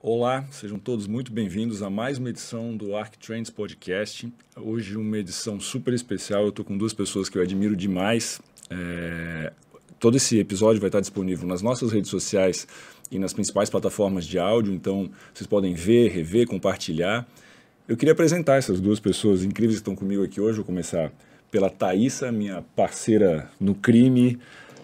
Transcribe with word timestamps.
Olá, 0.00 0.46
sejam 0.52 0.78
todos 0.78 1.08
muito 1.08 1.32
bem-vindos 1.32 1.82
a 1.82 1.90
mais 1.90 2.18
uma 2.18 2.30
edição 2.30 2.76
do 2.76 2.94
Arc 2.94 3.16
Trends 3.16 3.50
Podcast. 3.50 4.32
Hoje 4.56 4.96
uma 4.96 5.18
edição 5.18 5.58
super 5.58 5.92
especial. 5.92 6.44
Eu 6.44 6.50
estou 6.50 6.64
com 6.64 6.78
duas 6.78 6.92
pessoas 6.92 7.28
que 7.28 7.36
eu 7.36 7.42
admiro 7.42 7.74
demais. 7.74 8.40
É... 8.70 9.52
Todo 9.98 10.16
esse 10.16 10.38
episódio 10.38 10.80
vai 10.80 10.88
estar 10.88 11.00
disponível 11.00 11.48
nas 11.48 11.60
nossas 11.60 11.90
redes 11.90 12.08
sociais 12.08 12.68
e 13.10 13.18
nas 13.18 13.32
principais 13.32 13.68
plataformas 13.68 14.24
de 14.24 14.38
áudio, 14.38 14.72
então 14.72 15.10
vocês 15.32 15.48
podem 15.48 15.74
ver, 15.74 16.12
rever, 16.12 16.46
compartilhar. 16.46 17.26
Eu 17.88 17.96
queria 17.96 18.12
apresentar 18.12 18.58
essas 18.58 18.80
duas 18.80 19.00
pessoas 19.00 19.42
incríveis 19.42 19.78
que 19.78 19.82
estão 19.82 19.96
comigo 19.96 20.22
aqui 20.22 20.40
hoje. 20.40 20.56
Vou 20.56 20.64
começar 20.64 21.10
pela 21.50 21.68
Thaísa, 21.68 22.30
minha 22.30 22.62
parceira 22.76 23.50
no 23.60 23.74
crime, 23.74 24.38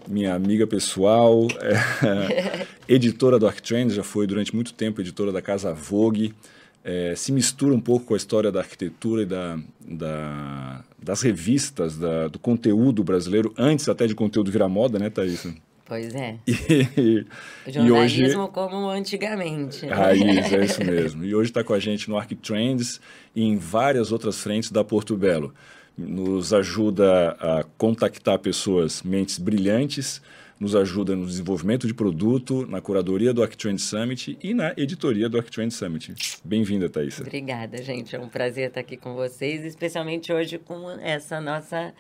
minha 0.08 0.34
amiga 0.34 0.66
pessoal, 0.66 1.46
é, 1.60 2.66
editora 2.88 3.38
do 3.38 3.46
ArcTrend, 3.46 3.94
já 3.94 4.02
foi 4.02 4.26
durante 4.26 4.54
muito 4.54 4.72
tempo 4.72 5.00
editora 5.00 5.32
da 5.32 5.42
Casa 5.42 5.72
Vogue, 5.72 6.34
é, 6.82 7.14
se 7.14 7.30
mistura 7.30 7.74
um 7.74 7.80
pouco 7.80 8.06
com 8.06 8.14
a 8.14 8.16
história 8.16 8.50
da 8.50 8.60
arquitetura 8.60 9.22
e 9.22 9.26
da, 9.26 9.58
da 9.80 10.84
das 11.02 11.22
revistas, 11.22 11.96
da, 11.96 12.28
do 12.28 12.38
conteúdo 12.38 13.02
brasileiro, 13.02 13.52
antes 13.56 13.88
até 13.88 14.06
de 14.06 14.14
conteúdo 14.14 14.50
virar 14.50 14.68
moda, 14.68 14.98
né, 14.98 15.08
Thaísa? 15.08 15.54
Pois 15.86 16.14
é. 16.14 16.36
E, 16.46 17.26
Jornalismo 17.66 17.82
e 17.82 17.90
hoje, 17.90 18.36
como 18.52 18.88
antigamente. 18.88 19.86
Raiz, 19.86 20.52
é 20.52 20.64
isso 20.64 20.84
mesmo. 20.86 21.24
E 21.24 21.34
hoje 21.34 21.50
está 21.50 21.64
com 21.64 21.74
a 21.74 21.80
gente 21.80 22.08
no 22.08 22.16
ArcTrends 22.16 23.00
e 23.34 23.42
em 23.42 23.56
várias 23.56 24.12
outras 24.12 24.40
frentes 24.40 24.70
da 24.70 24.84
Porto 24.84 25.16
Belo 25.16 25.52
nos 26.00 26.52
ajuda 26.52 27.32
a 27.32 27.64
contactar 27.76 28.38
pessoas 28.38 29.02
mentes 29.02 29.38
brilhantes, 29.38 30.22
nos 30.58 30.76
ajuda 30.76 31.16
no 31.16 31.26
desenvolvimento 31.26 31.86
de 31.86 31.94
produto, 31.94 32.66
na 32.66 32.80
curadoria 32.80 33.32
do 33.32 33.42
ArcTrend 33.42 33.80
Summit 33.80 34.38
e 34.42 34.52
na 34.52 34.74
editoria 34.76 35.28
do 35.28 35.38
ArcTrend 35.38 35.72
Summit. 35.72 36.14
Bem-vinda, 36.44 36.88
Thaisa. 36.88 37.22
Obrigada, 37.22 37.82
gente. 37.82 38.14
É 38.14 38.20
um 38.20 38.28
prazer 38.28 38.68
estar 38.68 38.80
aqui 38.80 38.96
com 38.96 39.14
vocês, 39.14 39.64
especialmente 39.64 40.32
hoje 40.32 40.58
com 40.58 40.90
essa 41.00 41.40
nossa 41.40 41.94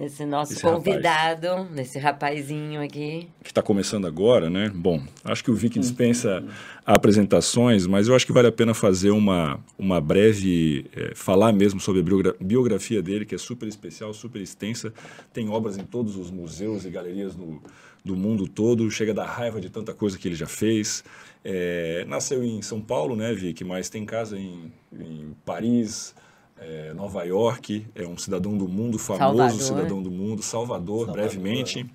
esse 0.00 0.24
nosso 0.24 0.52
esse 0.52 0.62
convidado, 0.62 1.48
rapaz. 1.48 1.78
esse 1.78 1.98
rapazinho 1.98 2.80
aqui. 2.80 3.28
Que 3.42 3.50
está 3.50 3.60
começando 3.60 4.06
agora, 4.06 4.48
né? 4.48 4.70
Bom, 4.72 5.02
acho 5.24 5.42
que 5.42 5.50
o 5.50 5.54
Vic 5.54 5.76
dispensa 5.78 6.44
apresentações, 6.86 7.84
mas 7.86 8.06
eu 8.06 8.14
acho 8.14 8.24
que 8.24 8.32
vale 8.32 8.46
a 8.46 8.52
pena 8.52 8.72
fazer 8.74 9.10
uma, 9.10 9.58
uma 9.76 10.00
breve. 10.00 10.86
É, 10.94 11.14
falar 11.16 11.52
mesmo 11.52 11.80
sobre 11.80 12.00
a 12.00 12.34
biografia 12.40 13.02
dele, 13.02 13.24
que 13.24 13.34
é 13.34 13.38
super 13.38 13.68
especial, 13.68 14.14
super 14.14 14.40
extensa. 14.40 14.92
Tem 15.32 15.48
obras 15.48 15.76
em 15.76 15.84
todos 15.84 16.16
os 16.16 16.30
museus 16.30 16.84
e 16.84 16.90
galerias 16.90 17.34
no, 17.34 17.60
do 18.04 18.14
mundo 18.14 18.46
todo. 18.46 18.88
Chega 18.92 19.12
da 19.12 19.24
raiva 19.24 19.60
de 19.60 19.68
tanta 19.68 19.92
coisa 19.92 20.16
que 20.16 20.28
ele 20.28 20.36
já 20.36 20.46
fez. 20.46 21.02
É, 21.44 22.04
nasceu 22.06 22.44
em 22.44 22.62
São 22.62 22.80
Paulo, 22.80 23.16
né, 23.16 23.32
Vic? 23.34 23.64
Mas 23.64 23.88
tem 23.88 24.04
casa 24.04 24.38
em, 24.38 24.72
em 24.92 25.34
Paris 25.44 26.14
é, 26.60 26.92
Nova 26.94 27.24
York, 27.24 27.86
é 27.94 28.06
um 28.06 28.16
cidadão 28.16 28.56
do 28.56 28.68
mundo, 28.68 28.98
famoso 28.98 29.36
Salvador. 29.36 29.60
cidadão 29.60 30.02
do 30.02 30.10
mundo, 30.10 30.42
Salvador, 30.42 31.06
Salvador. 31.06 31.12
brevemente. 31.12 31.86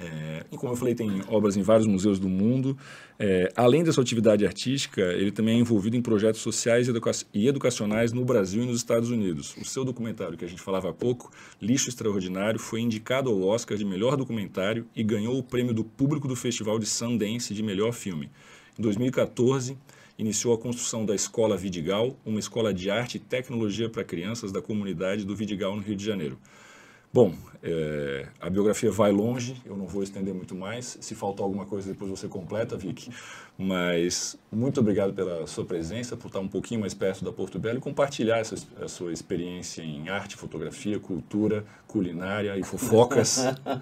É, 0.00 0.44
e 0.50 0.56
como 0.56 0.72
eu 0.72 0.76
falei, 0.76 0.94
tem 0.94 1.22
obras 1.28 1.56
em 1.56 1.62
vários 1.62 1.86
museus 1.86 2.18
do 2.18 2.28
mundo. 2.28 2.76
É, 3.18 3.52
além 3.56 3.82
da 3.82 3.92
sua 3.92 4.02
atividade 4.02 4.46
artística, 4.46 5.00
ele 5.00 5.32
também 5.32 5.56
é 5.56 5.58
envolvido 5.58 5.96
em 5.96 6.02
projetos 6.02 6.40
sociais 6.40 6.86
e, 6.86 6.90
educa 6.90 7.10
e, 7.32 7.48
educacionais 7.48 8.12
no 8.12 8.24
Brasil 8.24 8.62
e 8.62 8.66
nos 8.66 8.76
Estados 8.76 9.10
Unidos. 9.10 9.56
O 9.56 9.64
seu 9.64 9.84
documentário, 9.84 10.36
que 10.36 10.44
a 10.44 10.48
gente 10.48 10.62
falava 10.62 10.90
há 10.90 10.92
pouco, 10.92 11.30
Lixo 11.60 11.88
Extraordinário, 11.88 12.60
foi 12.60 12.80
indicado 12.80 13.30
ao 13.30 13.42
Oscar 13.42 13.76
de 13.76 13.84
melhor 13.84 14.16
documentário 14.16 14.86
e 14.94 15.02
ganhou 15.02 15.36
o 15.36 15.42
prêmio 15.42 15.74
do 15.74 15.82
público 15.82 16.28
do 16.28 16.36
Festival 16.36 16.78
de 16.78 16.86
Sundance 16.86 17.52
de 17.52 17.62
melhor 17.62 17.92
filme. 17.92 18.30
Em 18.78 18.82
2014, 18.82 19.76
iniciou 20.18 20.52
a 20.52 20.58
construção 20.58 21.06
da 21.06 21.14
Escola 21.14 21.56
Vidigal, 21.56 22.16
uma 22.26 22.40
escola 22.40 22.74
de 22.74 22.90
arte 22.90 23.16
e 23.16 23.20
tecnologia 23.20 23.88
para 23.88 24.02
crianças 24.02 24.50
da 24.50 24.60
comunidade 24.60 25.24
do 25.24 25.36
Vidigal, 25.36 25.76
no 25.76 25.82
Rio 25.82 25.94
de 25.94 26.04
Janeiro. 26.04 26.36
Bom, 27.10 27.32
é, 27.62 28.26
a 28.38 28.50
biografia 28.50 28.90
vai 28.90 29.10
longe, 29.10 29.56
eu 29.64 29.74
não 29.76 29.86
vou 29.86 30.02
estender 30.02 30.34
muito 30.34 30.54
mais. 30.54 30.98
Se 31.00 31.14
faltar 31.14 31.42
alguma 31.42 31.64
coisa, 31.64 31.90
depois 31.90 32.10
você 32.10 32.28
completa, 32.28 32.76
Vicky. 32.76 33.10
Mas 33.56 34.38
muito 34.52 34.80
obrigado 34.80 35.14
pela 35.14 35.46
sua 35.46 35.64
presença, 35.64 36.18
por 36.18 36.26
estar 36.26 36.40
um 36.40 36.48
pouquinho 36.48 36.80
mais 36.80 36.92
perto 36.92 37.24
da 37.24 37.32
Porto 37.32 37.58
Belo 37.58 37.78
e 37.78 37.80
compartilhar 37.80 38.38
essa, 38.38 38.56
a 38.82 38.88
sua 38.88 39.10
experiência 39.10 39.80
em 39.82 40.10
arte, 40.10 40.36
fotografia, 40.36 41.00
cultura, 41.00 41.64
culinária 41.86 42.58
e 42.58 42.62
fofocas 42.62 43.38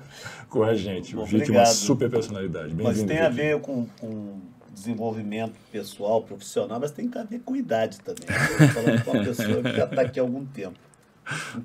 com 0.48 0.62
a 0.62 0.74
gente. 0.74 1.16
O 1.16 1.24
Vicky 1.24 1.50
é 1.50 1.58
uma 1.58 1.66
super 1.66 2.08
personalidade. 2.08 2.74
Mas 2.74 3.02
tem 3.02 3.18
a 3.18 3.28
ver 3.28 3.60
com, 3.60 3.86
com 3.98 4.40
desenvolvimento 4.76 5.54
pessoal, 5.72 6.22
profissional, 6.22 6.78
mas 6.78 6.90
tem 6.90 7.08
que 7.08 7.18
ver 7.24 7.40
com 7.40 7.56
idade 7.56 7.98
também. 8.00 8.26
Estou 8.28 8.68
falando 8.68 9.04
com 9.04 9.10
uma 9.12 9.24
pessoa 9.24 9.62
que 9.62 9.72
já 9.72 9.84
está 9.84 10.02
aqui 10.02 10.20
há 10.20 10.22
algum 10.22 10.44
tempo. 10.44 10.78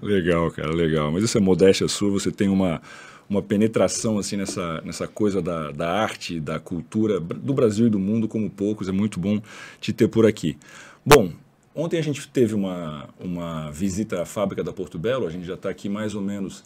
Legal, 0.02 0.50
cara, 0.52 0.72
legal. 0.72 1.12
Mas 1.12 1.26
isso 1.26 1.38
é 1.38 1.42
modéstia 1.42 1.88
sua, 1.90 2.10
você 2.10 2.32
tem 2.32 2.48
uma, 2.48 2.82
uma 3.30 3.42
penetração 3.42 4.18
assim 4.18 4.38
nessa, 4.38 4.82
nessa 4.82 5.08
coisa 5.08 5.42
da, 5.42 5.72
da 5.72 5.92
arte, 5.92 6.40
da 6.40 6.58
cultura 6.58 7.20
do 7.20 7.54
Brasil 7.54 7.88
e 7.88 7.90
do 7.90 8.00
mundo 8.00 8.30
como 8.30 8.50
poucos. 8.50 8.88
É 8.88 8.94
muito 8.94 9.20
bom 9.20 9.42
te 9.82 9.92
ter 9.92 10.08
por 10.08 10.26
aqui. 10.26 10.58
Bom, 11.06 11.34
ontem 11.76 12.00
a 12.00 12.02
gente 12.02 12.26
teve 12.30 12.56
uma, 12.56 13.10
uma 13.20 13.70
visita 13.72 14.22
à 14.22 14.26
fábrica 14.26 14.64
da 14.64 14.72
Porto 14.72 14.98
Belo, 14.98 15.28
a 15.28 15.30
gente 15.30 15.46
já 15.46 15.56
está 15.56 15.70
aqui 15.70 15.90
mais 15.90 16.16
ou 16.16 16.22
menos 16.22 16.64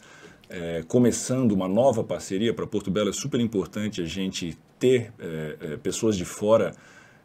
é, 0.48 0.84
começando 0.86 1.50
uma 1.50 1.66
nova 1.66 2.04
parceria 2.04 2.54
para 2.54 2.66
Porto 2.68 2.88
Belo. 2.88 3.10
É 3.10 3.12
super 3.12 3.40
importante 3.40 4.00
a 4.00 4.06
gente 4.06 4.56
ter 4.78 5.12
é, 5.18 5.76
pessoas 5.78 6.16
de 6.16 6.24
fora 6.24 6.74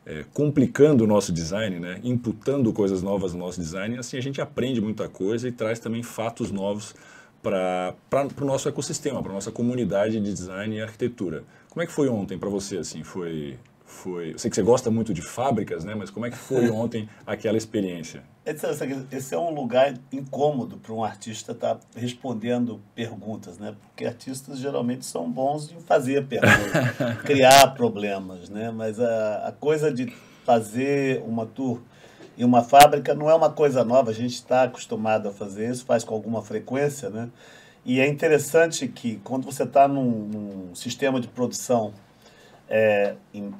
é, 0.06 0.26
complicando 0.34 1.04
o 1.04 1.08
nosso 1.08 1.32
design, 1.32 1.80
né? 1.80 2.00
imputando 2.04 2.72
coisas 2.74 3.02
novas 3.02 3.34
no 3.34 3.40
nosso 3.40 3.60
design. 3.60 3.98
Assim 3.98 4.18
a 4.18 4.22
gente 4.22 4.42
aprende 4.42 4.82
muita 4.82 5.08
coisa 5.08 5.48
e 5.48 5.52
traz 5.52 5.80
também 5.80 6.04
fatos 6.04 6.52
novos 6.52 6.96
para 7.42 7.96
o 8.40 8.46
nosso 8.46 8.70
ecossistema, 8.70 9.22
para 9.22 9.34
nossa 9.34 9.52
comunidade 9.52 10.20
de 10.20 10.34
design 10.34 10.76
e 10.76 10.82
arquitetura. 10.82 11.44
Como 11.70 11.82
é 11.82 11.86
que 11.86 11.92
foi 11.92 12.10
ontem 12.10 12.38
para 12.38 12.50
você? 12.50 12.78
Assim, 12.78 13.04
foi 13.04 13.58
foi? 13.92 14.34
Eu 14.34 14.40
sei 14.40 14.50
que 14.50 14.56
você 14.56 14.64
gosta 14.64 14.90
muito 14.90 15.14
de 15.14 15.22
fábricas, 15.22 15.84
né? 15.84 15.94
Mas 15.94 16.10
como 16.10 16.26
é 16.26 16.32
que 16.32 16.38
foi 16.38 16.70
ontem 16.72 17.08
aquela 17.26 17.58
experiência? 17.58 18.24
Esse 19.12 19.36
é 19.36 19.38
um 19.38 19.54
lugar 19.54 19.94
incômodo 20.12 20.78
para 20.78 20.94
um 20.94 21.04
artista 21.04 21.52
estar 21.52 21.76
tá 21.76 21.82
respondendo 21.96 22.82
perguntas, 22.96 23.58
né? 23.58 23.76
Porque 23.82 24.06
artistas 24.06 24.58
geralmente 24.58 25.06
são 25.06 25.30
bons 25.30 25.72
em 25.72 25.80
fazer 25.82 26.26
perguntas, 26.26 27.22
criar 27.24 27.76
problemas, 27.76 28.50
né? 28.50 28.72
Mas 28.72 29.00
a, 29.00 29.48
a 29.48 29.52
coisa 29.52 29.94
de 29.94 30.12
fazer 30.44 31.22
uma 31.28 31.46
tour 31.46 31.82
em 32.38 32.44
uma 32.44 32.64
fábrica 32.64 33.14
não 33.14 33.30
é 33.30 33.36
uma 33.36 33.52
coisa 33.52 33.84
nova, 33.84 34.10
a 34.10 34.14
gente 34.14 34.34
está 34.34 34.64
acostumado 34.64 35.30
a 35.30 35.32
fazer 35.32 35.70
isso, 35.70 35.86
faz 35.86 36.04
com 36.04 36.16
alguma 36.16 36.42
frequência, 36.42 37.10
né? 37.10 37.30
E 37.86 38.00
é 38.00 38.08
interessante 38.08 38.88
que 38.88 39.20
quando 39.24 39.46
você 39.46 39.64
está 39.64 39.88
num, 39.88 40.10
num, 40.10 40.76
sistema 40.76 41.20
de 41.20 41.28
produção 41.28 41.94
é, 42.70 43.16
em 43.34 43.52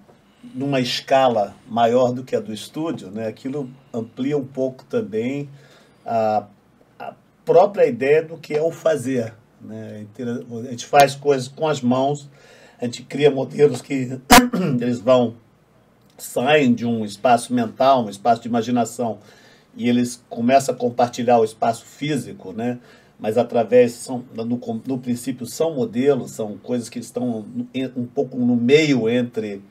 numa 0.44 0.80
escala 0.80 1.56
maior 1.68 2.12
do 2.12 2.24
que 2.24 2.36
a 2.36 2.40
do 2.40 2.54
estúdio, 2.54 3.12
né, 3.12 3.28
aquilo 3.28 3.70
amplia 3.94 4.38
um 4.38 4.46
pouco 4.46 4.84
também 4.86 5.50
a, 6.06 6.46
a 7.00 7.14
própria 7.46 7.86
ideia 7.86 8.24
do 8.24 8.38
que 8.38 8.54
é 8.56 8.62
o 8.62 8.72
fazer. 8.72 9.34
Né? 9.60 10.06
A 10.68 10.72
gente 10.72 10.86
faz 10.86 11.16
coisas 11.16 11.48
com 11.48 11.68
as 11.68 11.82
mãos, 11.82 12.30
a 12.80 12.86
gente 12.86 13.04
cria 13.04 13.30
modelos 13.30 13.82
que 13.82 14.20
eles 14.82 15.00
vão 15.00 15.36
saem 16.18 16.74
de 16.74 16.86
um 16.86 17.04
espaço 17.04 17.52
mental, 17.54 18.06
um 18.06 18.10
espaço 18.10 18.44
de 18.44 18.48
imaginação, 18.48 19.18
e 19.76 19.90
eles 19.90 20.24
começam 20.30 20.76
a 20.76 20.78
compartilhar 20.78 21.40
o 21.40 21.44
espaço 21.44 21.84
físico, 21.84 22.54
né? 22.54 22.78
mas 23.22 23.38
através, 23.38 23.94
são, 23.94 24.24
no, 24.36 24.60
no 24.86 24.98
princípio, 24.98 25.46
são 25.46 25.76
modelos, 25.76 26.32
são 26.32 26.58
coisas 26.58 26.90
que 26.90 26.98
estão 26.98 27.46
um 27.96 28.06
pouco 28.06 28.36
no 28.36 28.56
meio 28.56 29.08
entre 29.08 29.62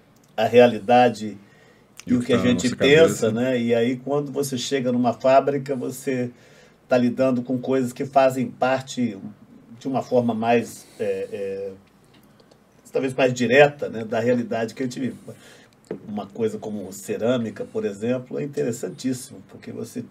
a 0.42 0.46
realidade 0.46 1.37
e, 2.06 2.12
e 2.12 2.14
o 2.14 2.20
que, 2.20 2.32
a 2.32 2.38
tá 2.38 2.46
gente 2.46 2.75
pensa, 2.75 3.28
cabeça. 3.28 3.32
né? 3.32 3.60
E 3.60 3.75
aí 3.75 3.96
quando 3.96 4.32
você 4.32 4.56
chega 4.56 4.92
numa 4.92 5.12
fábrica, 5.12 5.75
você 5.75 6.31
está 6.84 6.96
lidando 6.96 7.42
com 7.42 7.58
coisas 7.58 7.92
que 7.92 8.04
fazem 8.04 8.48
parte 8.48 9.16
de 9.78 9.88
uma 9.88 10.02
forma 10.02 10.34
mais 10.34 10.87
é, 10.98 11.28
é, 11.32 11.70
talvez 12.92 13.14
mais 13.14 13.32
direta, 13.32 13.88
né, 13.88 14.04
da 14.04 14.20
realidade 14.20 14.75
que 14.75 14.82
a 14.82 14.87
gente 14.87 15.00
vive. 15.00 15.16
Uma 16.06 16.26
coisa 16.26 16.58
como 16.58 16.92
cerâmica, 16.92 17.64
por 17.64 17.84
exemplo, 17.84 18.38
é 18.38 18.44
interessantíssimo, 18.44 19.42
porque 19.48 19.72
você 19.72 20.04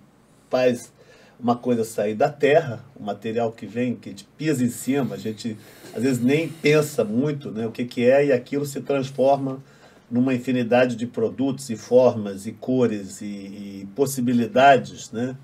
faz 0.49 0.91
uma 1.39 1.55
coisa 1.55 1.85
sair 1.85 2.15
da 2.15 2.27
terra, 2.27 2.83
o 2.95 3.03
material 3.03 3.51
que 3.51 3.65
vem, 3.65 3.95
que 3.95 4.09
a 4.09 4.11
gente 4.11 4.27
pisa 4.37 4.63
em 4.63 4.69
cima, 4.69 5.15
a 5.15 5.17
gente 5.17 5.55
às 5.95 6.03
vezes 6.03 6.21
nem 6.21 6.49
pensa 6.49 7.03
muito 7.05 7.49
né, 7.49 7.65
o 7.65 7.71
que, 7.71 7.85
que 7.85 8.05
é, 8.05 8.25
e 8.25 8.31
aquilo 8.33 8.65
se 8.65 8.81
transforma 8.81 9.63
numa 10.09 10.33
infinidade 10.33 10.95
de 10.95 11.05
produtos 11.05 11.69
e 11.69 11.75
formas 11.75 12.45
e 12.47 12.51
cores 12.51 13.21
e, 13.21 13.25
e 13.25 13.87
possibilidades, 13.95 15.11
né? 15.11 15.35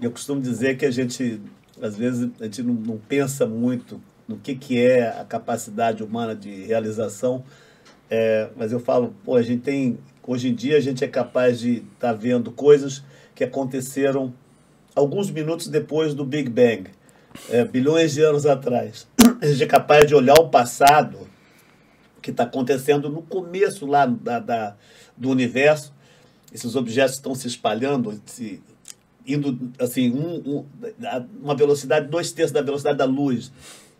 Eu 0.00 0.12
costumo 0.12 0.40
dizer 0.40 0.76
que 0.76 0.86
a 0.86 0.90
gente, 0.90 1.40
às 1.82 1.96
vezes, 1.96 2.30
a 2.40 2.44
gente 2.44 2.62
não, 2.62 2.74
não 2.74 2.98
pensa 2.98 3.46
muito 3.46 4.00
no 4.28 4.36
que, 4.36 4.54
que 4.54 4.80
é 4.80 5.08
a 5.08 5.24
capacidade 5.24 6.02
humana 6.02 6.36
de 6.36 6.64
realização. 6.64 7.42
É, 8.10 8.48
mas 8.56 8.70
eu 8.70 8.78
falo, 8.78 9.14
pô, 9.24 9.36
a 9.36 9.42
gente 9.42 9.62
tem. 9.62 9.98
Hoje 10.26 10.48
em 10.48 10.54
dia 10.54 10.76
a 10.76 10.80
gente 10.80 11.02
é 11.02 11.08
capaz 11.08 11.58
de 11.58 11.78
estar 11.78 12.08
tá 12.08 12.12
vendo 12.12 12.52
coisas 12.52 13.02
que 13.34 13.42
aconteceram 13.42 14.32
alguns 14.94 15.30
minutos 15.30 15.68
depois 15.68 16.12
do 16.12 16.24
Big 16.24 16.50
Bang, 16.50 16.90
é, 17.48 17.64
bilhões 17.64 18.12
de 18.12 18.22
anos 18.22 18.44
atrás. 18.44 19.06
A 19.40 19.46
gente 19.46 19.62
é 19.62 19.66
capaz 19.66 20.06
de 20.06 20.14
olhar 20.14 20.34
o 20.34 20.48
passado 20.48 21.27
que 22.20 22.30
está 22.30 22.44
acontecendo 22.44 23.08
no 23.08 23.22
começo 23.22 23.86
lá 23.86 24.06
da, 24.06 24.38
da, 24.38 24.76
do 25.16 25.30
universo. 25.30 25.92
Esses 26.52 26.74
objetos 26.76 27.16
estão 27.16 27.34
se 27.34 27.46
espalhando, 27.46 28.20
se, 28.26 28.62
indo 29.26 29.70
assim, 29.78 30.10
um, 30.10 30.58
um, 30.58 30.64
uma 31.42 31.54
velocidade, 31.54 32.08
dois 32.08 32.32
terços 32.32 32.52
da 32.52 32.62
velocidade 32.62 32.98
da 32.98 33.04
luz. 33.04 33.52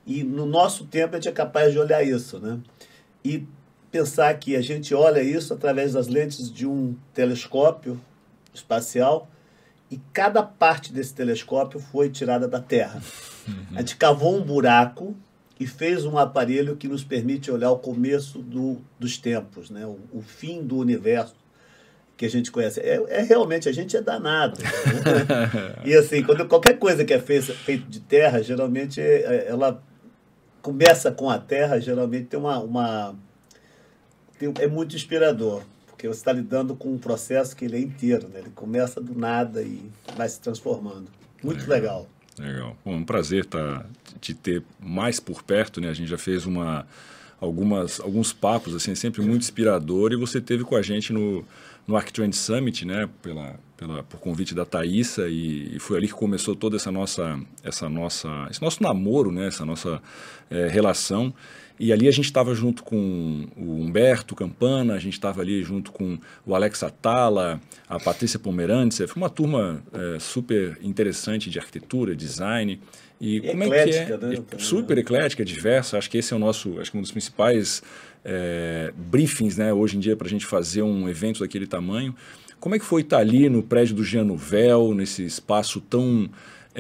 E 0.07 0.23
no 0.23 0.47
nosso 0.47 0.87
tempo 0.87 1.15
a 1.15 1.19
gente 1.19 1.29
é 1.29 1.33
capaz 1.33 1.73
de 1.73 1.79
olhar 1.79 2.03
isso, 2.03 2.39
né? 2.39 2.59
E 3.23 3.47
pensar 3.91 4.33
que 4.39 4.57
a 4.57 4.61
gente 4.61 4.95
olha 4.95 5.23
isso 5.23 5.53
através 5.53 5.93
das 5.93 6.09
lentes 6.09 6.51
de 6.51 6.67
um 6.67 6.97
telescópio 7.13 8.01
espacial 8.55 9.29
e 9.91 9.99
cada 10.13 10.43
parte 10.43 10.93
desse 10.93 11.15
telescópio 11.15 11.81
foi 11.81 12.11
tirada 12.11 12.47
da 12.47 12.61
Terra. 12.61 13.03
A 13.75 13.81
gente 13.81 13.97
cavou 13.97 14.37
um 14.37 14.43
buraco 14.43 15.17
e 15.59 15.67
fez 15.67 16.05
um 16.05 16.17
aparelho 16.17 16.77
que 16.77 16.87
nos 16.87 17.03
permite 17.03 17.51
olhar 17.51 17.71
o 17.71 17.79
começo 17.79 18.39
do, 18.39 18.79
dos 18.99 19.19
tempos, 19.19 19.71
né? 19.71 19.85
o, 19.85 19.99
o 20.13 20.23
fim 20.23 20.63
do 20.63 20.77
universo 20.77 21.35
que 22.17 22.27
a 22.27 22.31
gente 22.31 22.51
conhece. 22.51 22.81
É, 22.81 23.01
é 23.09 23.23
realmente, 23.23 23.69
a 23.69 23.73
gente 23.73 23.97
é 23.97 24.03
danado. 24.03 24.61
Né? 24.61 24.69
e 25.87 25.95
assim, 25.95 26.23
quando 26.23 26.47
qualquer 26.47 26.79
coisa 26.79 27.05
que 27.05 27.15
é 27.15 27.21
feita 27.21 27.55
feito 27.55 27.89
de 27.89 28.01
terra, 28.01 28.43
geralmente 28.43 29.01
é, 29.01 29.23
é, 29.23 29.47
ela 29.49 29.83
começa 30.61 31.13
com 31.13 31.31
a 31.31 31.39
terra, 31.39 31.81
geralmente 31.81 32.27
tem 32.27 32.39
uma. 32.39 32.59
uma 32.59 33.15
tem, 34.37 34.53
é 34.59 34.67
muito 34.67 34.97
inspirador, 34.97 35.63
porque 35.87 36.09
você 36.09 36.19
está 36.19 36.33
lidando 36.33 36.75
com 36.75 36.93
um 36.93 36.99
processo 36.99 37.55
que 37.55 37.65
ele 37.65 37.77
é 37.77 37.81
inteiro, 37.81 38.29
né? 38.29 38.41
ele 38.41 38.51
começa 38.51 39.01
do 39.01 39.17
nada 39.17 39.63
e 39.63 39.89
vai 40.17 40.29
se 40.29 40.41
transformando. 40.41 41.07
Muito 41.43 41.69
legal. 41.69 42.01
Legal. 42.01 42.18
Legal. 42.39 42.77
Bom, 42.85 42.97
um 42.97 43.05
prazer 43.05 43.45
tá, 43.45 43.85
te 44.21 44.35
ter 44.35 44.63
mais 44.81 45.21
por 45.21 45.43
perto, 45.43 45.81
né? 45.81 45.89
A 45.89 45.95
gente 45.95 46.09
já 46.09 46.19
fez 46.19 46.47
uma 46.47 46.87
algumas 47.41 48.01
alguns 48.01 48.33
papos 48.33 48.75
assim, 48.75 48.97
sempre 48.97 49.23
muito 49.23 49.43
inspirador 49.43 50.13
e 50.13 50.17
você 50.17 50.41
teve 50.41 50.65
com 50.65 50.75
a 50.75 50.83
gente 50.83 51.13
no 51.13 51.45
no 51.89 51.97
Arctrend 51.97 52.37
Summit, 52.37 52.85
né, 52.85 53.09
pela, 53.23 53.59
pela, 53.75 54.03
por 54.03 54.21
convite 54.21 54.55
da 54.55 54.67
Thaisa, 54.67 55.27
e, 55.27 55.75
e, 55.75 55.79
foi 55.79 55.97
ali 55.97 56.07
que 56.07 56.13
começou 56.13 56.55
toda 56.55 56.77
essa 56.77 56.93
nossa, 56.93 57.41
essa 57.65 57.89
nossa, 57.89 58.29
esse 58.51 58.61
nosso 58.61 58.83
namoro, 58.83 59.33
né, 59.33 59.47
essa 59.47 59.65
nossa 59.65 60.03
é, 60.51 60.69
relação. 60.69 61.33
E 61.79 61.93
ali 61.93 62.09
a 62.09 62.11
gente 62.11 62.25
estava 62.25 62.55
junto 62.55 62.83
com 62.83 63.47
o 63.57 63.81
Humberto 63.81 64.35
Campana, 64.35 64.95
a 64.95 64.99
gente 64.99 65.13
estava 65.13 65.41
ali 65.41 65.63
junto 65.63 65.93
com 65.93 66.19
o 66.45 66.55
Alex 66.55 66.83
Atala, 66.83 67.61
a 67.89 68.01
Patrícia 68.01 68.39
Pomerantz. 68.39 68.99
Foi 69.07 69.17
uma 69.17 69.31
turma 69.31 69.83
é, 69.93 70.19
super 70.19 70.79
interessante 70.83 71.49
de 71.49 71.59
arquitetura, 71.59 72.17
design. 72.17 72.81
E, 73.21 73.37
e 73.37 73.41
como 73.41 73.65
eclética, 73.65 74.15
é 74.15 74.19
que 74.19 74.25
é? 74.25 74.29
Né, 74.29 74.45
super 74.59 74.99
eclética, 74.99 75.45
diversa. 75.45 75.99
Acho 75.99 76.11
que 76.11 76.19
esse 76.19 76.33
é 76.33 76.37
o 76.37 76.39
nosso, 76.39 76.81
acho 76.81 76.91
que 76.91 76.99
um 76.99 77.03
dos 77.03 77.13
principais 77.13 77.83
é, 78.25 78.93
briefings, 78.97 79.57
né, 79.57 79.73
hoje 79.73 79.97
em 79.97 80.01
dia, 80.01 80.17
para 80.17 80.27
a 80.27 80.31
gente 80.31 80.47
fazer 80.47 80.83
um 80.83 81.09
evento 81.09 81.41
daquele 81.41 81.67
tamanho. 81.67 82.15
Como 82.59 82.75
é 82.75 82.79
que 82.79 82.85
foi 82.85 83.03
estar 83.03 83.19
ali 83.19 83.49
no 83.49 83.63
prédio 83.63 83.95
do 83.95 84.05
Jean 84.05 84.25
Nouvel, 84.25 84.93
nesse 84.95 85.25
espaço 85.25 85.81
tão 85.81 86.29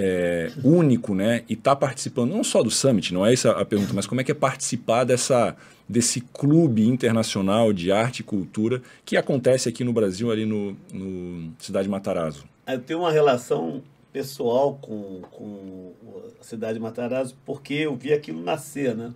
é, 0.01 0.53
único, 0.63 1.13
né? 1.13 1.43
E 1.49 1.55
estar 1.55 1.75
tá 1.75 1.77
participando 1.77 2.31
não 2.31 2.45
só 2.45 2.63
do 2.63 2.71
Summit, 2.71 3.13
não 3.13 3.27
é 3.27 3.33
essa 3.33 3.51
a 3.51 3.65
pergunta, 3.65 3.93
mas 3.93 4.07
como 4.07 4.21
é 4.21 4.25
que 4.25 4.31
é 4.31 4.35
participar 4.35 5.03
dessa, 5.03 5.57
desse 5.89 6.21
clube 6.21 6.87
internacional 6.87 7.73
de 7.73 7.91
arte 7.91 8.21
e 8.21 8.23
cultura 8.23 8.81
que 9.05 9.17
acontece 9.17 9.69
aqui 9.69 9.83
no 9.83 9.93
Brasil, 9.93 10.31
ali 10.31 10.47
no, 10.47 10.77
no 10.93 11.53
Cidade 11.59 11.89
Matarazzo? 11.89 12.45
Eu 12.65 12.79
tenho 12.79 13.01
uma 13.01 13.11
relação 13.11 13.83
pessoal 14.13 14.79
com, 14.81 15.23
com 15.33 15.93
a 16.41 16.45
Cidade 16.45 16.79
Matarazzo 16.79 17.37
porque 17.45 17.75
eu 17.75 17.97
vi 17.97 18.13
aquilo 18.13 18.41
nascer, 18.41 18.95
né? 18.95 19.13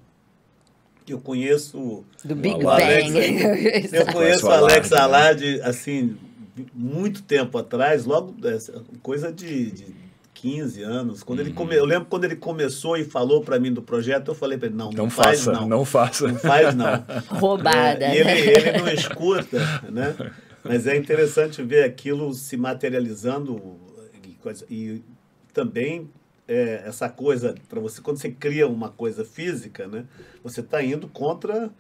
eu 1.09 1.21
conheço 1.21 2.05
do 2.25 2.35
Big 2.35 2.63
Bang. 2.63 2.81
eu 3.93 4.07
conheço 4.13 4.47
o 4.47 4.51
Alex? 4.51 4.93
Alad 4.93 5.43
assim 5.63 6.17
muito 6.75 7.23
tempo 7.23 7.59
atrás, 7.59 8.05
logo 8.05 8.35
coisa 9.03 9.33
de, 9.33 9.71
de 9.71 10.02
15 10.43 10.83
anos. 10.83 11.23
Quando 11.23 11.39
uhum. 11.39 11.45
ele 11.47 11.55
come, 11.55 11.77
eu 11.77 11.85
lembro 11.85 12.07
quando 12.07 12.25
ele 12.25 12.35
começou 12.35 12.97
e 12.97 13.05
falou 13.05 13.43
para 13.43 13.61
mim 13.61 13.73
do 13.73 13.81
projeto, 13.81 14.33
eu 14.33 14.35
falei 14.35 14.59
para 14.59 14.67
ele 14.67 14.77
não, 14.77 14.91
não, 14.91 15.05
não 15.05 15.11
faz 15.11 15.45
faça, 15.45 15.53
não, 15.53 15.69
não 15.69 15.85
faça, 15.85 16.27
não 16.27 16.35
faz 16.37 16.75
não. 16.75 17.05
Roubada. 17.39 18.05
É, 18.05 18.17
e 18.17 18.19
ele, 18.19 18.51
ele 18.51 18.79
não 18.79 18.89
escuta, 18.89 19.59
né? 19.89 20.33
Mas 20.65 20.89
é 20.89 20.97
interessante 20.97 21.63
ver 21.63 21.85
aquilo 21.85 22.35
se 22.35 22.57
materializando 22.57 23.79
e, 24.69 24.75
e 24.75 25.05
também 25.55 26.11
é, 26.49 26.83
essa 26.87 27.09
coisa 27.09 27.55
para 27.69 27.79
você 27.79 28.01
quando 28.01 28.17
você 28.17 28.31
cria 28.31 28.67
uma 28.67 28.89
coisa 28.89 29.25
física, 29.25 29.87
né? 29.87 30.07
Você 30.43 30.61
está 30.61 30.83
indo 30.83 31.07
contra, 31.07 31.71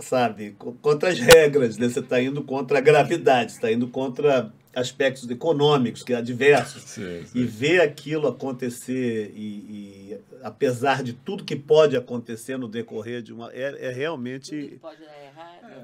sabe, 0.00 0.56
contra 0.82 1.10
as 1.10 1.18
regras, 1.20 1.78
né? 1.78 1.88
Você 1.88 2.00
está 2.00 2.20
indo 2.20 2.42
contra 2.42 2.78
a 2.78 2.80
gravidade, 2.80 3.52
está 3.52 3.70
indo 3.70 3.86
contra 3.86 4.52
aspectos 4.74 5.28
econômicos 5.28 6.02
que 6.02 6.14
há 6.14 6.20
diversos 6.20 6.82
sim, 6.82 7.24
sim. 7.24 7.38
e 7.38 7.44
ver 7.44 7.80
aquilo 7.80 8.28
acontecer 8.28 9.32
e, 9.34 9.40
e, 9.40 10.18
apesar 10.42 11.02
de 11.02 11.12
tudo 11.12 11.44
que 11.44 11.56
pode 11.56 11.96
acontecer 11.96 12.58
no 12.58 12.68
decorrer 12.68 13.22
de 13.22 13.32
uma 13.32 13.50
é, 13.52 13.88
é 13.88 13.90
realmente 13.90 14.78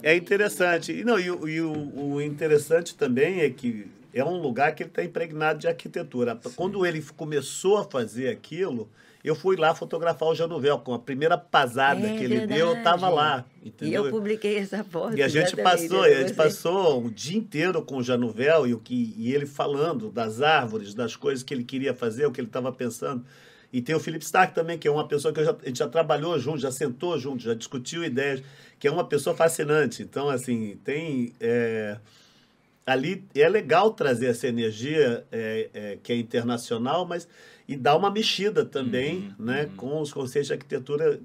é 0.02 0.14
interessante 0.14 0.92
e 0.92 1.02
não 1.02 1.18
e, 1.18 1.24
e 1.24 1.60
o, 1.60 2.12
o 2.14 2.22
interessante 2.22 2.94
também 2.94 3.40
é 3.40 3.50
que 3.50 3.86
é 4.14 4.24
um 4.24 4.40
lugar 4.40 4.74
que 4.74 4.84
ele 4.84 4.90
está 4.90 5.02
impregnado 5.02 5.58
de 5.58 5.66
arquitetura. 5.66 6.38
Sim. 6.40 6.52
Quando 6.54 6.86
ele 6.86 7.02
começou 7.16 7.78
a 7.78 7.84
fazer 7.84 8.28
aquilo, 8.28 8.88
eu 9.24 9.34
fui 9.34 9.56
lá 9.56 9.74
fotografar 9.74 10.28
o 10.28 10.34
Januvel, 10.34 10.78
com 10.80 10.92
a 10.92 10.98
primeira 10.98 11.38
pasada 11.38 12.06
é, 12.06 12.18
que 12.18 12.24
ele 12.24 12.36
verdade. 12.36 12.60
deu, 12.60 12.68
eu 12.68 12.76
estava 12.76 13.08
lá. 13.08 13.46
Entendeu? 13.64 14.04
E 14.04 14.06
eu 14.08 14.10
publiquei 14.12 14.58
essa 14.58 14.84
foto. 14.84 15.16
E 15.16 15.22
a 15.22 15.28
gente 15.28 15.56
passou, 15.56 16.02
a 16.02 16.10
gente 16.10 16.34
passou 16.34 17.06
o 17.06 17.10
dia 17.10 17.38
inteiro 17.38 17.80
com 17.80 17.96
o 17.96 18.02
Januvel 18.02 18.66
e, 18.66 18.74
o 18.74 18.78
que, 18.78 19.14
e 19.16 19.34
ele 19.34 19.46
falando 19.46 20.10
das 20.10 20.42
árvores, 20.42 20.92
das 20.92 21.16
coisas 21.16 21.42
que 21.42 21.54
ele 21.54 21.64
queria 21.64 21.94
fazer, 21.94 22.26
o 22.26 22.30
que 22.30 22.38
ele 22.38 22.48
estava 22.48 22.70
pensando. 22.70 23.24
E 23.72 23.80
tem 23.80 23.94
o 23.94 23.98
Felipe 23.98 24.24
Stark 24.26 24.54
também, 24.54 24.78
que 24.78 24.86
é 24.86 24.90
uma 24.90 25.08
pessoa 25.08 25.32
que 25.32 25.42
já, 25.42 25.52
a 25.52 25.66
gente 25.66 25.78
já 25.78 25.88
trabalhou 25.88 26.38
junto, 26.38 26.58
já 26.58 26.70
sentou 26.70 27.18
junto, 27.18 27.42
já 27.42 27.54
discutiu 27.54 28.04
ideias, 28.04 28.42
que 28.78 28.86
é 28.86 28.90
uma 28.90 29.04
pessoa 29.04 29.34
fascinante. 29.34 30.02
Então, 30.02 30.28
assim, 30.28 30.78
tem. 30.84 31.32
É, 31.40 31.96
ali 32.86 33.24
é 33.34 33.48
legal 33.48 33.90
trazer 33.92 34.26
essa 34.26 34.46
energia 34.46 35.24
é, 35.32 35.70
é, 35.72 35.98
que 36.02 36.12
é 36.12 36.16
internacional, 36.16 37.06
mas 37.06 37.26
e 37.66 37.76
dar 37.76 37.96
uma 37.96 38.10
mexida 38.10 38.64
também, 38.64 39.34
uhum, 39.38 39.46
né, 39.46 39.64
uhum. 39.64 39.76
com 39.76 40.00
os 40.00 40.12
conceitos 40.12 40.48
de 40.48 40.52
arquitetura 40.52 41.20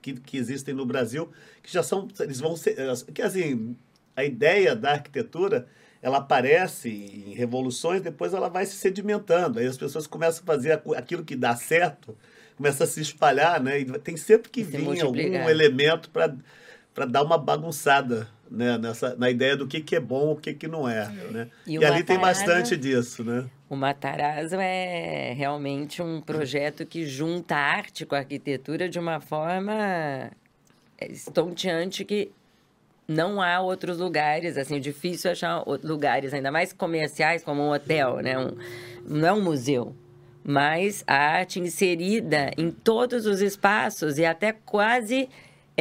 que, 0.00 0.14
que 0.14 0.36
existem 0.36 0.74
no 0.74 0.86
Brasil, 0.86 1.28
que 1.62 1.72
já 1.72 1.82
são, 1.82 2.08
eles 2.20 2.40
vão 2.40 2.56
ser, 2.56 2.76
que 3.12 3.22
assim, 3.22 3.76
a 4.14 4.24
ideia 4.24 4.76
da 4.76 4.92
arquitetura, 4.92 5.66
ela 6.00 6.18
aparece 6.18 6.88
em 6.88 7.34
revoluções, 7.34 8.00
depois 8.00 8.32
ela 8.32 8.48
vai 8.48 8.64
se 8.66 8.76
sedimentando, 8.76 9.58
aí 9.58 9.66
as 9.66 9.76
pessoas 9.76 10.06
começam 10.06 10.42
a 10.42 10.46
fazer 10.46 10.80
aquilo 10.96 11.24
que 11.24 11.34
dá 11.34 11.56
certo, 11.56 12.16
começa 12.56 12.84
a 12.84 12.86
se 12.86 13.00
espalhar, 13.00 13.60
né, 13.60 13.80
e 13.80 13.84
tem 13.98 14.16
sempre 14.16 14.48
que 14.48 14.62
vir 14.62 15.00
algum 15.00 15.48
elemento 15.48 16.10
para 16.10 16.34
para 16.94 17.06
dar 17.06 17.22
uma 17.22 17.38
bagunçada 17.38 18.28
né, 18.50 18.76
nessa, 18.76 19.14
na 19.16 19.30
ideia 19.30 19.56
do 19.56 19.66
que, 19.66 19.80
que 19.80 19.94
é 19.94 20.00
bom 20.00 20.32
o 20.32 20.36
que, 20.36 20.52
que 20.52 20.66
não 20.66 20.88
é. 20.88 21.08
Né? 21.30 21.48
E, 21.66 21.76
e 21.76 21.84
ali 21.84 22.02
tem 22.02 22.18
bastante 22.18 22.76
disso. 22.76 23.22
Né? 23.22 23.48
O 23.68 23.76
Matarazzo 23.76 24.56
é 24.56 25.32
realmente 25.32 26.02
um 26.02 26.20
projeto 26.20 26.84
que 26.84 27.06
junta 27.06 27.54
arte 27.54 28.04
com 28.04 28.16
arquitetura 28.16 28.88
de 28.88 28.98
uma 28.98 29.20
forma 29.20 30.30
estonteante 31.00 32.04
que 32.04 32.32
não 33.06 33.42
há 33.42 33.60
outros 33.60 33.98
lugares, 33.98 34.56
assim, 34.56 34.76
é 34.76 34.78
difícil 34.78 35.32
achar 35.32 35.64
lugares, 35.82 36.32
ainda 36.32 36.52
mais 36.52 36.72
comerciais, 36.72 37.42
como 37.42 37.60
um 37.60 37.72
hotel, 37.72 38.18
né? 38.18 38.38
Um, 38.38 38.56
não 39.04 39.28
é 39.28 39.32
um 39.32 39.42
museu, 39.42 39.96
mas 40.44 41.02
a 41.08 41.16
arte 41.16 41.58
inserida 41.58 42.52
em 42.56 42.70
todos 42.70 43.26
os 43.26 43.40
espaços 43.40 44.16
e 44.16 44.24
até 44.24 44.52
quase 44.52 45.28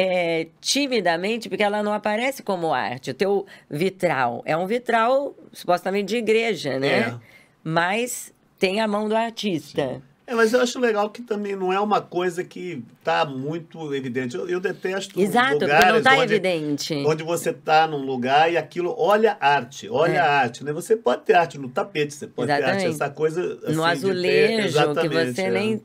é, 0.02 0.48
timidamente, 0.62 1.50
porque 1.50 1.62
ela 1.62 1.84
não 1.84 1.92
aparece 1.92 2.42
como 2.42 2.74
arte. 2.74 3.12
O 3.12 3.14
teu 3.14 3.46
vitral 3.70 4.42
é 4.46 4.56
um 4.56 4.66
vitral 4.66 5.36
supostamente 5.52 6.06
de 6.08 6.16
igreja, 6.16 6.80
né? 6.80 7.00
É. 7.00 7.16
Mas 7.62 8.32
tem 8.58 8.80
a 8.80 8.88
mão 8.88 9.10
do 9.10 9.16
artista. 9.16 10.02
É, 10.26 10.34
mas 10.34 10.54
eu 10.54 10.62
acho 10.62 10.80
legal 10.80 11.10
que 11.10 11.22
também 11.22 11.54
não 11.54 11.74
é 11.74 11.80
uma 11.82 12.00
coisa 12.00 12.46
que 12.46 12.82
está 12.98 13.26
muito 13.26 13.94
evidente. 13.94 14.38
Eu, 14.38 14.48
eu 14.48 14.62
detesto 14.62 15.20
Exato, 15.20 15.56
lugares 15.56 15.96
não 15.96 16.02
tá 16.02 16.14
onde, 16.14 16.34
evidente. 16.36 16.94
onde 17.06 17.24
você 17.24 17.50
está 17.50 17.86
num 17.86 18.06
lugar 18.06 18.50
e 18.50 18.56
aquilo 18.56 18.96
olha 18.98 19.36
arte, 19.42 19.90
olha 19.90 20.14
é. 20.14 20.20
arte. 20.20 20.64
Né? 20.64 20.72
Você 20.72 20.96
pode 20.96 21.24
ter 21.24 21.34
arte 21.34 21.58
no 21.58 21.68
tapete, 21.68 22.14
você 22.14 22.28
pode 22.28 22.50
Exatamente. 22.50 22.78
ter 22.78 22.86
arte, 22.86 22.96
essa 22.96 23.10
coisa... 23.10 23.60
Assim, 23.64 23.76
no 23.76 23.84
azulejo, 23.84 24.94
ter, 24.94 25.02
que 25.02 25.10
você 25.10 25.42
é. 25.42 25.52
nem 25.52 25.82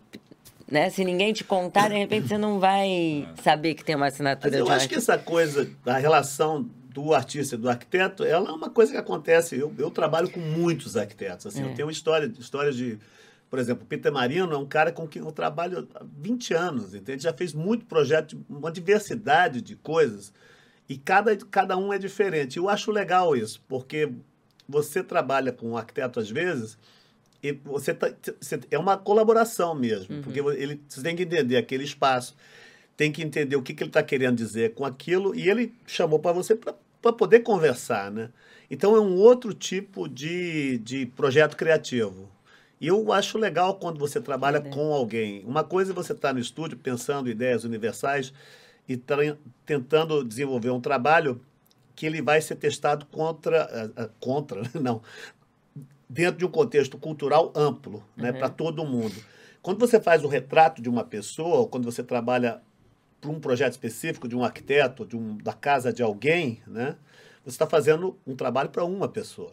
Né? 0.74 0.90
Se 0.90 1.04
ninguém 1.04 1.32
te 1.32 1.44
contar, 1.44 1.88
de 1.88 1.96
repente 1.96 2.26
você 2.26 2.36
não 2.36 2.58
vai 2.58 3.28
saber 3.44 3.74
que 3.74 3.84
tem 3.84 3.94
uma 3.94 4.08
assinatura 4.08 4.50
Mas 4.50 4.58
eu 4.58 4.66
de 4.66 4.72
acho 4.72 4.88
que 4.88 4.96
essa 4.96 5.16
coisa 5.16 5.70
da 5.84 5.96
relação 5.96 6.68
do 6.90 7.14
artista 7.14 7.54
e 7.54 7.58
do 7.58 7.70
arquiteto, 7.70 8.24
ela 8.24 8.48
é 8.48 8.52
uma 8.52 8.68
coisa 8.68 8.90
que 8.90 8.98
acontece. 8.98 9.56
Eu, 9.56 9.72
eu 9.78 9.88
trabalho 9.88 10.28
com 10.28 10.40
muitos 10.40 10.96
arquitetos. 10.96 11.46
Assim, 11.46 11.62
É. 11.62 11.70
Eu 11.70 11.74
tenho 11.76 11.88
história, 11.88 12.26
histórias 12.40 12.74
de. 12.74 12.98
Por 13.48 13.60
exemplo, 13.60 13.86
Peter 13.86 14.10
Marino 14.10 14.52
é 14.52 14.58
um 14.58 14.66
cara 14.66 14.90
com 14.90 15.06
quem 15.06 15.22
eu 15.22 15.30
trabalho 15.30 15.86
há 15.94 16.02
20 16.18 16.54
anos, 16.54 16.92
entende? 16.92 17.22
Já 17.22 17.32
fez 17.32 17.54
muito 17.54 17.86
projeto, 17.86 18.36
uma 18.50 18.72
diversidade 18.72 19.60
de 19.60 19.76
coisas. 19.76 20.32
E 20.88 20.98
cada, 20.98 21.36
cada 21.36 21.76
um 21.76 21.92
é 21.92 21.98
diferente. 21.98 22.56
Eu 22.56 22.68
acho 22.68 22.90
legal 22.90 23.36
isso, 23.36 23.62
porque 23.68 24.10
você 24.68 25.04
trabalha 25.04 25.52
com 25.52 25.68
um 25.70 25.76
arquiteto 25.76 26.18
às 26.18 26.28
vezes 26.28 26.76
e 27.44 27.52
você, 27.52 27.92
tá, 27.92 28.10
você 28.40 28.58
é 28.70 28.78
uma 28.78 28.96
colaboração 28.96 29.74
mesmo, 29.74 30.22
porque 30.22 30.40
ele 30.40 30.80
você 30.88 31.02
tem 31.02 31.14
que 31.14 31.22
entender 31.24 31.56
aquele 31.58 31.84
espaço, 31.84 32.34
tem 32.96 33.12
que 33.12 33.22
entender 33.22 33.54
o 33.56 33.62
que, 33.62 33.74
que 33.74 33.82
ele 33.82 33.90
está 33.90 34.02
querendo 34.02 34.36
dizer 34.36 34.72
com 34.74 34.84
aquilo 34.84 35.34
e 35.34 35.48
ele 35.50 35.74
chamou 35.86 36.18
para 36.18 36.32
você 36.32 36.54
para 36.56 37.12
poder 37.12 37.40
conversar, 37.40 38.10
né? 38.10 38.30
Então 38.70 38.96
é 38.96 39.00
um 39.00 39.14
outro 39.16 39.52
tipo 39.52 40.08
de, 40.08 40.78
de 40.78 41.04
projeto 41.04 41.54
criativo. 41.54 42.30
E 42.80 42.86
eu 42.86 43.12
acho 43.12 43.36
legal 43.36 43.74
quando 43.74 43.98
você 43.98 44.20
trabalha 44.20 44.60
com 44.60 44.92
alguém. 44.94 45.44
Uma 45.46 45.62
coisa 45.62 45.92
é 45.92 45.94
você 45.94 46.12
estar 46.12 46.32
no 46.32 46.40
estúdio 46.40 46.78
pensando 46.78 47.28
ideias 47.28 47.64
universais 47.64 48.32
e 48.88 48.96
tra- 48.96 49.36
tentando 49.66 50.24
desenvolver 50.24 50.70
um 50.70 50.80
trabalho 50.80 51.40
que 51.94 52.06
ele 52.06 52.20
vai 52.20 52.40
ser 52.40 52.56
testado 52.56 53.06
contra, 53.06 53.62
ah, 53.96 54.02
ah, 54.04 54.08
contra, 54.18 54.62
não, 54.74 55.00
dentro 56.08 56.38
de 56.38 56.44
um 56.44 56.50
contexto 56.50 56.98
cultural 56.98 57.52
amplo, 57.54 58.04
né, 58.16 58.30
Uhum. 58.30 58.38
para 58.38 58.48
todo 58.48 58.84
mundo. 58.84 59.14
Quando 59.62 59.78
você 59.78 59.98
faz 60.00 60.22
o 60.22 60.28
retrato 60.28 60.82
de 60.82 60.88
uma 60.88 61.04
pessoa, 61.04 61.66
quando 61.66 61.84
você 61.84 62.02
trabalha 62.02 62.60
para 63.20 63.30
um 63.30 63.40
projeto 63.40 63.72
específico 63.72 64.28
de 64.28 64.36
um 64.36 64.44
arquiteto, 64.44 65.06
de 65.06 65.16
um, 65.16 65.36
da 65.38 65.52
casa 65.54 65.92
de 65.92 66.02
alguém, 66.02 66.60
né, 66.66 66.96
você 67.42 67.54
está 67.54 67.66
fazendo 67.66 68.16
um 68.26 68.36
trabalho 68.36 68.68
para 68.68 68.84
uma 68.84 69.08
pessoa. 69.08 69.52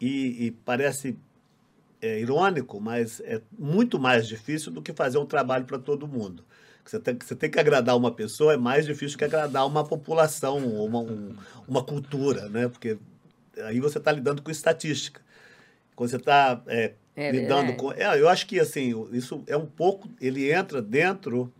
E, 0.00 0.46
e 0.46 0.50
parece 0.50 1.16
é, 2.02 2.20
irônico, 2.20 2.80
mas 2.80 3.20
é 3.20 3.40
muito 3.58 3.98
mais 3.98 4.26
difícil 4.28 4.70
do 4.72 4.82
que 4.82 4.92
fazer 4.92 5.18
um 5.18 5.26
trabalho 5.26 5.64
para 5.64 5.78
todo 5.78 6.06
mundo. 6.06 6.44
Você 6.84 7.00
tem, 7.00 7.16
você 7.20 7.34
tem 7.34 7.50
que 7.50 7.58
agradar 7.58 7.96
uma 7.96 8.12
pessoa, 8.12 8.52
é 8.54 8.56
mais 8.56 8.84
difícil 8.86 9.16
que 9.18 9.24
agradar 9.24 9.66
uma 9.66 9.82
população, 9.84 10.64
ou 10.76 10.86
uma, 10.86 11.00
um- 11.00 11.34
uma 11.66 11.82
cultura, 11.82 12.48
né? 12.48 12.68
Porque 12.68 12.96
aí 13.64 13.80
você 13.80 13.98
está 13.98 14.12
lidando 14.12 14.40
com 14.42 14.50
estatística. 14.50 15.20
Quando 15.96 16.10
você 16.10 16.16
está 16.16 16.62
É 16.66 16.92
lidando 17.16 17.68
verdade. 17.68 17.76
com. 17.78 17.92
É, 17.92 18.20
eu 18.20 18.28
acho 18.28 18.46
que 18.46 18.60
assim, 18.60 18.92
isso 19.12 19.42
é 19.46 19.56
um 19.56 19.66
pouco. 19.66 20.08
Ele 20.20 20.52
entra 20.52 20.80
dentro 20.82 21.50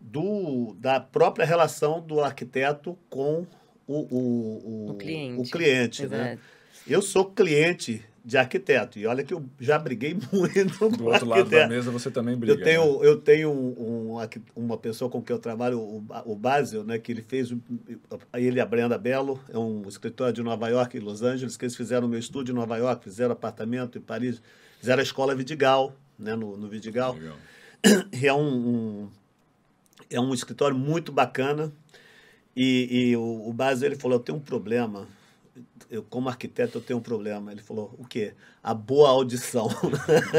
do, 0.00 0.74
da 0.80 0.98
própria 0.98 1.44
relação 1.46 2.00
do 2.00 2.20
arquiteto 2.20 2.98
com 3.08 3.46
o, 3.86 3.94
o, 4.10 4.90
O 4.90 4.94
cliente. 4.96 5.40
o 5.40 5.50
cliente 5.50 6.06
né? 6.06 6.38
Eu 6.86 7.00
sou 7.02 7.26
cliente 7.26 8.02
de 8.24 8.38
arquiteto 8.38 8.98
e 9.00 9.06
olha 9.06 9.24
que 9.24 9.34
eu 9.34 9.44
já 9.58 9.76
briguei 9.78 10.14
muito 10.32 10.78
com 10.78 10.88
Do 10.90 11.06
outro 11.06 11.26
lado 11.26 11.40
arquiteto. 11.40 11.62
da 11.62 11.68
mesa 11.68 11.90
você 11.90 12.10
também 12.10 12.36
briga. 12.36 12.52
Eu 12.52 12.62
tenho, 12.62 13.00
né? 13.00 13.08
eu 13.08 13.16
tenho 13.20 13.50
um, 13.50 14.12
um 14.14 14.28
uma 14.54 14.76
pessoa 14.78 15.10
com 15.10 15.20
quem 15.20 15.34
eu 15.34 15.40
trabalho, 15.40 15.80
o, 15.80 16.04
o 16.26 16.36
Basil, 16.36 16.84
né, 16.84 16.98
que 16.98 17.10
ele 17.10 17.22
fez, 17.22 17.52
ele 18.34 18.58
e 18.58 18.60
a 18.60 18.66
Brenda 18.66 18.96
Bello, 18.96 19.40
é 19.48 19.58
um 19.58 19.82
escritório 19.88 20.32
de 20.32 20.42
Nova 20.42 20.68
York 20.68 20.96
e 20.96 21.00
Los 21.00 21.22
Angeles, 21.22 21.56
que 21.56 21.64
eles 21.64 21.74
fizeram 21.76 22.06
o 22.06 22.10
meu 22.10 22.18
estúdio 22.20 22.52
em 22.52 22.54
Nova 22.56 22.76
York, 22.76 23.02
fizeram 23.02 23.32
apartamento 23.32 23.98
em 23.98 24.00
Paris, 24.00 24.40
fizeram 24.78 25.00
a 25.00 25.02
escola 25.02 25.34
Vidigal, 25.34 25.92
né, 26.18 26.36
no, 26.36 26.56
no 26.56 26.68
Vidigal. 26.68 27.14
Legal. 27.14 27.36
E 28.12 28.26
é 28.28 28.32
um, 28.32 28.46
um- 28.68 29.08
é 30.08 30.20
um 30.20 30.32
escritório 30.32 30.76
muito 30.76 31.10
bacana. 31.10 31.72
E, 32.54 33.08
e 33.10 33.16
o, 33.16 33.48
o 33.48 33.52
Basil, 33.52 33.86
ele 33.88 33.96
falou, 33.96 34.18
eu 34.18 34.22
tenho 34.22 34.38
um 34.38 34.40
problema. 34.42 35.08
Eu, 35.90 36.02
como 36.02 36.28
arquiteto, 36.28 36.78
eu 36.78 36.82
tenho 36.82 36.98
um 36.98 37.02
problema. 37.02 37.52
Ele 37.52 37.60
falou, 37.60 37.94
o 37.98 38.06
quê? 38.06 38.34
A 38.62 38.72
boa 38.72 39.10
audição. 39.10 39.68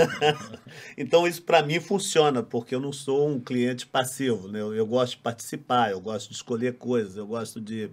então, 0.97 1.27
isso 1.27 1.43
para 1.43 1.61
mim 1.61 1.79
funciona, 1.79 2.41
porque 2.41 2.73
eu 2.73 2.79
não 2.79 2.91
sou 2.91 3.29
um 3.29 3.39
cliente 3.39 3.85
passivo. 3.85 4.47
Né? 4.47 4.59
Eu, 4.61 4.73
eu 4.73 4.85
gosto 4.85 5.11
de 5.11 5.17
participar, 5.19 5.91
eu 5.91 6.01
gosto 6.01 6.29
de 6.29 6.35
escolher 6.35 6.75
coisas, 6.75 7.17
eu 7.17 7.27
gosto 7.27 7.61
de... 7.61 7.91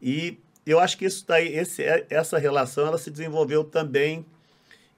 E 0.00 0.38
eu 0.64 0.78
acho 0.78 0.96
que 0.96 1.04
isso 1.04 1.24
daí, 1.26 1.48
esse, 1.48 1.82
essa 2.08 2.38
relação, 2.38 2.86
ela 2.86 2.98
se 2.98 3.10
desenvolveu 3.10 3.64
também 3.64 4.24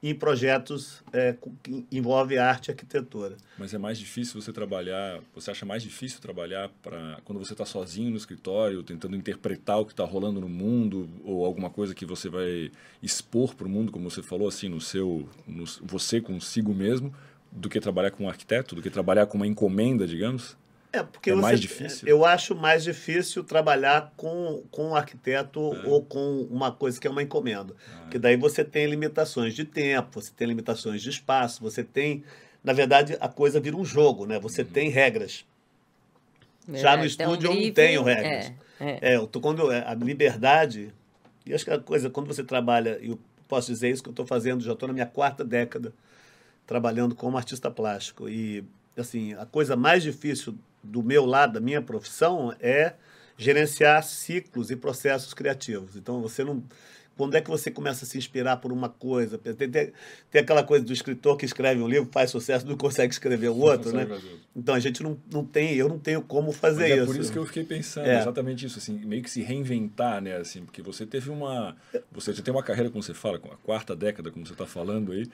em 0.01 0.13
projetos 0.13 1.03
é, 1.11 1.35
que 1.63 1.85
envolve 1.91 2.37
arte 2.37 2.67
e 2.67 2.71
arquitetura. 2.71 3.37
Mas 3.57 3.73
é 3.73 3.77
mais 3.77 3.97
difícil 3.97 4.39
você 4.41 4.53
trabalhar. 4.53 5.19
Você 5.33 5.51
acha 5.51 5.65
mais 5.65 5.81
difícil 5.81 6.19
trabalhar 6.21 6.69
para 6.83 7.19
quando 7.23 7.39
você 7.39 7.53
está 7.53 7.65
sozinho 7.65 8.11
no 8.11 8.17
escritório, 8.17 8.83
tentando 8.83 9.15
interpretar 9.15 9.79
o 9.79 9.85
que 9.85 9.93
está 9.93 10.03
rolando 10.03 10.39
no 10.39 10.49
mundo 10.49 11.09
ou 11.23 11.45
alguma 11.45 11.69
coisa 11.69 11.95
que 11.95 12.05
você 12.05 12.29
vai 12.29 12.71
expor 13.01 13.55
para 13.55 13.65
o 13.65 13.69
mundo, 13.69 13.91
como 13.91 14.09
você 14.09 14.21
falou 14.21 14.47
assim 14.47 14.69
no 14.69 14.79
seu, 14.79 15.27
no, 15.47 15.65
você 15.81 16.21
consigo 16.21 16.73
mesmo, 16.73 17.13
do 17.51 17.69
que 17.69 17.79
trabalhar 17.79 18.11
com 18.11 18.25
um 18.25 18.29
arquiteto, 18.29 18.75
do 18.75 18.81
que 18.81 18.89
trabalhar 18.89 19.25
com 19.25 19.37
uma 19.37 19.47
encomenda, 19.47 20.05
digamos. 20.05 20.57
É, 20.95 21.03
porque 21.03 21.29
É 21.29 21.33
você- 21.33 21.41
mais 21.41 21.59
difícil? 21.59 22.07
Eu 22.07 22.25
acho 22.25 22.55
mais 22.55 22.83
difícil 22.83 23.43
trabalhar 23.43 24.13
com, 24.15 24.63
com 24.71 24.89
um 24.89 24.95
arquiteto 24.95 25.59
É. 25.83 25.87
ou 25.87 26.01
com 26.03 26.41
uma 26.49 26.71
coisa 26.71 26.99
que 26.99 27.07
é 27.07 27.09
uma 27.09 27.21
encomenda. 27.23 27.73
Ah. 27.93 27.99
Porque 28.03 28.19
daí 28.19 28.35
você 28.37 28.63
tem 28.63 28.85
limitações 28.87 29.53
de 29.53 29.65
tempo, 29.65 30.21
você 30.21 30.31
tem 30.35 30.47
limitações 30.47 31.01
de 31.01 31.09
espaço, 31.09 31.61
você 31.61 31.83
tem. 31.83 32.23
Na 32.63 32.73
verdade, 32.73 33.17
a 33.19 33.27
coisa 33.27 33.59
vira 33.59 33.75
um 33.77 33.85
jogo, 33.85 34.25
né? 34.25 34.39
Você 34.39 34.61
Uhum. 34.61 34.67
tem 34.69 34.89
regras. 34.89 35.45
Já 36.73 36.91
no 36.91 36.97
tem 36.97 37.03
um 37.03 37.05
estúdio 37.05 37.51
eu 37.51 37.55
não 37.61 37.71
tenho 37.73 38.01
regras. 38.03 38.51
É, 38.79 38.89
é. 38.91 38.99
É, 39.01 39.15
eu 39.17 39.27
tô, 39.27 39.39
quando 39.39 39.71
é, 39.71 39.83
a 39.85 39.93
liberdade. 39.93 40.91
E 41.45 41.53
acho 41.53 41.63
que 41.63 41.71
a 41.71 41.79
coisa, 41.79 42.09
quando 42.09 42.25
você 42.25 42.43
trabalha, 42.43 42.97
e 43.01 43.09
eu 43.09 43.19
posso 43.47 43.71
dizer 43.71 43.89
isso 43.91 44.01
que 44.01 44.09
eu 44.09 44.11
estou 44.13 44.25
fazendo, 44.25 44.63
já 44.63 44.73
estou 44.73 44.87
na 44.87 44.93
minha 44.93 45.05
quarta 45.05 45.43
década 45.43 45.93
trabalhando 46.65 47.13
como 47.13 47.37
artista 47.37 47.69
plástico. 47.69 48.27
E, 48.27 48.63
assim, 48.97 49.33
a 49.35 49.45
coisa 49.45 49.75
mais 49.75 50.01
difícil 50.01 50.55
do 50.85 51.03
meu 51.03 51.25
lado, 51.25 51.53
da 51.53 51.59
minha 51.59 51.81
profissão, 51.81 52.53
é 52.59 52.93
gerenciar 53.37 54.03
ciclos 54.03 54.71
e 54.71 54.75
processos 54.75 55.33
criativos. 55.33 55.95
Então, 55.95 56.21
você 56.21 56.43
não. 56.43 56.63
Quando 57.17 57.35
é 57.35 57.39
que 57.39 57.49
você 57.49 57.71
começa 57.71 58.03
a 58.03 58.07
se 58.07 58.17
inspirar 58.17 58.57
por 58.57 58.73
uma 58.73 58.89
coisa? 58.89 59.37
Tem, 59.37 59.53
tem, 59.55 59.69
tem 60.29 60.41
aquela 60.41 60.63
coisa 60.65 60.83
do 60.83 60.91
escritor 60.91 61.37
que 61.37 61.45
escreve 61.45 61.81
um 61.81 61.87
livro, 61.87 62.09
faz 62.11 62.29
sucesso, 62.29 62.67
não 62.67 62.75
consegue 62.75 63.13
escrever 63.13 63.47
o 63.47 63.57
outro, 63.57 63.93
né? 63.93 64.05
fazer. 64.05 64.39
Então 64.53 64.75
a 64.75 64.79
gente 64.81 65.01
não, 65.01 65.17
não 65.31 65.45
tem, 65.45 65.75
eu 65.75 65.87
não 65.87 65.97
tenho 65.97 66.21
como 66.21 66.51
fazer 66.51 66.81
Mas 66.81 66.91
é 66.91 66.95
isso. 66.97 67.05
por 67.05 67.15
isso 67.15 67.31
que 67.31 67.37
eu 67.37 67.45
fiquei 67.45 67.63
pensando, 67.63 68.07
É. 68.07 68.19
exatamente 68.19 68.65
isso, 68.65 68.79
assim, 68.79 68.99
meio 69.05 69.23
que 69.23 69.31
se 69.31 69.41
reinventar, 69.41 70.21
né, 70.21 70.35
assim, 70.35 70.65
porque 70.65 70.81
você 70.81 71.05
teve 71.05 71.29
uma, 71.29 71.77
você 72.11 72.33
já 72.33 72.43
tem 72.43 72.53
uma 72.53 72.61
carreira, 72.63 72.89
como 72.89 73.01
você 73.01 73.13
fala, 73.13 73.39
com 73.39 73.49
a 73.49 73.55
quarta 73.55 73.95
década, 73.95 74.29
como 74.29 74.45
você 74.45 74.51
está 74.51 74.65
falando 74.65 75.13
aí, 75.13 75.25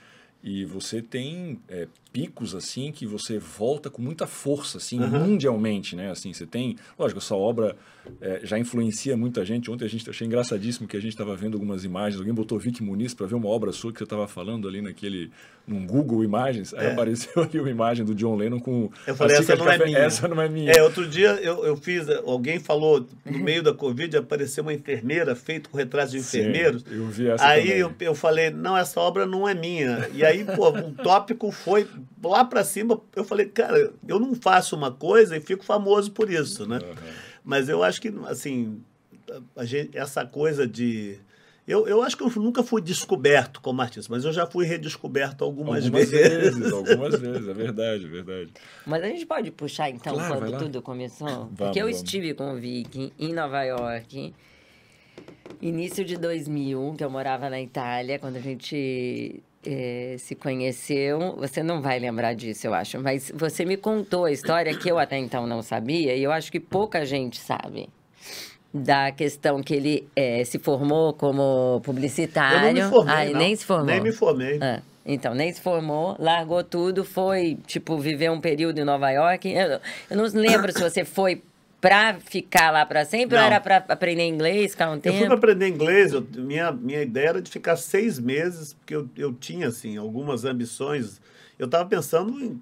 e 0.43 0.63
você 0.65 1.01
tem 1.01 1.59
é, 1.67 1.87
picos, 2.11 2.53
assim, 2.53 2.91
que 2.91 3.05
você 3.05 3.39
volta 3.39 3.89
com 3.89 4.01
muita 4.01 4.27
força, 4.27 4.77
assim, 4.77 4.99
mundialmente, 4.99 5.95
né, 5.95 6.11
assim, 6.11 6.33
você 6.33 6.45
tem, 6.45 6.75
lógico, 6.99 7.19
a 7.19 7.21
sua 7.21 7.37
obra 7.37 7.75
é, 8.19 8.41
já 8.43 8.57
influencia 8.59 9.15
muita 9.15 9.45
gente, 9.45 9.69
ontem 9.71 9.85
a 9.85 9.87
gente 9.87 10.09
achei 10.09 10.27
engraçadíssimo 10.27 10.87
que 10.87 10.97
a 10.97 10.99
gente 10.99 11.11
estava 11.13 11.35
vendo 11.35 11.53
algumas 11.53 11.83
imagens, 11.85 12.19
alguém 12.19 12.33
botou 12.33 12.59
Vic 12.59 12.81
Muniz 12.83 13.13
para 13.13 13.27
ver 13.27 13.35
uma 13.35 13.47
obra 13.47 13.71
sua 13.71 13.91
que 13.91 13.99
você 13.99 14.03
estava 14.03 14.27
falando 14.27 14.67
ali 14.67 14.81
naquele, 14.81 15.31
num 15.65 15.85
Google 15.85 16.23
Imagens, 16.23 16.73
aí 16.73 16.87
apareceu 16.91 17.43
ali 17.43 17.59
uma 17.59 17.69
imagem 17.69 18.03
do 18.03 18.13
John 18.13 18.35
Lennon 18.35 18.59
com 18.59 18.89
É. 19.07 19.11
Eu 19.11 19.15
falei, 19.15 19.37
essa 19.37 19.55
não 19.55 19.71
é 19.71 19.77
minha. 19.77 19.97
Essa 19.99 20.27
não 20.27 20.41
é 20.41 20.49
minha. 20.49 20.71
É, 20.71 20.83
outro 20.83 21.07
dia 21.07 21.29
eu, 21.41 21.63
eu 21.63 21.77
fiz, 21.77 22.09
alguém 22.09 22.59
falou, 22.59 23.07
no 23.25 23.39
meio 23.39 23.63
da 23.63 23.73
Covid 23.73 24.17
apareceu 24.17 24.63
uma 24.63 24.73
enfermeira 24.73 25.35
feito 25.35 25.69
com 25.69 25.77
retratos 25.77 26.11
de 26.11 26.21
Sim, 26.21 26.39
enfermeiros. 26.39 26.83
eu 26.89 27.07
vi 27.07 27.29
essa 27.29 27.45
Aí 27.45 27.63
também. 27.63 27.77
eu, 27.77 27.93
eu 28.01 28.15
falei, 28.15 28.49
não, 28.49 28.75
essa 28.77 28.99
obra 28.99 29.25
não 29.25 29.47
é 29.47 29.53
minha. 29.53 30.09
E 30.13 30.25
aí, 30.25 30.43
pô, 30.43 30.69
o 30.69 30.91
tópico 30.91 31.51
foi 31.51 31.87
lá 32.23 32.43
pra 32.45 32.63
cima. 32.63 32.99
Eu 33.15 33.23
falei, 33.23 33.45
cara, 33.47 33.93
eu 34.07 34.19
não 34.19 34.33
faço 34.35 34.75
uma 34.75 34.91
coisa 34.91 35.35
e 35.37 35.41
fico 35.41 35.63
famoso 35.63 36.11
por 36.11 36.29
isso, 36.29 36.67
né? 36.67 36.79
Mas 37.43 37.67
eu 37.69 37.83
acho 37.83 38.01
que, 38.01 38.13
assim, 38.27 38.81
a 39.55 39.65
gente, 39.65 39.97
essa 39.97 40.25
coisa 40.25 40.67
de. 40.67 41.17
Eu, 41.67 41.87
eu 41.87 42.01
acho 42.01 42.17
que 42.17 42.23
eu 42.23 42.29
nunca 42.41 42.63
fui 42.63 42.81
descoberto 42.81 43.61
como 43.61 43.81
artista, 43.81 44.11
mas 44.11 44.25
eu 44.25 44.33
já 44.33 44.45
fui 44.47 44.65
redescoberto 44.65 45.43
algumas, 45.43 45.85
Algumas 45.85 46.09
vezes. 46.09 46.55
vezes, 46.57 46.73
algumas 46.73 47.19
vezes, 47.19 47.47
é 47.47 47.53
verdade, 47.53 48.05
é 48.05 48.09
verdade. 48.09 48.51
Mas 48.85 49.03
a 49.03 49.07
gente 49.07 49.25
pode 49.25 49.51
puxar 49.51 49.89
então 49.89 50.15
Claro, 50.15 50.39
quando 50.39 50.57
tudo 50.57 50.81
começou? 50.81 51.27
Vamos, 51.27 51.49
Porque 51.55 51.79
eu 51.79 51.85
vamos. 51.85 51.97
estive 51.97 52.33
com 52.33 52.53
o 52.53 52.55
Vicky 52.59 53.13
em 53.17 53.31
Nova 53.31 53.63
York, 53.63 54.33
início 55.61 56.03
de 56.03 56.17
2000, 56.17 56.95
que 56.97 57.03
eu 57.03 57.09
morava 57.09 57.49
na 57.49 57.61
Itália, 57.61 58.17
quando 58.19 58.37
a 58.37 58.41
gente 58.41 59.41
eh, 59.65 60.15
se 60.17 60.35
conheceu. 60.35 61.35
Você 61.37 61.61
não 61.63 61.81
vai 61.81 61.99
lembrar 61.99 62.33
disso, 62.33 62.67
eu 62.67 62.73
acho, 62.73 62.99
mas 62.99 63.31
você 63.33 63.65
me 63.65 63.77
contou 63.77 64.25
a 64.25 64.31
história 64.31 64.75
que 64.77 64.89
eu 64.89 64.97
até 64.97 65.17
então 65.17 65.45
não 65.47 65.61
sabia, 65.61 66.15
e 66.15 66.23
eu 66.23 66.31
acho 66.31 66.51
que 66.51 66.59
pouca 66.59 67.05
gente 67.05 67.39
sabe. 67.39 67.89
Da 68.73 69.11
questão 69.11 69.61
que 69.61 69.73
ele 69.73 70.07
eh, 70.15 70.45
se 70.45 70.57
formou 70.57 71.13
como 71.13 71.81
publicitário. 71.83 72.69
Eu 72.69 72.73
não 72.73 72.83
me 72.85 72.89
formei. 72.89 73.15
Ah, 73.15 73.25
não. 73.25 73.39
nem 73.39 73.55
se 73.55 73.65
formou. 73.65 73.85
Nem 73.85 74.01
me 74.01 74.11
formei. 74.13 74.59
Ah. 74.61 74.81
Então, 75.05 75.33
nem 75.33 75.51
se 75.51 75.59
formou, 75.59 76.15
largou 76.19 76.63
tudo, 76.63 77.03
foi, 77.03 77.57
tipo, 77.65 77.97
viver 77.97 78.29
um 78.29 78.39
período 78.39 78.79
em 78.79 78.85
Nova 78.85 79.09
York. 79.09 79.51
Eu, 79.51 79.79
eu 80.09 80.17
não 80.17 80.23
lembro 80.33 80.71
se 80.71 80.79
você 80.79 81.03
foi 81.03 81.41
para 81.81 82.19
ficar 82.19 82.69
lá 82.69 82.85
para 82.85 83.03
sempre 83.03 83.35
Não. 83.35 83.41
ou 83.43 83.47
era 83.47 83.59
para 83.59 83.77
aprender 83.89 84.27
inglês, 84.27 84.71
ficar 84.71 84.89
um 84.91 84.95
Eu 84.95 85.01
fui 85.01 85.11
tempo? 85.11 85.25
para 85.25 85.35
aprender 85.35 85.67
inglês, 85.67 86.13
eu- 86.13 86.25
minha, 86.35 86.71
minha 86.71 87.01
ideia 87.01 87.29
era 87.29 87.41
de 87.41 87.49
ficar 87.49 87.75
seis 87.75 88.19
meses, 88.19 88.73
porque 88.73 88.95
eu, 88.95 89.09
eu 89.17 89.33
tinha, 89.33 89.67
assim, 89.67 89.97
algumas 89.97 90.45
ambições. 90.45 91.19
Eu 91.57 91.65
estava 91.65 91.89
pensando 91.89 92.39
em 92.39 92.61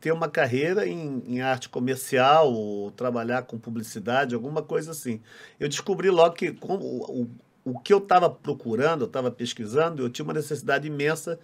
ter 0.00 0.12
uma 0.12 0.28
carreira 0.28 0.86
em, 0.86 1.22
em 1.26 1.40
arte 1.40 1.68
comercial, 1.68 2.52
ou 2.52 2.90
trabalhar 2.92 3.42
com 3.42 3.58
publicidade, 3.58 4.34
alguma 4.36 4.62
coisa 4.62 4.92
assim. 4.92 5.20
Eu 5.58 5.68
descobri 5.68 6.08
logo 6.08 6.34
que 6.36 6.52
com, 6.52 6.74
o, 6.76 7.22
o, 7.64 7.72
o 7.72 7.78
que 7.80 7.92
eu 7.92 7.98
estava 7.98 8.30
procurando, 8.30 9.02
eu 9.02 9.06
estava 9.08 9.30
pesquisando, 9.32 10.02
eu 10.04 10.08
tinha 10.08 10.24
uma 10.24 10.32
necessidade 10.32 10.86
imensa. 10.86 11.38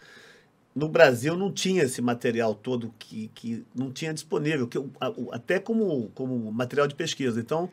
No 0.77 0.89
Brasil 0.91 1.35
não 1.37 1.51
tinha 1.51 1.85
esse 1.85 2.03
material 2.03 2.55
todo 2.55 2.93
que, 2.99 3.31
que 3.35 3.65
não 3.75 3.91
tinha 3.91 4.13
disponível, 4.13 4.69
que 4.69 4.77
eu- 4.77 4.91
até 5.33 5.59
como, 5.59 6.11
como 6.15 6.53
material 6.53 6.87
de 6.87 6.95
pesquisa. 6.95 7.41
Então, 7.41 7.71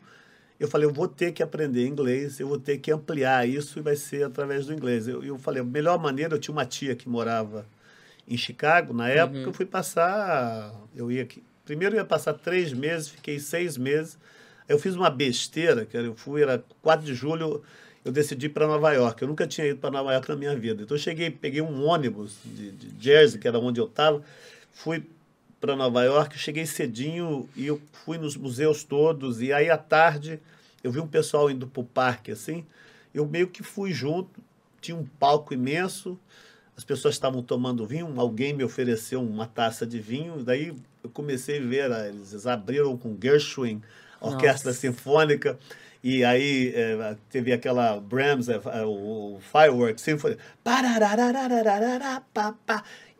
eu 0.58 0.66
falei, 0.66 0.88
eu 0.88 0.92
vou 0.92 1.06
ter 1.06 1.30
que 1.32 1.42
aprender 1.42 1.86
inglês, 1.86 2.40
eu 2.40 2.48
vou 2.48 2.58
ter 2.58 2.78
que 2.78 2.90
ampliar 2.90 3.46
isso 3.46 3.78
e 3.78 3.82
vai 3.82 3.94
ser 3.94 4.24
através 4.24 4.64
do 4.66 4.72
inglês. 4.72 5.06
Eu, 5.06 5.22
eu 5.22 5.36
falei, 5.38 5.60
a 5.60 5.64
melhor 5.64 5.98
maneira, 6.00 6.34
eu 6.34 6.38
tinha 6.40 6.52
uma 6.52 6.64
tia 6.64 6.94
que 6.96 7.06
morava 7.06 7.66
em 8.26 8.38
Chicago, 8.38 8.94
na 8.94 9.08
época, 9.10 9.38
eu 9.44 9.52
fui 9.52 9.66
passar, 9.66 10.74
eu 10.96 11.12
ia 11.12 11.22
aqui, 11.24 11.42
primeiro 11.62 11.94
eu 11.94 11.98
ia 11.98 12.04
passar 12.06 12.32
três 12.32 12.72
meses, 12.72 13.08
fiquei 13.08 13.38
seis 13.38 13.76
meses, 13.76 14.16
eu 14.66 14.78
fiz 14.78 14.94
uma 14.96 15.10
besteira, 15.10 15.84
que 15.84 15.94
eu 15.94 16.14
fui, 16.16 16.40
era 16.40 16.64
4 16.80 17.04
de 17.04 17.14
julho, 17.14 17.62
eu 18.04 18.12
decidi 18.12 18.46
ir 18.46 18.50
para 18.50 18.66
Nova 18.66 18.92
York, 18.92 19.22
eu 19.22 19.28
nunca 19.28 19.46
tinha 19.46 19.66
ido 19.66 19.78
para 19.78 19.90
Nova 19.90 20.12
York 20.12 20.28
na 20.28 20.36
minha 20.36 20.56
vida, 20.56 20.82
então 20.82 20.96
eu 20.96 21.00
cheguei, 21.00 21.30
peguei 21.30 21.62
um 21.62 21.84
ônibus 21.84 22.36
de, 22.44 22.70
de 22.72 23.02
Jersey, 23.02 23.40
que 23.40 23.48
era 23.48 23.58
onde 23.58 23.80
eu 23.80 23.86
estava, 23.86 24.22
fui 24.72 25.04
para 25.64 25.74
Nova 25.74 26.04
York, 26.04 26.38
cheguei 26.38 26.66
cedinho 26.66 27.48
e 27.56 27.66
eu 27.66 27.80
fui 28.04 28.18
nos 28.18 28.36
museus 28.36 28.84
todos. 28.84 29.40
E 29.40 29.50
aí 29.50 29.70
à 29.70 29.78
tarde 29.78 30.38
eu 30.82 30.92
vi 30.92 31.00
um 31.00 31.06
pessoal 31.06 31.50
indo 31.50 31.66
para 31.66 31.80
o 31.80 31.84
parque 31.84 32.30
assim. 32.30 32.66
Eu 33.14 33.24
meio 33.24 33.48
que 33.48 33.62
fui 33.62 33.90
junto. 33.90 34.42
Tinha 34.78 34.94
um 34.94 35.06
palco 35.18 35.54
imenso. 35.54 36.18
As 36.76 36.84
pessoas 36.84 37.14
estavam 37.14 37.42
tomando 37.42 37.86
vinho. 37.86 38.12
Alguém 38.20 38.52
me 38.52 38.62
ofereceu 38.62 39.22
uma 39.22 39.46
taça 39.46 39.86
de 39.86 39.98
vinho. 39.98 40.44
Daí 40.44 40.74
eu 41.02 41.08
comecei 41.08 41.58
a 41.58 41.62
ver. 41.62 41.90
Eles 42.08 42.46
abriram 42.46 42.94
com 42.98 43.16
Gershwin, 43.18 43.80
a 44.20 44.26
orquestra 44.26 44.70
sinfônica. 44.74 45.58
E 46.06 46.22
aí 46.22 46.70
eh, 46.76 47.16
teve 47.30 47.50
aquela 47.50 47.98
Brahms, 47.98 48.50
eh, 48.50 48.60
o, 48.84 49.36
o 49.36 49.40
Fireworks 49.40 50.04
Symphony. 50.04 50.36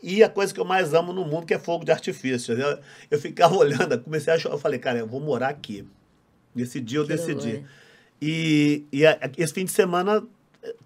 E 0.03 0.23
a 0.23 0.29
coisa 0.29 0.53
que 0.53 0.61
eu 0.61 0.67
mais 0.67 0.93
amo 0.93 1.11
no 1.11 1.25
mundo, 1.25 1.47
que 1.47 1.55
é 1.55 1.59
fogo 1.59 1.83
de 1.83 1.91
artifício. 1.91 2.53
Eu, 2.53 2.79
eu 3.11 3.19
ficava 3.19 3.57
olhando, 3.57 3.99
comecei 4.01 4.35
a 4.35 4.39
chorar. 4.39 4.57
Eu 4.57 4.59
falei, 4.61 4.79
cara, 4.79 4.99
eu 4.99 5.07
vou 5.07 5.19
morar 5.19 5.49
aqui. 5.49 5.89
Nesse 6.55 6.79
dia 6.79 6.99
eu 6.99 7.07
Que 7.07 7.17
decidi. 7.17 7.65
E, 8.21 8.85
e 8.93 9.07
a- 9.07 9.19
esse 9.39 9.55
fim 9.55 9.65
de 9.65 9.73
semana 9.73 10.23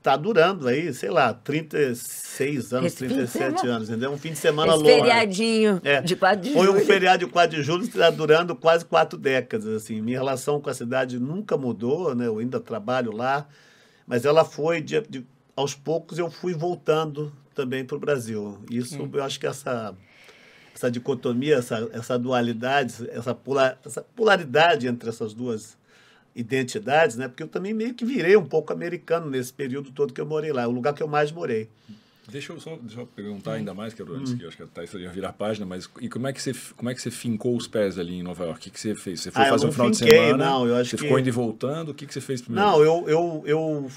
tá 0.03 0.17
durando 0.17 0.67
aí, 0.67 0.93
sei 0.93 1.11
lá, 1.11 1.33
36 1.33 2.73
anos, 2.73 2.87
Esse 2.87 2.99
fim 2.99 3.09
de 3.09 3.15
37 3.15 3.61
semana? 3.61 3.77
anos, 3.77 3.89
entendeu? 3.91 4.11
Um 4.13 4.19
fim 4.19 4.33
de 4.33 4.39
semana 4.39 4.73
Esse 4.75 4.83
louco. 4.83 4.99
feriadinho 4.99 5.81
É. 5.85 6.01
de 6.01 6.17
4 6.17 6.41
de 6.41 6.53
Foi 6.53 6.67
julho. 6.67 6.79
um 6.81 6.85
feriado 6.85 7.25
de 7.27 7.31
4 7.31 7.57
de 7.57 7.63
julho 7.63 7.83
que 7.83 7.89
está 7.97 8.11
durando 8.11 8.57
quase 8.57 8.85
quatro 8.85 9.19
décadas. 9.19 9.67
Assim. 9.69 10.01
Minha 10.01 10.19
relação 10.19 10.61
com 10.61 10.69
a 10.71 10.75
cidade 10.75 11.19
nunca 11.19 11.57
mudou, 11.57 12.15
né? 12.15 12.27
eu 12.27 12.39
ainda 12.39 12.59
trabalho 12.61 13.13
lá, 13.13 13.47
mas 14.07 14.25
ela 14.25 14.45
foi, 14.45 14.81
de, 14.81 15.01
de- 15.03 15.27
aos 15.55 15.75
poucos, 15.75 16.19
eu 16.19 16.31
fui 16.31 16.55
voltando 16.55 17.33
também 17.55 17.85
para 17.85 17.97
o 17.97 18.01
Brasil. 18.01 18.59
Isso, 18.71 19.01
Hum. 19.03 19.11
eu 19.13 19.23
acho 19.25 19.39
que 19.39 19.47
essa, 19.47 19.95
essa 20.75 20.91
dicotomia, 20.91 21.57
essa, 21.57 21.89
essa 21.93 22.19
dualidade, 22.19 22.95
essa, 23.11 23.35
pola- 23.35 23.79
essa 23.87 24.03
polaridade 24.17 24.89
entre 24.89 25.09
essas 25.09 25.33
duas 25.35 25.78
identidades, 26.39 27.17
né? 27.17 27.27
porque 27.29 27.43
eu 27.43 27.49
também 27.49 27.75
meio 27.75 27.95
que 27.95 28.05
virei 28.05 28.37
um 28.37 28.45
pouco 28.47 28.73
americano 28.73 29.29
nesse 29.29 29.53
período 29.53 29.91
todo 29.91 30.13
que 30.13 30.21
eu 30.21 30.27
morei 30.27 30.53
lá, 30.53 30.63
é 30.63 30.67
o 30.67 30.71
lugar 30.71 30.95
que 30.95 31.03
eu 31.03 31.09
mais 31.09 31.33
morei. 31.33 31.69
Deixa 32.31 32.53
eu 32.53 32.61
só 32.61 32.77
deixa 32.77 33.01
eu 33.01 33.07
perguntar 33.07 33.53
Hum. 33.53 33.55
ainda 33.55 33.73
mais, 33.73 33.95
que 33.95 34.03
eu, 34.03 34.15
antes 34.15 34.35
que 34.35 34.43
eu 34.43 34.49
acho 34.49 34.57
que 34.59 34.63
a 34.63 34.67
Thaís 34.67 34.93
ia 34.93 35.09
virar 35.11 35.31
a 35.31 35.33
página, 35.33 35.65
mas 35.65 35.89
e 35.99 36.09
como 36.11 36.27
é 36.27 36.33
que 36.33 36.43
você 36.43 36.53
como 36.77 36.91
é 36.91 36.95
que 36.95 37.01
você 37.01 37.11
fincou 37.11 37.57
os 37.57 37.67
pés 37.67 37.99
ali 37.99 38.17
em 38.19 38.23
Nova 38.23 38.45
York? 38.45 38.61
O 38.61 38.63
que, 38.65 38.71
que 38.71 38.79
você 38.79 38.95
fez? 38.95 39.21
Você 39.21 39.31
foi 39.31 39.43
Ah, 39.45 39.47
eu 39.47 39.51
fazer 39.51 39.65
um 39.65 39.67
não 39.69 39.73
final 39.73 39.91
de 39.91 39.97
finquei, 39.99 40.15
semana? 40.15 40.45
não, 40.45 40.67
eu 40.67 40.77
acho 40.77 40.91
você 40.91 40.97
que- 40.99 41.03
ficou 41.05 41.19
indo 41.19 41.29
e 41.29 41.33
voltando? 41.33 41.89
O 41.91 41.95
que, 41.95 42.07
que 42.07 42.13
você 42.13 42.21
fez 42.21 42.43
primeiro? 42.43 42.69
Não, 42.69 42.83
eu, 42.83 43.09
eu, 43.09 43.43
eu 43.47 43.91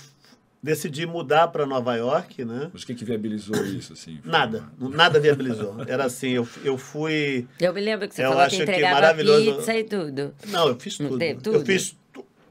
decidi 0.64 1.06
mudar 1.06 1.50
para 1.50 1.66
Nova 1.66 1.94
York, 1.98 2.46
né? 2.46 2.70
Mas 2.72 2.84
o 2.84 2.86
que, 2.86 2.96
que 2.96 3.04
viabilizou 3.04 3.66
isso? 3.66 3.92
Assim? 3.94 4.20
Nada, 4.24 4.64
nada 4.80 5.20
viabilizou. 5.20 5.76
Era 5.86 6.06
assim, 6.06 6.30
eu, 6.30 6.48
eu 6.64 6.78
fui. 6.78 7.46
Eu 7.60 7.74
me 7.74 7.82
lembro 7.82 8.08
que 8.08 8.16
você 8.16 8.24
Eu 8.24 8.30
falou 8.32 8.48
que 8.48 8.56
que 8.56 8.62
entregava 8.64 8.94
maravilhoso- 8.94 9.56
pizza 9.58 9.76
e 9.78 9.84
tudo. 9.84 10.34
Não, 10.48 10.68
eu 10.70 10.80
fiz 10.80 10.98
tudo. 10.98 11.18
teve 11.18 11.34
Eu 11.34 11.42
tudo? 11.42 11.66
fiz 11.66 11.98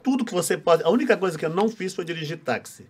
tudo 0.03 0.25
que 0.25 0.33
você 0.33 0.57
pode. 0.57 0.83
A 0.83 0.91
única 0.91 1.17
coisa 1.17 1.39
que 1.39 1.45
eu 1.45 1.51
não 1.51 1.69
fiz 1.69 1.95
foi 1.95 2.05
dirigir 2.05 2.39
táxi. 2.39 2.87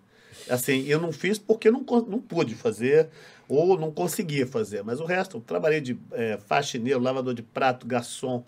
Assim, 0.49 0.87
eu 0.87 1.01
não 1.01 1.12
fiz 1.12 1.38
porque 1.38 1.70
não, 1.70 1.85
não 2.09 2.20
pude 2.20 2.55
fazer 2.55 3.09
ou 3.49 3.79
não 3.79 3.90
conseguia 3.90 4.46
fazer. 4.46 4.83
Mas 4.83 5.01
o 5.01 5.05
resto, 5.05 5.37
eu 5.37 5.40
trabalhei 5.40 5.81
de 5.81 5.99
eh, 6.12 6.38
faxineiro, 6.46 7.01
lavador 7.01 7.35
de 7.35 7.42
prato, 7.42 7.87
garçom. 7.87 8.44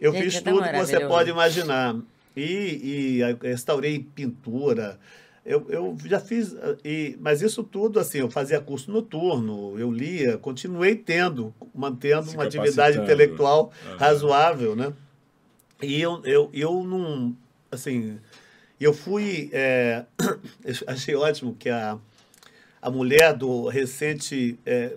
Eu 0.00 0.12
Gente, 0.12 0.24
fiz 0.24 0.34
é 0.36 0.40
tudo 0.40 0.68
que 0.68 0.76
você 0.76 1.00
pode 1.00 1.30
imaginar. 1.30 1.96
E, 2.36 3.20
e 3.22 3.46
restaurei 3.46 3.98
pintura. 3.98 4.98
Eu, 5.44 5.64
eu 5.70 5.96
já 6.04 6.18
fiz, 6.18 6.56
e, 6.84 7.16
mas 7.20 7.40
isso 7.40 7.62
tudo, 7.62 8.00
assim, 8.00 8.18
eu 8.18 8.28
fazia 8.28 8.60
curso 8.60 8.90
noturno, 8.90 9.78
eu 9.78 9.92
lia, 9.92 10.36
continuei 10.36 10.96
tendo, 10.96 11.54
mantendo 11.72 12.24
Se 12.24 12.34
uma 12.36 12.42
atividade 12.42 12.98
intelectual 12.98 13.70
Aham. 13.84 13.96
razoável, 13.96 14.74
né? 14.74 14.92
E 15.80 16.00
eu, 16.00 16.20
eu, 16.24 16.50
eu 16.52 16.82
não, 16.82 17.36
assim, 17.70 18.18
eu 18.80 18.92
fui, 18.92 19.50
é, 19.52 20.04
achei 20.86 21.14
ótimo 21.14 21.54
que 21.58 21.68
a, 21.68 21.98
a 22.80 22.90
mulher 22.90 23.34
do 23.34 23.68
recente, 23.68 24.58
é, 24.66 24.94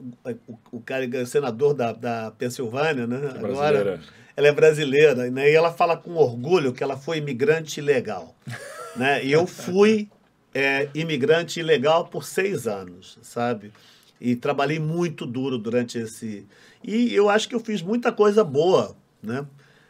o, 0.47 0.77
o 0.77 0.81
cara 0.81 1.05
é 1.05 1.25
senador 1.25 1.73
da, 1.73 1.91
da 1.91 2.31
Pensilvânia, 2.31 3.07
né? 3.07 3.17
Brasileira. 3.17 3.79
Agora, 3.79 3.99
ela 4.35 4.47
é 4.47 4.51
brasileira, 4.51 5.29
né? 5.29 5.51
E 5.51 5.55
ela 5.55 5.71
fala 5.71 5.97
com 5.97 6.15
orgulho 6.15 6.71
que 6.71 6.83
ela 6.83 6.95
foi 6.95 7.17
imigrante 7.17 7.79
ilegal, 7.79 8.35
né? 8.95 9.23
E 9.23 9.31
eu 9.31 9.45
fui 9.45 10.09
é, 10.53 10.87
imigrante 10.93 11.59
ilegal 11.59 12.05
por 12.05 12.23
seis 12.23 12.67
anos, 12.67 13.17
sabe? 13.21 13.71
E 14.19 14.35
trabalhei 14.35 14.79
muito 14.79 15.25
duro 15.25 15.57
durante 15.57 15.97
esse... 15.97 16.45
E 16.83 17.13
eu 17.13 17.29
acho 17.29 17.47
que 17.47 17.55
eu 17.55 17.59
fiz 17.59 17.81
muita 17.81 18.11
coisa 18.11 18.43
boa, 18.43 18.95
né? 19.21 19.45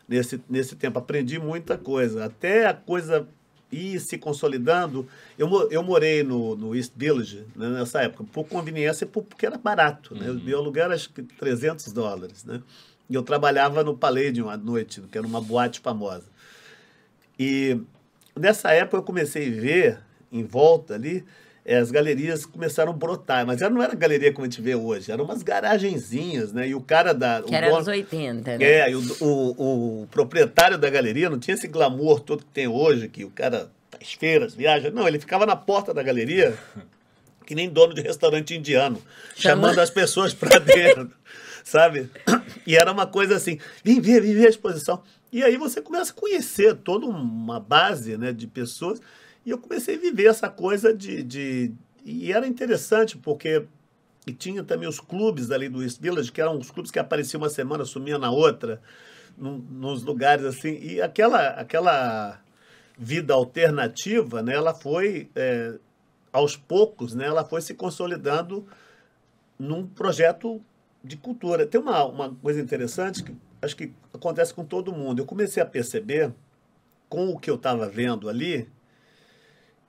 Nesse, 0.09 0.41
nesse 0.49 0.75
tempo, 0.75 0.97
aprendi 0.97 1.37
muita 1.39 1.77
coisa. 1.77 2.25
Até 2.25 2.65
a 2.65 2.73
coisa 2.73 3.27
ir 3.71 3.99
se 3.99 4.17
consolidando. 4.17 5.07
Eu, 5.37 5.47
eu 5.69 5.83
morei 5.83 6.23
no, 6.23 6.55
no 6.55 6.75
East 6.75 6.91
Village 6.97 7.45
né, 7.55 7.69
nessa 7.69 8.01
época, 8.01 8.23
por 8.33 8.43
conveniência 8.45 9.05
e 9.05 9.07
por- 9.07 9.23
porque 9.23 9.45
era 9.45 9.57
barato. 9.59 10.15
Né? 10.15 10.31
O 10.31 10.33
meu 10.33 10.57
aluguel 10.57 10.85
era 10.85 10.95
acho 10.95 11.11
que 11.13 11.21
300 11.21 11.93
dólares. 11.93 12.43
Né? 12.43 12.59
E 13.07 13.13
eu 13.13 13.21
trabalhava 13.21 13.83
no 13.83 13.95
Palladium 13.95 14.49
à 14.49 14.57
noite, 14.57 14.99
que 15.11 15.17
era 15.17 15.27
uma 15.27 15.39
boate 15.39 15.79
famosa. 15.79 16.25
E 17.37 17.79
nessa 18.35 18.71
época 18.71 18.97
eu 18.97 19.03
comecei 19.03 19.47
a 19.47 19.61
ver 19.61 19.99
em 20.31 20.43
volta 20.43 20.95
ali, 20.95 21.23
eh, 21.71 21.77
as 21.77 21.91
galerias 21.91 22.45
começaram 22.45 22.91
a 22.91 22.95
brotar, 22.95 23.45
mas 23.45 23.61
ela 23.61 23.69
não 23.69 23.83
era 23.83 23.93
galeria 23.95 24.33
como 24.33 24.45
a 24.45 24.49
gente 24.49 24.61
vê 24.61 24.73
hoje, 24.75 25.11
eram 25.11 25.25
umas 25.25 25.43
garagenzinhas, 25.43 26.51
né? 26.51 26.67
E 26.67 26.75
o 26.75 26.81
cara 26.81 27.13
da. 27.13 27.41
Que 27.41 27.51
o 27.51 27.55
era 27.55 27.67
dono- 27.67 27.77
anos 27.77 27.87
80, 27.87 28.57
né? 28.57 28.65
é, 28.65 28.91
e 28.91 28.95
o, 28.95 29.01
o, 29.21 30.01
o 30.03 30.07
proprietário 30.07 30.77
da 30.77 30.89
galeria 30.89 31.29
não 31.29 31.37
tinha 31.39 31.53
esse 31.55 31.67
glamour 31.67 32.19
todo 32.19 32.39
que 32.43 32.51
tem 32.51 32.67
hoje, 32.67 33.07
que 33.07 33.23
o 33.23 33.29
cara 33.29 33.69
faz 33.91 34.13
feiras, 34.13 34.53
viaja. 34.55 34.89
Não, 34.89 35.07
ele 35.07 35.19
ficava 35.19 35.45
na 35.45 35.55
porta 35.55 35.93
da 35.93 36.01
galeria, 36.01 36.57
que 37.45 37.53
nem 37.55 37.69
dono 37.69 37.93
de 37.93 38.01
restaurante 38.01 38.55
indiano, 38.55 39.01
Chama- 39.35 39.61
chamando 39.61 39.79
as 39.79 39.89
pessoas 39.89 40.33
para 40.33 40.57
dentro, 40.59 41.11
sabe? 41.63 42.09
E 42.65 42.75
era 42.75 42.91
uma 42.91 43.05
coisa 43.07 43.35
assim, 43.35 43.59
vem 43.83 43.99
ver, 44.01 44.21
vem 44.21 44.33
ver 44.33 44.47
a 44.47 44.49
exposição. 44.49 45.01
E 45.31 45.43
aí 45.43 45.57
você 45.57 45.79
começa 45.79 46.11
a 46.11 46.15
conhecer 46.15 46.73
toda 46.75 47.05
uma 47.05 47.59
base 47.59 48.17
né, 48.17 48.33
de 48.33 48.47
pessoas. 48.47 48.99
E 49.45 49.49
eu 49.49 49.57
comecei 49.57 49.95
a 49.95 49.99
viver 49.99 50.27
essa 50.27 50.49
coisa 50.49 50.93
de. 50.93 51.23
de 51.23 51.71
e 52.05 52.31
era 52.31 52.47
interessante, 52.47 53.17
porque 53.17 53.65
e 54.25 54.33
tinha 54.33 54.63
também 54.63 54.87
os 54.87 54.99
clubes 54.99 55.49
ali 55.49 55.69
do 55.69 55.81
East 55.81 55.99
Village, 55.99 56.31
que 56.31 56.41
eram 56.41 56.57
os 56.57 56.69
clubes 56.69 56.91
que 56.91 56.99
apareciam 56.99 57.41
uma 57.41 57.49
semana, 57.49 57.83
sumiam 57.83 58.19
na 58.19 58.29
outra, 58.29 58.81
num, 59.37 59.57
nos 59.57 60.03
lugares 60.03 60.45
assim. 60.45 60.77
E 60.81 61.01
aquela, 61.01 61.47
aquela 61.49 62.39
vida 62.97 63.33
alternativa, 63.33 64.43
né, 64.43 64.53
ela 64.53 64.73
foi, 64.73 65.29
é, 65.35 65.75
aos 66.31 66.55
poucos, 66.55 67.15
né, 67.15 67.25
ela 67.25 67.43
foi 67.43 67.61
se 67.61 67.73
consolidando 67.73 68.67
num 69.57 69.87
projeto 69.87 70.61
de 71.03 71.17
cultura. 71.17 71.65
Tem 71.65 71.81
uma, 71.81 72.05
uma 72.05 72.35
coisa 72.35 72.61
interessante 72.61 73.23
que 73.23 73.35
acho 73.61 73.75
que 73.75 73.91
acontece 74.13 74.53
com 74.53 74.63
todo 74.63 74.93
mundo. 74.93 75.19
Eu 75.21 75.25
comecei 75.25 75.61
a 75.61 75.65
perceber, 75.65 76.31
com 77.07 77.29
o 77.29 77.39
que 77.39 77.49
eu 77.49 77.55
estava 77.55 77.89
vendo 77.89 78.29
ali, 78.29 78.69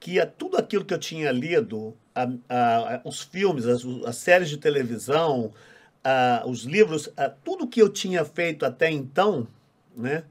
que 0.00 0.18
a- 0.18 0.26
tudo 0.26 0.56
aquilo 0.56 0.84
que 0.84 0.94
eu 0.94 0.98
tinha 0.98 1.30
lido 1.30 1.94
a, 2.14 2.24
a, 2.48 3.00
os 3.04 3.20
filmes, 3.20 3.66
as, 3.66 3.84
as, 4.06 4.16
séries 4.16 4.48
de 4.48 4.56
televisão, 4.56 5.52
os 6.46 6.64
livros, 6.64 7.10
tudo 7.44 7.68
que 7.68 7.80
eu 7.80 7.90
tinha 7.90 8.24
feito 8.24 8.64
até 8.64 8.90
então, 8.90 9.46
né, 9.94 10.24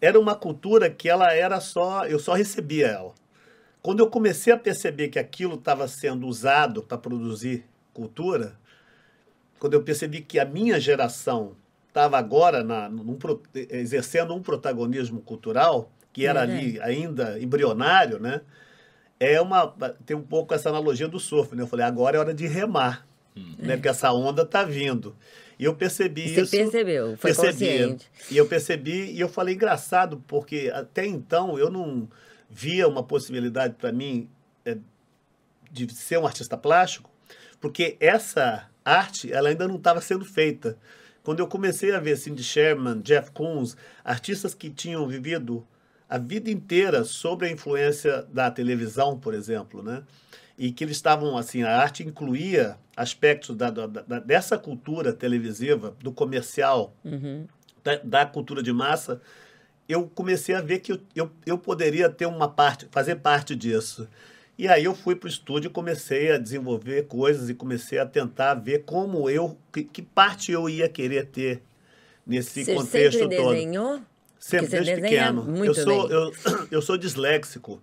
era 0.00 0.18
uma 0.18 0.34
cultura 0.34 0.90
que 0.90 1.08
ela 1.08 1.32
era 1.32 1.60
só, 1.60 2.06
eu 2.06 2.18
só 2.18 2.32
recebia 2.32 2.88
ela. 2.88 3.14
Quando 3.82 4.00
eu 4.00 4.08
comecei 4.08 4.52
a 4.52 4.58
perceber 4.58 5.08
que 5.08 5.18
aquilo 5.18 5.56
estava 5.56 5.86
sendo 5.86 6.26
usado 6.26 6.82
para 6.82 6.96
produzir 6.96 7.64
cultura, 7.92 8.56
quando 9.58 9.74
eu 9.74 9.82
percebi 9.82 10.22
que 10.22 10.38
a 10.40 10.44
minha 10.44 10.80
geração 10.80 11.54
estava 11.88 12.18
agora 12.18 12.64
na, 12.64 12.88
num, 12.88 13.18
exercendo 13.54 14.34
um 14.34 14.40
protagonismo 14.40 15.20
cultural, 15.20 15.90
que 16.12 16.26
era 16.26 16.40
uhum. 16.40 16.44
ali 16.44 16.80
ainda 16.80 17.38
embrionário, 17.38 18.18
né? 18.18 18.40
É 19.24 19.40
uma, 19.40 19.68
tem 20.04 20.16
um 20.16 20.22
pouco 20.22 20.52
essa 20.52 20.68
analogia 20.68 21.06
do 21.06 21.20
surf, 21.20 21.54
né? 21.54 21.62
Eu 21.62 21.68
falei, 21.68 21.86
agora 21.86 22.16
é 22.16 22.20
hora 22.20 22.34
de 22.34 22.44
remar, 22.48 23.06
uhum. 23.36 23.54
né? 23.56 23.76
Porque 23.76 23.88
essa 23.88 24.12
onda 24.12 24.42
está 24.42 24.64
vindo. 24.64 25.14
E 25.56 25.64
eu 25.64 25.76
percebi 25.76 26.22
Você 26.22 26.40
isso. 26.40 26.50
Você 26.50 26.56
percebeu, 26.56 27.16
foi 27.16 27.32
percebi, 27.32 27.52
consciente. 27.52 28.10
E 28.28 28.36
eu 28.36 28.48
percebi, 28.48 29.12
e 29.12 29.20
eu 29.20 29.28
falei, 29.28 29.54
engraçado, 29.54 30.20
porque 30.26 30.72
até 30.74 31.06
então 31.06 31.56
eu 31.56 31.70
não 31.70 32.08
via 32.50 32.88
uma 32.88 33.04
possibilidade 33.04 33.74
para 33.74 33.92
mim 33.92 34.28
é, 34.64 34.76
de 35.70 35.94
ser 35.94 36.18
um 36.18 36.26
artista 36.26 36.56
plástico, 36.56 37.08
porque 37.60 37.96
essa 38.00 38.68
arte 38.84 39.32
ela 39.32 39.50
ainda 39.50 39.68
não 39.68 39.76
estava 39.76 40.00
sendo 40.00 40.24
feita. 40.24 40.76
Quando 41.22 41.38
eu 41.38 41.46
comecei 41.46 41.94
a 41.94 42.00
ver 42.00 42.16
Cindy 42.16 42.42
Sherman, 42.42 43.00
Jeff 43.00 43.30
Koons, 43.30 43.76
artistas 44.04 44.52
que 44.52 44.68
tinham 44.68 45.06
vivido 45.06 45.64
a 46.12 46.18
vida 46.18 46.50
inteira 46.50 47.04
sobre 47.04 47.46
a 47.48 47.50
influência 47.50 48.26
da 48.30 48.50
televisão, 48.50 49.18
por 49.18 49.32
exemplo, 49.32 49.82
né? 49.82 50.02
E 50.58 50.70
que 50.70 50.84
eles 50.84 50.96
estavam 50.96 51.38
assim, 51.38 51.62
a 51.62 51.74
arte 51.74 52.02
incluía 52.02 52.76
aspectos 52.94 53.56
da, 53.56 53.70
da, 53.70 53.86
da 53.86 54.18
dessa 54.18 54.58
cultura 54.58 55.14
televisiva, 55.14 55.96
do 56.02 56.12
comercial, 56.12 56.94
uhum. 57.02 57.46
da, 57.82 57.96
da, 58.04 58.26
cultura 58.26 58.62
de 58.62 58.70
massa. 58.74 59.22
Eu 59.88 60.06
comecei 60.14 60.54
a 60.54 60.60
ver 60.60 60.80
que 60.80 60.92
eu, 60.92 61.00
eu, 61.16 61.30
eu 61.46 61.56
poderia 61.56 62.10
ter 62.10 62.26
uma 62.26 62.46
parte, 62.46 62.86
fazer 62.90 63.16
parte 63.16 63.56
disso. 63.56 64.06
E 64.58 64.68
aí 64.68 64.84
eu 64.84 64.94
fui 64.94 65.16
para 65.16 65.28
o 65.28 65.30
estúdio 65.30 65.68
e 65.70 65.72
comecei 65.72 66.30
a 66.30 66.36
desenvolver 66.36 67.06
coisas 67.06 67.48
e 67.48 67.54
comecei 67.54 67.98
a 67.98 68.04
tentar 68.04 68.52
ver 68.52 68.84
como 68.84 69.30
eu, 69.30 69.56
que, 69.72 69.82
que 69.82 70.02
parte 70.02 70.52
eu 70.52 70.68
ia 70.68 70.90
querer 70.90 71.28
ter 71.28 71.62
nesse 72.26 72.66
Você 72.66 72.74
contexto 72.74 73.18
sempre 73.18 73.36
todo. 73.38 73.54
Desenhou? 73.54 74.02
Sempre, 74.42 74.66
desde 74.70 74.96
pequeno. 74.96 75.44
Muito 75.44 75.66
eu 75.66 75.74
sou, 75.74 76.08
bem. 76.08 76.16
Eu, 76.16 76.32
eu 76.72 76.82
sou 76.82 76.98
disléxico. 76.98 77.80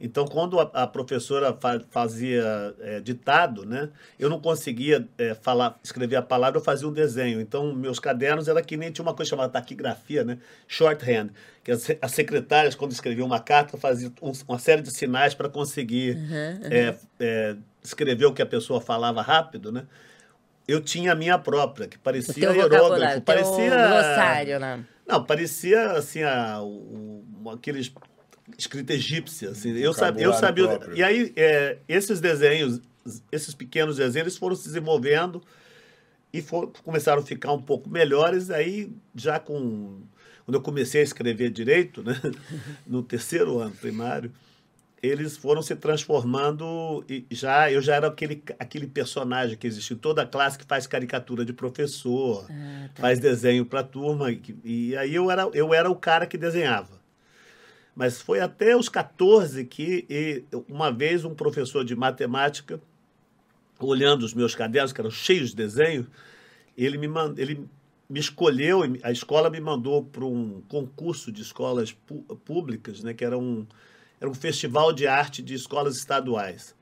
Então, 0.00 0.26
quando 0.26 0.58
a, 0.58 0.62
a 0.62 0.86
professora 0.86 1.52
fa 1.52 1.78
fazia 1.90 2.74
é, 2.80 3.00
ditado, 3.00 3.64
né, 3.64 3.90
eu 4.18 4.28
não 4.28 4.40
conseguia 4.40 5.06
é, 5.16 5.34
falar, 5.34 5.78
escrever 5.84 6.16
a 6.16 6.22
palavra, 6.22 6.58
eu 6.58 6.64
fazia 6.64 6.88
um 6.88 6.92
desenho. 6.92 7.40
Então, 7.40 7.72
meus 7.74 8.00
cadernos 8.00 8.48
era 8.48 8.60
que 8.60 8.76
nem 8.76 8.90
tinha 8.90 9.04
uma 9.04 9.14
coisa 9.14 9.28
chamada 9.28 9.52
taquigrafia, 9.52 10.24
né, 10.24 10.38
shorthand, 10.66 11.28
que 11.62 11.70
as, 11.70 11.86
as 12.00 12.10
secretárias, 12.12 12.74
quando 12.74 12.90
escreviam 12.90 13.26
uma 13.26 13.40
carta, 13.40 13.76
faziam 13.76 14.12
um, 14.20 14.32
uma 14.48 14.58
série 14.58 14.82
de 14.82 14.90
sinais 14.90 15.34
para 15.34 15.48
conseguir 15.48 16.16
uhum, 16.16 16.22
uhum. 16.22 16.96
É, 17.20 17.56
escrever 17.84 18.24
o 18.24 18.32
que 18.32 18.42
a 18.42 18.46
pessoa 18.46 18.80
falava 18.80 19.22
rápido, 19.22 19.70
né? 19.70 19.86
Eu 20.70 20.80
tinha 20.80 21.12
a 21.12 21.14
minha 21.14 21.38
própria, 21.38 21.88
que 21.88 21.98
parecia 21.98 22.50
hierógrafo, 22.52 23.20
parecia 23.22 23.70
glossário, 23.70 24.60
né? 24.60 24.84
Não, 25.06 25.24
parecia 25.24 25.92
assim 25.92 26.22
a, 26.22 26.62
o, 26.62 27.24
aqueles 27.52 27.92
escrita 28.58 28.92
egípcia. 28.92 29.50
Assim. 29.50 29.76
Eu, 29.76 29.92
sabia, 29.92 30.24
eu 30.24 30.32
sabia. 30.32 30.68
Próprio. 30.68 30.96
E 30.96 31.02
aí, 31.02 31.32
é, 31.36 31.78
esses 31.88 32.20
desenhos, 32.20 32.80
esses 33.30 33.54
pequenos 33.54 33.96
desenhos, 33.96 34.36
foram 34.36 34.54
se 34.54 34.64
desenvolvendo 34.64 35.42
e 36.32 36.40
for, 36.40 36.72
começaram 36.84 37.20
a 37.20 37.24
ficar 37.24 37.52
um 37.52 37.62
pouco 37.62 37.88
melhores. 37.88 38.50
Aí, 38.50 38.92
já 39.14 39.38
com. 39.38 40.02
Quando 40.44 40.54
eu 40.54 40.62
comecei 40.62 41.00
a 41.00 41.04
escrever 41.04 41.50
direito, 41.50 42.02
né, 42.02 42.20
no 42.86 43.02
terceiro 43.02 43.58
ano 43.58 43.74
primário, 43.74 44.32
eles 45.02 45.36
foram 45.36 45.62
se 45.62 45.74
transformando 45.74 47.04
e 47.08 47.26
já 47.30 47.70
eu 47.70 47.80
já 47.80 47.94
era 47.94 48.08
aquele, 48.08 48.42
aquele 48.58 48.86
personagem 48.86 49.56
que 49.56 49.66
existe 49.66 49.94
em 49.94 49.96
toda 49.96 50.22
a 50.22 50.26
classe 50.26 50.58
que 50.58 50.64
faz 50.64 50.86
caricatura 50.86 51.44
de 51.44 51.52
professor, 51.52 52.46
ah, 52.50 52.88
tá. 52.94 53.02
faz 53.02 53.18
desenho 53.18 53.64
para 53.64 53.80
a 53.80 53.84
turma 53.84 54.30
e, 54.30 54.42
e, 54.62 54.96
aí 54.96 55.14
eu 55.14 55.30
era 55.30 55.48
eu 55.54 55.72
era 55.72 55.90
o 55.90 55.96
cara 55.96 56.26
que 56.26 56.36
desenhava. 56.36 57.00
Mas 57.94 58.20
foi 58.20 58.40
até 58.40 58.76
os 58.76 58.88
14 58.88 59.64
que 59.64 60.44
uma 60.68 60.92
vez 60.92 61.24
um 61.24 61.34
professor 61.34 61.84
de 61.84 61.96
matemática, 61.96 62.80
olhando 63.78 64.22
os 64.22 64.32
meus 64.32 64.54
cadernos, 64.54 64.92
que 64.92 65.00
eram 65.00 65.10
cheios 65.10 65.50
de 65.50 65.56
desenho, 65.56 66.06
ele 66.76 66.96
me, 66.96 67.08
mand... 67.08 67.34
ele 67.36 67.68
me 68.08 68.20
escolheu, 68.20 68.82
a 69.02 69.10
escola 69.10 69.50
me 69.50 69.60
mandou 69.60 70.04
para 70.04 70.24
um 70.24 70.62
concurso 70.68 71.32
de 71.32 71.42
escolas 71.42 71.96
públicas, 72.44 73.02
né, 73.02 73.12
que 73.12 73.24
era 73.24 73.36
um, 73.36 73.66
era 74.20 74.28
um 74.28 74.34
festival 74.34 74.92
de 74.92 75.06
arte 75.06 75.42
de 75.42 75.54
escolas 75.54 75.96
estaduais. 75.96 76.74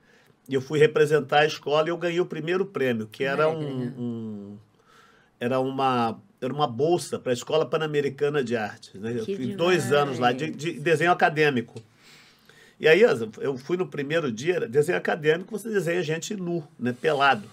E 0.47 0.53
eu 0.53 0.61
fui 0.61 0.79
representar 0.79 1.41
a 1.41 1.45
escola 1.45 1.87
e 1.87 1.91
eu 1.91 1.97
ganhei 1.97 2.19
o 2.19 2.25
primeiro 2.25 2.65
prêmio, 2.65 3.07
que 3.07 3.23
era 3.23 3.47
um, 3.47 3.83
um 3.97 4.57
era 5.39 5.59
uma 5.59 6.19
era 6.41 6.53
uma 6.53 6.67
bolsa 6.67 7.19
para 7.19 7.31
a 7.31 7.33
Escola 7.33 7.65
Pan-Americana 7.65 8.43
de 8.43 8.55
Artes. 8.55 8.93
Né? 8.93 9.13
Eu 9.17 9.25
fui 9.25 9.55
dois 9.55 9.91
anos 9.91 10.19
lá 10.19 10.31
de, 10.31 10.49
de, 10.49 10.79
desenho 10.79 11.11
acadêmico. 11.11 11.81
E 12.79 12.87
aí 12.87 13.01
eu 13.01 13.57
fui 13.57 13.75
no 13.75 13.85
primeiro 13.85 14.31
dia, 14.31 14.61
desenho 14.61 14.97
acadêmico, 14.97 15.51
você 15.51 15.67
desenha 15.69 16.01
gente 16.01 16.33
nu, 16.35 16.65
né, 16.79 16.95
pelado. 16.99 17.43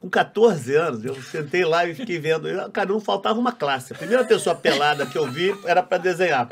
Com 0.00 0.10
14 0.10 0.74
anos, 0.74 1.04
eu 1.04 1.14
sentei 1.22 1.64
lá 1.64 1.86
e 1.86 1.94
fiquei 1.94 2.18
vendo. 2.18 2.48
Eu, 2.48 2.68
cara, 2.72 2.88
não 2.88 3.00
faltava 3.00 3.38
uma 3.38 3.52
classe. 3.52 3.92
A 3.92 3.96
primeira 3.96 4.24
pessoa 4.24 4.56
pelada 4.56 5.06
que 5.06 5.16
eu 5.16 5.30
vi 5.30 5.54
era 5.64 5.80
para 5.80 5.98
desenhar. 5.98 6.48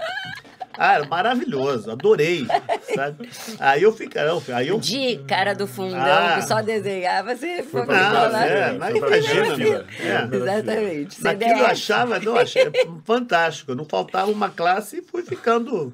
Ah, 0.78 1.04
maravilhoso, 1.04 1.90
adorei, 1.90 2.46
sabe? 2.94 3.28
Aí 3.59 3.83
eu 3.83 3.92
fiquei, 3.92 4.20
aí 4.54 4.68
eu... 4.68 4.78
De 4.78 5.18
cara 5.26 5.54
do 5.54 5.66
fundão, 5.66 6.00
ah, 6.00 6.37
que 6.37 6.46
só 6.46 6.62
desenhava, 6.62 7.35
você 7.35 7.62
foi 7.62 7.85
pra 7.85 8.28
ah, 8.28 8.46
é, 8.46 8.72
mas 8.72 8.94
imagina, 8.94 9.56
né? 9.56 9.85
É. 10.00 10.37
Exatamente. 10.37 11.22
Naquilo 11.22 11.59
eu 11.59 11.66
achava, 11.66 12.18
não, 12.18 12.37
achei 12.37 12.70
fantástico, 13.04 13.74
não 13.74 13.85
faltava 13.85 14.30
uma 14.30 14.48
classe 14.48 14.98
e 14.98 15.02
fui 15.02 15.22
ficando... 15.22 15.92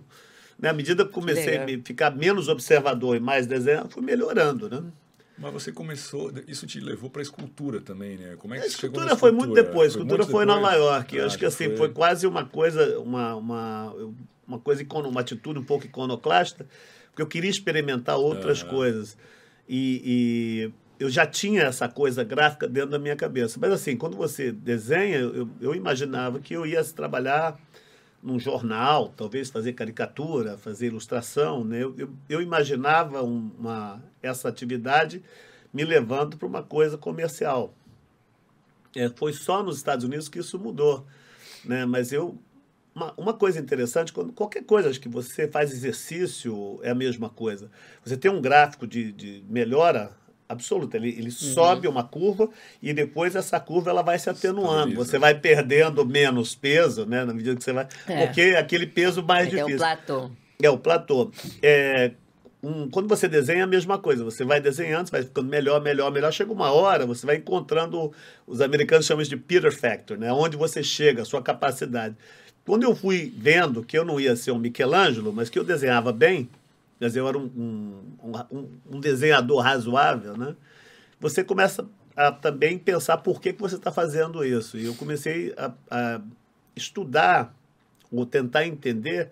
Né, 0.58 0.70
à 0.70 0.72
medida 0.72 1.04
que 1.04 1.12
comecei 1.12 1.58
a 1.58 1.66
ficar 1.84 2.10
menos 2.16 2.48
observador 2.48 3.14
e 3.16 3.20
mais 3.20 3.46
desenho, 3.46 3.88
fui 3.90 4.02
melhorando, 4.02 4.70
né? 4.70 4.82
Mas 5.38 5.52
você 5.52 5.70
começou, 5.70 6.32
isso 6.48 6.66
te 6.66 6.80
levou 6.80 7.10
para 7.10 7.20
a 7.20 7.24
escultura 7.24 7.78
também, 7.78 8.16
né? 8.16 8.36
Como 8.38 8.54
é 8.54 8.58
que 8.58 8.64
a 8.64 8.66
escultura, 8.66 9.12
escultura 9.12 9.16
foi 9.16 9.32
muito 9.32 9.52
depois. 9.52 9.88
A 9.88 9.98
escultura 9.98 10.24
foi, 10.24 10.44
em 10.44 10.46
Nova 10.46 10.72
York. 10.72 11.20
Ah, 11.20 11.26
acho 11.26 11.38
que 11.38 11.44
assim 11.44 11.66
foi... 11.66 11.76
foi 11.76 11.88
quase 11.90 12.26
uma 12.26 12.46
coisa, 12.46 12.98
uma, 13.00 13.34
uma 13.34 13.94
uma 14.46 14.58
coisa, 14.58 14.84
uma 14.90 15.20
atitude 15.20 15.58
um 15.58 15.64
pouco 15.64 15.86
iconoclasta, 15.86 16.66
porque 17.10 17.22
eu 17.22 17.26
queria 17.26 17.50
experimentar 17.50 18.16
outras 18.16 18.62
coisas. 18.62 19.16
E, 19.68 20.02
e, 20.04 20.72
eu 20.98 21.10
já 21.10 21.26
tinha 21.26 21.62
essa 21.62 21.88
coisa 21.88 22.24
gráfica 22.24 22.66
dentro 22.66 22.90
da 22.90 22.98
minha 22.98 23.16
cabeça. 23.16 23.58
Mas 23.60 23.72
assim, 23.72 23.96
quando 23.96 24.16
você 24.16 24.50
desenha, 24.52 25.18
eu, 25.18 25.48
eu 25.60 25.74
imaginava 25.74 26.40
que 26.40 26.54
eu 26.54 26.64
ia 26.64 26.82
trabalhar 26.84 27.58
num 28.22 28.38
jornal, 28.38 29.12
talvez 29.16 29.50
fazer 29.50 29.74
caricatura, 29.74 30.56
fazer 30.56 30.86
ilustração. 30.86 31.64
Né? 31.64 31.82
Eu, 31.82 31.94
eu, 31.98 32.10
eu 32.28 32.42
imaginava 32.42 33.22
uma, 33.22 34.02
essa 34.22 34.48
atividade 34.48 35.22
me 35.72 35.84
levando 35.84 36.36
para 36.36 36.48
uma 36.48 36.62
coisa 36.62 36.96
comercial. 36.96 37.74
É, 38.94 39.10
foi 39.10 39.32
só 39.32 39.62
nos 39.62 39.76
Estados 39.76 40.04
Unidos 40.04 40.28
que 40.28 40.38
isso 40.38 40.58
mudou. 40.58 41.06
Né? 41.64 41.84
Mas 41.84 42.12
eu 42.12 42.38
uma, 42.96 43.12
uma 43.18 43.34
coisa 43.34 43.60
interessante, 43.60 44.10
quando 44.10 44.32
qualquer 44.32 44.64
coisa 44.64 44.90
que 44.98 45.06
você 45.06 45.46
faz 45.46 45.70
exercício 45.70 46.80
é 46.82 46.90
a 46.90 46.94
mesma 46.94 47.28
coisa. 47.28 47.70
Você 48.02 48.16
tem 48.16 48.30
um 48.30 48.40
gráfico 48.40 48.86
de, 48.86 49.12
de 49.12 49.44
melhora 49.50 50.10
absoluta. 50.48 50.96
Ele, 50.96 51.10
ele 51.10 51.24
uhum. 51.24 51.30
sobe 51.30 51.86
uma 51.86 52.02
curva 52.02 52.48
e 52.82 52.94
depois 52.94 53.36
essa 53.36 53.60
curva 53.60 53.90
ela 53.90 54.00
vai 54.00 54.18
se 54.18 54.30
atenuando. 54.30 54.94
Você 54.94 55.18
vai 55.18 55.34
perdendo 55.38 56.06
menos 56.06 56.54
peso, 56.54 57.04
né? 57.04 57.22
Na 57.26 57.34
medida 57.34 57.54
que 57.54 57.62
você 57.62 57.72
vai. 57.72 57.86
É. 58.08 58.24
Porque 58.24 58.40
aquele 58.58 58.86
peso 58.86 59.22
mais 59.22 59.50
difícil. 59.50 59.72
É 59.72 59.74
o 59.74 59.78
platô. 59.78 60.30
É 60.62 60.70
o 60.70 60.78
platô. 60.78 61.30
É, 61.62 62.12
um, 62.62 62.88
quando 62.88 63.08
você 63.08 63.28
desenha, 63.28 63.60
é 63.60 63.62
a 63.62 63.66
mesma 63.66 63.98
coisa. 63.98 64.24
Você 64.24 64.42
vai 64.42 64.58
desenhando, 64.58 65.06
você 65.06 65.12
vai 65.12 65.22
ficando 65.22 65.50
melhor, 65.50 65.82
melhor, 65.82 66.10
melhor. 66.10 66.32
Chega 66.32 66.50
uma 66.50 66.72
hora, 66.72 67.04
você 67.04 67.26
vai 67.26 67.36
encontrando. 67.36 68.10
Os 68.46 68.62
americanos 68.62 69.04
chamam 69.04 69.20
isso 69.20 69.30
de 69.30 69.36
Peter 69.36 69.70
Factor, 69.70 70.16
né? 70.16 70.32
Onde 70.32 70.56
você 70.56 70.82
chega, 70.82 71.20
a 71.20 71.24
sua 71.26 71.42
capacidade. 71.42 72.16
Quando 72.66 72.82
eu 72.82 72.96
fui 72.96 73.32
vendo 73.38 73.84
que 73.84 73.96
eu 73.96 74.04
não 74.04 74.18
ia 74.18 74.34
ser 74.34 74.50
um 74.50 74.58
Michelangelo, 74.58 75.32
mas 75.32 75.48
que 75.48 75.56
eu 75.56 75.62
desenhava 75.62 76.12
bem, 76.12 76.50
quer 76.98 77.14
eu 77.14 77.28
era 77.28 77.38
um, 77.38 77.44
um, 78.20 78.32
um, 78.50 78.68
um 78.90 79.00
desenhador 79.00 79.62
razoável, 79.62 80.36
né? 80.36 80.56
Você 81.20 81.44
começa 81.44 81.86
a 82.16 82.32
também 82.32 82.76
pensar 82.76 83.18
por 83.18 83.40
que, 83.40 83.52
que 83.52 83.60
você 83.60 83.76
está 83.76 83.92
fazendo 83.92 84.44
isso. 84.44 84.76
E 84.76 84.84
eu 84.84 84.94
comecei 84.94 85.54
a, 85.56 85.72
a 85.88 86.20
estudar 86.74 87.54
ou 88.10 88.26
tentar 88.26 88.66
entender 88.66 89.30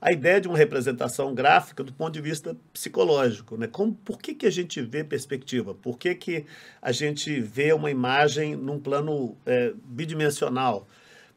a 0.00 0.12
ideia 0.12 0.40
de 0.40 0.46
uma 0.46 0.56
representação 0.56 1.34
gráfica 1.34 1.82
do 1.82 1.92
ponto 1.92 2.12
de 2.12 2.20
vista 2.20 2.56
psicológico. 2.72 3.56
Né? 3.56 3.66
Como, 3.66 3.94
por 3.94 4.18
que, 4.20 4.34
que 4.34 4.46
a 4.46 4.50
gente 4.50 4.80
vê 4.80 5.02
perspectiva? 5.02 5.74
Por 5.74 5.98
que, 5.98 6.14
que 6.14 6.44
a 6.80 6.92
gente 6.92 7.40
vê 7.40 7.72
uma 7.72 7.90
imagem 7.90 8.54
num 8.54 8.78
plano 8.78 9.36
é, 9.44 9.72
bidimensional? 9.84 10.86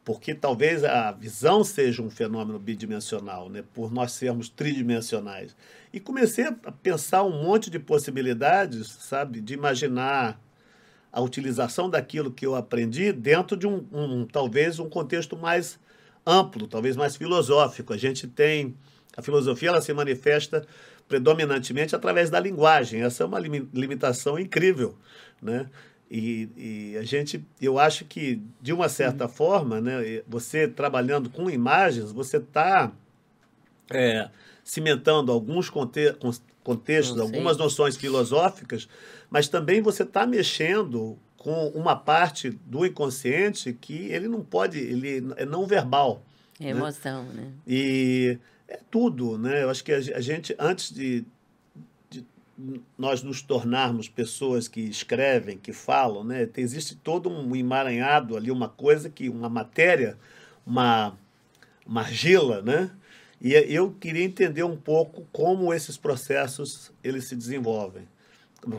Porque 0.10 0.34
talvez 0.34 0.84
a 0.84 1.12
visão 1.12 1.64
seja 1.64 2.02
um 2.02 2.10
fenômeno 2.10 2.58
bidimensional, 2.58 3.48
né? 3.48 3.64
por 3.76 3.94
nós 3.94 4.14
sermos 4.14 4.50
tridimensionais. 4.50 5.56
E 5.94 6.00
comecei 6.00 6.46
a 6.46 6.72
pensar 6.72 7.22
um 7.22 7.44
monte 7.44 7.70
de 7.70 7.78
possibilidades, 7.78 8.88
sabe, 8.88 9.40
de 9.40 9.54
imaginar 9.54 10.42
a 11.14 11.22
utilização 11.22 11.88
daquilo 11.88 12.32
que 12.32 12.44
eu 12.44 12.56
aprendi 12.56 13.12
dentro 13.12 13.56
de 13.56 13.68
um, 13.68 13.86
um 13.92 14.26
talvez 14.26 14.80
um 14.80 14.90
contexto 14.90 15.38
mais 15.38 15.80
amplo, 16.26 16.68
talvez 16.68 16.96
mais 16.96 17.16
filosófico. 17.16 17.94
A 17.94 17.98
gente 17.98 18.26
tem 18.26 18.76
a 19.16 19.22
filosofia, 19.22 19.70
ela 19.70 19.80
se 19.80 19.94
manifesta 19.94 20.66
predominantemente 21.08 21.96
através 21.96 22.32
da 22.32 22.40
linguagem. 22.40 23.04
Essa 23.04 23.22
é 23.22 23.28
uma 23.28 23.38
limitação 23.38 24.40
incrível, 24.40 24.98
né? 25.40 25.70
E, 26.10 26.50
e, 26.58 26.98
a 26.98 27.04
gente, 27.04 27.46
eu 27.62 27.78
acho 27.78 28.04
que 28.06 28.42
de 28.60 28.74
uma 28.74 28.90
certa 28.90 29.26
uhum. 29.26 29.30
forma, 29.30 29.80
né, 29.80 30.24
você 30.28 30.68
trabalhando 30.68 31.30
com 31.30 31.50
imagens, 31.50 32.12
você 32.12 32.38
está 32.38 32.92
é, 33.92 34.30
cimentando 34.64 35.32
alguns 35.32 35.70
conte 35.70 36.16
contextos, 36.64 37.20
algumas 37.20 37.58
noções 37.58 37.96
filosóficas, 37.96 38.88
mas 39.30 39.48
também 39.48 39.82
você 39.82 40.04
está 40.04 40.28
mexendo 40.28 41.18
com 41.38 41.70
uma 41.70 41.96
parte 41.96 42.52
do 42.66 42.86
inconsciente 42.86 43.74
que 43.74 44.08
ele 44.12 44.28
não 44.28 44.44
pode, 44.44 44.78
ele 44.78 45.34
é 45.38 45.46
não 45.46 45.66
verbal. 45.66 46.22
É 46.60 46.70
emoção, 46.70 47.24
né? 47.24 47.44
né? 47.44 47.52
E 47.66 48.38
é 48.68 48.80
tudo, 48.92 49.38
né? 49.38 49.64
Eu 49.64 49.70
acho 49.70 49.84
que 49.84 49.92
a 49.94 50.22
gente, 50.22 50.56
antes 50.60 50.92
de, 50.92 51.22
de 51.22 51.26
nós 52.98 53.24
nos 53.24 53.42
tornarmos 53.42 54.10
pessoas 54.10 54.68
que 54.68 54.82
escrevem, 54.82 55.58
que 55.58 55.72
falam, 55.72 56.24
né? 56.24 56.48
Existe 56.58 56.96
todo 56.96 57.30
um 57.30 57.56
emaranhado 57.56 58.36
ali, 58.36 58.52
uma 58.52 58.68
coisa 58.68 59.10
que, 59.10 59.30
uma 59.30 59.50
matéria, 59.50 60.18
uma, 60.66 61.18
uma 61.86 62.02
argila, 62.02 62.62
né? 62.62 62.92
E 63.42 63.54
eu 63.54 63.92
queria 63.92 64.26
entender 64.26 64.64
um 64.64 64.76
pouco 64.76 65.26
como 65.32 65.74
esses 65.74 65.98
processos 65.98 66.92
eles 67.04 67.30
se 67.30 67.36
desenvolvem 67.36 68.06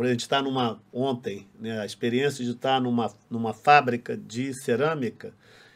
a 0.01 0.07
gente 0.07 0.21
está 0.21 0.43
numa 0.43 0.81
ontem, 0.93 1.47
né, 1.59 1.81
a 1.81 1.87
experiência 1.87 2.45
de 2.45 2.51
estar 2.51 2.81
numa, 2.81 3.13
numa 3.31 3.55
fábrica 3.55 4.17
de 4.17 4.53
cerâmica 4.53 5.33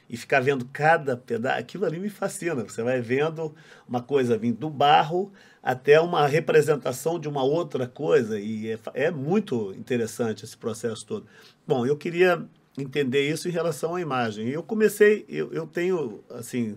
e 0.08 0.16
ficar 0.16 0.40
vendo 0.40 0.64
cada 0.72 1.16
pedaço, 1.16 1.58
aquilo 1.58 1.84
ali 1.86 1.98
me 1.98 2.08
fascina. 2.08 2.62
Você 2.62 2.82
vai 2.82 3.00
vendo 3.00 3.54
uma 3.88 4.02
coisa 4.02 4.36
vindo 4.36 4.58
do 4.58 4.70
barro 4.70 5.32
até 5.62 6.00
uma 6.00 6.26
representação 6.26 7.18
de 7.18 7.28
uma 7.28 7.42
outra 7.42 7.86
coisa 7.86 8.38
e 8.38 8.70
é, 8.70 8.78
é 8.94 9.10
muito 9.10 9.74
interessante 9.76 10.44
esse 10.44 10.56
processo 10.56 11.06
todo. 11.06 11.26
Bom, 11.66 11.86
eu 11.86 11.96
queria 11.96 12.44
entender 12.76 13.28
isso 13.28 13.48
em 13.48 13.52
relação 13.52 13.94
à 13.94 14.00
imagem. 14.00 14.48
Eu 14.48 14.62
comecei, 14.62 15.24
eu, 15.28 15.52
eu 15.52 15.66
tenho 15.66 16.22
assim 16.30 16.76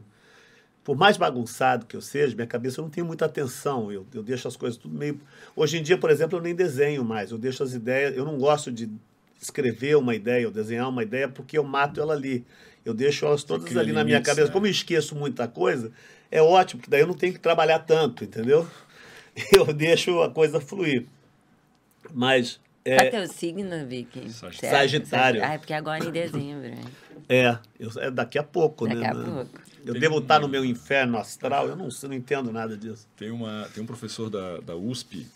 por 0.87 0.95
mais 0.95 1.17
bagunçado 1.17 1.85
que 1.85 1.97
eu 1.97 2.01
seja, 2.01 2.33
minha 2.33 2.47
cabeça 2.47 2.79
eu 2.79 2.83
não 2.83 2.89
tem 2.89 3.03
muita 3.03 3.25
atenção. 3.25 3.91
Eu, 3.91 4.07
eu 4.13 4.23
deixo 4.23 4.47
as 4.47 4.55
coisas 4.55 4.77
tudo 4.77 4.97
meio. 4.97 5.19
Hoje 5.53 5.77
em 5.77 5.83
dia, 5.83 5.97
por 5.97 6.09
exemplo, 6.09 6.37
eu 6.37 6.41
nem 6.41 6.55
desenho 6.55 7.03
mais. 7.03 7.29
Eu 7.29 7.37
deixo 7.37 7.61
as 7.61 7.73
ideias. 7.73 8.15
Eu 8.15 8.23
não 8.23 8.37
gosto 8.37 8.71
de 8.71 8.89
escrever 9.41 9.97
uma 9.97 10.15
ideia 10.15 10.47
ou 10.47 10.53
desenhar 10.53 10.89
uma 10.89 11.03
ideia 11.03 11.27
porque 11.27 11.57
eu 11.57 11.63
mato 11.63 12.01
ela 12.01 12.13
ali. 12.13 12.45
Eu 12.85 12.93
deixo 12.93 13.25
elas 13.25 13.43
todas 13.43 13.75
ali 13.75 13.91
na 13.91 14.03
minha 14.03 14.21
cabeça. 14.21 14.47
Né? 14.47 14.53
Como 14.53 14.65
eu 14.65 14.71
esqueço 14.71 15.15
muita 15.15 15.47
coisa, 15.47 15.91
é 16.31 16.41
ótimo, 16.41 16.79
porque 16.79 16.89
daí 16.89 17.01
eu 17.01 17.07
não 17.07 17.13
tenho 17.13 17.33
que 17.33 17.39
trabalhar 17.39 17.79
tanto, 17.79 18.23
entendeu? 18.23 18.67
Eu 19.55 19.71
deixo 19.71 20.19
a 20.23 20.31
coisa 20.31 20.59
fluir. 20.59 21.05
Mas 22.11 22.59
é... 22.83 22.95
Qual 22.95 23.07
é 23.07 23.09
teu 23.11 23.27
signo, 23.27 23.85
Vicky? 23.85 24.31
Sagitário. 24.31 25.43
Ah, 25.43 25.53
é 25.53 25.57
porque 25.57 25.73
agora 25.73 26.03
é 26.03 26.07
em 26.07 26.11
dezembro. 26.11 26.71
É, 27.27 27.57
eu, 27.77 27.91
é 27.97 28.09
daqui 28.09 28.39
a 28.39 28.43
pouco, 28.43 28.87
daqui 28.87 29.01
né? 29.01 29.13
Daqui 29.13 29.19
a 29.19 29.33
pouco. 29.33 29.59
Eu 29.85 29.93
tem 29.93 30.01
devo 30.01 30.19
estar 30.19 30.39
no 30.39 30.47
meu 30.47 30.63
inferno 30.63 31.17
astral, 31.17 31.67
eu 31.67 31.75
não, 31.75 31.89
eu 31.89 32.09
não 32.09 32.15
entendo 32.15 32.51
nada 32.51 32.77
disso. 32.77 33.05
Tem, 33.17 33.29
uma, 33.29 33.67
tem 33.73 33.83
um 33.83 33.85
professor 33.85 34.29
da, 34.29 34.59
da 34.59 34.75
USP 34.75 35.27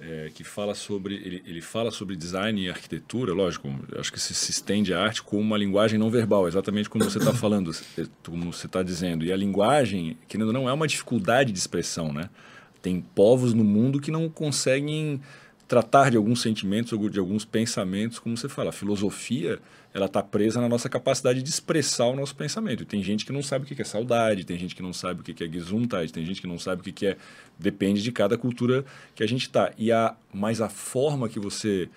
é, 0.00 0.30
que 0.32 0.44
fala 0.44 0.74
sobre 0.74 1.14
ele, 1.14 1.42
ele 1.44 1.60
fala 1.60 1.90
sobre 1.90 2.14
design 2.14 2.60
e 2.60 2.70
arquitetura, 2.70 3.32
lógico, 3.32 3.68
acho 3.98 4.12
que 4.12 4.20
se, 4.20 4.32
se 4.32 4.52
estende 4.52 4.94
a 4.94 5.02
arte 5.02 5.22
como 5.22 5.42
uma 5.42 5.58
linguagem 5.58 5.98
não 5.98 6.08
verbal, 6.08 6.46
exatamente 6.46 6.88
como 6.88 7.04
você 7.04 7.18
está 7.18 7.34
falando, 7.34 7.72
como 8.24 8.52
você 8.52 8.66
está 8.66 8.82
dizendo. 8.82 9.24
E 9.24 9.32
a 9.32 9.36
linguagem, 9.36 10.16
que 10.28 10.38
não 10.38 10.68
é 10.68 10.72
uma 10.72 10.86
dificuldade 10.86 11.52
de 11.52 11.58
expressão, 11.58 12.12
né? 12.12 12.30
Tem 12.80 13.00
povos 13.00 13.52
no 13.52 13.64
mundo 13.64 14.00
que 14.00 14.10
não 14.10 14.28
conseguem 14.28 15.20
tratar 15.68 16.10
de 16.10 16.16
alguns 16.16 16.40
sentimentos 16.40 16.92
ou 16.94 17.08
de 17.10 17.18
alguns 17.18 17.44
pensamentos, 17.44 18.18
como 18.18 18.34
você 18.36 18.48
fala. 18.48 18.70
A 18.70 18.72
filosofia, 18.72 19.60
ela 19.92 20.06
está 20.06 20.22
presa 20.22 20.62
na 20.62 20.68
nossa 20.68 20.88
capacidade 20.88 21.42
de 21.42 21.50
expressar 21.50 22.06
o 22.06 22.16
nosso 22.16 22.34
pensamento. 22.34 22.82
E 22.82 22.86
tem 22.86 23.02
gente 23.02 23.26
que 23.26 23.32
não 23.32 23.42
sabe 23.42 23.64
o 23.64 23.68
que 23.68 23.80
é 23.80 23.84
saudade, 23.84 24.44
tem 24.44 24.58
gente 24.58 24.74
que 24.74 24.82
não 24.82 24.94
sabe 24.94 25.20
o 25.20 25.22
que 25.22 25.44
é 25.44 25.46
Gesundheit, 25.46 26.10
tem 26.10 26.24
gente 26.24 26.40
que 26.40 26.46
não 26.46 26.58
sabe 26.58 26.80
o 26.80 26.92
que 26.92 27.06
é... 27.06 27.16
Depende 27.58 28.02
de 28.02 28.10
cada 28.10 28.38
cultura 28.38 28.82
que 29.14 29.22
a 29.22 29.28
gente 29.28 29.42
está. 29.42 29.70
E 29.76 29.92
a, 29.92 30.16
mas 30.32 30.62
a 30.62 30.70
forma 30.70 31.28
que 31.28 31.38
você 31.38 31.90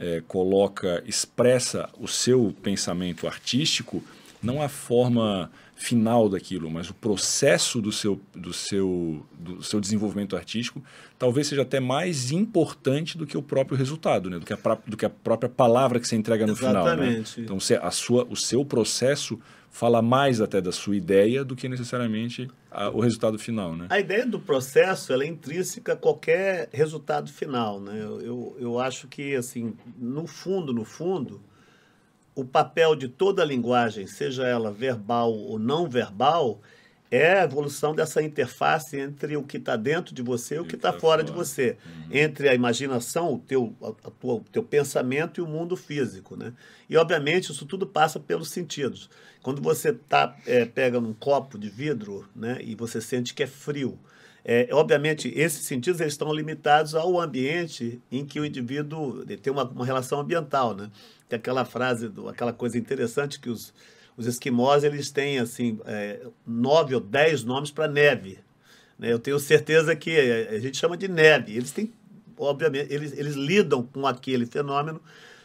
é, 0.00 0.20
coloca, 0.26 1.00
expressa 1.06 1.88
o 2.00 2.08
seu 2.08 2.52
pensamento 2.60 3.28
artístico, 3.28 4.02
não 4.42 4.60
a 4.60 4.68
forma 4.68 5.48
final 5.82 6.28
daquilo, 6.28 6.70
mas 6.70 6.88
o 6.88 6.94
processo 6.94 7.82
do 7.82 7.90
seu, 7.90 8.20
do 8.34 8.52
seu, 8.52 9.26
do 9.32 9.62
seu 9.62 9.80
desenvolvimento 9.80 10.36
artístico 10.36 10.82
talvez 11.18 11.48
seja 11.48 11.62
até 11.62 11.80
mais 11.80 12.30
importante 12.30 13.18
do 13.18 13.26
que 13.26 13.36
o 13.36 13.42
próprio 13.42 13.76
resultado, 13.76 14.30
né? 14.30 14.38
do, 14.38 14.46
que 14.46 14.52
a, 14.52 14.58
do 14.86 14.96
que 14.96 15.04
a 15.04 15.10
própria 15.10 15.48
palavra 15.48 15.98
que 15.98 16.06
você 16.06 16.16
entrega 16.16 16.46
no 16.46 16.52
Exatamente. 16.52 17.34
final. 17.34 17.56
Né? 17.56 17.64
Então, 17.66 17.86
a 17.86 17.90
sua, 17.90 18.24
o 18.30 18.36
seu 18.36 18.64
processo 18.64 19.38
fala 19.70 20.02
mais 20.02 20.40
até 20.40 20.60
da 20.60 20.70
sua 20.70 20.94
ideia 20.94 21.44
do 21.44 21.56
que 21.56 21.68
necessariamente 21.68 22.48
a, 22.70 22.90
o 22.90 23.00
resultado 23.00 23.38
final. 23.38 23.74
Né? 23.74 23.86
A 23.90 23.98
ideia 23.98 24.26
do 24.26 24.38
processo 24.38 25.12
ela 25.12 25.24
é 25.24 25.26
intrínseca 25.26 25.94
a 25.94 25.96
qualquer 25.96 26.68
resultado 26.72 27.32
final. 27.32 27.80
Né? 27.80 27.98
Eu, 28.00 28.20
eu, 28.20 28.56
eu 28.60 28.78
acho 28.78 29.08
que, 29.08 29.34
assim, 29.34 29.74
no 29.98 30.26
fundo, 30.26 30.72
no 30.72 30.84
fundo, 30.84 31.40
o 32.34 32.44
papel 32.44 32.94
de 32.96 33.08
toda 33.08 33.42
a 33.42 33.46
linguagem, 33.46 34.06
seja 34.06 34.46
ela 34.46 34.70
verbal 34.70 35.32
ou 35.32 35.58
não 35.58 35.88
verbal, 35.88 36.60
é 37.10 37.40
a 37.40 37.44
evolução 37.44 37.94
dessa 37.94 38.22
interface 38.22 38.98
entre 38.98 39.36
o 39.36 39.42
que 39.42 39.58
está 39.58 39.76
dentro 39.76 40.14
de 40.14 40.22
você 40.22 40.54
e 40.54 40.60
o 40.60 40.64
que 40.64 40.76
está 40.76 40.90
tá 40.90 40.98
fora, 40.98 41.22
de 41.22 41.30
você, 41.30 41.76
uhum. 41.84 42.08
entre 42.10 42.48
a 42.48 42.54
imaginação, 42.54 43.34
o 43.34 43.38
teu, 43.38 43.76
a, 43.82 44.10
tua, 44.10 44.34
o 44.36 44.44
teu 44.50 44.62
pensamento 44.62 45.38
e 45.38 45.42
o 45.42 45.46
mundo 45.46 45.76
físico, 45.76 46.36
né? 46.36 46.54
E 46.88 46.96
obviamente 46.96 47.52
isso 47.52 47.66
tudo 47.66 47.86
passa 47.86 48.18
pelos 48.18 48.48
sentidos. 48.48 49.10
Quando 49.42 49.60
você 49.60 49.92
tá 49.92 50.34
é, 50.46 50.64
pega 50.64 51.02
num 51.02 51.12
copo 51.12 51.58
de 51.58 51.68
vidro, 51.68 52.26
né, 52.34 52.58
e 52.62 52.74
você 52.74 52.98
sente 52.98 53.34
que 53.34 53.42
é 53.42 53.46
frio, 53.46 53.98
é, 54.44 54.68
obviamente 54.72 55.32
esses 55.36 55.64
sentidos 55.64 56.00
eles 56.00 56.14
estão 56.14 56.32
limitados 56.32 56.94
ao 56.94 57.20
ambiente 57.20 58.00
em 58.10 58.24
que 58.24 58.40
o 58.40 58.44
indivíduo 58.44 59.24
tem 59.24 59.52
uma, 59.52 59.64
uma 59.64 59.86
relação 59.86 60.20
ambiental, 60.20 60.74
né? 60.74 60.90
Tem 61.28 61.38
aquela 61.38 61.64
frase, 61.64 62.08
do, 62.08 62.28
aquela 62.28 62.52
coisa 62.52 62.76
interessante 62.76 63.38
que 63.38 63.48
os, 63.48 63.72
os 64.16 64.26
esquimós 64.26 64.82
eles 64.82 65.10
têm 65.10 65.38
assim 65.38 65.78
é, 65.86 66.20
nove 66.46 66.94
ou 66.94 67.00
dez 67.00 67.44
nomes 67.44 67.70
para 67.70 67.86
neve. 67.86 68.38
Né? 68.98 69.12
Eu 69.12 69.18
tenho 69.18 69.38
certeza 69.38 69.94
que 69.94 70.10
a 70.50 70.58
gente 70.58 70.76
chama 70.76 70.96
de 70.96 71.08
neve. 71.08 71.56
Eles 71.56 71.70
têm, 71.70 71.92
obviamente, 72.36 72.92
eles, 72.92 73.16
eles 73.16 73.34
lidam 73.34 73.82
com 73.82 74.06
aquele 74.06 74.44
fenômeno 74.44 75.00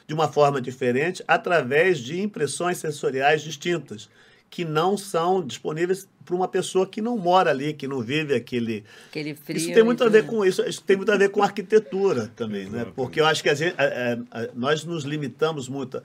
de 0.08 0.14
uma 0.14 0.28
forma 0.28 0.60
diferente 0.60 1.24
através 1.28 2.00
de 2.00 2.20
impressões 2.20 2.80
sensoriais 2.80 3.44
distintas 3.44 4.10
que 4.50 4.64
não 4.64 4.98
são 4.98 5.46
disponíveis 5.46 6.08
para 6.26 6.36
uma 6.36 6.48
pessoa 6.48 6.86
que 6.86 7.02
não 7.02 7.18
mora 7.18 7.52
ali, 7.52 7.74
que 7.74 7.88
não 7.88 8.02
vive 8.02 8.34
aquele. 8.34 8.84
aquele 9.10 9.34
frio, 9.34 9.58
isso 9.58 9.74
tem 9.74 9.84
muito 9.84 10.04
a 10.04 10.10
ver 10.10 10.26
com 10.26 10.44
isso, 10.46 10.62
isso 10.64 10.84
tem 10.84 10.98
muito 10.98 11.12
a 11.12 11.18
ver 11.18 11.30
com 11.30 11.42
arquitetura 11.42 12.32
também, 12.36 12.70
né? 12.70 12.86
Porque 12.96 13.22
eu 13.22 13.26
acho 13.26 13.42
que 13.42 13.50
a 13.50 13.54
gente, 13.54 13.76
a, 13.80 14.40
a, 14.40 14.50
nós 14.54 14.84
nos 14.84 15.04
limitamos 15.04 15.70
muito. 15.70 16.02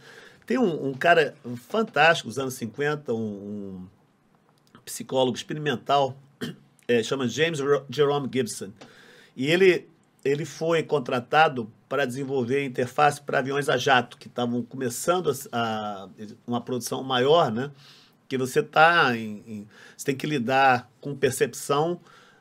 Tem 0.46 0.58
um, 0.58 0.88
um, 0.88 0.94
cara 0.94 1.34
fantástico, 1.68 2.28
dos 2.28 2.38
anos 2.38 2.54
50, 2.54 3.12
um, 3.12 3.16
um 3.16 3.88
psicólogo 4.84 5.36
experimental, 5.36 6.16
é, 6.86 7.02
chama 7.02 7.26
James 7.26 7.58
Jerome 7.88 8.28
Gibson. 8.32 8.70
E 9.36 9.46
ele, 9.46 9.88
ele 10.24 10.44
foi 10.44 10.82
contratado 10.82 11.70
para 11.88 12.04
desenvolver 12.04 12.64
interface 12.64 13.20
para 13.20 13.38
aviões 13.38 13.68
a 13.68 13.76
jato, 13.76 14.16
que 14.16 14.26
estavam 14.26 14.62
começando 14.62 15.30
a, 15.30 16.04
a, 16.04 16.08
uma 16.46 16.60
produção 16.60 17.02
maior, 17.02 17.50
né? 17.50 17.70
Que 18.32 18.38
você 18.38 18.60
está 18.60 19.14
em, 19.14 19.42
em, 19.46 19.68
você 19.94 20.06
tem 20.06 20.16
que 20.16 20.26
lidar 20.26 20.90
com 21.02 21.14
percepção 21.14 22.00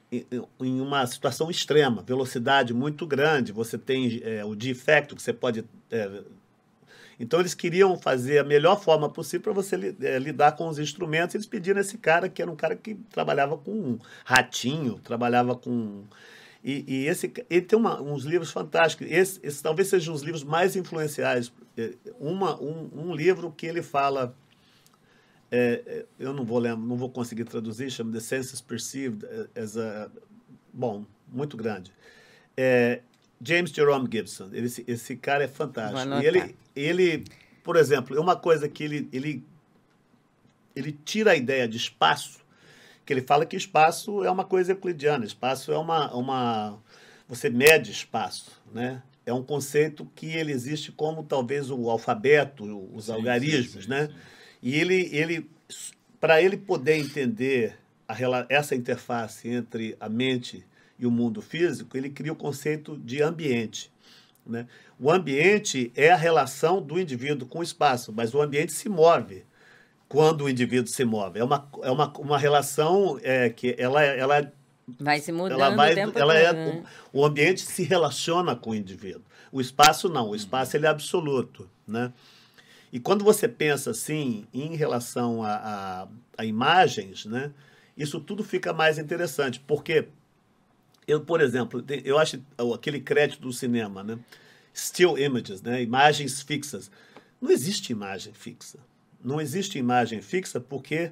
em, 0.09 0.25
em, 0.61 0.79
uma 0.79 1.05
situação 1.05 1.51
extrema, 1.51 2.01
velocidade 2.01 2.73
muito 2.73 3.05
grande, 3.05 3.51
você 3.51 3.77
tem 3.77 4.21
é, 4.23 4.43
o 4.45 4.55
defecto 4.55 5.15
que 5.15 5.21
você 5.21 5.33
pode 5.33 5.65
é, 5.89 6.23
Então 7.19 7.41
eles 7.41 7.53
queriam 7.53 7.97
fazer 7.97 8.39
a 8.39 8.43
melhor 8.43 8.81
forma 8.81 9.09
possível 9.09 9.41
para 9.41 9.53
você 9.53 9.93
é, 10.01 10.17
lidar 10.17 10.53
com 10.53 10.69
os 10.69 10.79
instrumentos. 10.79 11.35
Eles 11.35 11.45
pediram 11.45 11.81
esse 11.81 11.97
cara, 11.97 12.29
que 12.29 12.41
era 12.41 12.49
um 12.49 12.55
cara 12.55 12.75
que 12.75 12.95
trabalhava 13.09 13.57
com 13.57 13.71
um 13.71 13.99
ratinho, 14.23 14.97
trabalhava 15.03 15.55
com. 15.55 16.05
E, 16.63 16.85
e 16.87 17.07
esse, 17.07 17.33
ele 17.49 17.63
tem 17.63 17.77
uma, 17.77 18.01
uns 18.01 18.23
livros 18.23 18.51
fantásticos. 18.51 19.07
Esse, 19.09 19.39
esse 19.43 19.61
talvez 19.61 19.89
sejam 19.89 20.13
os 20.13 20.21
livros 20.21 20.43
mais 20.43 20.77
influenciais. 20.77 21.51
É, 21.75 21.93
uma, 22.17 22.57
um, 22.61 22.89
um 22.93 23.15
livro 23.15 23.51
que 23.51 23.65
ele 23.65 23.81
fala 23.81 24.35
é, 25.51 26.05
eu 26.17 26.33
não 26.33 26.45
vou 26.45 26.57
lembrar, 26.57 26.85
não 26.85 26.95
vou 26.95 27.09
conseguir 27.09 27.43
traduzir, 27.43 27.91
chama 27.91 28.13
The 28.13 28.21
Senses 28.21 28.61
Perceived 28.61 29.25
as 29.55 29.75
a, 29.75 30.09
bom, 30.73 31.05
muito 31.27 31.57
grande. 31.57 31.91
É, 32.55 33.01
James 33.43 33.71
Jerome 33.71 34.07
Gibson, 34.11 34.49
ele, 34.53 34.71
esse 34.87 35.15
cara 35.17 35.43
é 35.43 35.47
fantástico. 35.47 36.13
E 36.21 36.25
ele, 36.25 36.55
ele, 36.75 37.23
por 37.63 37.75
exemplo, 37.75 38.15
é 38.15 38.19
uma 38.19 38.35
coisa 38.35 38.69
que 38.69 38.83
ele, 38.83 39.09
ele, 39.11 39.43
ele 40.75 40.91
tira 41.03 41.31
a 41.31 41.35
ideia 41.35 41.67
de 41.67 41.75
espaço, 41.75 42.39
que 43.05 43.11
ele 43.11 43.21
fala 43.21 43.45
que 43.45 43.57
espaço 43.57 44.23
é 44.23 44.31
uma 44.31 44.45
coisa 44.45 44.71
euclidiana, 44.71 45.25
espaço 45.25 45.71
é 45.71 45.77
uma, 45.77 46.13
uma 46.13 46.79
você 47.27 47.49
mede 47.49 47.91
espaço, 47.91 48.51
né? 48.71 49.01
É 49.25 49.33
um 49.33 49.43
conceito 49.43 50.05
que 50.15 50.27
ele 50.27 50.51
existe 50.51 50.91
como 50.91 51.23
talvez 51.23 51.69
o 51.69 51.89
alfabeto, 51.89 52.63
os 52.93 53.05
sim, 53.05 53.11
algarismos, 53.11 53.71
sim, 53.71 53.81
sim, 53.83 53.89
né? 53.89 54.09
E 54.61 54.75
ele, 54.75 55.09
ele 55.11 55.49
para 56.19 56.41
ele 56.41 56.55
poder 56.55 56.97
entender 56.97 57.77
a, 58.07 58.15
essa 58.49 58.75
interface 58.75 59.49
entre 59.49 59.95
a 59.99 60.07
mente 60.07 60.65
e 60.99 61.05
o 61.05 61.11
mundo 61.11 61.41
físico, 61.41 61.97
ele 61.97 62.09
cria 62.09 62.31
o 62.31 62.35
conceito 62.35 62.95
de 62.97 63.23
ambiente. 63.23 63.91
Né? 64.45 64.67
O 64.99 65.11
ambiente 65.11 65.91
é 65.95 66.11
a 66.11 66.15
relação 66.15 66.81
do 66.81 66.99
indivíduo 66.99 67.47
com 67.47 67.59
o 67.59 67.63
espaço, 67.63 68.13
mas 68.13 68.35
o 68.35 68.41
ambiente 68.41 68.71
se 68.71 68.87
move 68.87 69.43
quando 70.07 70.43
o 70.43 70.49
indivíduo 70.49 70.91
se 70.91 71.03
move. 71.03 71.39
É 71.39 71.43
uma, 71.43 71.67
é 71.81 71.89
uma, 71.89 72.11
uma 72.19 72.37
relação 72.37 73.19
é, 73.23 73.49
que 73.49 73.75
ela, 73.79 74.03
ela 74.03 74.51
vai 74.99 75.19
se 75.19 75.31
mudando 75.31 75.59
ela 75.59 75.75
vai, 75.75 75.97
ela 75.97 76.11
todo, 76.11 76.31
é, 76.31 76.53
né? 76.53 76.83
o, 77.13 77.21
o 77.21 77.25
ambiente 77.25 77.61
se 77.61 77.83
relaciona 77.83 78.55
com 78.55 78.71
o 78.71 78.75
indivíduo. 78.75 79.23
O 79.51 79.59
espaço 79.59 80.07
não, 80.07 80.29
o 80.29 80.35
espaço 80.35 80.77
ele 80.77 80.85
é 80.85 80.89
absoluto, 80.89 81.69
né? 81.87 82.13
E 82.91 82.99
quando 82.99 83.23
você 83.23 83.47
pensa 83.47 83.91
assim 83.91 84.45
em 84.53 84.75
relação 84.75 85.43
a, 85.43 85.55
a, 85.55 86.07
a 86.37 86.45
imagens, 86.45 87.25
né, 87.25 87.53
isso 87.95 88.19
tudo 88.19 88.43
fica 88.43 88.73
mais 88.73 88.97
interessante, 88.97 89.59
porque 89.59 90.07
eu, 91.07 91.21
por 91.21 91.41
exemplo, 91.41 91.83
eu 92.03 92.17
acho 92.17 92.41
aquele 92.73 92.99
crédito 92.99 93.41
do 93.41 93.53
cinema, 93.53 94.03
né, 94.03 94.19
still 94.73 95.17
images, 95.17 95.61
né, 95.61 95.81
imagens 95.81 96.41
fixas. 96.41 96.91
Não 97.39 97.49
existe 97.49 97.91
imagem 97.91 98.33
fixa. 98.33 98.79
Não 99.23 99.39
existe 99.39 99.77
imagem 99.77 100.21
fixa 100.21 100.59
porque 100.59 101.11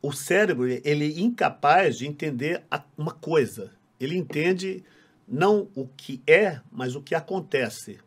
o 0.00 0.12
cérebro 0.12 0.66
ele 0.66 1.12
é 1.12 1.20
incapaz 1.20 1.98
de 1.98 2.06
entender 2.06 2.62
uma 2.96 3.12
coisa. 3.12 3.72
Ele 3.98 4.16
entende 4.16 4.84
não 5.26 5.68
o 5.74 5.86
que 5.86 6.22
é, 6.26 6.60
mas 6.70 6.94
o 6.94 7.02
que 7.02 7.14
acontece. 7.14 7.98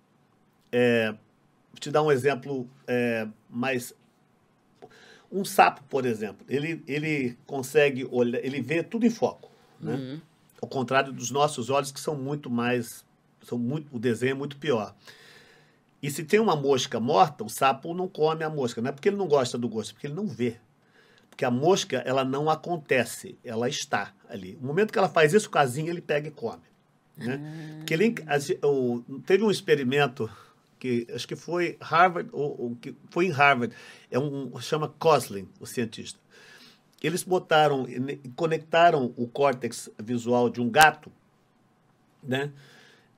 É, 0.71 1.13
te 1.79 1.91
dar 1.91 2.03
um 2.03 2.11
exemplo 2.11 2.69
é, 2.87 3.27
mais. 3.49 3.93
Um 5.31 5.45
sapo, 5.45 5.83
por 5.83 6.05
exemplo, 6.05 6.45
ele, 6.49 6.83
ele 6.87 7.37
consegue 7.45 8.07
olhar, 8.11 8.43
ele 8.43 8.61
vê 8.61 8.81
tudo 8.81 9.05
em 9.05 9.09
foco, 9.09 9.51
né? 9.79 9.93
Uhum. 9.93 10.21
Ao 10.61 10.67
contrário 10.67 11.13
dos 11.13 11.31
nossos 11.31 11.69
olhos, 11.69 11.91
que 11.91 11.99
são 11.99 12.15
muito 12.15 12.49
mais. 12.49 13.05
São 13.43 13.57
muito, 13.57 13.95
o 13.95 13.99
desenho 13.99 14.31
é 14.31 14.33
muito 14.33 14.57
pior. 14.57 14.93
E 16.01 16.09
se 16.09 16.23
tem 16.23 16.39
uma 16.39 16.55
mosca 16.55 16.99
morta, 16.99 17.43
o 17.43 17.49
sapo 17.49 17.93
não 17.93 18.07
come 18.07 18.43
a 18.43 18.49
mosca. 18.49 18.81
Não 18.81 18.89
é 18.89 18.91
porque 18.91 19.09
ele 19.09 19.17
não 19.17 19.27
gosta 19.27 19.57
do 19.57 19.67
gosto, 19.67 19.91
é 19.91 19.93
porque 19.93 20.07
ele 20.07 20.13
não 20.13 20.27
vê. 20.27 20.57
Porque 21.29 21.45
a 21.45 21.51
mosca, 21.51 21.97
ela 22.05 22.25
não 22.25 22.49
acontece, 22.49 23.37
ela 23.43 23.69
está 23.69 24.13
ali. 24.27 24.57
No 24.59 24.67
momento 24.67 24.91
que 24.91 24.99
ela 24.99 25.09
faz 25.09 25.33
isso, 25.33 25.47
o 25.47 25.51
casinho 25.51 25.89
ele 25.89 26.01
pega 26.01 26.27
e 26.27 26.31
come. 26.31 26.63
Né? 27.17 27.39
Ah. 27.41 27.77
Porque 27.77 27.93
ele, 27.93 28.15
teve 29.25 29.43
um 29.43 29.51
experimento 29.51 30.29
que 30.79 31.05
acho 31.13 31.27
que 31.27 31.35
foi 31.35 31.77
Harvard, 31.81 32.29
ou, 32.31 32.61
ou 32.61 32.75
que 32.75 32.95
foi 33.09 33.25
em 33.25 33.31
Harvard, 33.31 33.75
é 34.09 34.17
um 34.17 34.57
chama 34.59 34.87
Coslin, 34.97 35.47
o 35.59 35.65
cientista. 35.65 36.19
Eles 37.03 37.23
botaram, 37.23 37.85
conectaram 38.35 39.13
o 39.15 39.27
córtex 39.27 39.89
visual 40.01 40.49
de 40.49 40.61
um 40.61 40.69
gato, 40.69 41.11
né, 42.23 42.51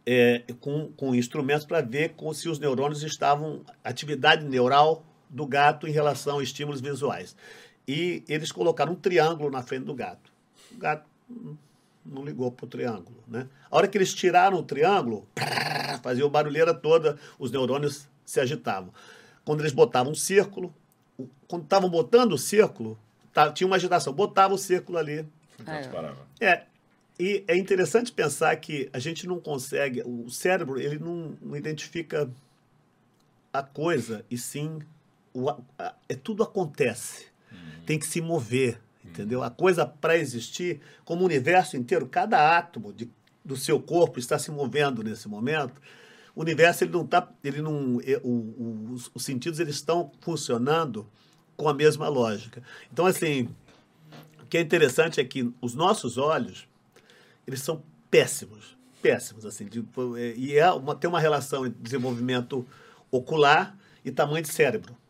é, 0.06 0.44
com, 0.60 0.92
com 0.94 1.16
instrumentos 1.16 1.66
para 1.66 1.82
ver 1.82 2.14
com, 2.16 2.34
se 2.34 2.50
os 2.50 2.60
neurônios 2.60 3.04
estavam 3.04 3.64
atividade 3.84 4.44
neural 4.46 5.06
do 5.30 5.46
gato 5.46 5.88
em 5.88 5.92
relação 5.92 6.40
a 6.40 6.44
estímulos 6.44 6.82
visuais. 6.82 7.36
E 7.88 8.24
eles 8.28 8.52
colocaram 8.52 8.94
um 8.94 8.96
triângulo 8.96 9.50
na 9.50 9.62
frente 9.64 9.86
do 9.86 9.94
gato. 9.94 10.32
O 10.72 10.78
gato 10.78 11.06
não 12.06 12.24
ligou 12.24 12.52
para 12.52 12.66
o 12.66 12.70
triângulo. 12.70 13.24
Né? 13.28 13.48
A 13.70 13.78
hora 13.78 13.88
que 13.88 13.98
eles 13.98 14.14
tiraram 14.14 14.58
o 14.58 14.64
triângulo, 14.64 15.28
fazia 16.02 16.26
o 16.26 16.30
barulheira 16.30 16.74
toda, 16.74 17.18
os 17.38 17.52
neurônios 17.52 18.08
se 18.26 18.40
agitavam. 18.40 18.94
Quando 19.44 19.62
eles 19.62 19.72
botavam 19.72 20.12
um 20.12 20.16
círculo, 20.16 20.74
quando 21.48 21.64
estavam 21.64 21.90
botando 21.90 22.34
o 22.34 22.38
círculo, 22.38 22.98
tinha 23.54 23.68
uma 23.68 23.76
agitação, 23.76 24.14
botava 24.14 24.54
o 24.54 24.58
círculo 24.58 24.98
ali. 24.98 25.26
É. 26.40 26.46
é. 26.46 26.64
E 27.20 27.44
é 27.48 27.56
interessante 27.56 28.12
pensar 28.12 28.56
que 28.56 28.90
a 28.92 28.98
gente 28.98 29.28
não 29.28 29.40
consegue, 29.40 30.02
o 30.04 30.30
cérebro 30.30 30.80
ele 30.80 30.98
não, 30.98 31.38
não 31.42 31.56
identifica 31.56 32.30
a 33.54 33.62
coisa, 33.62 34.26
e 34.30 34.38
sim 34.38 34.80
o, 35.34 35.50
a, 35.50 35.94
é 36.10 36.16
tudo 36.16 36.42
acontece. 36.42 37.28
Uhum. 37.52 37.86
Tem 37.86 38.00
que 38.00 38.08
se 38.08 38.22
mover 38.22 38.82
entendeu? 39.12 39.44
A 39.44 39.50
coisa 39.50 39.86
para 39.86 40.18
existir, 40.18 40.80
como 41.04 41.22
o 41.22 41.26
universo 41.26 41.78
inteiro, 41.78 42.08
cada 42.08 42.58
átomo 42.58 42.94
de, 42.94 43.10
do 43.44 43.58
seu 43.58 43.80
corpo 43.80 44.18
está 44.18 44.40
se 44.40 44.50
movendo 44.50 45.04
nesse 45.04 45.28
momento. 45.28 45.82
O 46.34 46.42
universo 46.42 46.86
ele 46.86 46.94
não 46.94 47.04
está, 47.04 47.30
ele 47.44 47.62
não, 47.62 47.98
o, 47.98 48.30
o, 48.30 48.94
os, 48.94 49.12
os 49.14 49.24
sentidos 49.24 49.60
eles 49.60 49.76
estão 49.76 50.12
funcionando 50.22 51.08
com 51.58 51.68
a 51.68 51.74
mesma 51.74 52.08
lógica. 52.08 52.64
Então 52.92 53.06
assim, 53.06 53.50
o 54.42 54.46
que 54.46 54.58
é 54.58 54.62
interessante 54.62 55.20
é 55.20 55.24
que 55.24 55.54
os 55.62 55.76
nossos 55.76 56.18
olhos 56.18 56.68
eles 57.46 57.62
são 57.62 57.84
péssimos, 58.10 58.78
péssimos 59.02 59.46
assim, 59.46 59.66
de, 59.66 59.84
e 60.38 60.58
é 60.58 60.72
uma, 60.72 60.96
tem 60.96 61.10
uma 61.10 61.20
relação 61.20 61.66
entre 61.66 61.82
desenvolvimento 61.82 62.66
ocular 63.12 63.78
e 64.06 64.12
tamanho 64.12 64.42
de 64.42 64.50
cérebro 64.50 65.01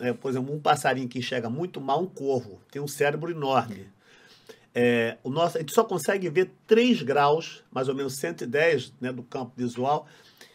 é, 0.00 0.12
por 0.12 0.30
exemplo, 0.30 0.52
um 0.52 0.58
passarinho 0.58 1.08
que 1.08 1.18
enxerga 1.18 1.50
muito 1.50 1.80
mal, 1.80 2.02
um 2.02 2.06
corvo, 2.06 2.60
tem 2.70 2.80
um 2.80 2.88
cérebro 2.88 3.30
enorme. 3.30 3.86
É, 4.74 5.18
o 5.22 5.30
nosso, 5.30 5.58
a 5.58 5.60
gente 5.60 5.74
só 5.74 5.84
consegue 5.84 6.28
ver 6.30 6.52
3 6.66 7.02
graus, 7.02 7.62
mais 7.70 7.88
ou 7.88 7.94
menos 7.94 8.16
110 8.16 8.94
né, 9.00 9.12
do 9.12 9.22
campo 9.22 9.52
visual. 9.56 10.06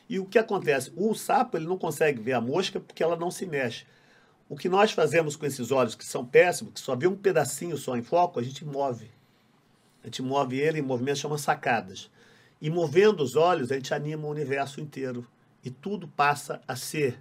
E 0.10 0.20
o 0.20 0.26
que 0.26 0.40
acontece? 0.40 0.92
O 0.96 1.14
sapo 1.14 1.58
ele 1.58 1.66
não 1.66 1.78
consegue 1.78 2.22
ver 2.22 2.34
a 2.34 2.42
mosca 2.42 2.80
porque 2.80 3.04
ela 3.04 3.16
não 3.16 3.30
se 3.30 3.46
mexe. 3.46 3.86
O 4.48 4.56
que 4.56 4.70
nós 4.70 4.92
fazemos 4.92 5.36
com 5.36 5.46
esses 5.46 5.72
olhos 5.72 5.96
que 5.96 6.06
são 6.06 6.26
péssimos, 6.26 6.74
que 6.74 6.80
só 6.80 6.96
vê 6.96 7.08
um 7.08 7.16
pedacinho 7.16 7.78
só 7.78 7.96
em 7.96 8.04
foco, 8.04 8.40
a 8.40 8.44
gente 8.44 8.64
move. 8.64 9.10
A 10.04 10.08
gente 10.08 10.22
move 10.22 10.60
ele 10.60 10.80
em 10.80 10.84
movimentos 10.84 11.20
chama 11.20 11.38
sacadas. 11.38 12.10
E 12.62 12.70
movendo 12.70 13.22
os 13.22 13.36
olhos, 13.36 13.72
a 13.72 13.76
gente 13.76 13.94
anima 13.94 14.28
o 14.28 14.32
universo 14.32 14.80
inteiro. 14.80 15.28
E 15.64 15.70
tudo 15.70 16.08
passa 16.08 16.62
a 16.68 16.76
ser 16.76 17.20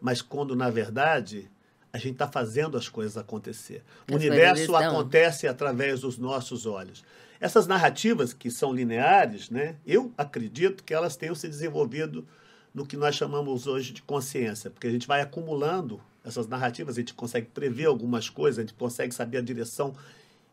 mas 0.00 0.22
quando, 0.22 0.54
na 0.54 0.70
verdade, 0.70 1.50
a 1.92 1.98
gente 1.98 2.12
está 2.12 2.28
fazendo 2.28 2.76
as 2.76 2.88
coisas 2.88 3.16
acontecer. 3.16 3.82
O 4.10 4.14
universo 4.14 4.74
acontece 4.76 5.46
através 5.46 6.00
dos 6.00 6.18
nossos 6.18 6.66
olhos. 6.66 7.04
Essas 7.40 7.66
narrativas 7.66 8.32
que 8.32 8.50
são 8.50 8.72
lineares, 8.72 9.48
né, 9.48 9.76
eu 9.86 10.12
acredito 10.18 10.82
que 10.82 10.92
elas 10.92 11.16
tenham 11.16 11.34
se 11.34 11.48
desenvolvido 11.48 12.26
no 12.74 12.84
que 12.84 12.96
nós 12.96 13.14
chamamos 13.14 13.66
hoje 13.66 13.92
de 13.92 14.02
consciência, 14.02 14.70
porque 14.70 14.86
a 14.86 14.90
gente 14.90 15.06
vai 15.06 15.20
acumulando 15.20 16.00
essas 16.24 16.46
narrativas, 16.46 16.96
a 16.96 17.00
gente 17.00 17.14
consegue 17.14 17.46
prever 17.46 17.86
algumas 17.86 18.28
coisas, 18.28 18.58
a 18.58 18.62
gente 18.62 18.74
consegue 18.74 19.14
saber 19.14 19.38
a 19.38 19.40
direção 19.40 19.94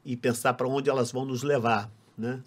e 0.05 0.15
pensar 0.15 0.53
para 0.53 0.67
onde 0.67 0.89
elas 0.89 1.11
vão 1.11 1.25
nos 1.25 1.43
levar. 1.43 1.89
Né? 2.17 2.41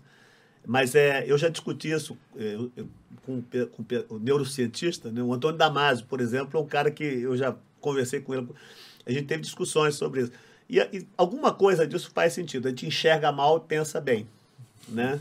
Mas 0.66 0.94
é, 0.94 1.24
eu 1.26 1.38
já 1.38 1.48
discuti 1.48 1.90
isso 1.90 2.16
é, 2.36 2.54
eu, 2.54 2.70
eu, 2.76 2.88
com, 3.24 3.42
com 3.42 4.14
o 4.14 4.18
neurocientista, 4.18 5.10
né? 5.10 5.22
o 5.22 5.32
Antônio 5.32 5.58
Damasio, 5.58 6.06
por 6.06 6.20
exemplo, 6.20 6.58
é 6.58 6.62
um 6.62 6.66
cara 6.66 6.90
que 6.90 7.04
eu 7.04 7.36
já 7.36 7.54
conversei 7.80 8.20
com 8.20 8.34
ele. 8.34 8.48
A 9.06 9.12
gente 9.12 9.26
teve 9.26 9.42
discussões 9.42 9.94
sobre 9.94 10.22
isso. 10.22 10.32
E, 10.68 10.78
e 10.78 11.06
alguma 11.16 11.52
coisa 11.52 11.86
disso 11.86 12.10
faz 12.14 12.32
sentido. 12.32 12.66
A 12.66 12.70
gente 12.70 12.86
enxerga 12.86 13.32
mal 13.32 13.58
e 13.58 13.60
pensa 13.60 14.00
bem. 14.00 14.26
Né? 14.88 15.20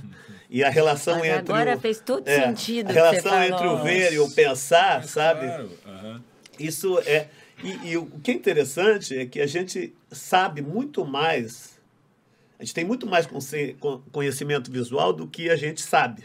E 0.50 0.64
a 0.64 0.70
relação 0.70 1.20
Mas 1.20 1.26
entre. 1.26 1.54
Agora 1.54 1.76
o, 1.76 1.80
fez 1.80 2.00
todo 2.00 2.28
é, 2.28 2.48
sentido. 2.48 2.90
A 2.90 2.94
relação 2.94 3.44
entre 3.44 3.68
o 3.68 3.84
ver 3.84 4.14
e 4.14 4.20
o 4.20 4.30
pensar, 4.32 5.04
sabe? 5.04 5.48
Claro. 5.48 5.72
Uhum. 5.86 6.22
Isso 6.58 7.00
é. 7.00 7.28
E, 7.64 7.90
e 7.90 7.98
o 7.98 8.06
que 8.24 8.32
é 8.32 8.34
interessante 8.34 9.18
é 9.18 9.26
que 9.26 9.42
a 9.42 9.48
gente 9.48 9.94
sabe 10.12 10.62
muito 10.62 11.06
mais 11.06 11.77
a 12.60 12.64
gente 12.64 12.74
tem 12.74 12.86
muito 12.86 13.06
mais 13.06 13.28
conhecimento 14.12 14.72
visual 14.72 15.14
do 15.14 15.28
que 15.28 15.50
a 15.50 15.56
gente 15.56 15.82
sabe. 15.82 16.24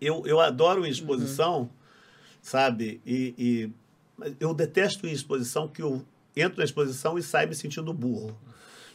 Eu, 0.00 0.22
eu 0.24 0.40
adoro 0.40 0.86
exposição, 0.86 1.60
uhum. 1.60 1.68
sabe? 2.40 3.00
E, 3.04 3.34
e 3.36 4.34
eu 4.38 4.54
detesto 4.54 5.06
exposição 5.06 5.66
que 5.68 5.82
eu 5.82 6.04
entro 6.36 6.58
na 6.58 6.64
exposição 6.64 7.18
e 7.18 7.22
saio 7.22 7.48
me 7.48 7.54
sentindo 7.54 7.92
burro. 7.92 8.36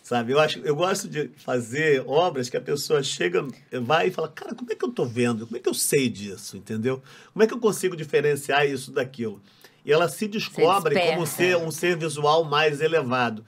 Sabe? 0.01 0.33
Eu, 0.33 0.39
acho, 0.39 0.59
eu 0.59 0.75
gosto 0.75 1.07
de 1.07 1.31
fazer 1.35 2.03
obras 2.05 2.47
que 2.47 2.55
a 2.55 2.61
pessoa 2.61 3.01
chega, 3.01 3.43
vai 3.81 4.07
e 4.07 4.11
fala, 4.11 4.27
cara, 4.27 4.53
como 4.53 4.71
é 4.71 4.75
que 4.75 4.85
eu 4.85 4.89
estou 4.89 5.05
vendo? 5.05 5.47
Como 5.47 5.57
é 5.57 5.59
que 5.59 5.67
eu 5.67 5.73
sei 5.73 6.07
disso? 6.07 6.55
Entendeu? 6.55 7.01
Como 7.33 7.43
é 7.43 7.47
que 7.47 7.53
eu 7.53 7.59
consigo 7.59 7.95
diferenciar 7.95 8.67
isso 8.67 8.91
daquilo? 8.91 9.41
E 9.83 9.91
ela 9.91 10.07
se 10.07 10.27
descobre 10.27 10.95
como 10.95 11.25
ser 11.25 11.57
um 11.57 11.71
ser 11.71 11.97
visual 11.97 12.43
mais 12.43 12.81
elevado. 12.81 13.43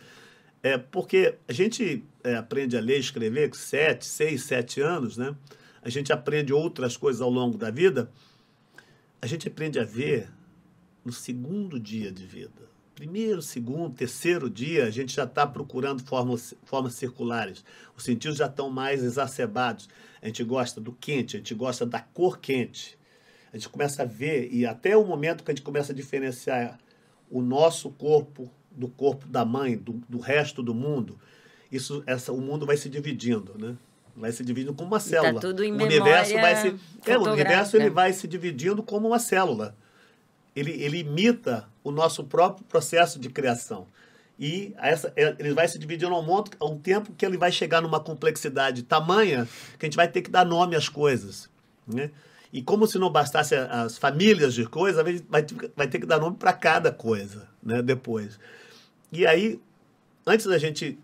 É, 0.64 0.78
porque 0.78 1.36
a 1.48 1.54
gente 1.54 2.04
é, 2.24 2.36
aprende 2.36 2.76
a 2.76 2.82
ler 2.82 2.98
e 2.98 3.00
escrever 3.00 3.50
com 3.50 3.56
sete, 3.56 4.06
seis, 4.06 4.44
sete 4.44 4.82
anos, 4.82 5.18
né? 5.18 5.36
A 5.82 5.90
gente 5.90 6.12
aprende 6.12 6.52
outras 6.52 6.98
coisas 6.98 7.22
ao 7.22 7.30
longo 7.30 7.58
da 7.58 7.72
vida. 7.72 8.12
A 9.22 9.28
gente 9.28 9.48
aprende 9.48 9.80
a 9.80 9.84
ver 9.84 10.30
no 11.06 11.14
segundo 11.14 11.80
dia 11.80 12.12
de 12.12 12.26
vida 12.26 12.68
primeiro, 12.98 13.44
segundo, 13.44 13.94
terceiro 13.94 14.50
dia, 14.50 14.86
a 14.86 14.90
gente 14.90 15.16
já 15.16 15.26
está 15.26 15.46
procurando 15.46 16.02
formas, 16.02 16.56
formas 16.64 16.96
circulares. 16.96 17.64
Os 17.96 18.04
sentidos 18.04 18.40
já 18.40 18.48
estão 18.48 18.72
mais 18.72 19.04
exacerbados. 19.04 19.88
A 20.20 20.26
gente 20.26 20.44
gosta 20.44 20.82
do 20.82 20.92
quente, 20.92 21.36
a 21.36 21.40
gente 21.40 21.54
gosta 21.54 21.86
da 21.86 22.00
cor 22.00 22.40
quente. 22.40 22.98
A 23.54 23.56
gente 23.56 23.70
começa 23.70 24.02
a 24.02 24.06
ver, 24.06 24.52
e 24.52 24.66
até 24.66 24.98
o 24.98 25.06
momento 25.06 25.44
que 25.44 25.52
a 25.52 25.54
gente 25.54 25.64
começa 25.64 25.92
a 25.92 25.96
diferenciar 25.96 26.80
o 27.30 27.40
nosso 27.40 27.92
corpo 27.92 28.52
do 28.78 28.88
corpo 28.88 29.28
da 29.28 29.44
mãe, 29.44 29.76
do, 29.76 29.94
do 30.08 30.20
resto 30.20 30.64
do 30.64 30.74
mundo, 30.74 31.20
isso, 31.72 32.04
essa, 32.06 32.32
o 32.32 32.40
mundo 32.40 32.66
vai 32.66 32.78
se 32.78 32.88
dividindo, 32.88 33.56
né? 33.58 33.76
Vai 34.16 34.32
se 34.32 34.44
dividindo 34.44 34.74
como 34.74 34.88
uma 34.88 35.00
tá 35.00 35.06
célula. 35.06 35.34
Tá 35.34 35.42
tudo 35.42 35.64
em 35.64 35.72
o 35.72 35.84
universo 35.84 36.34
vai 36.36 36.56
se, 36.56 36.76
é, 37.06 37.18
o 37.18 37.24
universo 37.24 37.76
ele 37.76 37.90
vai 37.90 38.14
se 38.14 38.28
dividindo 38.28 38.82
como 38.82 39.08
uma 39.08 39.20
célula 39.20 39.76
ele, 40.58 40.72
ele 40.72 40.98
imita 41.00 41.70
o 41.84 41.92
nosso 41.92 42.24
próprio 42.24 42.66
processo 42.66 43.20
de 43.20 43.30
criação. 43.30 43.88
E 44.40 44.74
essa, 44.80 45.14
é, 45.16 45.36
ele 45.38 45.54
vai 45.54 45.68
se 45.68 45.78
dividindo 45.78 46.14
ao 46.14 46.24
monte, 46.24 46.52
a 46.60 46.66
um 46.66 46.80
tempo 46.80 47.14
que 47.16 47.24
ele 47.24 47.38
vai 47.38 47.52
chegar 47.52 47.80
numa 47.80 48.00
complexidade 48.00 48.82
tamanha 48.82 49.48
que 49.78 49.86
a 49.86 49.88
gente 49.88 49.96
vai 49.96 50.08
ter 50.08 50.24
que 50.24 50.32
dar 50.32 50.46
nome 50.46 50.76
às 50.76 50.90
coisas. 50.90 51.48
Né? 51.88 52.10
E 52.52 52.64
como 52.64 52.88
se 52.88 52.98
não 52.98 53.12
bastasse 53.12 53.54
as 53.54 54.00
famílias 54.00 54.56
de 54.56 54.66
coisas, 54.66 55.00
a 55.00 55.08
gente 55.08 55.26
vai, 55.30 55.46
vai 55.76 55.88
ter 55.88 56.00
que 56.00 56.08
dar 56.08 56.20
nome 56.20 56.38
para 56.38 56.54
cada 56.54 56.92
coisa 56.92 57.48
né? 57.62 57.82
depois. 57.84 58.40
E 59.12 59.26
aí, 59.26 59.60
antes 60.26 60.46
da 60.46 60.58
gente 60.58 60.98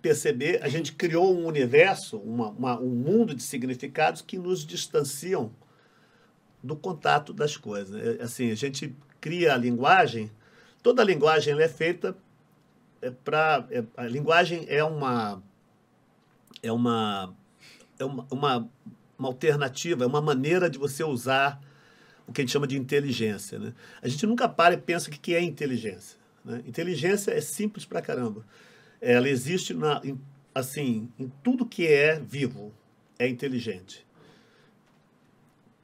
perceber, 0.00 0.62
a 0.62 0.68
gente 0.68 0.92
criou 0.92 1.36
um 1.36 1.46
universo, 1.46 2.18
uma, 2.18 2.50
uma, 2.50 2.80
um 2.80 2.90
mundo 2.90 3.34
de 3.34 3.42
significados 3.42 4.22
que 4.22 4.38
nos 4.38 4.64
distanciam 4.64 5.52
do 6.62 6.76
contato 6.76 7.32
das 7.32 7.56
coisas. 7.56 8.20
É, 8.20 8.22
assim, 8.22 8.50
a 8.50 8.54
gente 8.54 8.94
cria 9.20 9.54
a 9.54 9.56
linguagem, 9.56 10.30
toda 10.82 11.02
a 11.02 11.04
linguagem 11.04 11.58
é 11.60 11.68
feita 11.68 12.16
é 13.00 13.10
para 13.10 13.66
é, 13.70 13.84
a 13.96 14.04
linguagem 14.04 14.66
é 14.68 14.82
uma 14.82 15.40
é 16.60 16.72
uma 16.72 17.32
é 17.98 18.04
uma, 18.04 18.26
uma, 18.30 18.70
uma 19.18 19.28
alternativa, 19.28 20.04
é 20.04 20.06
uma 20.06 20.20
maneira 20.20 20.68
de 20.68 20.78
você 20.78 21.02
usar 21.02 21.60
o 22.26 22.32
que 22.32 22.40
a 22.40 22.44
gente 22.44 22.52
chama 22.52 22.66
de 22.66 22.76
inteligência. 22.76 23.58
Né? 23.58 23.72
A 24.02 24.08
gente 24.08 24.24
nunca 24.26 24.48
para 24.48 24.74
e 24.74 24.76
pensa 24.76 25.08
o 25.08 25.12
que 25.12 25.34
é 25.34 25.42
inteligência. 25.42 26.17
Né? 26.48 26.62
Inteligência 26.66 27.30
é 27.30 27.40
simples 27.40 27.84
pra 27.84 28.02
caramba. 28.02 28.44
Ela 29.00 29.28
existe 29.28 29.72
na, 29.72 30.00
em, 30.02 30.18
assim, 30.52 31.08
em 31.16 31.30
tudo 31.44 31.64
que 31.64 31.86
é 31.86 32.18
vivo, 32.18 32.74
é 33.18 33.28
inteligente 33.28 34.08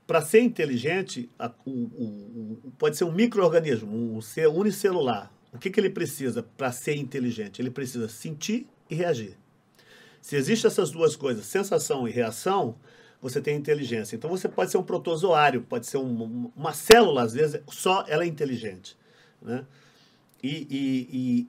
para 0.06 0.20
ser 0.22 0.40
inteligente, 0.40 1.30
a, 1.38 1.50
o, 1.64 1.70
o, 1.70 2.60
o, 2.64 2.72
pode 2.78 2.96
ser 2.96 3.04
um 3.04 3.12
microorganismo, 3.12 4.16
um 4.16 4.20
ser 4.20 4.48
unicelular. 4.48 5.30
O 5.52 5.58
que, 5.58 5.70
que 5.70 5.80
ele 5.80 5.90
precisa 5.90 6.42
para 6.42 6.72
ser 6.72 6.96
inteligente? 6.96 7.62
Ele 7.62 7.70
precisa 7.70 8.08
sentir 8.08 8.66
e 8.90 8.94
reagir. 8.94 9.38
Se 10.20 10.36
existem 10.36 10.68
essas 10.68 10.90
duas 10.90 11.16
coisas, 11.16 11.46
sensação 11.46 12.08
e 12.08 12.10
reação, 12.10 12.76
você 13.20 13.40
tem 13.40 13.56
inteligência. 13.56 14.16
Então 14.16 14.28
você 14.28 14.48
pode 14.48 14.70
ser 14.70 14.78
um 14.78 14.82
protozoário, 14.82 15.62
pode 15.62 15.86
ser 15.86 15.98
um, 15.98 16.50
uma 16.54 16.72
célula, 16.72 17.22
às 17.22 17.32
vezes, 17.32 17.60
só 17.68 18.04
ela 18.08 18.24
é 18.24 18.26
inteligente. 18.26 18.96
Né? 19.40 19.64
E, 20.44 20.66
e, 20.70 21.08
e, 21.10 21.48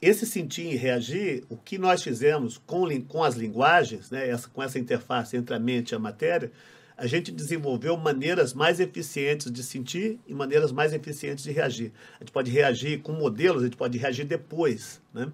esse 0.00 0.24
sentir 0.24 0.72
e 0.72 0.76
reagir, 0.76 1.42
o 1.48 1.56
que 1.56 1.78
nós 1.78 2.00
fizemos 2.00 2.56
com, 2.56 2.86
com 3.02 3.24
as 3.24 3.34
linguagens, 3.34 4.08
né, 4.08 4.28
essa, 4.28 4.48
com 4.48 4.62
essa 4.62 4.78
interface 4.78 5.36
entre 5.36 5.52
a 5.52 5.58
mente 5.58 5.90
e 5.90 5.94
a 5.96 5.98
matéria, 5.98 6.52
a 6.96 7.08
gente 7.08 7.32
desenvolveu 7.32 7.96
maneiras 7.96 8.54
mais 8.54 8.78
eficientes 8.78 9.50
de 9.50 9.64
sentir 9.64 10.20
e 10.28 10.32
maneiras 10.32 10.70
mais 10.70 10.92
eficientes 10.92 11.42
de 11.42 11.50
reagir. 11.50 11.92
A 12.14 12.18
gente 12.20 12.30
pode 12.30 12.48
reagir 12.48 13.02
com 13.02 13.10
modelos, 13.14 13.62
a 13.62 13.64
gente 13.64 13.76
pode 13.76 13.98
reagir 13.98 14.24
depois, 14.24 15.02
né? 15.12 15.32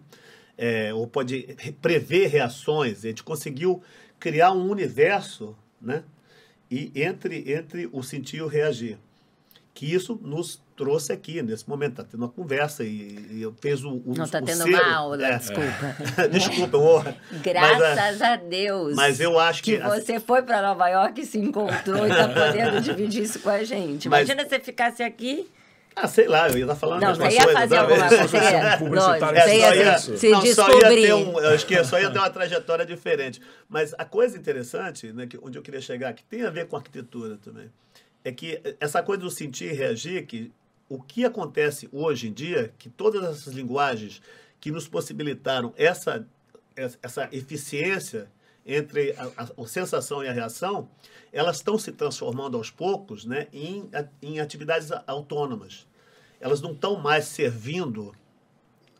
É, 0.57 0.95
ou 0.95 1.07
pode 1.07 1.55
prever 1.83 2.29
reações. 2.29 3.05
A 3.05 3.09
gente 3.09 3.23
conseguiu 3.23 3.83
criar 4.19 4.53
um 4.53 4.71
universo, 4.71 5.55
né? 5.81 6.03
E 6.71 6.91
entre, 6.95 7.53
entre 7.53 7.91
o 7.93 8.03
sentir 8.03 8.39
e 8.39 8.43
o 8.43 8.47
reagir. 8.47 8.99
Que 9.75 9.93
isso 9.93 10.21
nos 10.23 10.63
trouxe 10.77 11.13
aqui 11.13 11.43
nesse 11.43 11.69
momento. 11.69 11.93
Está 11.93 12.05
tendo 12.05 12.21
uma 12.21 12.29
conversa 12.29 12.85
e, 12.85 13.27
e 13.31 13.43
eu 13.43 13.55
fiz 13.61 13.83
o, 13.83 14.03
o 14.05 14.15
Não 14.17 14.25
está 14.25 14.43
tendo 14.43 14.63
selo. 14.63 14.69
uma 14.69 14.95
aula, 14.95 15.27
é. 15.27 15.39
desculpa. 15.39 15.97
desculpa, 16.31 16.77
eu, 16.77 17.41
Graças 17.43 17.97
mas, 17.97 18.23
a 18.23 18.37
Deus. 18.37 18.95
Mas 18.95 19.21
eu 19.21 19.39
acho 19.39 19.63
que. 19.63 19.79
Que 19.79 19.89
você 19.89 20.21
foi 20.21 20.43
para 20.43 20.61
Nova 20.61 20.89
York 20.89 21.21
e 21.21 21.27
se 21.27 21.39
encontrou 21.39 22.07
e 22.07 22.11
está 22.11 22.29
podendo 22.35 22.81
dividir 22.81 23.23
isso 23.23 23.41
com 23.41 23.51
a 23.51 23.65
gente. 23.65 24.07
Imagina 24.07 24.43
mas, 24.43 24.49
se 24.49 24.61
ficasse 24.61 25.03
aqui. 25.03 25.49
Ah, 25.95 26.09
sei 26.09 26.27
lá, 26.27 26.49
eu 26.49 26.57
ia 26.57 26.65
estar 26.65 26.75
falando 26.75 27.03
não, 27.03 27.15
você 27.15 27.35
ia 27.35 27.45
coisa, 27.45 27.61
fazer 27.61 27.77
alguma 27.77 28.09
coisa. 28.09 28.29
Você 28.29 28.37
ia, 28.37 28.79
não, 28.79 28.89
você 28.89 29.57
ia, 29.57 29.77
ia 29.77 29.99
se 29.99 30.29
não, 30.31 30.41
descobrir. 30.41 31.13
Um, 31.13 31.39
acho 31.39 31.67
que 31.67 31.85
só 31.85 32.01
ia 32.01 32.11
ter 32.11 32.19
uma 32.19 32.31
trajetória 32.31 32.87
diferente. 32.87 33.43
Mas 33.69 33.95
a 33.99 34.05
coisa 34.05 34.39
interessante, 34.39 35.13
né, 35.13 35.27
que, 35.27 35.39
onde 35.43 35.59
eu 35.59 35.63
queria 35.63 35.83
chegar, 35.83 36.13
que 36.15 36.25
tem 36.25 36.45
a 36.45 36.51
ver 36.51 36.67
com 36.67 36.77
arquitetura 36.77 37.37
também, 37.37 37.71
é 38.25 38.33
que 38.33 38.61
essa 38.81 39.03
coisa 39.03 39.23
do 39.23 39.31
sentir 39.31 39.73
e 39.73 39.75
reagir, 39.75 40.27
que 40.27 40.53
o 40.89 41.01
que 41.01 41.25
acontece 41.25 41.89
hoje 41.91 42.29
em 42.29 42.33
dia, 42.33 42.75
que 42.79 42.89
todas 42.89 43.25
essas 43.25 43.55
linguagens 43.55 44.21
que 44.61 44.71
nos 44.71 44.87
possibilitaram 44.87 45.73
essa, 45.77 46.27
essa 46.77 47.29
eficiência 47.33 48.31
entre 48.65 49.13
a, 49.13 49.25
a, 49.37 49.63
a 49.63 49.67
sensação 49.67 50.23
e 50.23 50.29
a 50.29 50.33
reação, 50.33 50.89
elas 51.33 51.57
estão 51.57 51.79
se 51.79 51.93
transformando 51.93 52.57
aos 52.57 52.71
poucos 52.71 53.25
né, 53.25 53.49
em, 53.53 53.89
em 54.21 54.39
atividades 54.39 54.91
autônomas. 55.07 55.87
Elas 56.41 56.61
não 56.61 56.73
estão 56.73 57.01
mais 57.01 57.25
servindo, 57.25 58.15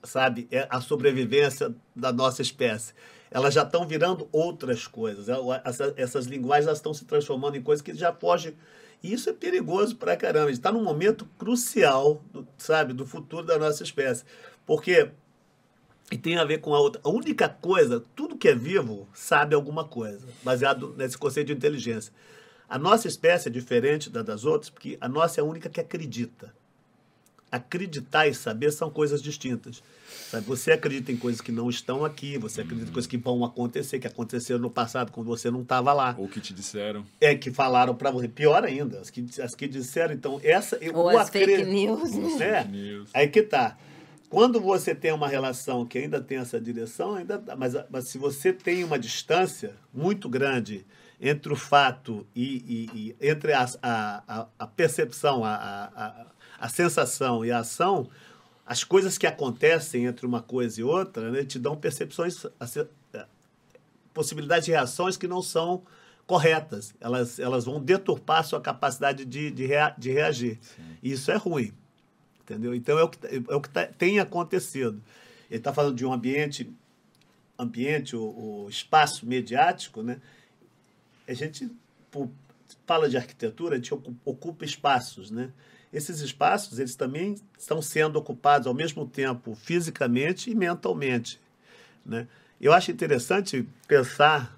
sabe, 0.03 0.49
é, 0.51 0.67
a 0.71 0.81
sobrevivência 0.81 1.75
da 1.95 2.13
nossa 2.13 2.43
espécie. 2.43 2.95
Elas 3.31 3.55
já 3.55 3.63
estão 3.63 3.87
virando 3.87 4.29
outras 4.33 4.87
coisas. 4.87 5.27
Essas, 5.65 5.95
essas 5.97 6.27
linguagens 6.27 6.73
estão 6.73 6.93
se 6.93 7.05
transformando 7.05 7.57
em 7.57 7.63
coisas 7.63 7.83
que 7.83 7.95
já 7.95 8.13
fogem 8.13 8.55
e 9.03 9.13
isso 9.13 9.29
é 9.29 9.33
perigoso 9.33 9.97
pra 9.97 10.17
caramba. 10.17 10.47
A 10.47 10.49
gente 10.49 10.59
está 10.59 10.71
num 10.71 10.85
momento 10.85 11.27
crucial, 11.39 12.23
do, 12.33 12.47
sabe, 12.57 12.93
do 12.93 13.05
futuro 13.05 13.47
da 13.47 13.59
nossa 13.59 13.83
espécie. 13.83 14.25
Porque 14.65 15.11
e 16.11 16.19
tem 16.19 16.37
a 16.37 16.45
ver 16.45 16.59
com 16.59 16.75
a 16.75 16.81
outra. 16.81 17.01
A 17.05 17.09
única 17.09 17.49
coisa, 17.49 18.05
tudo 18.15 18.37
que 18.37 18.49
é 18.49 18.55
vivo 18.55 19.09
sabe 19.15 19.55
alguma 19.55 19.85
coisa, 19.85 20.27
baseado 20.43 20.95
nesse 20.97 21.17
conceito 21.17 21.47
de 21.47 21.55
inteligência. 21.55 22.13
A 22.69 22.79
nossa 22.79 23.09
espécie 23.09 23.49
é 23.49 23.51
diferente 23.51 24.11
da 24.11 24.23
das 24.23 24.45
outras, 24.45 24.69
porque 24.69 24.99
a 25.01 25.09
nossa 25.09 25.41
é 25.41 25.43
a 25.43 25.45
única 25.45 25.71
que 25.71 25.81
acredita 25.81 26.55
acreditar 27.53 28.27
e 28.27 28.35
saber 28.35 28.73
são 28.73 28.91
coisas 28.91 29.21
distintas. 29.21 29.83
Sabe? 30.31 30.47
Você 30.47 30.73
acredita 30.73 31.13
em 31.13 31.17
coisas 31.17 31.43
que 31.43 31.53
não 31.53 31.69
estão 31.69 32.03
aqui, 32.03 32.39
você 32.39 32.63
acredita 32.63 32.89
em 32.89 32.93
coisas 32.93 33.07
que 33.07 33.19
vão 33.19 33.45
acontecer, 33.45 33.99
que 33.99 34.07
aconteceram 34.07 34.59
no 34.59 34.71
passado 34.71 35.13
quando 35.13 35.27
você 35.27 35.51
não 35.51 35.61
estava 35.61 35.93
lá. 35.93 36.15
Ou 36.19 36.27
que 36.27 36.41
te 36.41 36.55
disseram. 36.55 37.05
É, 37.21 37.35
que 37.35 37.51
falaram 37.51 37.95
para 37.95 38.11
você. 38.11 38.27
Pior 38.27 38.65
ainda, 38.65 39.01
as 39.01 39.11
que, 39.11 39.27
as 39.43 39.55
que 39.55 39.69
disseram. 39.69 40.15
Então, 40.15 40.41
essa... 40.43 40.79
Ou 40.95 41.11
as 41.11 41.29
acred... 41.29 41.57
fake 41.57 41.71
news. 41.71 42.11
Né? 42.13 42.63
Fake 42.63 42.73
news. 42.73 43.11
Aí 43.13 43.29
que 43.29 43.43
tá. 43.43 43.77
Quando 44.31 44.59
você 44.59 44.95
tem 44.95 45.13
uma 45.13 45.29
relação 45.29 45.85
que 45.85 45.99
ainda 45.99 46.19
tem 46.19 46.39
essa 46.39 46.59
direção, 46.59 47.17
ainda 47.17 47.39
tá. 47.39 47.55
mas, 47.55 47.75
mas 47.91 48.09
se 48.09 48.17
você 48.17 48.51
tem 48.51 48.83
uma 48.83 48.99
distância 48.99 49.75
muito 49.93 50.27
grande 50.27 50.87
entre 51.21 51.53
o 51.53 51.57
fato 51.57 52.27
e, 52.35 52.89
e, 52.95 53.15
e 53.21 53.29
entre 53.29 53.53
a, 53.53 53.67
a, 53.83 54.47
a 54.59 54.67
percepção, 54.67 55.45
a, 55.45 56.27
a, 56.63 56.69
sensação 56.69 57.45
e 57.45 57.51
a 57.51 57.59
ação, 57.59 58.09
as 58.65 58.85
coisas 58.85 59.19
que 59.19 59.27
acontecem 59.27 60.07
entre 60.07 60.25
uma 60.25 60.41
coisa 60.41 60.81
e 60.81 60.85
outra 60.85 61.31
né, 61.31 61.45
te 61.45 61.59
dão 61.59 61.77
percepções, 61.77 62.45
é, 63.13 63.27
possibilidades 64.15 64.67
de 64.67 64.71
reações 64.71 65.17
que 65.17 65.27
não 65.27 65.43
são 65.43 65.83
corretas. 66.27 66.95
Elas, 67.01 67.39
elas 67.39 67.65
vão 67.65 67.81
deturpar 67.81 68.41
a 68.41 68.43
sua 68.45 68.61
capacidade 68.61 69.25
de, 69.25 69.51
de, 69.51 69.67
rea, 69.67 69.95
de 69.99 70.13
reagir. 70.13 70.59
Sim. 70.63 70.97
E 71.03 71.13
isso 71.13 71.31
é 71.31 71.37
ruim. 71.37 71.73
Entendeu? 72.43 72.75
Então 72.75 72.99
é 72.99 73.03
o 73.03 73.09
que, 73.09 73.19
é 73.27 73.55
o 73.55 73.61
que 73.61 73.69
tá, 73.69 73.87
tem 73.87 74.21
acontecido. 74.21 75.03
Ele 75.51 75.59
está 75.59 75.73
falando 75.73 75.97
de 75.97 76.07
um 76.07 76.13
ambiente, 76.13 76.73
ambiente 77.59 78.17
o, 78.17 78.65
o 78.65 78.69
espaço 78.69 79.27
mediático, 79.27 80.03
né? 80.03 80.21
A 81.29 81.35
gente, 81.35 81.71
fala 82.87 83.09
de 83.09 83.17
arquitetura, 83.17 83.75
a 83.75 83.79
gente 83.79 83.95
ocupa 84.25 84.65
espaços, 84.65 85.31
né? 85.31 85.53
Esses 85.93 86.21
espaços, 86.21 86.79
eles 86.79 86.97
também 86.97 87.37
estão 87.59 87.83
sendo 87.83 88.19
ocupados 88.19 88.67
ao 88.67 88.75
mesmo 88.75 89.07
tempo 89.07 89.55
fisicamente 89.55 90.51
e 90.51 90.55
mentalmente, 90.55 91.39
né? 92.05 92.27
Eu 92.61 92.73
acho 92.73 92.91
interessante 92.91 93.69
pensar 93.89 94.57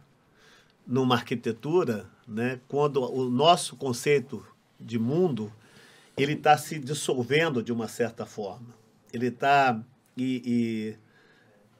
numa 0.87 1.15
arquitetura, 1.15 2.07
né, 2.29 2.61
quando 2.69 3.03
o 3.03 3.29
nosso 3.31 3.77
conceito 3.77 4.45
de 4.79 4.99
mundo 4.99 5.51
ele 6.17 6.35
está 6.35 6.57
se 6.57 6.79
dissolvendo 6.79 7.63
de 7.63 7.73
uma 7.73 7.89
certa 7.89 8.27
forma. 8.27 8.69
Ele 9.13 9.29
está 9.29 9.81
e, 10.17 10.97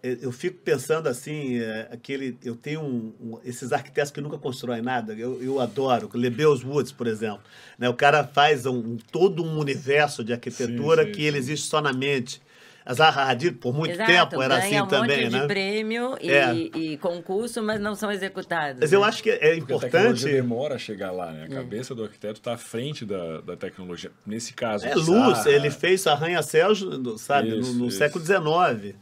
eu 0.05 0.31
fico 0.31 0.59
pensando 0.59 1.09
assim, 1.09 1.59
é, 1.59 1.89
aquele, 1.91 2.37
eu 2.45 2.55
tenho 2.55 2.83
um, 2.83 3.15
um, 3.19 3.39
esses 3.43 3.73
arquitetos 3.73 4.11
que 4.11 4.21
nunca 4.21 4.37
constroem 4.37 4.83
nada, 4.83 5.15
eu, 5.15 5.43
eu 5.43 5.59
adoro, 5.59 6.11
Lebeus 6.13 6.63
Woods, 6.63 6.93
por 6.93 7.07
exemplo. 7.07 7.41
Né? 7.79 7.89
O 7.89 7.95
cara 7.95 8.23
faz 8.23 8.67
um, 8.67 8.99
todo 9.11 9.43
um 9.43 9.59
universo 9.59 10.23
de 10.23 10.35
arquitetura 10.35 11.03
sim, 11.03 11.09
sim, 11.09 11.13
que 11.15 11.21
sim. 11.23 11.27
ele 11.27 11.39
existe 11.39 11.67
só 11.67 11.81
na 11.81 11.93
mente. 11.93 12.43
A 12.87 12.93
Zaha 12.93 13.31
Hadid, 13.31 13.57
por 13.57 13.73
muito 13.73 13.93
Exato, 13.93 14.13
tempo, 14.13 14.43
era 14.43 14.59
assim 14.59 14.79
um 14.79 14.87
também, 14.87 15.23
monte 15.23 15.33
né? 15.33 15.41
de 15.41 15.47
prêmio 15.47 16.19
e, 16.21 16.31
é. 16.31 16.55
e, 16.55 16.99
concurso, 16.99 17.63
mas 17.63 17.81
não 17.81 17.95
são 17.95 18.13
executados. 18.13 18.79
Mas 18.79 18.91
né? 18.91 18.97
eu 18.99 19.03
acho 19.03 19.23
que 19.23 19.31
é 19.31 19.57
importante... 19.57 19.81
Porque 19.81 19.97
a 19.97 20.01
tecnologia 20.01 20.33
demora 20.35 20.75
a 20.75 20.79
chegar 20.79 21.11
lá, 21.11 21.33
né? 21.33 21.45
A 21.45 21.45
é. 21.47 21.49
cabeça 21.49 21.95
do 21.95 22.05
arquiteto 22.05 22.41
está 22.41 22.53
à 22.53 22.59
frente 22.59 23.07
da, 23.07 23.41
da 23.41 23.57
tecnologia. 23.57 24.11
Nesse 24.27 24.53
caso... 24.53 24.85
É 24.85 24.95
luz, 24.95 25.39
Zaha... 25.39 25.51
ele 25.51 25.71
fez 25.71 26.07
arranha-céus, 26.07 26.85
sabe, 27.17 27.59
isso, 27.59 27.73
no, 27.73 27.87
no 27.87 27.91
século 27.91 28.23
XIX. 28.23 28.95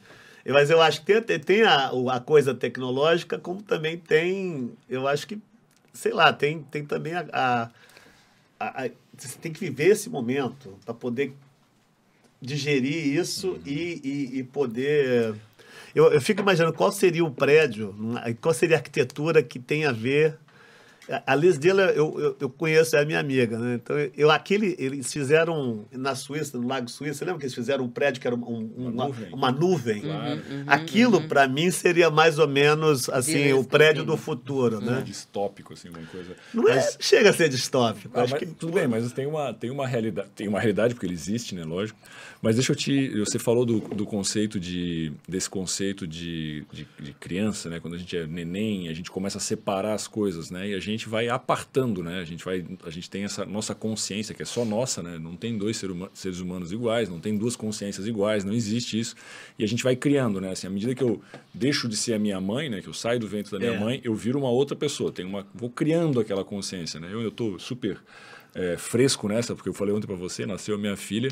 Mas 0.46 0.70
eu 0.70 0.82
acho 0.82 1.04
que 1.04 1.20
tem, 1.20 1.38
tem 1.38 1.62
a, 1.62 1.92
a 2.10 2.20
coisa 2.20 2.54
tecnológica, 2.54 3.38
como 3.38 3.62
também 3.62 3.96
tem, 3.96 4.72
eu 4.88 5.06
acho 5.06 5.26
que, 5.26 5.38
sei 5.92 6.12
lá, 6.12 6.32
tem, 6.32 6.62
tem 6.64 6.84
também 6.84 7.14
a, 7.14 7.26
a, 7.32 7.70
a, 8.58 8.84
a 8.84 8.90
você 9.16 9.38
tem 9.38 9.52
que 9.52 9.60
viver 9.60 9.88
esse 9.88 10.08
momento 10.08 10.78
para 10.84 10.94
poder 10.94 11.34
digerir 12.40 13.06
isso 13.06 13.50
uhum. 13.50 13.60
e, 13.64 14.00
e, 14.02 14.38
e, 14.38 14.42
poder. 14.42 15.34
Eu, 15.94 16.12
eu 16.12 16.20
fico 16.20 16.40
imaginando 16.40 16.72
qual 16.72 16.90
seria 16.90 17.24
o 17.24 17.30
prédio, 17.30 17.94
qual 18.40 18.54
seria 18.54 18.76
a 18.76 18.78
arquitetura 18.78 19.42
que 19.42 19.58
tem 19.58 19.84
a 19.84 19.92
ver 19.92 20.36
a 21.26 21.34
Liz 21.34 21.58
Diller, 21.58 21.90
eu, 21.90 22.18
eu, 22.18 22.36
eu, 22.40 22.48
conheço, 22.48 22.96
é 22.96 23.04
minha 23.04 23.18
amiga, 23.18 23.58
né? 23.58 23.74
Então, 23.74 23.96
eu, 24.16 24.30
aquele, 24.30 24.76
eles 24.78 25.12
fizeram 25.12 25.84
na 25.90 26.14
Suíça, 26.14 26.56
no 26.56 26.66
Lago 26.66 26.88
Suíça, 26.88 27.18
você 27.18 27.24
lembra 27.24 27.40
que 27.40 27.46
eles 27.46 27.54
fizeram 27.54 27.84
um 27.84 27.88
prédio 27.88 28.20
que 28.20 28.26
era 28.26 28.36
um, 28.36 28.38
um, 28.38 28.70
uma, 28.76 28.90
uma, 28.90 29.06
nuvem? 29.06 29.32
Uma 29.32 29.52
nuvem? 29.52 30.00
Claro. 30.00 30.34
Uhum, 30.34 30.56
uhum, 30.58 30.64
Aquilo, 30.66 31.18
uhum. 31.18 31.28
para 31.28 31.48
mim, 31.48 31.70
seria 31.70 32.08
mais 32.08 32.38
ou 32.38 32.46
menos, 32.46 33.08
assim, 33.08 33.52
o 33.52 33.64
prédio 33.64 34.04
do 34.04 34.16
futuro, 34.16 34.80
né? 34.80 35.00
É 35.00 35.02
distópico, 35.02 35.72
assim, 35.72 35.88
uma 35.88 36.06
coisa. 36.06 36.36
Não 36.54 36.68
é, 36.68 36.76
mas... 36.76 36.94
é, 36.94 36.96
chega 37.00 37.30
a 37.30 37.32
ser 37.32 37.48
distópico. 37.48 38.16
Ah, 38.16 38.22
acho 38.22 38.32
mas, 38.32 38.38
que... 38.40 38.46
Tudo 38.46 38.72
bem, 38.72 38.86
mas 38.86 39.12
tem 39.12 39.26
uma, 39.26 39.52
tem 39.52 39.70
uma 39.70 39.86
realidade, 39.86 40.28
tem 40.36 40.46
uma 40.46 40.60
realidade, 40.60 40.94
porque 40.94 41.06
ele 41.06 41.14
existe, 41.14 41.54
né? 41.54 41.64
Lógico. 41.64 41.98
Mas 42.40 42.56
deixa 42.56 42.72
eu 42.72 42.76
te... 42.76 43.18
Você 43.20 43.38
falou 43.38 43.66
do, 43.66 43.80
do 43.80 44.06
conceito 44.06 44.60
de... 44.60 45.12
desse 45.28 45.50
conceito 45.50 46.06
de, 46.06 46.64
de, 46.72 46.86
de 47.00 47.12
criança, 47.14 47.68
né? 47.68 47.80
Quando 47.80 47.94
a 47.94 47.98
gente 47.98 48.16
é 48.16 48.26
neném, 48.26 48.88
a 48.88 48.94
gente 48.94 49.10
começa 49.10 49.38
a 49.38 49.40
separar 49.40 49.94
as 49.94 50.06
coisas, 50.06 50.50
né? 50.50 50.68
E 50.68 50.74
a 50.74 50.80
gente 50.80 50.91
vai 51.08 51.28
apartando 51.28 52.02
né? 52.02 52.20
A 52.20 52.24
gente 52.24 52.44
vai, 52.44 52.64
a 52.84 52.90
gente 52.90 53.08
tem 53.08 53.24
essa 53.24 53.44
nossa 53.44 53.74
consciência 53.74 54.34
que 54.34 54.42
é 54.42 54.44
só 54.44 54.64
nossa, 54.64 55.02
né? 55.02 55.18
Não 55.18 55.36
tem 55.36 55.56
dois 55.56 55.82
seres 56.14 56.40
humanos 56.40 56.72
iguais, 56.72 57.08
não 57.08 57.20
tem 57.20 57.36
duas 57.36 57.56
consciências 57.56 58.06
iguais, 58.06 58.44
não 58.44 58.52
existe 58.52 58.98
isso. 58.98 59.14
E 59.58 59.64
a 59.64 59.68
gente 59.68 59.82
vai 59.82 59.96
criando, 59.96 60.40
né? 60.40 60.50
Assim, 60.50 60.66
à 60.66 60.70
medida 60.70 60.94
que 60.94 61.02
eu 61.02 61.20
deixo 61.52 61.88
de 61.88 61.96
ser 61.96 62.14
a 62.14 62.18
minha 62.18 62.40
mãe, 62.40 62.68
né? 62.68 62.80
Que 62.80 62.88
eu 62.88 62.94
saio 62.94 63.18
do 63.18 63.26
ventre 63.26 63.50
da 63.52 63.58
minha 63.58 63.72
é. 63.72 63.78
mãe, 63.78 64.00
eu 64.04 64.14
viro 64.14 64.38
uma 64.38 64.50
outra 64.50 64.76
pessoa. 64.76 65.10
Tenho 65.10 65.28
uma, 65.28 65.46
vou 65.54 65.70
criando 65.70 66.20
aquela 66.20 66.44
consciência, 66.44 67.00
né? 67.00 67.08
Eu 67.12 67.28
estou 67.28 67.58
super 67.58 67.98
é, 68.54 68.76
fresco 68.76 69.28
nessa, 69.28 69.54
porque 69.54 69.68
eu 69.68 69.74
falei 69.74 69.94
ontem 69.94 70.06
para 70.06 70.16
você, 70.16 70.46
nasceu 70.46 70.74
a 70.74 70.78
minha 70.78 70.96
filha 70.96 71.30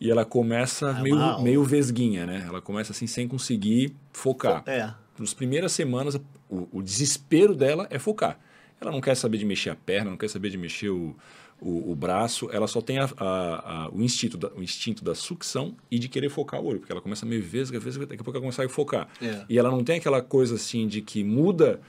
e 0.00 0.10
ela 0.10 0.24
começa 0.24 0.90
é 0.90 1.02
meio, 1.02 1.42
meio 1.42 1.64
vesguinha, 1.64 2.26
né? 2.26 2.44
Ela 2.46 2.60
começa 2.60 2.92
assim 2.92 3.06
sem 3.06 3.28
conseguir 3.28 3.94
focar. 4.12 4.62
É. 4.66 4.92
Nas 5.18 5.34
primeiras 5.34 5.72
semanas, 5.72 6.18
o, 6.48 6.68
o 6.72 6.82
desespero 6.82 7.54
dela 7.54 7.86
é 7.90 7.98
focar. 7.98 8.38
Ela 8.80 8.90
não 8.90 9.00
quer 9.00 9.14
saber 9.14 9.38
de 9.38 9.44
mexer 9.44 9.70
a 9.70 9.76
perna, 9.76 10.10
não 10.10 10.16
quer 10.16 10.28
saber 10.28 10.50
de 10.50 10.56
mexer 10.56 10.88
o, 10.88 11.14
o, 11.60 11.92
o 11.92 11.94
braço, 11.94 12.48
ela 12.52 12.66
só 12.66 12.80
tem 12.80 12.98
a, 12.98 13.08
a, 13.16 13.84
a, 13.84 13.88
o, 13.90 14.00
instinto 14.02 14.38
da, 14.38 14.48
o 14.54 14.62
instinto 14.62 15.04
da 15.04 15.14
sucção 15.14 15.76
e 15.90 15.98
de 15.98 16.08
querer 16.08 16.30
focar 16.30 16.60
o 16.60 16.66
olho, 16.66 16.78
porque 16.80 16.92
ela 16.92 17.00
começa 17.00 17.26
meio 17.26 17.42
vesga, 17.42 17.78
vesga, 17.78 18.06
daqui 18.06 18.20
a 18.20 18.24
pouco 18.24 18.38
ela 18.38 18.46
consegue 18.46 18.72
focar. 18.72 19.08
É. 19.20 19.44
E 19.48 19.58
ela 19.58 19.70
não 19.70 19.84
tem 19.84 19.98
aquela 19.98 20.22
coisa 20.22 20.54
assim 20.54 20.88
de 20.88 21.02
que 21.02 21.22
muda, 21.22 21.80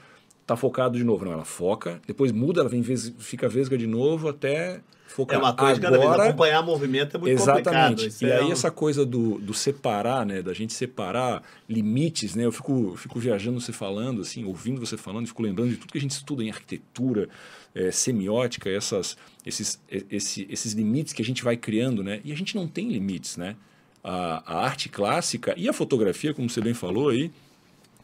tá 0.46 0.56
focado 0.56 0.98
de 0.98 1.04
novo. 1.04 1.24
Não, 1.24 1.32
ela 1.32 1.44
foca, 1.44 2.00
depois 2.06 2.30
muda, 2.32 2.60
ela 2.60 2.68
vem 2.68 2.82
fica 2.82 3.48
vesga 3.48 3.78
de 3.78 3.86
novo 3.86 4.28
até 4.28 4.82
focar. 5.12 5.36
É 5.36 5.38
uma 5.38 5.52
coisa 5.54 5.74
Agora, 5.74 5.98
cada 5.98 6.16
vez. 6.16 6.28
Acompanhar 6.28 6.62
movimento 6.62 7.16
é 7.16 7.20
muito 7.20 7.32
exatamente. 7.32 7.64
complicado. 7.64 8.00
Exatamente. 8.00 8.24
E 8.24 8.30
é 8.30 8.38
aí 8.38 8.48
um... 8.48 8.52
essa 8.52 8.70
coisa 8.70 9.04
do, 9.04 9.38
do 9.38 9.54
separar, 9.54 10.26
né? 10.26 10.42
Da 10.42 10.52
gente 10.52 10.72
separar 10.72 11.42
limites, 11.68 12.34
né? 12.34 12.44
Eu 12.44 12.52
fico, 12.52 12.94
fico 12.96 13.18
viajando 13.18 13.60
você 13.60 13.72
falando, 13.72 14.22
assim, 14.22 14.44
ouvindo 14.44 14.80
você 14.80 14.96
falando, 14.96 15.26
fico 15.26 15.42
lembrando 15.42 15.70
de 15.70 15.76
tudo 15.76 15.92
que 15.92 15.98
a 15.98 16.00
gente 16.00 16.12
estuda 16.12 16.42
em 16.42 16.50
arquitetura, 16.50 17.28
é, 17.74 17.90
semiótica, 17.90 18.70
essas, 18.70 19.16
esses, 19.44 19.80
esse, 20.10 20.46
esses 20.50 20.72
limites 20.72 21.12
que 21.12 21.22
a 21.22 21.24
gente 21.24 21.42
vai 21.42 21.56
criando, 21.56 22.02
né? 22.02 22.20
E 22.24 22.32
a 22.32 22.36
gente 22.36 22.54
não 22.54 22.66
tem 22.66 22.88
limites, 22.88 23.36
né? 23.36 23.56
A, 24.02 24.42
a 24.46 24.64
arte 24.64 24.88
clássica 24.88 25.54
e 25.56 25.68
a 25.68 25.72
fotografia, 25.72 26.34
como 26.34 26.50
você 26.50 26.60
bem 26.60 26.74
falou 26.74 27.08
aí, 27.08 27.30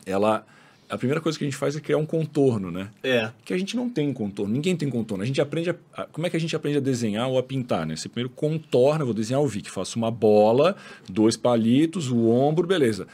ela 0.06 0.46
a 0.88 0.96
primeira 0.96 1.20
coisa 1.20 1.36
que 1.38 1.44
a 1.44 1.46
gente 1.46 1.56
faz 1.56 1.76
é 1.76 1.80
criar 1.80 1.98
um 1.98 2.06
contorno, 2.06 2.70
né? 2.70 2.88
É. 3.02 3.30
Que 3.44 3.52
a 3.52 3.58
gente 3.58 3.76
não 3.76 3.90
tem 3.90 4.12
contorno, 4.12 4.52
ninguém 4.52 4.74
tem 4.74 4.88
contorno. 4.88 5.22
A 5.22 5.26
gente 5.26 5.40
aprende 5.40 5.70
a, 5.70 6.04
como 6.04 6.26
é 6.26 6.30
que 6.30 6.36
a 6.36 6.40
gente 6.40 6.56
aprende 6.56 6.78
a 6.78 6.80
desenhar 6.80 7.28
ou 7.28 7.38
a 7.38 7.42
pintar, 7.42 7.86
né? 7.86 7.94
Você 7.94 8.08
primeiro 8.08 8.30
contorna, 8.30 9.04
vou 9.04 9.12
desenhar 9.12 9.42
o 9.42 9.46
Vic, 9.46 9.70
faço 9.70 9.98
uma 9.98 10.10
bola, 10.10 10.76
dois 11.08 11.36
palitos, 11.36 12.10
o 12.10 12.28
ombro, 12.28 12.66
beleza. 12.66 13.06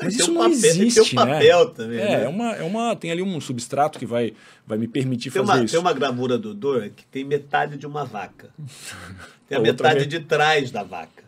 Mas 0.00 0.14
isso 0.14 0.30
um 0.30 0.34
não 0.34 0.40
papel, 0.42 0.56
existe, 0.56 1.10
tem 1.10 1.18
um 1.18 1.24
papel 1.24 1.64
né? 1.64 1.72
também. 1.74 1.98
É, 1.98 2.04
né? 2.04 2.24
é, 2.24 2.28
uma, 2.28 2.52
é 2.54 2.62
uma, 2.62 2.96
tem 2.96 3.10
ali 3.10 3.22
um 3.22 3.40
substrato 3.40 3.98
que 3.98 4.06
vai, 4.06 4.34
vai 4.66 4.76
me 4.76 4.88
permitir 4.88 5.30
tem 5.30 5.44
fazer 5.44 5.58
uma, 5.58 5.64
isso. 5.64 5.72
Tem 5.72 5.80
uma 5.80 5.92
gravura 5.92 6.36
do 6.36 6.52
Dor 6.52 6.90
que 6.90 7.04
tem 7.06 7.24
metade 7.24 7.76
de 7.76 7.86
uma 7.86 8.04
vaca. 8.04 8.50
Tem 9.48 9.58
a, 9.58 9.60
a 9.60 9.62
metade 9.62 10.06
de 10.06 10.20
trás 10.20 10.70
da 10.70 10.82
vaca. 10.82 11.24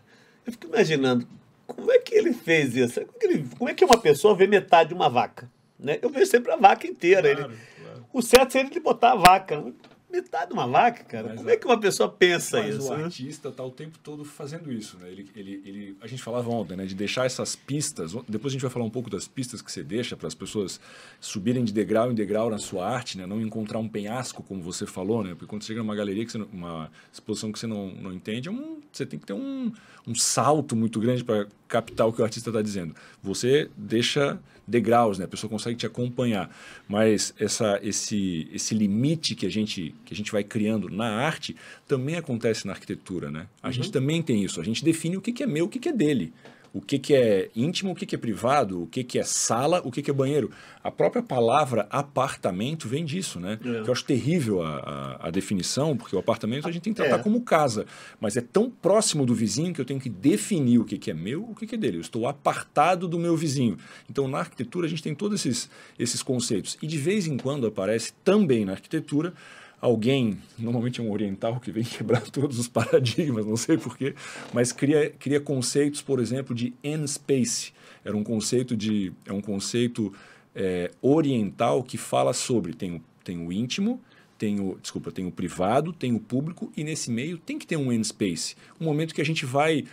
Eu 0.47 0.53
fico 0.53 0.67
imaginando, 0.67 1.27
como 1.67 1.93
é 1.93 1.99
que 1.99 2.15
ele 2.15 2.33
fez 2.33 2.75
isso? 2.75 3.01
Como 3.03 3.17
é 3.17 3.19
que, 3.19 3.27
ele, 3.27 3.49
como 3.59 3.71
é 3.71 3.75
que 3.75 3.85
uma 3.85 3.99
pessoa 3.99 4.35
vê 4.35 4.47
metade 4.47 4.89
de 4.91 4.95
uma 4.95 5.11
vaca? 5.11 5.51
Né? 5.85 5.99
Eu 6.01 6.09
vejo 6.09 6.26
sempre 6.26 6.51
a 6.51 6.57
vaca 6.57 6.87
inteira. 6.87 7.35
Claro, 7.35 7.53
ele, 7.53 7.61
claro. 7.85 8.07
O 8.12 8.22
certo 8.22 8.53
seria 8.53 8.70
ele 8.70 8.80
botar 8.80 9.12
a 9.12 9.16
vaca 9.16 9.72
metade 10.15 10.49
de 10.49 10.53
uma 10.53 10.67
vaca, 10.67 11.03
cara. 11.05 11.29
Mas 11.29 11.37
Como 11.39 11.51
é 11.51 11.57
que 11.57 11.67
uma 11.67 11.79
pessoa 11.79 12.09
pensa 12.09 12.62
mas 12.62 12.77
isso? 12.77 12.93
o 12.93 12.97
né? 12.97 13.05
artista 13.05 13.49
está 13.49 13.65
o 13.65 13.71
tempo 13.71 13.99
todo 13.99 14.25
fazendo 14.25 14.73
isso, 14.73 14.97
né? 14.99 15.11
Ele, 15.11 15.29
ele, 15.35 15.62
ele, 15.65 15.97
a 16.01 16.07
gente 16.07 16.23
falava 16.23 16.49
ontem, 16.51 16.77
né? 16.77 16.87
De 16.87 16.95
deixar 16.95 17.27
essas 17.27 17.57
pistas. 17.57 18.12
Depois 18.29 18.53
a 18.53 18.55
gente 18.55 18.62
vai 18.62 18.71
falar 18.71 18.85
um 18.85 18.91
pouco 18.91 19.11
das 19.11 19.27
pistas 19.27 19.61
que 19.61 19.71
você 19.71 19.83
deixa 19.83 20.17
para 20.17 20.29
as 20.29 20.35
pessoas 20.35 20.81
subirem 21.21 21.65
de 21.65 21.73
degrau 21.73 22.11
em 22.11 22.15
degrau 22.15 22.49
na 22.51 22.59
sua 22.59 22.89
arte, 22.89 23.19
né? 23.19 23.27
Não 23.27 23.41
encontrar 23.41 23.79
um 23.79 23.89
penhasco, 23.89 24.43
como 24.43 24.62
você 24.62 24.87
falou, 24.87 25.25
né? 25.25 25.31
Porque 25.31 25.47
quando 25.47 25.62
você 25.62 25.69
chega 25.69 25.81
numa 25.81 25.97
galeria, 25.97 26.25
que 26.25 26.33
você, 26.33 26.39
uma 26.53 26.91
exposição 27.12 27.51
que 27.51 27.59
você 27.59 27.67
não, 27.67 27.89
não 27.91 28.12
entende, 28.12 28.49
é 28.49 28.53
um, 28.53 28.81
você 28.93 29.05
tem 29.05 29.19
que 29.19 29.27
ter 29.27 29.33
um, 29.33 29.73
um 30.07 30.15
salto 30.15 30.77
muito 30.77 31.01
grande 31.01 31.25
para 31.25 31.47
captar 31.67 32.07
o 32.07 32.12
que 32.12 32.21
o 32.21 32.25
artista 32.25 32.51
está 32.51 32.62
dizendo. 32.62 32.95
Você 33.23 33.69
deixa 33.77 34.39
degraus, 34.67 35.19
né? 35.19 35.25
A 35.25 35.29
pessoa 35.29 35.51
consegue 35.51 35.77
te 35.77 35.87
acompanhar. 35.87 36.55
Mas 36.89 37.35
essa, 37.39 37.79
esse, 37.83 38.49
esse 38.53 38.75
limite 38.75 39.35
que 39.35 39.47
a, 39.47 39.51
gente, 39.51 39.95
que 40.05 40.15
a 40.15 40.17
gente 40.17 40.31
vai 40.31 40.45
criando 40.45 40.89
na 40.89 41.09
arte 41.09 41.57
também 41.87 42.17
acontece 42.17 42.67
na 42.67 42.73
arquitetura, 42.73 43.31
né? 43.31 43.47
A 43.63 43.69
uhum. 43.69 43.73
gente 43.73 43.91
também 43.91 44.23
tem 44.23 44.43
isso. 44.45 44.61
A 44.61 44.65
gente 44.65 44.85
define 44.85 45.17
o 45.17 45.21
que, 45.21 45.33
que 45.33 45.43
é 45.43 45.47
meu, 45.47 45.67
o 45.67 45.69
que, 45.69 45.79
que 45.79 45.89
é 45.89 45.93
dele 45.93 46.33
o 46.75 46.81
que, 46.81 46.99
que 46.99 47.15
é 47.15 47.49
íntimo, 47.55 47.93
o 47.93 47.95
que, 47.95 48.05
que 48.05 48.17
é 48.17 48.19
privado, 48.19 48.83
o 48.83 48.87
que, 48.89 49.05
que 49.05 49.17
é 49.17 49.23
sala, 49.23 49.81
o 49.85 49.93
que, 49.93 50.03
que 50.03 50.11
é 50.11 50.13
banheiro. 50.13 50.51
A 50.83 50.91
própria 50.91 51.23
palavra 51.23 51.87
apartamento 51.89 52.89
vem 52.89 53.05
disso, 53.05 53.39
né? 53.39 53.61
É. 53.65 53.89
eu 53.89 53.93
acho 53.93 54.05
terrível 54.05 54.61
a, 54.61 54.79
a, 54.79 55.29
a, 55.29 55.31
definição, 55.31 55.97
porque 55.97 56.17
o 56.17 56.19
apartamento 56.19 56.67
a 56.67 56.73
gente 56.73 56.83
tem 56.83 56.93
que 56.93 56.97
tratar 57.01 57.21
é. 57.21 57.23
como 57.23 57.41
casa, 57.43 57.87
mas 58.21 58.37
é 58.37 58.41
tão 58.41 58.69
próximo 58.69 59.25
do 59.25 59.33
vizinho 59.33 59.73
que 59.73 59.81
eu 59.81 59.85
tenho 59.85 60.01
que 60.01 60.09
definir 60.11 60.81
o 60.81 60.85
que, 60.85 60.99
que 60.99 61.13
é 61.13 61.15
meu, 61.15 61.45
o 61.45 61.55
que, 61.55 61.65
que 61.65 61.77
é 61.77 61.79
dele. 61.79 61.99
Eu 61.99 62.01
estou 62.01 62.27
apartado 62.27 63.07
do 63.07 63.21
meu 63.21 63.37
vizinho. 63.37 63.79
Então, 64.11 64.27
na 64.27 64.41
arquitetura, 64.41 64.87
a 64.87 64.91
gente 64.91 65.03
tem 65.03 65.15
todos 65.15 65.47
esses, 65.47 65.71
esses 65.97 66.25
conceitos. 66.25 66.77
E 66.83 66.89
de 66.89 66.99
vez 66.99 67.29
em 67.29 67.37
quando 67.37 67.69
aparece 67.69 68.13
também 68.25 68.65
na 68.65 68.73
arquitetura 68.73 69.33
alguém, 69.85 70.39
normalmente 70.59 71.03
um 71.03 71.12
oriental 71.12 71.61
que 71.61 71.70
vem 71.70 71.85
quebrar 71.85 72.22
todos 72.22 72.59
os 72.59 72.66
paradigmas, 72.66 73.45
não 73.45 73.57
sei 73.57 73.76
porquê, 73.76 74.14
mas 74.51 74.72
cria, 74.72 75.11
cria 75.11 75.39
conceitos, 75.39 76.01
por 76.01 76.20
exemplo, 76.20 76.55
de 76.55 76.72
n-space. 76.82 77.74
Era 78.03 78.16
um 78.16 78.24
conceito 78.24 78.74
de 78.74 79.12
é 79.26 79.32
um 79.32 79.43
conceito 79.43 80.11
é, 80.55 80.91
oriental 81.03 81.82
que 81.82 81.99
fala 81.99 82.32
sobre 82.32 82.72
tem 82.72 82.95
o, 82.95 83.03
tem 83.22 83.47
o 83.47 83.53
íntimo, 83.53 84.01
tem 84.39 84.59
o, 84.59 84.78
desculpa, 84.80 85.12
tem 85.12 85.26
o 85.26 85.30
privado, 85.30 85.93
tem 85.93 86.14
o 86.14 86.20
público 86.20 86.72
e 86.74 86.82
nesse 86.82 87.11
meio 87.11 87.37
tem 87.37 87.59
que 87.59 87.66
ter 87.66 87.76
um 87.76 87.93
n-space, 87.93 88.57
um 88.80 88.87
momento 88.87 89.14
que 89.14 89.20
a 89.20 89.24
gente 89.24 89.45
vai 89.45 89.85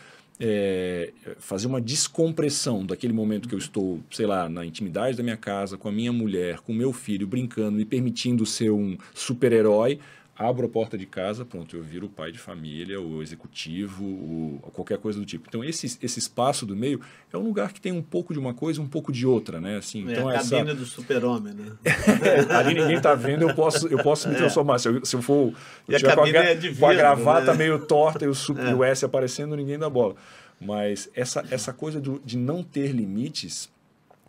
é, 0.43 1.13
fazer 1.37 1.67
uma 1.67 1.79
descompressão 1.79 2.83
daquele 2.83 3.13
momento 3.13 3.47
que 3.47 3.53
eu 3.53 3.59
estou, 3.59 3.99
sei 4.09 4.25
lá, 4.25 4.49
na 4.49 4.65
intimidade 4.65 5.15
da 5.15 5.21
minha 5.21 5.37
casa, 5.37 5.77
com 5.77 5.87
a 5.87 5.91
minha 5.91 6.11
mulher, 6.11 6.59
com 6.61 6.73
o 6.73 6.75
meu 6.75 6.91
filho, 6.91 7.27
brincando, 7.27 7.77
me 7.77 7.85
permitindo 7.85 8.43
ser 8.43 8.71
um 8.71 8.97
super-herói, 9.13 9.99
abro 10.47 10.65
a 10.65 10.69
porta 10.69 10.97
de 10.97 11.05
casa, 11.05 11.45
pronto, 11.45 11.75
eu 11.75 11.83
viro 11.83 12.07
o 12.07 12.09
pai 12.09 12.31
de 12.31 12.37
família, 12.37 12.99
o 12.99 13.21
executivo, 13.21 14.03
o, 14.03 14.59
qualquer 14.73 14.97
coisa 14.97 15.19
do 15.19 15.25
tipo. 15.25 15.45
Então, 15.47 15.63
esse, 15.63 15.85
esse 16.01 16.19
espaço 16.19 16.65
do 16.65 16.75
meio 16.75 16.99
é 17.31 17.37
um 17.37 17.41
lugar 17.41 17.71
que 17.71 17.79
tem 17.79 17.91
um 17.91 18.01
pouco 18.01 18.33
de 18.33 18.39
uma 18.39 18.53
coisa 18.53 18.81
um 18.81 18.87
pouco 18.87 19.11
de 19.11 19.25
outra, 19.25 19.61
né? 19.61 19.77
Assim, 19.77 20.07
é 20.07 20.11
então, 20.13 20.27
a 20.27 20.35
essa... 20.35 20.57
cabine 20.57 20.75
do 20.75 20.85
super-homem, 20.85 21.53
né? 21.53 21.71
Ali 22.57 22.73
ninguém 22.73 22.97
está 22.97 23.13
vendo, 23.13 23.43
eu 23.43 23.53
posso, 23.53 23.87
eu 23.87 24.01
posso 24.01 24.27
me 24.27 24.35
é. 24.35 24.37
transformar. 24.37 24.79
Se 24.79 24.89
eu, 24.89 25.05
se 25.05 25.15
eu 25.15 25.21
for 25.21 25.53
e 25.87 25.95
a 25.95 25.99
com, 25.99 26.21
a, 26.21 26.29
é 26.29 26.55
vidro, 26.55 26.79
com 26.79 26.87
a 26.87 26.93
gravata 26.93 27.51
né? 27.51 27.57
meio 27.57 27.79
torta 27.85 28.25
e 28.25 28.27
o, 28.27 28.35
super, 28.35 28.65
é. 28.65 28.73
o 28.73 28.83
S 28.83 29.05
aparecendo, 29.05 29.55
ninguém 29.55 29.77
dá 29.77 29.89
bola. 29.89 30.15
Mas 30.59 31.09
essa, 31.15 31.43
essa 31.49 31.73
coisa 31.73 31.99
do, 31.99 32.21
de 32.23 32.37
não 32.37 32.63
ter 32.63 32.91
limites, 32.91 33.69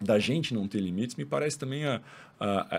da 0.00 0.18
gente 0.18 0.54
não 0.54 0.66
ter 0.66 0.80
limites, 0.80 1.14
me 1.16 1.24
parece 1.24 1.58
também 1.58 1.84
a, 1.84 2.00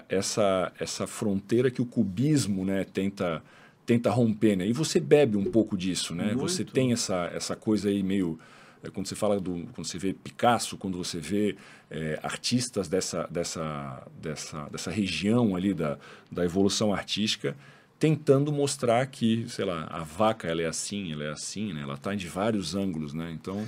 essa, 0.10 0.72
essa 0.80 1.08
fronteira 1.08 1.72
que 1.72 1.82
o 1.82 1.86
cubismo 1.86 2.66
né, 2.66 2.84
tenta, 2.84 3.42
tenta 3.86 4.10
romper. 4.10 4.56
Né? 4.58 4.68
E 4.68 4.74
você 4.74 5.00
bebe 5.00 5.38
um 5.38 5.46
pouco 5.46 5.78
disso, 5.78 6.14
né? 6.14 6.26
Muito. 6.26 6.40
Você 6.40 6.64
tem 6.66 6.92
essa, 6.92 7.32
essa 7.34 7.56
coisa 7.56 7.90
aí 7.90 8.04
meio 8.04 8.40
é, 8.84 8.90
quando 8.90 9.08
você 9.08 9.16
fala 9.16 9.40
do 9.40 9.66
quando 9.74 9.88
você 9.88 9.98
vê 9.98 10.14
Picasso 10.14 10.78
quando 10.78 10.98
você 10.98 11.18
vê 11.18 11.56
é, 11.90 12.20
artistas 12.22 12.90
dessa, 12.90 13.26
dessa, 13.32 14.06
dessa, 14.22 14.68
dessa 14.70 14.92
região 14.92 15.56
ali 15.56 15.74
da, 15.74 15.98
da 16.30 16.44
evolução 16.44 16.94
artística 16.94 17.56
tentando 17.98 18.52
mostrar 18.52 19.06
que 19.08 19.46
sei 19.48 19.64
lá 19.64 19.88
a 19.90 20.04
vaca 20.04 20.50
ela 20.50 20.62
é 20.62 20.66
assim 20.66 21.14
ela 21.14 21.24
é 21.24 21.30
assim 21.30 21.72
né 21.72 21.82
ela 21.82 21.94
está 21.94 22.14
de 22.14 22.28
vários 22.28 22.76
ângulos 22.76 23.14
né 23.14 23.32
então 23.32 23.66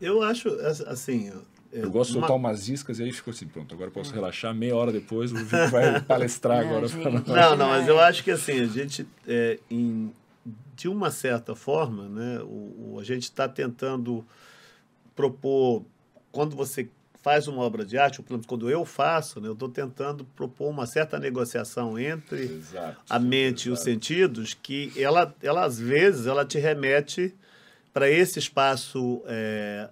eu 0.00 0.22
acho 0.22 0.48
assim 0.86 1.30
eu 1.74 1.90
gosto 1.90 2.12
de 2.12 2.18
soltar 2.18 2.36
umas 2.36 2.68
iscas 2.68 3.00
e 3.00 3.02
aí 3.02 3.12
ficou 3.12 3.32
assim, 3.32 3.46
pronto, 3.46 3.74
agora 3.74 3.90
posso 3.90 4.12
relaxar. 4.14 4.54
Meia 4.54 4.76
hora 4.76 4.92
depois 4.92 5.32
o 5.32 5.36
Vitor 5.36 5.68
vai 5.70 6.00
palestrar 6.02 6.60
agora. 6.60 6.86
Não, 7.26 7.56
não, 7.56 7.68
mas 7.68 7.88
eu 7.88 7.98
acho 7.98 8.22
que 8.22 8.30
assim, 8.30 8.60
a 8.60 8.66
gente, 8.66 9.06
é, 9.26 9.58
em, 9.68 10.12
de 10.76 10.88
uma 10.88 11.10
certa 11.10 11.56
forma, 11.56 12.08
né, 12.08 12.40
o, 12.42 12.94
o 12.94 12.98
a 13.00 13.04
gente 13.04 13.24
está 13.24 13.48
tentando 13.48 14.24
propor, 15.16 15.84
quando 16.30 16.54
você 16.54 16.88
faz 17.20 17.48
uma 17.48 17.62
obra 17.62 17.84
de 17.84 17.98
arte, 17.98 18.20
ou 18.20 18.24
pelo 18.24 18.36
menos 18.36 18.46
quando 18.46 18.70
eu 18.70 18.84
faço, 18.84 19.40
né, 19.40 19.48
eu 19.48 19.54
estou 19.54 19.68
tentando 19.68 20.24
propor 20.36 20.68
uma 20.68 20.86
certa 20.86 21.18
negociação 21.18 21.98
entre 21.98 22.42
exato, 22.42 23.00
a 23.08 23.18
mente 23.18 23.62
exato. 23.62 23.68
e 23.68 23.72
os 23.72 23.80
sentidos, 23.80 24.54
que 24.54 24.92
ela, 24.96 25.34
ela 25.42 25.64
às 25.64 25.78
vezes, 25.78 26.26
ela 26.26 26.44
te 26.44 26.58
remete 26.58 27.34
para 27.92 28.10
esse 28.10 28.38
espaço 28.38 29.22
é, 29.26 29.88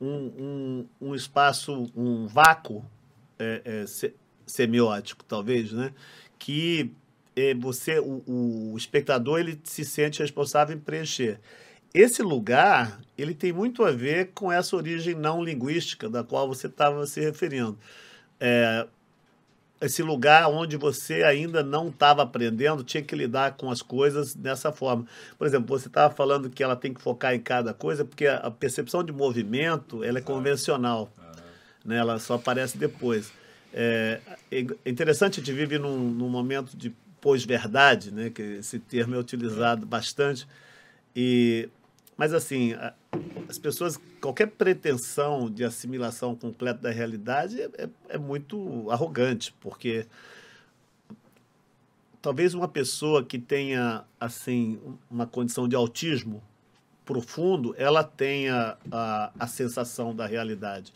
um, 0.00 0.08
um, 0.08 0.86
um 1.00 1.14
espaço, 1.14 1.90
um 1.96 2.26
vácuo 2.26 2.84
é, 3.38 3.62
é, 3.64 3.86
se, 3.86 4.14
semiótico, 4.46 5.24
talvez, 5.24 5.72
né? 5.72 5.92
que 6.38 6.92
é, 7.34 7.54
você, 7.54 7.98
o, 7.98 8.22
o 8.26 8.76
espectador, 8.76 9.40
ele 9.40 9.60
se 9.64 9.84
sente 9.84 10.20
responsável 10.20 10.76
em 10.76 10.80
preencher. 10.80 11.38
Esse 11.92 12.22
lugar, 12.22 13.00
ele 13.16 13.34
tem 13.34 13.52
muito 13.52 13.84
a 13.84 13.90
ver 13.90 14.32
com 14.34 14.52
essa 14.52 14.76
origem 14.76 15.14
não 15.14 15.42
linguística 15.42 16.08
da 16.08 16.22
qual 16.22 16.46
você 16.46 16.66
estava 16.66 17.06
se 17.06 17.20
referindo. 17.20 17.78
É, 18.38 18.86
esse 19.80 20.02
lugar 20.02 20.48
onde 20.48 20.76
você 20.76 21.22
ainda 21.22 21.62
não 21.62 21.88
estava 21.88 22.22
aprendendo, 22.22 22.82
tinha 22.82 23.02
que 23.02 23.14
lidar 23.14 23.56
com 23.56 23.70
as 23.70 23.82
coisas 23.82 24.34
dessa 24.34 24.72
forma. 24.72 25.06
Por 25.38 25.46
exemplo, 25.46 25.78
você 25.78 25.88
estava 25.88 26.14
falando 26.14 26.48
que 26.48 26.62
ela 26.62 26.76
tem 26.76 26.94
que 26.94 27.00
focar 27.00 27.34
em 27.34 27.40
cada 27.40 27.74
coisa, 27.74 28.04
porque 28.04 28.26
a 28.26 28.50
percepção 28.50 29.04
de 29.04 29.12
movimento 29.12 30.02
ela 30.02 30.18
é 30.18 30.22
convencional, 30.22 31.10
né? 31.84 31.98
ela 31.98 32.18
só 32.18 32.34
aparece 32.34 32.78
depois. 32.78 33.32
É, 33.72 34.20
é 34.50 34.90
interessante, 34.90 35.40
a 35.40 35.44
gente 35.44 35.52
vive 35.52 35.78
num, 35.78 35.98
num 35.98 36.28
momento 36.28 36.76
de 36.76 36.90
pós-verdade, 37.20 38.10
né? 38.10 38.30
que 38.30 38.42
esse 38.42 38.78
termo 38.78 39.14
é 39.14 39.18
utilizado 39.18 39.84
bastante, 39.84 40.46
e 41.14 41.68
mas, 42.16 42.32
assim, 42.32 42.74
as 43.48 43.58
pessoas, 43.58 43.98
qualquer 44.20 44.46
pretensão 44.48 45.50
de 45.50 45.64
assimilação 45.64 46.34
completa 46.34 46.80
da 46.82 46.90
realidade 46.90 47.60
é, 47.60 47.70
é, 47.78 47.88
é 48.10 48.18
muito 48.18 48.90
arrogante, 48.90 49.54
porque 49.60 50.06
talvez 52.20 52.54
uma 52.54 52.68
pessoa 52.68 53.24
que 53.24 53.38
tenha, 53.38 54.04
assim, 54.18 54.78
uma 55.10 55.26
condição 55.26 55.68
de 55.68 55.76
autismo 55.76 56.42
profundo, 57.04 57.74
ela 57.78 58.02
tenha 58.02 58.76
a, 58.90 59.32
a 59.38 59.46
sensação 59.46 60.14
da 60.14 60.26
realidade. 60.26 60.92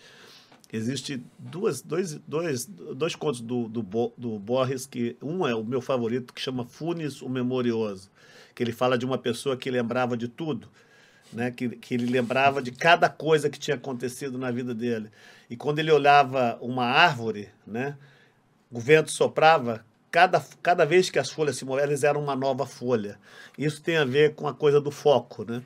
Existe 0.73 1.23
duas, 1.39 1.83
dois, 1.83 2.15
dois, 2.27 2.67
dois 2.67 3.17
contos 3.17 3.41
do, 3.41 3.69
do, 3.69 4.13
do 4.17 4.39
Borges, 4.39 4.87
que 4.87 5.17
um 5.23 5.47
é 5.47 5.55
o 5.55 5.65
meu 5.65 5.81
favorito, 5.81 6.33
que 6.33 6.41
chama 6.41 6.65
Funes, 6.65 7.23
o 7.23 7.29
Memorioso, 7.29 8.11
que 8.55 8.63
ele 8.63 8.73
fala 8.73 8.97
de 8.97 9.05
uma 9.05 9.19
pessoa 9.19 9.57
que 9.57 9.71
lembrava 9.71 10.17
de 10.17 10.29
tudo, 10.29 10.69
né? 11.33 11.51
Que, 11.51 11.69
que 11.69 11.95
ele 11.95 12.07
lembrava 12.07 12.63
de 12.63 12.71
cada 12.73 13.09
coisa 13.09 13.49
que 13.51 13.59
tinha 13.59 13.77
acontecido 13.77 14.39
na 14.39 14.51
vida 14.51 14.75
dele. 14.75 15.11
E 15.49 15.57
quando 15.57 15.79
ele 15.79 15.91
olhava 15.91 16.59
uma 16.61 16.85
árvore, 16.85 17.49
né? 17.67 17.97
O 18.71 18.79
vento 18.79 19.11
soprava, 19.11 19.85
cada, 20.11 20.45
cada 20.63 20.85
vez 20.85 21.11
que 21.11 21.19
as 21.19 21.31
folhas 21.31 21.57
se 21.57 21.65
moviam, 21.65 21.85
elas 21.85 22.05
eram 22.05 22.23
uma 22.23 22.37
nova 22.37 22.67
folha. 22.67 23.19
Isso 23.59 23.83
tem 23.83 23.97
a 23.97 24.05
ver 24.05 24.35
com 24.35 24.47
a 24.47 24.55
coisa 24.55 24.81
do 24.81 24.91
foco, 24.91 25.45
né? 25.45 25.63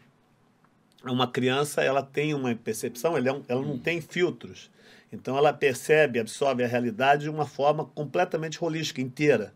Uma 1.04 1.26
criança, 1.30 1.82
ela 1.82 2.02
tem 2.02 2.32
uma 2.32 2.54
percepção, 2.54 3.16
ela, 3.16 3.28
é 3.28 3.42
ela 3.48 3.62
não 3.62 3.78
tem 3.78 4.00
filtros. 4.00 4.70
Então, 5.12 5.36
ela 5.36 5.52
percebe, 5.52 6.18
absorve 6.18 6.64
a 6.64 6.66
realidade 6.66 7.24
de 7.24 7.30
uma 7.30 7.46
forma 7.46 7.84
completamente 7.84 8.62
holística, 8.64 9.00
inteira. 9.00 9.54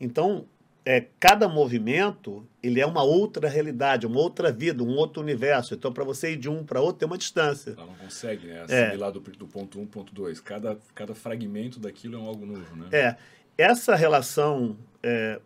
Então, 0.00 0.44
é, 0.88 1.06
cada 1.20 1.46
movimento 1.46 2.48
ele 2.62 2.80
é 2.80 2.86
uma 2.86 3.02
outra 3.02 3.46
realidade, 3.46 4.06
uma 4.06 4.18
outra 4.18 4.50
vida, 4.50 4.82
um 4.82 4.96
outro 4.96 5.22
universo. 5.22 5.74
Então, 5.74 5.92
para 5.92 6.02
você 6.02 6.32
ir 6.32 6.38
de 6.38 6.48
um 6.48 6.64
para 6.64 6.80
outro, 6.80 7.00
tem 7.00 7.06
uma 7.06 7.18
distância. 7.18 7.72
Ela 7.76 7.84
não 7.84 7.94
consegue 7.94 8.46
né, 8.46 8.62
assimilar 8.62 9.10
é. 9.10 9.12
do, 9.12 9.20
do 9.20 9.46
ponto 9.46 9.78
1 9.78 9.82
um, 9.82 9.86
ponto 9.86 10.14
2. 10.14 10.40
Cada, 10.40 10.78
cada 10.94 11.14
fragmento 11.14 11.78
daquilo 11.78 12.16
é 12.16 12.18
um 12.18 12.26
algo 12.26 12.46
novo. 12.46 12.74
Né? 12.74 12.88
É. 12.90 13.16
Essa 13.58 13.94
relação 13.94 14.78
é, 15.02 15.38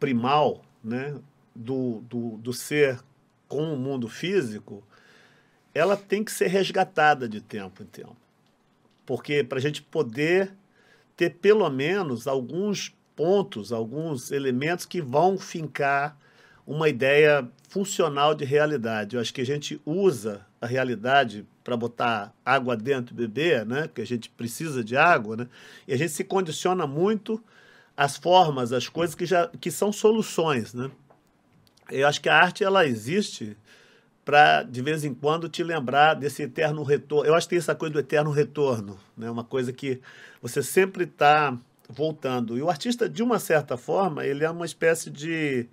primal 0.00 0.64
né, 0.82 1.14
do, 1.54 2.00
do, 2.00 2.38
do 2.38 2.52
ser 2.52 2.98
com 3.46 3.72
o 3.72 3.76
mundo 3.76 4.08
físico, 4.08 4.82
ela 5.72 5.96
tem 5.96 6.24
que 6.24 6.32
ser 6.32 6.48
resgatada 6.48 7.28
de 7.28 7.40
tempo 7.40 7.84
em 7.84 7.86
tempo. 7.86 8.16
Porque 9.06 9.44
para 9.44 9.58
a 9.58 9.62
gente 9.62 9.80
poder 9.80 10.52
ter 11.16 11.30
pelo 11.36 11.70
menos 11.70 12.26
alguns 12.26 12.92
pontos, 13.16 13.72
alguns 13.72 14.30
elementos 14.30 14.84
que 14.86 15.00
vão 15.00 15.38
fincar 15.38 16.16
uma 16.66 16.88
ideia 16.88 17.48
funcional 17.68 18.34
de 18.34 18.44
realidade. 18.44 19.16
Eu 19.16 19.20
acho 19.20 19.32
que 19.32 19.40
a 19.40 19.46
gente 19.46 19.80
usa 19.84 20.46
a 20.60 20.66
realidade 20.66 21.46
para 21.64 21.76
botar 21.76 22.32
água 22.44 22.76
dentro 22.76 23.14
do 23.14 23.22
bebê, 23.22 23.64
né? 23.64 23.82
Porque 23.82 24.02
a 24.02 24.06
gente 24.06 24.28
precisa 24.30 24.82
de 24.82 24.96
água, 24.96 25.36
né? 25.36 25.48
E 25.86 25.92
a 25.92 25.96
gente 25.96 26.12
se 26.12 26.24
condiciona 26.24 26.86
muito 26.86 27.42
às 27.96 28.16
formas, 28.16 28.72
às 28.72 28.88
coisas 28.88 29.14
que 29.14 29.26
já 29.26 29.48
que 29.60 29.70
são 29.70 29.92
soluções, 29.92 30.74
né? 30.74 30.90
Eu 31.90 32.06
acho 32.06 32.20
que 32.20 32.28
a 32.28 32.36
arte 32.36 32.64
ela 32.64 32.86
existe 32.86 33.56
para 34.24 34.62
de 34.62 34.80
vez 34.80 35.04
em 35.04 35.12
quando 35.12 35.48
te 35.48 35.62
lembrar 35.62 36.14
desse 36.14 36.42
eterno 36.42 36.82
retorno. 36.82 37.28
Eu 37.28 37.34
acho 37.34 37.46
que 37.46 37.50
tem 37.50 37.58
essa 37.58 37.74
coisa 37.74 37.92
do 37.92 37.98
eterno 37.98 38.30
retorno, 38.30 38.98
né? 39.16 39.30
Uma 39.30 39.44
coisa 39.44 39.72
que 39.72 40.00
você 40.40 40.62
sempre 40.62 41.04
está 41.04 41.56
voltando. 41.92 42.56
E 42.56 42.62
o 42.62 42.68
artista, 42.68 43.08
de 43.08 43.22
uma 43.22 43.38
certa 43.38 43.76
forma, 43.76 44.24
ele 44.24 44.44
é 44.44 44.50
uma 44.50 44.66
espécie 44.66 45.10
de, 45.10 45.66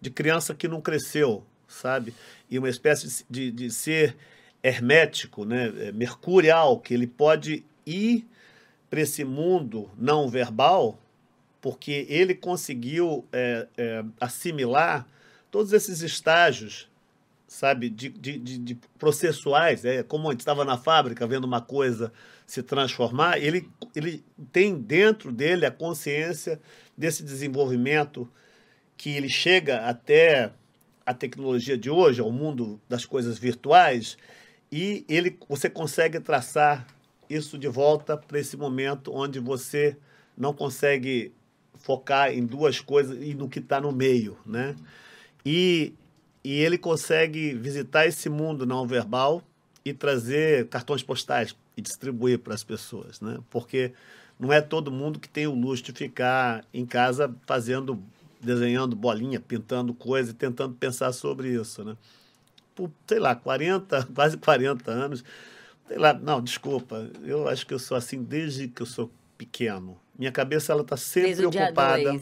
de 0.00 0.10
criança 0.10 0.54
que 0.54 0.66
não 0.66 0.80
cresceu, 0.80 1.44
sabe? 1.68 2.14
E 2.50 2.58
uma 2.58 2.68
espécie 2.68 3.24
de, 3.28 3.50
de 3.50 3.70
ser 3.70 4.16
hermético, 4.62 5.44
né? 5.44 5.72
É, 5.88 5.92
mercurial, 5.92 6.80
que 6.80 6.94
ele 6.94 7.06
pode 7.06 7.64
ir 7.84 8.26
para 8.88 9.00
esse 9.00 9.24
mundo 9.24 9.90
não 9.98 10.28
verbal, 10.28 10.98
porque 11.60 12.06
ele 12.08 12.34
conseguiu 12.34 13.24
é, 13.32 13.66
é, 13.76 14.04
assimilar 14.20 15.06
todos 15.50 15.72
esses 15.72 16.02
estágios 16.02 16.88
sabe, 17.46 17.88
de, 17.88 18.08
de, 18.08 18.38
de, 18.38 18.74
processuais, 18.98 19.84
é 19.84 20.02
como 20.02 20.28
a 20.28 20.32
gente 20.32 20.40
estava 20.40 20.64
na 20.64 20.76
fábrica 20.76 21.26
vendo 21.26 21.44
uma 21.44 21.60
coisa 21.60 22.12
se 22.46 22.62
transformar, 22.62 23.38
ele, 23.38 23.68
ele 23.94 24.24
tem 24.52 24.78
dentro 24.78 25.32
dele 25.32 25.66
a 25.66 25.70
consciência 25.70 26.60
desse 26.96 27.22
desenvolvimento 27.22 28.28
que 28.96 29.10
ele 29.10 29.28
chega 29.28 29.80
até 29.80 30.52
a 31.04 31.12
tecnologia 31.12 31.76
de 31.76 31.90
hoje, 31.90 32.20
ao 32.20 32.30
mundo 32.30 32.80
das 32.88 33.04
coisas 33.04 33.38
virtuais, 33.38 34.16
e 34.70 35.04
ele, 35.08 35.36
você 35.48 35.68
consegue 35.68 36.20
traçar 36.20 36.86
isso 37.28 37.58
de 37.58 37.68
volta 37.68 38.16
para 38.16 38.38
esse 38.38 38.56
momento 38.56 39.12
onde 39.12 39.40
você 39.40 39.96
não 40.36 40.52
consegue 40.52 41.32
focar 41.74 42.32
em 42.32 42.44
duas 42.44 42.80
coisas 42.80 43.18
e 43.20 43.34
no 43.34 43.48
que 43.48 43.58
está 43.58 43.80
no 43.80 43.92
meio, 43.92 44.38
né? 44.46 44.74
E 45.44 45.92
e 46.46 46.60
ele 46.60 46.78
consegue 46.78 47.54
visitar 47.54 48.06
esse 48.06 48.28
mundo 48.28 48.64
não 48.64 48.86
verbal 48.86 49.42
e 49.84 49.92
trazer 49.92 50.68
cartões 50.68 51.02
postais 51.02 51.56
e 51.76 51.82
distribuir 51.82 52.38
para 52.38 52.54
as 52.54 52.64
pessoas, 52.64 53.20
né? 53.20 53.38
Porque 53.50 53.92
não 54.40 54.52
é 54.52 54.60
todo 54.60 54.90
mundo 54.90 55.18
que 55.20 55.28
tem 55.28 55.46
o 55.46 55.54
luxo 55.54 55.82
de 55.84 55.92
ficar 55.92 56.64
em 56.72 56.86
casa 56.86 57.32
fazendo 57.46 58.02
desenhando 58.40 58.94
bolinha, 58.94 59.40
pintando 59.40 59.92
coisa 59.92 60.30
e 60.30 60.34
tentando 60.34 60.74
pensar 60.74 61.12
sobre 61.12 61.48
isso, 61.48 61.84
né? 61.84 61.96
Por, 62.74 62.90
sei 63.06 63.18
lá, 63.18 63.34
40, 63.34 64.08
quase 64.14 64.36
40 64.36 64.90
anos. 64.90 65.24
Sei 65.88 65.98
lá, 65.98 66.12
não, 66.14 66.40
desculpa. 66.40 67.08
Eu 67.24 67.48
acho 67.48 67.66
que 67.66 67.74
eu 67.74 67.78
sou 67.78 67.96
assim 67.96 68.22
desde 68.22 68.68
que 68.68 68.82
eu 68.82 68.86
sou 68.86 69.10
pequeno. 69.38 69.98
Minha 70.18 70.32
cabeça 70.32 70.72
ela 70.72 70.82
tá 70.84 70.96
sempre 70.96 71.28
Desde 71.34 71.46
ocupada. 71.46 72.20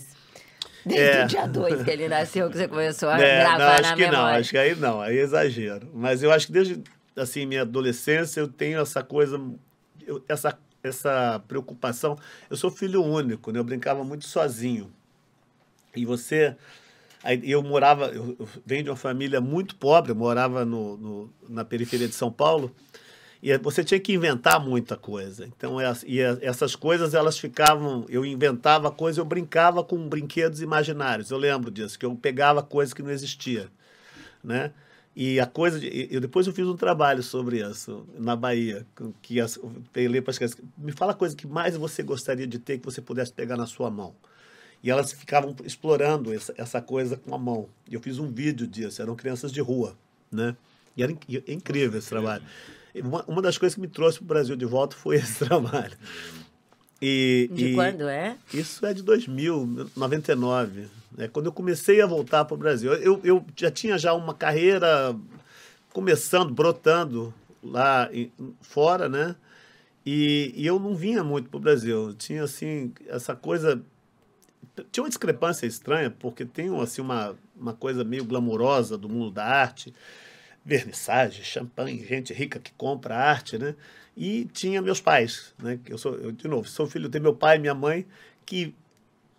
Desde 0.85 0.99
É. 1.19 1.25
o 1.25 1.27
dia 1.29 1.47
2 1.47 1.83
que 1.83 1.91
ele 1.91 2.09
nasceu, 2.09 2.51
que 2.51 2.57
você 2.59 2.69
começou 2.69 3.09
a 3.09 3.19
É, 3.23 3.41
gravar 3.41 3.59
não, 3.59 3.67
acho 3.69 3.83
na 3.83 3.97
que 3.97 4.03
não, 4.05 4.11
memória. 4.11 4.39
acho 4.41 4.51
que 4.51 4.59
aí 4.59 4.75
não, 4.75 5.01
aí 5.01 5.19
é 5.19 5.23
exagero. 5.23 5.89
Mas 5.95 6.23
eu 6.23 6.31
acho 6.31 6.47
que 6.47 6.53
desde 6.53 6.83
assim 7.17 7.47
minha 7.47 7.63
adolescência 7.63 8.41
eu 8.41 8.49
tenho 8.49 8.81
essa 8.81 9.03
coisa, 9.03 9.41
eu- 10.07 10.23
essa 10.29 10.59
essa 10.83 11.43
preocupação. 11.49 12.19
Eu 12.51 12.59
sou 12.59 12.71
filho 12.71 13.03
único, 13.03 13.51
né? 13.51 13.59
Eu 13.59 13.65
brincava 13.65 14.05
muito 14.05 14.27
sozinho. 14.27 14.93
E 15.97 16.05
você, 16.05 16.55
aí 17.23 17.41
eu 17.51 17.63
morava, 17.63 18.09
eu, 18.09 18.37
eu 18.39 18.49
venho 18.67 18.85
de 18.85 18.91
uma 18.91 18.97
família 18.97 19.41
muito 19.41 19.77
pobre, 19.77 20.13
morava 20.13 20.65
no, 20.65 20.97
no- 20.99 21.31
na 21.49 21.65
periferia 21.65 22.07
de 22.07 22.15
São 22.15 22.31
Paulo. 22.31 22.71
E 23.43 23.57
você 23.59 23.85
tinha 23.85 24.01
que 24.01 24.13
inventar 24.13 24.59
muita 24.61 24.97
coisa. 24.97 25.47
Então, 25.47 25.81
essa- 25.81 26.05
e 26.07 26.23
a- 26.23 26.39
essas 26.43 26.77
coisas, 26.77 27.15
elas 27.15 27.39
ficavam. 27.39 28.05
Eu 28.09 28.25
inventava 28.25 28.91
coisas, 28.91 29.19
eu 29.19 29.25
brincava 29.25 29.83
com 29.85 30.09
brinquedos 30.09 30.61
imaginários. 30.61 31.31
Eu 31.31 31.39
lembro 31.39 31.71
disso, 31.71 31.99
que 31.99 32.05
eu 32.07 32.15
pegava 32.15 32.63
coisas 32.63 32.93
que 32.93 33.03
não 33.03 33.11
existia. 33.11 33.69
Né? 34.43 34.71
E 35.17 35.39
a 35.39 35.47
coisa. 35.47 35.79
De, 35.79 36.09
eu, 36.11 36.21
depois 36.21 36.47
eu 36.47 36.53
fiz 36.53 36.67
um 36.67 36.77
trabalho 36.77 37.23
sobre 37.23 37.61
isso, 37.69 38.05
na 38.19 38.35
Bahia, 38.35 38.85
que 39.23 39.41
as, 39.41 39.57
eu 39.57 39.71
falei 39.93 40.21
para 40.21 40.31
as 40.33 40.39
crianças: 40.39 40.59
me 40.77 40.91
fala 40.93 41.13
a 41.13 41.15
coisa 41.15 41.37
que 41.37 41.47
mais 41.47 41.77
você 41.77 42.03
gostaria 42.03 42.47
de 42.47 42.59
ter 42.59 42.79
que 42.79 42.85
você 42.85 43.01
pudesse 43.01 43.33
pegar 43.33 43.57
na 43.57 43.67
sua 43.67 43.91
mão. 43.91 44.15
E 44.83 44.91
elas 44.91 45.13
ficavam 45.13 45.55
explorando 45.65 46.35
essa, 46.35 46.53
essa 46.59 46.81
coisa 46.83 47.17
com 47.17 47.35
a 47.35 47.39
mão. 47.39 47.69
E 47.89 47.95
eu 47.95 48.01
fiz 48.01 48.19
um 48.19 48.31
vídeo 48.31 48.67
disso, 48.67 49.01
eram 49.01 49.15
crianças 49.17 49.51
de 49.53 49.61
rua. 49.61 49.97
Né? 50.31 50.55
E 50.97 51.03
era 51.03 51.11
inc- 51.13 51.43
é 51.47 51.53
incrível 51.53 51.99
esse 51.99 52.09
trabalho. 52.09 52.43
Uma, 52.97 53.25
uma 53.25 53.41
das 53.41 53.57
coisas 53.57 53.75
que 53.75 53.81
me 53.81 53.89
trouxe 53.89 54.19
para 54.19 54.25
o 54.25 54.29
Brasil 54.29 54.57
de 54.57 54.65
volta 54.67 54.95
foi 54.97 55.17
esse 55.17 55.45
trabalho. 55.45 55.97
E, 57.01 57.49
De 57.53 57.67
e 57.69 57.75
quando 57.75 58.09
é? 58.09 58.37
Isso 58.53 58.85
é 58.85 58.93
de 58.93 59.03
2000, 59.03 59.91
99. 59.97 60.87
Né? 61.17 61.29
Quando 61.29 61.47
eu 61.47 61.53
comecei 61.53 62.01
a 62.01 62.07
voltar 62.07 62.45
para 62.45 62.55
o 62.55 62.59
Brasil. 62.59 62.93
Eu, 62.95 63.21
eu 63.25 63.45
já 63.57 63.71
tinha 63.71 63.97
já 63.99 64.13
uma 64.15 64.35
carreira 64.35 65.15
começando, 65.93 66.53
brotando 66.53 67.33
lá 67.63 68.09
em- 68.13 68.33
fora, 68.61 69.09
né? 69.09 69.37
E, 70.05 70.53
e 70.57 70.67
eu 70.67 70.79
não 70.79 70.95
vinha 70.95 71.25
muito 71.25 71.49
para 71.49 71.57
o 71.57 71.61
Brasil. 71.61 72.13
Tinha, 72.15 72.45
assim, 72.45 72.93
essa 73.09 73.35
coisa... 73.35 73.83
Tinha 74.91 75.05
uma 75.05 75.09
discrepância 75.09 75.67
estranha, 75.67 76.11
porque 76.11 76.45
tem 76.45 76.69
assim, 76.81 77.01
uma, 77.01 77.37
uma 77.57 77.75
coisa 77.75 78.03
meio 78.03 78.25
glamurosa 78.25 78.99
do 78.99 79.09
mundo 79.09 79.31
da 79.31 79.45
arte, 79.45 79.95
vernissagem, 80.65 81.45
champanhe, 81.45 82.05
gente 82.05 82.33
rica 82.33 82.59
que 82.59 82.73
compra 82.73 83.17
arte, 83.17 83.59
né? 83.59 83.77
E 84.17 84.47
tinha 84.53 84.83
meus 84.83 85.01
pais, 85.01 85.55
né? 85.59 85.79
Eu 85.87 85.99
sou, 85.99 86.15
eu, 86.17 86.33
de 86.33 86.49
novo, 86.49 86.69
sou 86.69 86.87
filho 86.87 87.09
de 87.09 87.21
meu 87.21 87.35
pai 87.35 87.57
e 87.57 87.61
minha 87.61 87.75
mãe 87.75 88.07
que 88.47 88.75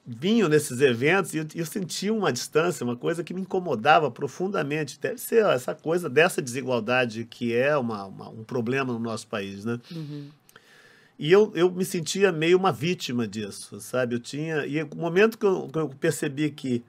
vinham 0.07 0.47
nesses 0.47 0.81
eventos 0.81 1.33
e 1.33 1.37
eu, 1.37 1.47
eu 1.55 1.65
sentia 1.65 2.13
uma 2.13 2.31
distância, 2.31 2.83
uma 2.83 2.95
coisa 2.95 3.23
que 3.23 3.33
me 3.33 3.41
incomodava 3.41 4.11
profundamente. 4.11 4.99
Deve 4.99 5.19
ser 5.19 5.43
essa 5.45 5.73
coisa 5.73 6.07
dessa 6.09 6.41
desigualdade 6.41 7.25
que 7.25 7.55
é 7.55 7.75
uma, 7.75 8.05
uma- 8.05 8.29
um 8.29 8.43
problema 8.43 8.93
no 8.93 8.99
nosso 8.99 9.27
país, 9.27 9.65
né? 9.65 9.79
E 11.17 11.31
eu, 11.31 11.51
eu 11.55 11.71
me 11.71 11.85
sentia 11.85 12.31
meio 12.31 12.57
uma 12.57 12.71
vítima 12.73 13.25
disso, 13.27 13.79
sabe? 13.79 14.15
Eu 14.15 14.19
tinha. 14.19 14.65
E 14.65 14.83
o 14.83 14.95
momento 14.95 15.37
que 15.37 15.45
eu, 15.45 15.69
que 15.71 15.79
eu 15.79 15.87
percebi 15.89 16.49
que 16.51 16.83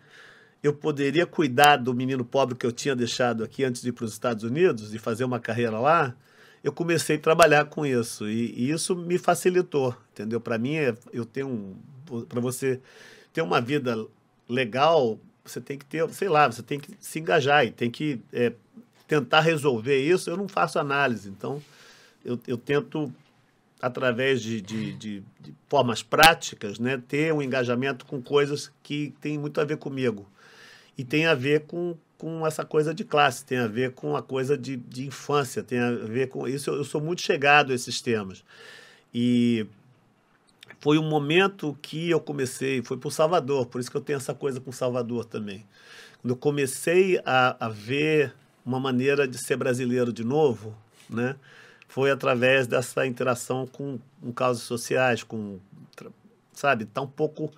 eu 0.62 0.72
poderia 0.72 1.24
cuidar 1.24 1.76
do 1.76 1.94
menino 1.94 2.24
pobre 2.24 2.56
que 2.56 2.66
eu 2.66 2.72
tinha 2.72 2.96
deixado 2.96 3.44
aqui 3.44 3.62
antes 3.62 3.80
de 3.82 3.90
ir 3.90 3.92
para 3.92 4.04
os 4.04 4.12
Estados 4.12 4.42
Unidos 4.42 4.92
e 4.92 4.98
fazer 4.98 5.24
uma 5.24 5.38
carreira 5.38 5.78
lá, 5.78 6.12
eu 6.66 6.72
comecei 6.72 7.14
a 7.14 7.20
trabalhar 7.20 7.66
com 7.66 7.86
isso. 7.86 8.28
E, 8.28 8.52
e 8.56 8.70
isso 8.72 8.96
me 8.96 9.18
facilitou, 9.18 9.96
entendeu? 10.12 10.40
Para 10.40 10.58
mim, 10.58 10.74
é- 10.74 10.96
eu 11.12 11.24
tenho 11.24 11.46
um. 11.46 12.24
Para 12.28 12.40
você 12.40 12.80
ter 13.32 13.40
uma 13.40 13.60
vida 13.60 14.04
legal, 14.48 15.16
você 15.44 15.60
tem 15.60 15.78
que 15.78 15.84
ter, 15.84 16.08
sei 16.12 16.28
lá, 16.28 16.50
você 16.50 16.64
tem 16.64 16.80
que 16.80 16.92
se 16.98 17.20
engajar 17.20 17.64
e 17.64 17.70
tem 17.70 17.88
que 17.88 18.20
é, 18.32 18.52
tentar 19.06 19.42
resolver 19.42 19.96
isso. 19.96 20.28
Eu 20.28 20.36
não 20.36 20.48
faço 20.48 20.76
análise, 20.80 21.28
então 21.28 21.62
eu, 22.24 22.36
eu 22.48 22.58
tento 22.58 23.12
através 23.80 24.42
de, 24.42 24.60
de, 24.60 24.92
de, 24.94 25.22
de 25.40 25.54
formas 25.68 26.02
práticas, 26.02 26.80
né, 26.80 27.00
ter 27.06 27.32
um 27.32 27.40
engajamento 27.42 28.04
com 28.06 28.20
coisas 28.20 28.72
que 28.82 29.14
têm 29.20 29.38
muito 29.38 29.60
a 29.60 29.64
ver 29.64 29.76
comigo. 29.76 30.28
E 30.98 31.04
tem 31.04 31.26
a 31.26 31.34
ver 31.34 31.60
com, 31.66 31.96
com 32.18 32.46
essa 32.46 32.64
coisa 32.64 32.94
de 32.94 33.04
classe, 33.04 33.44
tem 33.44 33.58
a 33.58 33.66
ver 33.66 33.92
com 33.92 34.16
a 34.16 34.22
coisa 34.22 34.56
de, 34.56 34.76
de 34.76 35.06
infância, 35.06 35.62
tem 35.62 35.78
a 35.78 35.90
ver 35.90 36.28
com 36.28 36.48
isso. 36.48 36.70
Eu, 36.70 36.76
eu 36.76 36.84
sou 36.84 37.00
muito 37.00 37.22
chegado 37.22 37.72
a 37.72 37.74
esses 37.74 38.00
temas. 38.00 38.44
E 39.12 39.66
foi 40.80 40.98
um 40.98 41.08
momento 41.08 41.76
que 41.82 42.10
eu 42.10 42.20
comecei, 42.20 42.82
foi 42.82 42.98
o 43.02 43.10
Salvador, 43.10 43.66
por 43.66 43.80
isso 43.80 43.90
que 43.90 43.96
eu 43.96 44.00
tenho 44.00 44.16
essa 44.16 44.34
coisa 44.34 44.60
com 44.60 44.72
Salvador 44.72 45.24
também. 45.24 45.66
Quando 46.20 46.30
eu 46.30 46.36
comecei 46.36 47.20
a, 47.24 47.66
a 47.66 47.68
ver 47.68 48.34
uma 48.64 48.80
maneira 48.80 49.28
de 49.28 49.38
ser 49.38 49.56
brasileiro 49.56 50.12
de 50.12 50.24
novo, 50.24 50.76
né? 51.08 51.36
foi 51.88 52.10
através 52.10 52.66
dessa 52.66 53.06
interação 53.06 53.66
com, 53.66 53.98
com 54.20 54.32
causas 54.32 54.64
sociais, 54.64 55.22
com, 55.22 55.58
sabe, 56.52 56.84
tá 56.84 57.00
um 57.00 57.06
pouco... 57.06 57.50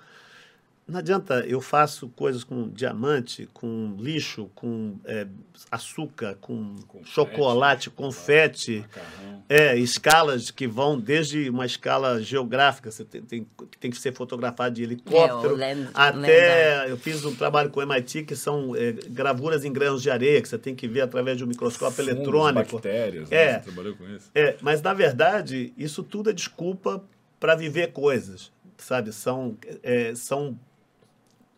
Não 0.88 1.00
adianta, 1.00 1.40
eu 1.46 1.60
faço 1.60 2.08
coisas 2.08 2.42
com 2.42 2.66
diamante, 2.70 3.46
com 3.52 3.94
lixo, 3.98 4.50
com 4.54 4.96
é, 5.04 5.26
açúcar, 5.70 6.36
com 6.40 6.76
Confete, 6.88 7.10
chocolate, 7.10 7.90
confete, 7.90 8.78
Macarrão. 8.78 9.44
é, 9.50 9.76
escalas 9.76 10.50
que 10.50 10.66
vão 10.66 10.98
desde 10.98 11.50
uma 11.50 11.66
escala 11.66 12.22
geográfica, 12.22 12.90
você 12.90 13.04
tem, 13.04 13.20
tem, 13.20 13.46
tem 13.78 13.90
que 13.90 13.98
ser 13.98 14.14
fotografado 14.14 14.74
de 14.76 14.82
helicóptero, 14.82 15.50
É, 15.50 15.54
o 15.54 15.56
land- 15.58 15.90
até 15.92 16.90
eu 16.90 16.96
fiz 16.96 17.22
um 17.22 17.34
trabalho 17.34 17.68
com 17.68 17.80
o 17.80 17.82
MIT 17.82 18.22
que 18.22 18.34
são 18.34 18.74
é, 18.74 18.92
gravuras 18.92 19.66
em 19.66 19.72
grãos 19.72 20.02
de 20.02 20.10
areia, 20.10 20.40
que 20.40 20.48
você 20.48 20.56
tem 20.56 20.74
que 20.74 20.88
ver 20.88 21.02
através 21.02 21.36
de 21.36 21.44
um 21.44 21.46
microscópio 21.46 21.96
Fungos, 22.02 22.12
eletrônico. 22.16 22.72
bactérias, 22.76 23.30
É. 23.30 23.52
né? 23.52 23.58
Você 23.58 23.64
trabalhou 23.64 23.94
com 23.94 24.08
isso? 24.08 24.30
É, 24.34 24.56
mas 24.62 24.80
na 24.80 24.94
verdade, 24.94 25.70
isso 25.76 26.02
tudo 26.02 26.30
é 26.30 26.32
desculpa 26.32 27.04
para 27.38 27.54
viver 27.54 27.92
coisas, 27.92 28.50
sabe? 28.78 29.12
São, 29.12 29.54
é, 29.82 30.14
são 30.14 30.58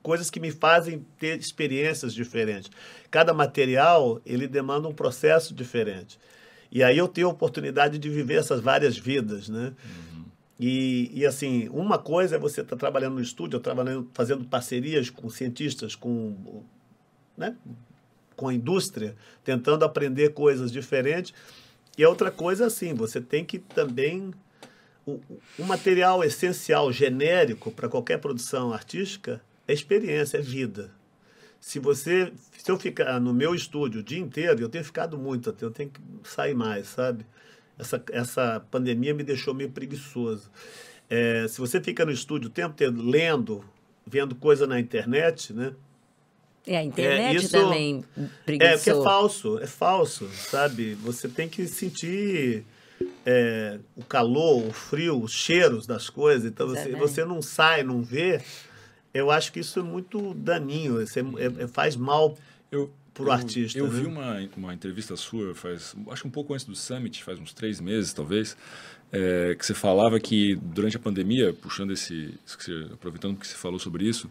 coisas 0.03 0.30
que 0.30 0.40
me 0.40 0.51
fazem 0.51 1.05
ter 1.18 1.38
experiências 1.38 2.14
diferentes. 2.14 2.70
Cada 3.11 3.32
material, 3.32 4.20
ele 4.24 4.46
demanda 4.46 4.88
um 4.88 4.94
processo 4.94 5.55
diferente. 5.55 6.18
E 6.70 6.82
aí 6.82 6.96
eu 6.96 7.09
tenho 7.09 7.26
a 7.26 7.30
oportunidade 7.30 7.98
de 7.98 8.09
viver 8.09 8.34
essas 8.34 8.61
várias 8.61 8.96
vidas, 8.96 9.48
né? 9.48 9.72
E, 10.59 11.11
e 11.14 11.26
assim, 11.26 11.68
uma 11.70 11.98
coisa 11.98 12.36
é 12.36 12.38
você 12.38 12.61
estar 12.61 12.76
trabalhando 12.76 13.14
no 13.14 13.22
estúdio, 13.22 13.59
trabalhando, 13.59 14.09
fazendo 14.12 14.44
parcerias 14.44 15.09
com 15.09 15.28
cientistas, 15.30 15.94
com, 15.94 16.62
né? 17.36 17.57
com 18.36 18.48
a 18.48 18.55
indústria, 18.55 19.16
tentando 19.42 19.84
aprender 19.84 20.34
coisas 20.34 20.70
diferentes. 20.70 21.32
E 21.96 22.05
a 22.05 22.09
outra 22.09 22.30
coisa, 22.30 22.66
assim, 22.66 22.94
você 22.94 23.20
tem 23.20 23.44
que 23.44 23.59
também. 23.59 24.32
O, 25.07 25.18
o 25.59 25.64
material 25.64 26.22
essencial, 26.22 26.92
genérico 26.92 27.70
para 27.70 27.88
qualquer 27.88 28.18
produção 28.18 28.70
artística 28.70 29.40
é 29.70 29.74
experiência, 29.74 30.38
é 30.38 30.40
vida. 30.40 30.90
Se 31.60 31.78
você. 31.78 32.32
Se 32.56 32.70
eu 32.70 32.78
ficar 32.78 33.20
no 33.20 33.32
meu 33.32 33.54
estúdio 33.54 34.00
o 34.00 34.02
dia 34.04 34.18
inteiro, 34.18 34.60
eu 34.60 34.68
tenho 34.68 34.84
ficado 34.84 35.16
muito, 35.18 35.54
eu 35.60 35.70
tenho 35.70 35.90
que 35.90 36.00
sair 36.24 36.54
mais, 36.54 36.88
sabe? 36.88 37.24
Essa, 37.78 38.02
essa 38.12 38.60
pandemia 38.70 39.14
me 39.14 39.22
deixou 39.22 39.54
meio 39.54 39.70
preguiçoso. 39.70 40.50
É, 41.08 41.46
se 41.48 41.58
você 41.58 41.80
fica 41.80 42.04
no 42.04 42.12
estúdio 42.12 42.48
o 42.48 42.52
tempo 42.52 42.70
inteiro 42.74 43.00
lendo, 43.00 43.64
vendo 44.06 44.34
coisa 44.34 44.66
na 44.66 44.78
internet, 44.78 45.52
né? 45.52 45.72
E 46.66 46.76
a 46.76 46.82
internet 46.84 47.36
isso- 47.36 47.50
também 47.50 48.04
É, 48.16 48.20
porque 48.20 48.30
preguiçou. 48.44 49.00
é 49.00 49.04
falso, 49.04 49.58
é 49.58 49.66
falso, 49.66 50.28
sabe? 50.28 50.94
Você 50.96 51.28
tem 51.28 51.48
que 51.48 51.66
sentir 51.66 52.64
é, 53.24 53.78
o 53.96 54.04
calor, 54.04 54.66
o 54.66 54.72
frio, 54.72 55.22
os 55.22 55.32
cheiros 55.32 55.86
das 55.86 56.10
coisas. 56.10 56.44
Então, 56.50 56.68
você, 56.68 56.90
você 56.96 57.24
não 57.24 57.40
sai, 57.40 57.82
não 57.82 58.02
vê. 58.02 58.42
Eu 59.12 59.30
acho 59.30 59.52
que 59.52 59.61
isso 59.61 59.80
é 59.80 59.82
muito 59.82 60.34
daninho, 60.34 61.00
isso 61.02 61.18
é- 61.18 61.22
é- 61.22 61.64
é- 61.64 61.68
faz 61.68 61.96
mal 61.96 62.36
Eu, 62.70 62.92
Pro 63.12 63.26
eu- 63.26 63.32
artista, 63.32 63.76
Eu 63.78 63.88
né? 63.88 64.00
vi 64.00 64.06
uma, 64.06 64.48
uma 64.56 64.72
entrevista 64.74 65.16
sua, 65.16 65.54
faz, 65.54 65.94
acho 66.11 66.22
que 66.22 66.28
um 66.28 66.30
pouco 66.30 66.54
antes 66.54 66.64
do 66.64 66.76
Summit, 66.76 67.22
faz 67.24 67.38
uns 67.40 67.52
três 67.52 67.80
meses 67.80 68.12
talvez, 68.12 68.56
é, 69.12 69.56
que 69.58 69.66
você 69.66 69.74
falava 69.74 70.20
que 70.20 70.54
durante 70.62 70.96
a 70.96 71.00
pandemia, 71.00 71.52
puxando 71.52 71.90
esse, 71.92 72.32
você- 72.46 72.86
aproveitando 72.92 73.36
que 73.36 73.46
você 73.46 73.56
falou 73.56 73.80
sobre 73.80 74.04
isso, 74.08 74.30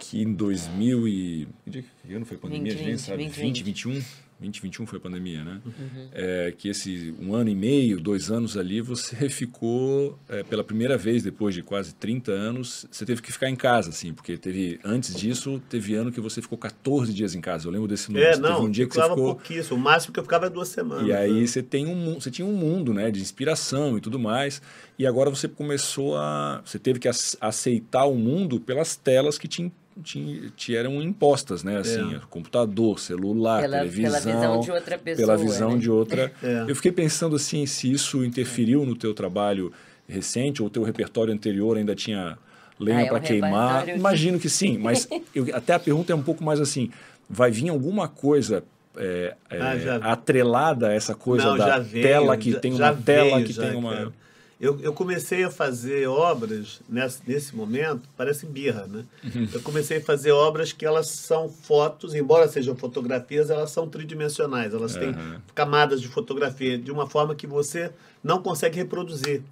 que 0.00 0.22
em 0.22 0.32
2000 0.32 1.06
e... 1.06 1.46
Que 1.70 2.14
ano 2.14 2.24
foi 2.24 2.36
a 2.38 2.40
pandemia? 2.40 2.72
20, 2.72 2.74
a 2.74 2.76
gente 2.78 2.86
nem 2.88 2.98
sabe. 2.98 3.24
20, 3.24 3.34
20, 3.36 3.62
21? 3.64 4.02
2021 4.40 4.86
foi 4.86 4.98
a 4.98 5.00
pandemia, 5.00 5.42
né? 5.42 5.60
Uhum. 5.66 6.08
É, 6.12 6.54
que 6.56 6.68
esse 6.68 7.14
um 7.20 7.34
ano 7.34 7.50
e 7.50 7.54
meio, 7.54 8.00
dois 8.00 8.30
anos 8.30 8.56
ali, 8.56 8.80
você 8.80 9.28
ficou, 9.28 10.18
é, 10.28 10.42
pela 10.42 10.62
primeira 10.62 10.96
vez 10.96 11.22
depois 11.22 11.54
de 11.54 11.62
quase 11.62 11.94
30 11.94 12.30
anos, 12.30 12.86
você 12.90 13.04
teve 13.04 13.20
que 13.20 13.32
ficar 13.32 13.50
em 13.50 13.56
casa, 13.56 13.90
assim, 13.90 14.12
porque 14.12 14.36
teve, 14.36 14.78
antes 14.84 15.14
disso, 15.14 15.60
teve 15.68 15.94
ano 15.94 16.12
que 16.12 16.20
você 16.20 16.40
ficou 16.40 16.56
14 16.56 17.12
dias 17.12 17.34
em 17.34 17.40
casa. 17.40 17.66
Eu 17.66 17.72
lembro 17.72 17.88
desse 17.88 18.10
número. 18.10 18.26
É, 18.26 18.36
não, 18.36 18.54
teve 18.54 18.66
um 18.66 18.70
dia 18.70 18.86
que 18.86 18.94
você 18.94 19.02
ficou. 19.02 19.16
pouquíssimo, 19.16 19.76
o 19.76 19.80
máximo 19.80 20.12
que 20.12 20.20
eu 20.20 20.24
ficava 20.24 20.46
é 20.46 20.50
duas 20.50 20.68
semanas. 20.68 21.06
E 21.06 21.12
aí 21.12 21.40
né? 21.40 21.46
você, 21.46 21.62
tem 21.62 21.86
um, 21.86 22.14
você 22.14 22.30
tinha 22.30 22.46
um 22.46 22.54
mundo, 22.54 22.94
né, 22.94 23.10
de 23.10 23.20
inspiração 23.20 23.98
e 23.98 24.00
tudo 24.00 24.18
mais. 24.18 24.62
E 24.98 25.06
agora 25.06 25.30
você 25.30 25.48
começou 25.48 26.16
a. 26.16 26.60
Você 26.64 26.78
teve 26.78 26.98
que 26.98 27.08
aceitar 27.40 28.04
o 28.04 28.14
mundo 28.14 28.60
pelas 28.60 28.96
telas 28.96 29.38
que 29.38 29.46
te 29.46 29.62
te, 30.02 30.52
te 30.56 30.76
eram 30.76 31.02
impostas, 31.02 31.62
né? 31.62 31.78
Assim, 31.78 32.14
é. 32.14 32.20
computador, 32.30 32.98
celular, 32.98 33.60
pela, 33.60 33.78
televisão. 33.78 34.22
Pela 34.22 34.34
visão 34.34 34.60
de 34.60 34.70
outra 34.70 34.98
pessoa. 34.98 35.26
Pela 35.26 35.38
visão 35.38 35.72
né? 35.72 35.78
de 35.78 35.90
outra. 35.90 36.32
É. 36.42 36.64
Eu 36.68 36.76
fiquei 36.76 36.92
pensando 36.92 37.36
assim, 37.36 37.66
se 37.66 37.90
isso 37.90 38.24
interferiu 38.24 38.84
no 38.84 38.96
teu 38.96 39.14
trabalho 39.14 39.72
recente, 40.08 40.62
ou 40.62 40.68
o 40.68 40.70
teu 40.70 40.82
repertório 40.82 41.32
anterior 41.32 41.76
ainda 41.76 41.94
tinha 41.94 42.38
lenha 42.78 42.98
ah, 42.98 43.02
é 43.02 43.08
para 43.08 43.20
queimar. 43.20 43.88
Imagino 43.88 44.38
que 44.38 44.48
sim, 44.48 44.78
mas 44.78 45.08
eu, 45.34 45.46
até 45.54 45.74
a 45.74 45.78
pergunta 45.78 46.12
é 46.12 46.16
um 46.16 46.22
pouco 46.22 46.42
mais 46.42 46.60
assim: 46.60 46.90
vai 47.28 47.50
vir 47.50 47.68
alguma 47.68 48.08
coisa 48.08 48.64
é, 48.96 49.34
é, 49.50 49.60
ah, 49.60 50.12
atrelada 50.12 50.88
a 50.88 50.92
essa 50.92 51.14
coisa 51.14 51.46
Não, 51.46 51.58
da 51.58 51.78
veio, 51.78 52.02
tela 52.02 52.36
que 52.36 52.52
já, 52.52 52.60
tem 52.60 52.72
uma 52.72 52.94
tela 52.94 53.36
veio, 53.36 53.46
que 53.46 53.54
tem 53.54 53.74
uma. 53.74 53.94
Cara. 53.94 54.12
Eu, 54.60 54.80
eu 54.80 54.92
comecei 54.92 55.44
a 55.44 55.50
fazer 55.50 56.08
obras 56.08 56.80
nesse, 56.88 57.20
nesse 57.24 57.54
momento, 57.54 58.08
parece 58.16 58.44
birra, 58.44 58.88
né? 58.88 59.04
Uhum. 59.22 59.48
Eu 59.52 59.60
comecei 59.62 59.98
a 59.98 60.00
fazer 60.00 60.32
obras 60.32 60.72
que 60.72 60.84
elas 60.84 61.06
são 61.06 61.48
fotos, 61.48 62.12
embora 62.12 62.48
sejam 62.48 62.74
fotografias, 62.74 63.50
elas 63.50 63.70
são 63.70 63.88
tridimensionais, 63.88 64.74
elas 64.74 64.94
uhum. 64.94 65.00
têm 65.00 65.14
camadas 65.54 66.00
de 66.00 66.08
fotografia 66.08 66.76
de 66.76 66.90
uma 66.90 67.08
forma 67.08 67.36
que 67.36 67.46
você 67.46 67.92
não 68.22 68.42
consegue 68.42 68.76
reproduzir. 68.76 69.42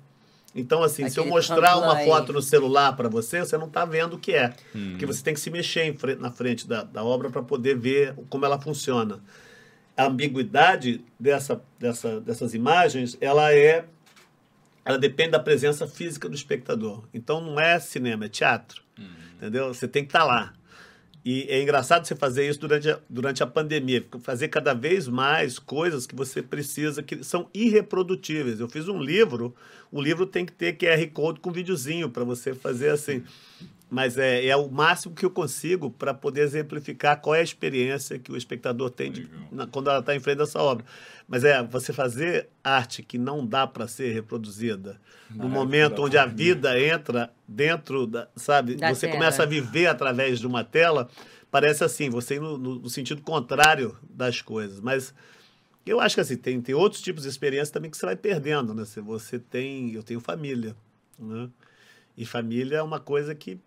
Então, 0.56 0.82
assim, 0.82 1.02
Aquele 1.02 1.10
se 1.10 1.20
eu 1.20 1.26
mostrar 1.26 1.76
uma 1.76 1.98
foto 1.98 2.32
no 2.32 2.42
celular 2.42 2.96
para 2.96 3.08
você, 3.08 3.40
você 3.40 3.56
não 3.58 3.66
está 3.66 3.84
vendo 3.84 4.14
o 4.14 4.18
que 4.18 4.32
é. 4.32 4.54
Uhum. 4.74 4.90
Porque 4.90 5.06
você 5.06 5.22
tem 5.22 5.34
que 5.34 5.40
se 5.40 5.50
mexer 5.50 5.94
frente, 5.96 6.20
na 6.20 6.30
frente 6.32 6.66
da, 6.66 6.82
da 6.82 7.04
obra 7.04 7.30
para 7.30 7.42
poder 7.42 7.76
ver 7.76 8.14
como 8.28 8.44
ela 8.44 8.58
funciona. 8.58 9.20
A 9.96 10.06
ambiguidade 10.06 11.04
dessa, 11.20 11.60
dessa, 11.78 12.20
dessas 12.20 12.54
imagens, 12.54 13.16
ela 13.20 13.52
é 13.54 13.84
ela 14.86 14.98
depende 14.98 15.32
da 15.32 15.40
presença 15.40 15.88
física 15.88 16.28
do 16.28 16.36
espectador. 16.36 17.02
Então 17.12 17.40
não 17.40 17.58
é 17.58 17.80
cinema, 17.80 18.26
é 18.26 18.28
teatro. 18.28 18.80
Uhum. 18.96 19.06
Entendeu? 19.36 19.74
Você 19.74 19.88
tem 19.88 20.04
que 20.04 20.10
estar 20.10 20.20
tá 20.20 20.24
lá. 20.24 20.52
E 21.24 21.44
é 21.48 21.60
engraçado 21.60 22.06
você 22.06 22.14
fazer 22.14 22.48
isso 22.48 22.60
durante 22.60 22.88
a, 22.88 23.00
durante 23.10 23.42
a 23.42 23.48
pandemia, 23.48 24.06
fazer 24.20 24.46
cada 24.46 24.72
vez 24.72 25.08
mais 25.08 25.58
coisas 25.58 26.06
que 26.06 26.14
você 26.14 26.40
precisa, 26.40 27.02
que 27.02 27.24
são 27.24 27.50
irreprodutíveis. 27.52 28.60
Eu 28.60 28.68
fiz 28.68 28.86
um 28.86 29.02
livro, 29.02 29.52
o 29.90 30.00
livro 30.00 30.24
tem 30.24 30.46
que 30.46 30.52
ter 30.52 30.78
QR 30.78 31.04
Code 31.12 31.40
com 31.40 31.50
videozinho 31.50 32.08
para 32.08 32.22
você 32.22 32.54
fazer 32.54 32.90
assim. 32.90 33.24
Mas 33.88 34.18
é, 34.18 34.44
é 34.44 34.56
o 34.56 34.68
máximo 34.68 35.14
que 35.14 35.24
eu 35.24 35.30
consigo 35.30 35.90
para 35.90 36.12
poder 36.12 36.40
exemplificar 36.40 37.20
qual 37.20 37.36
é 37.36 37.40
a 37.40 37.44
experiência 37.44 38.18
que 38.18 38.32
o 38.32 38.36
espectador 38.36 38.90
tem 38.90 39.12
de, 39.12 39.28
na, 39.52 39.66
quando 39.66 39.88
ela 39.88 40.00
está 40.00 40.14
em 40.14 40.18
frente 40.18 40.38
dessa 40.38 40.60
obra. 40.60 40.84
Mas 41.28 41.44
é 41.44 41.62
você 41.62 41.92
fazer 41.92 42.48
arte 42.64 43.02
que 43.02 43.16
não 43.16 43.46
dá 43.46 43.64
para 43.66 43.86
ser 43.86 44.12
reproduzida 44.12 45.00
no 45.30 45.48
momento 45.48 46.02
onde 46.02 46.18
a 46.18 46.26
vida 46.26 46.78
entra 46.80 47.32
dentro 47.46 48.06
da, 48.06 48.28
sabe, 48.36 48.74
da 48.74 48.92
você 48.92 49.06
tela. 49.06 49.18
começa 49.18 49.42
a 49.42 49.46
viver 49.46 49.86
através 49.86 50.38
de 50.38 50.46
uma 50.46 50.64
tela, 50.64 51.08
parece 51.50 51.84
assim, 51.84 52.10
você 52.10 52.36
ir 52.36 52.40
no, 52.40 52.56
no, 52.58 52.90
sentido 52.90 53.22
contrário 53.22 53.96
das 54.08 54.40
coisas. 54.40 54.80
Mas 54.80 55.14
eu 55.84 56.00
acho 56.00 56.14
que 56.16 56.20
assim, 56.20 56.36
tem, 56.36 56.60
tem 56.60 56.74
outros 56.74 57.02
tipos 57.02 57.22
de 57.22 57.28
experiência 57.28 57.72
também 57.72 57.90
que 57.90 57.96
você 57.96 58.06
vai 58.06 58.16
perdendo, 58.16 58.74
né? 58.74 58.84
Se 58.84 59.00
você 59.00 59.38
tem, 59.38 59.92
eu 59.92 60.02
tenho 60.02 60.20
família, 60.20 60.76
né? 61.18 61.48
E 62.16 62.24
família 62.24 62.78
é 62.78 62.82
uma 62.82 62.98
coisa 62.98 63.34
que 63.34 63.58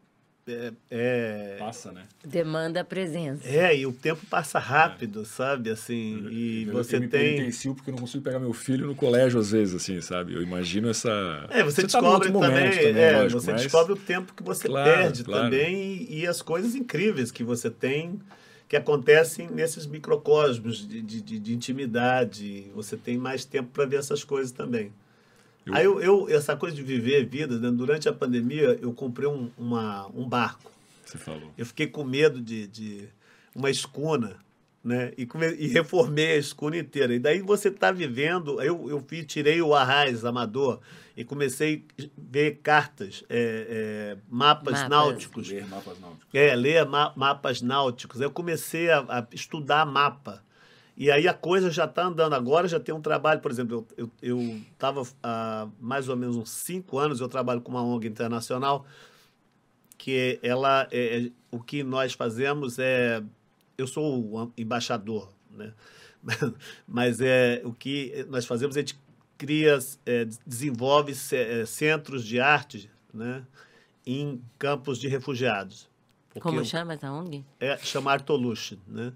é, 0.49 0.73
é, 0.89 1.55
passa, 1.59 1.91
né? 1.91 2.03
Demanda 2.25 2.83
presença. 2.83 3.47
É, 3.47 3.77
e 3.77 3.85
o 3.85 3.93
tempo 3.93 4.25
passa 4.25 4.59
rápido, 4.59 5.21
é. 5.21 5.25
sabe? 5.25 5.69
Assim, 5.69 6.21
eu, 6.23 6.31
e 6.31 6.67
eu, 6.67 6.73
você 6.73 6.97
eu 6.97 7.09
tem. 7.09 7.49
Eu 7.49 7.75
porque 7.75 7.89
eu 7.89 7.93
não 7.93 8.01
consigo 8.01 8.23
pegar 8.23 8.39
meu 8.39 8.53
filho 8.53 8.87
no 8.87 8.95
colégio 8.95 9.39
às 9.39 9.51
vezes, 9.51 9.75
assim, 9.75 10.01
sabe? 10.01 10.33
Eu 10.33 10.41
imagino 10.41 10.89
essa. 10.89 11.09
É, 11.49 11.63
você, 11.63 11.81
você 11.81 11.87
tá 11.87 11.99
descobre 11.99 12.31
tá 12.31 12.39
também, 12.39 12.71
também 12.71 13.03
é, 13.03 13.17
lógico, 13.17 13.41
você 13.41 13.51
mas... 13.51 13.61
descobre 13.61 13.93
o 13.93 13.97
tempo 13.97 14.33
que 14.33 14.43
você 14.43 14.67
claro, 14.67 14.89
perde 14.89 15.23
claro. 15.23 15.43
também 15.43 15.75
e, 16.09 16.21
e, 16.21 16.27
as 16.27 16.41
coisas 16.41 16.75
incríveis 16.75 17.31
que 17.31 17.43
você 17.43 17.69
tem 17.69 18.19
que 18.67 18.75
acontecem 18.75 19.49
nesses 19.49 19.87
microcosmos 19.87 20.87
de, 20.87 21.01
de, 21.01 21.39
de 21.39 21.53
intimidade. 21.53 22.71
Você 22.75 22.95
tem 22.95 23.17
mais 23.17 23.43
tempo 23.43 23.69
para 23.73 23.85
ver 23.85 23.97
essas 23.97 24.23
coisas 24.23 24.51
também. 24.51 24.91
Eu... 25.65 25.73
Aí 25.73 25.85
eu, 25.85 26.01
eu, 26.01 26.29
essa 26.29 26.55
coisa 26.55 26.75
de 26.75 26.83
viver 26.83 27.25
vida, 27.25 27.59
né? 27.59 27.69
durante 27.71 28.07
a 28.07 28.13
pandemia, 28.13 28.77
eu 28.81 28.93
comprei 28.93 29.27
um, 29.27 29.49
uma, 29.57 30.07
um 30.07 30.27
barco. 30.27 30.71
Você 31.05 31.17
falou. 31.17 31.51
Eu 31.57 31.65
fiquei 31.65 31.87
com 31.87 32.03
medo 32.03 32.41
de, 32.41 32.67
de 32.67 33.09
uma 33.55 33.69
escuna, 33.69 34.37
né? 34.83 35.11
E, 35.17 35.25
come, 35.25 35.47
e 35.55 35.67
reformei 35.67 36.33
a 36.33 36.37
escuna 36.37 36.77
inteira. 36.77 37.13
E 37.13 37.19
daí 37.19 37.41
você 37.41 37.69
está 37.69 37.91
vivendo. 37.91 38.61
Eu, 38.61 38.89
eu 38.89 39.03
fui, 39.07 39.23
tirei 39.23 39.61
o 39.61 39.73
arraiz 39.73 40.23
amador 40.23 40.79
e 41.17 41.23
comecei 41.25 41.85
a 41.99 42.03
ver 42.17 42.59
cartas, 42.63 43.23
é, 43.29 44.15
é, 44.15 44.17
mapas, 44.29 44.73
mapas, 44.73 44.89
náuticos. 44.89 45.49
Ler 45.49 45.67
mapas 45.67 45.99
náuticos. 45.99 46.27
É, 46.33 46.55
ler 46.55 46.85
ma 46.85 47.13
mapas 47.15 47.61
náuticos. 47.61 48.21
Eu 48.21 48.31
comecei 48.31 48.89
a, 48.89 48.99
a 48.99 49.27
estudar 49.33 49.85
mapa. 49.85 50.43
E 50.99 51.09
aí 51.09 51.29
a 51.29 51.33
coisa 51.33 51.71
já 51.71 51.85
está 51.85 52.03
andando. 52.03 52.33
Agora 52.33 52.67
já 52.67 52.77
tem 52.77 52.93
um 52.93 53.01
trabalho, 53.01 53.39
por 53.39 53.49
exemplo, 53.49 53.87
eu 54.21 54.41
estava 54.73 55.01
há 55.23 55.69
mais 55.79 56.09
ou 56.09 56.17
menos 56.17 56.35
uns 56.35 56.49
cinco 56.49 56.99
anos, 56.99 57.21
eu 57.21 57.29
trabalho 57.29 57.61
com 57.61 57.71
uma 57.71 57.81
ONG 57.81 58.05
internacional, 58.05 58.85
que 59.97 60.37
ela, 60.43 60.89
é, 60.91 61.27
é, 61.27 61.31
o 61.49 61.61
que 61.61 61.83
nós 61.83 62.11
fazemos 62.11 62.77
é, 62.77 63.23
eu 63.77 63.87
sou 63.87 64.21
o 64.21 64.51
embaixador, 64.57 65.31
né? 65.49 65.73
mas 66.85 67.21
é 67.21 67.61
o 67.63 67.71
que 67.71 68.25
nós 68.29 68.45
fazemos, 68.45 68.75
a 68.75 68.81
gente 68.81 68.99
cria, 69.37 69.79
é, 70.05 70.27
desenvolve 70.45 71.13
é, 71.31 71.65
centros 71.65 72.25
de 72.25 72.41
arte, 72.41 72.91
né? 73.13 73.45
em 74.05 74.41
campos 74.57 74.99
de 74.99 75.07
refugiados. 75.07 75.87
Como 76.41 76.63
chama 76.65 76.93
essa 76.93 77.09
ONG? 77.09 77.45
É, 77.57 77.77
chama 77.77 78.11
Artoluche, 78.11 78.77
né? 78.85 79.13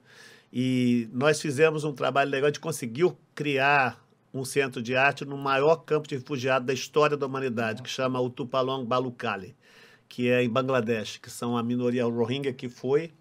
E 0.56 1.10
nós 1.12 1.42
fizemos 1.42 1.84
um 1.84 1.92
trabalho 1.92 2.30
legal, 2.30 2.52
de 2.52 2.60
conseguir 2.60 3.12
criar 3.34 4.00
um 4.32 4.46
centro 4.46 4.84
de 4.84 4.96
arte 4.96 5.26
no 5.26 5.36
maior 5.36 5.78
campo 5.78 6.08
de 6.08 6.16
refugiados 6.16 6.68
da 6.68 6.74
história 6.74 7.18
da 7.18 7.26
humanidade, 7.26 7.82
que 7.82 7.90
chama 7.90 8.22
o 8.22 8.30
Tupalong 8.30 8.86
Balukali, 8.86 9.56
que 10.08 10.30
é 10.30 10.44
em 10.44 10.50
Bangladesh, 10.50 11.18
que 11.18 11.32
são 11.32 11.58
a 11.58 11.64
minoria 11.64 12.06
Rohingya 12.06 12.54
que 12.54 12.70
foi. 12.70 13.12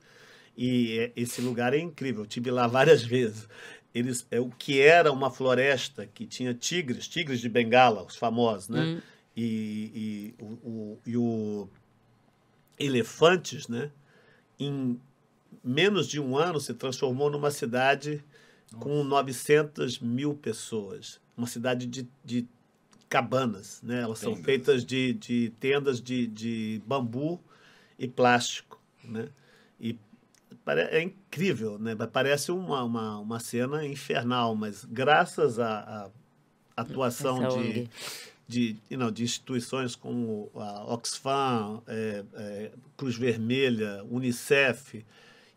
E 0.55 0.99
é, 0.99 1.13
esse 1.17 1.41
lugar 1.41 1.73
é 1.73 1.79
incrível, 1.79 2.25
eu 2.25 2.27
tive 2.27 2.51
lá 2.51 2.67
várias 2.69 3.03
vezes. 3.03 3.49
Eles, 3.95 4.27
é 4.31 4.39
o 4.39 4.51
que 4.51 4.83
era 4.83 5.11
uma 5.11 5.31
floresta 5.31 6.07
que 6.07 6.27
tinha 6.27 6.53
tigres, 6.53 7.09
tigres 7.09 7.41
de 7.41 7.49
Bengala, 7.49 8.03
os 8.03 8.17
famosos, 8.17 8.69
né? 8.69 8.83
Hum. 8.83 9.01
E, 9.35 10.35
e, 10.39 10.43
o, 10.43 10.47
o, 10.47 10.99
e 11.07 11.17
o 11.17 11.69
elefantes, 12.79 13.69
né? 13.69 13.91
Em 14.61 15.01
menos 15.63 16.07
de 16.09 16.21
um 16.21 16.37
ano, 16.37 16.61
se 16.61 16.75
transformou 16.75 17.31
numa 17.31 17.51
cidade 17.51 18.23
Nossa. 18.73 18.85
com 18.85 19.05
900 19.05 19.99
mil 20.01 20.35
pessoas. 20.35 21.21
Uma 21.37 21.47
cidade 21.47 21.87
de, 21.87 22.09
de 22.25 22.47
cabanas, 23.09 23.81
né? 23.83 24.01
Elas 24.01 24.21
tendas. 24.21 24.37
são 24.37 24.45
feitas 24.45 24.85
de, 24.85 25.13
de 25.15 25.53
tendas 25.61 26.01
de, 26.01 26.27
de 26.27 26.83
bambu 26.87 27.41
e 27.99 28.09
plástico, 28.09 28.81
né? 29.05 29.29
E 29.79 29.99
é 30.67 31.03
incrível, 31.03 31.79
né? 31.79 31.95
Parece 32.13 32.53
uma, 32.53 32.83
uma, 32.85 33.19
uma 33.19 33.41
cena 33.41 33.87
infernal, 33.87 34.55
mas 34.55 34.85
graças 34.85 35.59
à, 35.59 36.11
à 36.77 36.83
atuação 36.83 37.49
de, 37.49 37.89
de, 38.47 38.97
know, 38.97 39.11
de 39.11 39.25
instituições 39.25 39.95
como 39.95 40.51
a 40.55 40.93
Oxfam, 40.95 41.83
é, 41.87 42.25
é, 42.35 42.71
Cruz 42.97 43.17
Vermelha, 43.17 44.05
Unicef, 44.11 45.05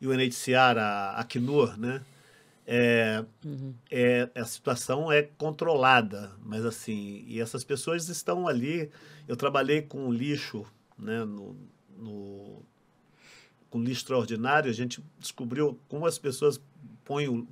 UNHCR, 0.02 0.78
a 0.78 1.20
Acnur, 1.20 1.78
né? 1.78 2.02
É, 2.68 3.24
uhum. 3.44 3.76
é, 3.92 4.28
a 4.34 4.44
situação 4.44 5.12
é 5.12 5.22
controlada, 5.38 6.32
mas 6.44 6.66
assim, 6.66 7.24
e 7.28 7.40
essas 7.40 7.64
pessoas 7.64 8.10
estão 8.10 8.48
ali. 8.48 8.90
Eu 9.28 9.36
trabalhei 9.36 9.84
com 9.84 10.12
lixo, 10.12 10.66
né, 10.98 11.24
no, 11.26 11.56
no, 11.96 12.64
com 13.70 13.80
lixo 13.80 14.02
extraordinário, 14.02 14.70
a 14.70 14.74
gente 14.74 15.04
descobriu 15.20 15.80
como 15.88 16.08
as 16.08 16.18
pessoas 16.18 16.60
põem 17.04 17.28
o, 17.28 17.48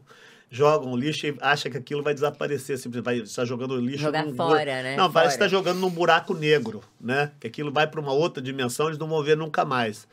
jogam 0.54 0.96
lixo 0.96 1.26
e 1.26 1.36
acham 1.42 1.72
que 1.72 1.78
aquilo 1.78 2.04
vai 2.04 2.14
desaparecer, 2.14 2.78
simplesmente 2.78 3.06
vai 3.06 3.18
estar 3.18 3.44
jogando 3.44 3.76
lixo 3.76 4.04
Jogar 4.04 4.24
num, 4.24 4.36
fora, 4.36 4.84
né? 4.84 4.96
Não, 4.96 5.06
fora. 5.06 5.14
parece 5.14 5.38
que 5.38 5.44
está 5.44 5.48
jogando 5.48 5.80
num 5.80 5.90
buraco 5.90 6.36
negro, 6.36 6.84
né? 7.02 7.32
Que 7.40 7.48
aquilo 7.48 7.72
vai 7.72 7.88
para 7.88 8.00
uma 8.00 8.14
outra 8.14 8.42
dimensão, 8.42 8.88
eles 8.88 9.00
não 9.00 9.08
vão 9.08 9.24
ver 9.24 9.36
nunca 9.36 9.66
mais. 9.66 10.08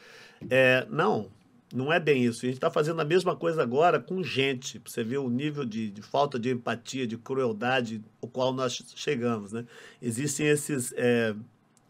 É, 0.48 0.86
não, 0.88 1.28
Não 1.72 1.92
é 1.92 2.00
bem 2.00 2.24
isso. 2.24 2.44
A 2.44 2.48
gente 2.48 2.56
está 2.56 2.70
fazendo 2.70 3.00
a 3.00 3.04
mesma 3.04 3.36
coisa 3.36 3.62
agora 3.62 4.00
com 4.00 4.22
gente. 4.22 4.80
Você 4.84 5.04
vê 5.04 5.16
o 5.18 5.30
nível 5.30 5.64
de, 5.64 5.90
de, 5.90 6.02
falta 6.02 6.38
de 6.38 6.50
empatia, 6.50 7.06
de 7.06 7.16
crueldade 7.16 8.02
ao 8.20 8.28
qual 8.28 8.52
nós 8.52 8.82
chegamos. 8.96 9.52
Né? 9.52 9.64
Existem 10.02 10.48
esses 10.48 10.92
é, 10.96 11.34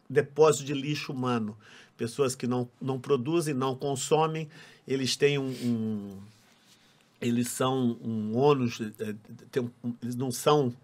depósitos 0.08 0.66
de 0.66 0.74
lixo 0.74 1.12
humano. 1.12 1.56
Pessoas 1.96 2.34
que 2.34 2.46
não, 2.46 2.68
não 2.80 3.00
produzem, 3.00 3.54
não 3.54 3.74
consomem, 3.74 4.48
eles 4.86 5.16
têm 5.16 5.38
um, 5.38 5.48
um 5.48 6.18
eles 7.20 7.48
são 7.48 7.98
um 8.02 8.36
ônus, 8.36 8.80
é, 8.80 9.14
tem, 9.50 9.70
eles 10.02 10.16
não 10.16 10.30
são 10.30 10.74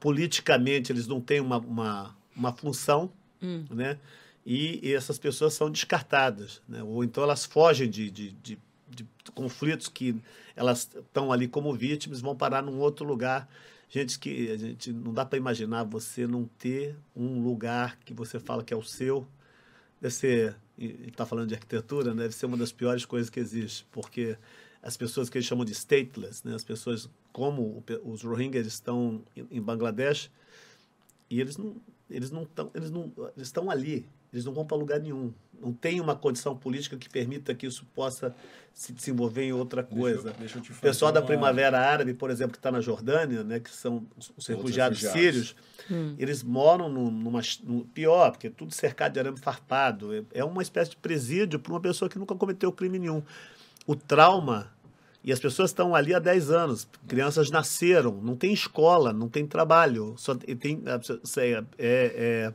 politicamente, 0.00 0.90
eles 0.90 1.06
não 1.06 1.20
têm 1.20 1.40
uma, 1.40 1.58
uma, 1.58 2.16
uma 2.34 2.52
função, 2.52 3.12
hum. 3.42 3.64
né? 3.70 3.98
E, 4.48 4.92
essas 4.94 5.18
pessoas 5.18 5.54
são 5.54 5.68
descartadas, 5.68 6.62
né? 6.68 6.80
ou 6.80 7.02
então 7.02 7.24
elas 7.24 7.44
fogem 7.44 7.90
de, 7.90 8.08
de, 8.12 8.30
de, 8.30 8.58
de 8.88 9.06
conflitos 9.34 9.88
que 9.88 10.14
elas 10.54 10.88
estão 10.94 11.32
ali 11.32 11.48
como 11.48 11.74
vítimas, 11.74 12.20
vão 12.20 12.36
parar 12.36 12.62
num 12.62 12.78
outro 12.78 13.04
lugar. 13.04 13.48
Gente 13.88 14.16
que 14.20 14.52
a 14.52 14.56
gente 14.56 14.92
não 14.92 15.12
dá 15.12 15.26
para 15.26 15.36
imaginar 15.36 15.82
você 15.82 16.28
não 16.28 16.48
ter 16.58 16.96
um 17.14 17.42
lugar 17.42 17.98
que 18.04 18.14
você 18.14 18.38
fala 18.38 18.62
que 18.62 18.72
é 18.72 18.76
o 18.76 18.84
seu. 18.84 19.26
Deve 20.00 20.14
ser, 20.14 20.56
está 20.78 21.26
falando 21.26 21.48
de 21.48 21.54
arquitetura, 21.54 22.14
né? 22.14 22.22
deve 22.22 22.34
ser 22.34 22.46
uma 22.46 22.56
das 22.56 22.70
piores 22.70 23.04
coisas 23.04 23.28
que 23.28 23.40
existe, 23.40 23.84
porque 23.90 24.38
as 24.80 24.96
pessoas 24.96 25.28
que 25.28 25.38
eles 25.38 25.46
chamam 25.46 25.64
de 25.64 25.72
stateless, 25.72 26.46
né? 26.46 26.54
as 26.54 26.62
pessoas 26.62 27.10
como 27.32 27.82
os 28.04 28.22
Rohingyas 28.22 28.66
estão 28.68 29.24
em 29.50 29.60
Bangladesh 29.60 30.30
e 31.28 31.40
eles 31.40 31.56
não 31.56 31.76
eles 32.08 32.30
não 32.30 32.44
estão 32.44 32.70
eles 32.72 32.90
não 32.90 33.12
eles 33.36 33.48
estão 33.48 33.68
ali 33.68 34.08
eles 34.32 34.44
não 34.44 34.52
vão 34.52 34.64
para 34.64 34.76
lugar 34.76 35.00
nenhum 35.00 35.32
não 35.58 35.72
tem 35.72 36.00
uma 36.00 36.14
condição 36.14 36.54
política 36.54 36.96
que 36.96 37.08
permita 37.08 37.54
que 37.54 37.66
isso 37.66 37.86
possa 37.94 38.34
se 38.74 38.92
desenvolver 38.92 39.44
em 39.44 39.52
outra 39.52 39.82
coisa 39.82 40.34
deixa 40.38 40.58
eu, 40.58 40.60
deixa 40.60 40.72
eu 40.72 40.76
o 40.76 40.80
pessoal 40.80 41.10
da 41.10 41.22
primavera 41.22 41.78
árabe 41.78 42.12
por 42.12 42.30
exemplo 42.30 42.52
que 42.52 42.58
está 42.58 42.70
na 42.70 42.80
Jordânia 42.80 43.42
né 43.42 43.60
que 43.60 43.70
são 43.70 44.06
os 44.36 44.46
refugiados, 44.46 45.00
refugiados. 45.00 45.12
sírios 45.12 45.56
hum. 45.90 46.14
eles 46.18 46.42
moram 46.42 46.88
numa 46.88 47.40
no, 47.64 47.84
pior 47.86 48.32
porque 48.32 48.48
é 48.48 48.50
tudo 48.50 48.74
cercado 48.74 49.14
de 49.14 49.20
arame 49.20 49.38
farpado 49.38 50.14
é, 50.14 50.22
é 50.34 50.44
uma 50.44 50.62
espécie 50.62 50.90
de 50.90 50.96
presídio 50.96 51.58
para 51.58 51.72
uma 51.72 51.80
pessoa 51.80 52.08
que 52.08 52.18
nunca 52.18 52.34
cometeu 52.34 52.70
crime 52.70 52.98
nenhum 52.98 53.22
o 53.86 53.94
trauma 53.94 54.70
e 55.26 55.32
as 55.32 55.40
pessoas 55.40 55.70
estão 55.70 55.92
ali 55.92 56.14
há 56.14 56.20
10 56.20 56.52
anos. 56.52 56.88
Crianças 57.08 57.50
nasceram, 57.50 58.20
não 58.22 58.36
tem 58.36 58.52
escola, 58.52 59.12
não 59.12 59.28
tem 59.28 59.44
trabalho. 59.44 60.14
Só 60.16 60.36
tem, 60.36 60.84
é, 60.86 61.64
é, 61.76 62.54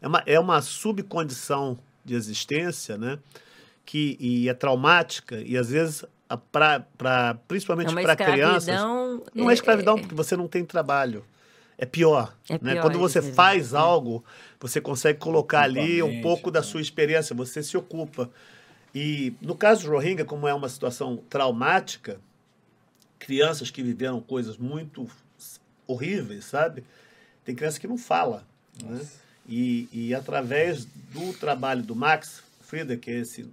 é, 0.00 0.04
é, 0.04 0.08
uma, 0.08 0.22
é 0.26 0.40
uma 0.40 0.62
subcondição 0.62 1.78
de 2.04 2.14
existência, 2.14 2.96
né? 2.96 3.18
Que, 3.84 4.16
e 4.20 4.48
é 4.48 4.54
traumática, 4.54 5.40
e 5.40 5.56
às 5.56 5.70
vezes, 5.70 6.04
pra, 6.52 6.80
pra, 6.96 7.34
principalmente 7.46 7.96
é 7.96 8.02
para 8.02 8.16
crianças. 8.16 8.66
Não 9.34 9.48
é, 9.48 9.52
é 9.52 9.54
escravidão, 9.54 9.96
é, 9.96 10.00
porque 10.00 10.14
você 10.14 10.36
não 10.36 10.46
tem 10.46 10.64
trabalho. 10.64 11.24
É 11.78 11.86
pior. 11.86 12.36
É 12.48 12.58
né? 12.60 12.72
pior 12.72 12.82
Quando 12.82 12.98
você 12.98 13.22
faz 13.22 13.72
algo, 13.72 14.24
você 14.60 14.80
consegue 14.80 15.18
colocar 15.18 15.62
ali 15.62 16.02
um 16.02 16.20
pouco 16.20 16.50
da 16.50 16.62
sua 16.62 16.80
experiência, 16.80 17.34
você 17.34 17.62
se 17.62 17.76
ocupa. 17.76 18.28
E 18.94 19.32
no 19.40 19.54
caso 19.54 19.84
do 19.84 19.92
Rohingya, 19.92 20.24
como 20.24 20.48
é 20.48 20.52
uma 20.52 20.68
situação 20.68 21.16
traumática, 21.30 22.20
crianças 23.18 23.70
que 23.70 23.82
viveram 23.82 24.20
coisas 24.20 24.56
muito 24.56 25.06
horríveis, 25.86 26.44
sabe? 26.44 26.84
Tem 27.44 27.54
criança 27.54 27.78
que 27.80 27.86
não 27.86 27.96
fala. 27.96 28.46
Né? 28.82 29.00
E, 29.48 29.88
e 29.90 30.14
através 30.14 30.84
do 30.84 31.32
trabalho 31.32 31.82
do 31.82 31.96
Max 31.96 32.42
Frieder, 32.60 32.98
que 32.98 33.10
é, 33.10 33.14
esse, 33.20 33.48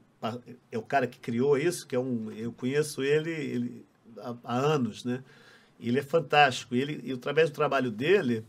é 0.72 0.78
o 0.78 0.82
cara 0.82 1.08
que 1.08 1.18
criou 1.18 1.58
isso, 1.58 1.88
que 1.88 1.96
é 1.96 2.00
um, 2.00 2.32
eu 2.32 2.52
conheço 2.52 3.02
ele, 3.02 3.32
ele 3.32 3.86
há, 4.18 4.36
há 4.44 4.58
anos, 4.58 5.06
né? 5.06 5.24
Ele 5.80 6.00
é 6.00 6.04
fantástico. 6.04 6.76
Ele, 6.76 7.02
e 7.04 7.14
através 7.14 7.50
do 7.50 7.56
trabalho 7.56 7.92
dele, 7.92 8.44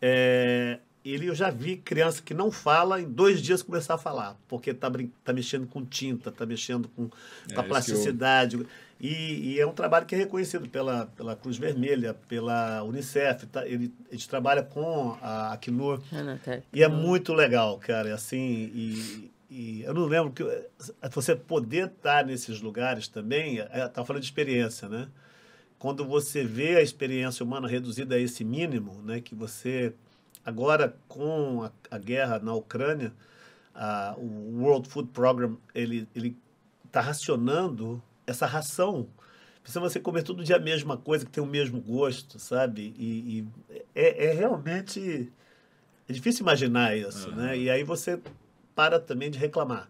é, 0.00 0.78
ele 1.04 1.26
eu 1.26 1.34
já 1.34 1.50
vi 1.50 1.76
criança 1.76 2.22
que 2.22 2.32
não 2.32 2.50
fala 2.50 3.00
em 3.00 3.08
dois 3.08 3.42
dias 3.42 3.62
começar 3.62 3.94
a 3.94 3.98
falar, 3.98 4.36
porque 4.46 4.70
está 4.70 4.90
tá 5.24 5.32
mexendo 5.32 5.66
com 5.66 5.84
tinta, 5.84 6.30
está 6.30 6.46
mexendo 6.46 6.88
com, 6.88 7.10
é, 7.50 7.58
a 7.58 7.62
plasticidade. 7.62 8.56
Eu... 8.56 8.66
E, 9.00 9.54
e, 9.54 9.60
é 9.60 9.66
um 9.66 9.72
trabalho 9.72 10.06
que 10.06 10.14
é 10.14 10.18
reconhecido 10.18 10.68
pela, 10.68 11.06
pela 11.06 11.34
Cruz 11.34 11.56
Vermelha, 11.56 12.14
pela 12.28 12.84
Unicef. 12.84 13.46
Tá, 13.46 13.66
ele, 13.66 13.92
a 14.08 14.14
gente 14.14 14.28
trabalha 14.28 14.62
com 14.62 15.18
a 15.20 15.52
Acnur. 15.52 16.00
E 16.72 16.84
é 16.84 16.88
muito 16.88 17.32
legal, 17.32 17.78
cara. 17.78 18.14
Assim, 18.14 18.70
e, 18.72 19.32
e 19.50 19.82
eu 19.82 19.92
não 19.92 20.06
lembro 20.06 20.30
que 20.30 20.44
você 21.12 21.34
poder 21.34 21.88
estar 21.88 22.24
nesses 22.24 22.60
lugares 22.60 23.08
também, 23.08 23.56
está 23.56 23.76
é, 23.76 23.88
tá 23.88 24.04
falando 24.04 24.22
de 24.22 24.28
experiência, 24.28 24.88
né? 24.88 25.08
Quando 25.80 26.06
você 26.06 26.44
vê 26.44 26.76
a 26.76 26.80
experiência 26.80 27.44
humana 27.44 27.66
reduzida 27.66 28.14
a 28.14 28.18
esse 28.20 28.44
mínimo, 28.44 29.02
né, 29.02 29.20
que 29.20 29.34
você 29.34 29.92
Agora, 30.44 30.96
com 31.08 31.62
a, 31.62 31.70
a 31.90 31.98
guerra 31.98 32.38
na 32.38 32.54
Ucrânia, 32.54 33.12
a, 33.74 34.14
o 34.18 34.60
World 34.60 34.88
Food 34.88 35.10
Program 35.10 35.56
ele 35.74 36.08
ele 36.14 36.36
está 36.86 37.00
racionando 37.00 38.02
essa 38.26 38.46
ração. 38.46 39.08
Precisa 39.62 39.80
você 39.80 40.00
comer 40.00 40.22
todo 40.22 40.44
dia 40.44 40.56
a 40.56 40.60
mesma 40.60 40.96
coisa, 40.96 41.24
que 41.24 41.30
tem 41.30 41.42
o 41.42 41.46
mesmo 41.46 41.80
gosto, 41.80 42.38
sabe? 42.38 42.94
E, 42.98 43.38
e 43.38 43.48
é, 43.94 44.26
é, 44.26 44.32
realmente 44.32 45.32
é 46.08 46.12
difícil 46.12 46.42
imaginar 46.42 46.96
isso, 46.96 47.30
uhum. 47.30 47.36
né? 47.36 47.58
E 47.58 47.70
aí 47.70 47.84
você 47.84 48.20
para 48.74 48.98
também 48.98 49.30
de 49.30 49.38
reclamar, 49.38 49.88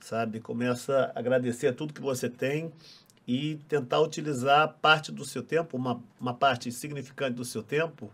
sabe? 0.00 0.40
Começa 0.40 1.12
a 1.14 1.18
agradecer 1.18 1.68
a 1.68 1.72
tudo 1.72 1.94
que 1.94 2.00
você 2.00 2.28
tem 2.28 2.72
e 3.26 3.56
tentar 3.68 4.00
utilizar 4.00 4.76
parte 4.82 5.10
do 5.10 5.24
seu 5.24 5.42
tempo, 5.42 5.76
uma, 5.76 6.02
uma 6.20 6.34
parte 6.34 6.70
significante 6.72 7.36
do 7.36 7.44
seu 7.44 7.62
tempo, 7.62 8.10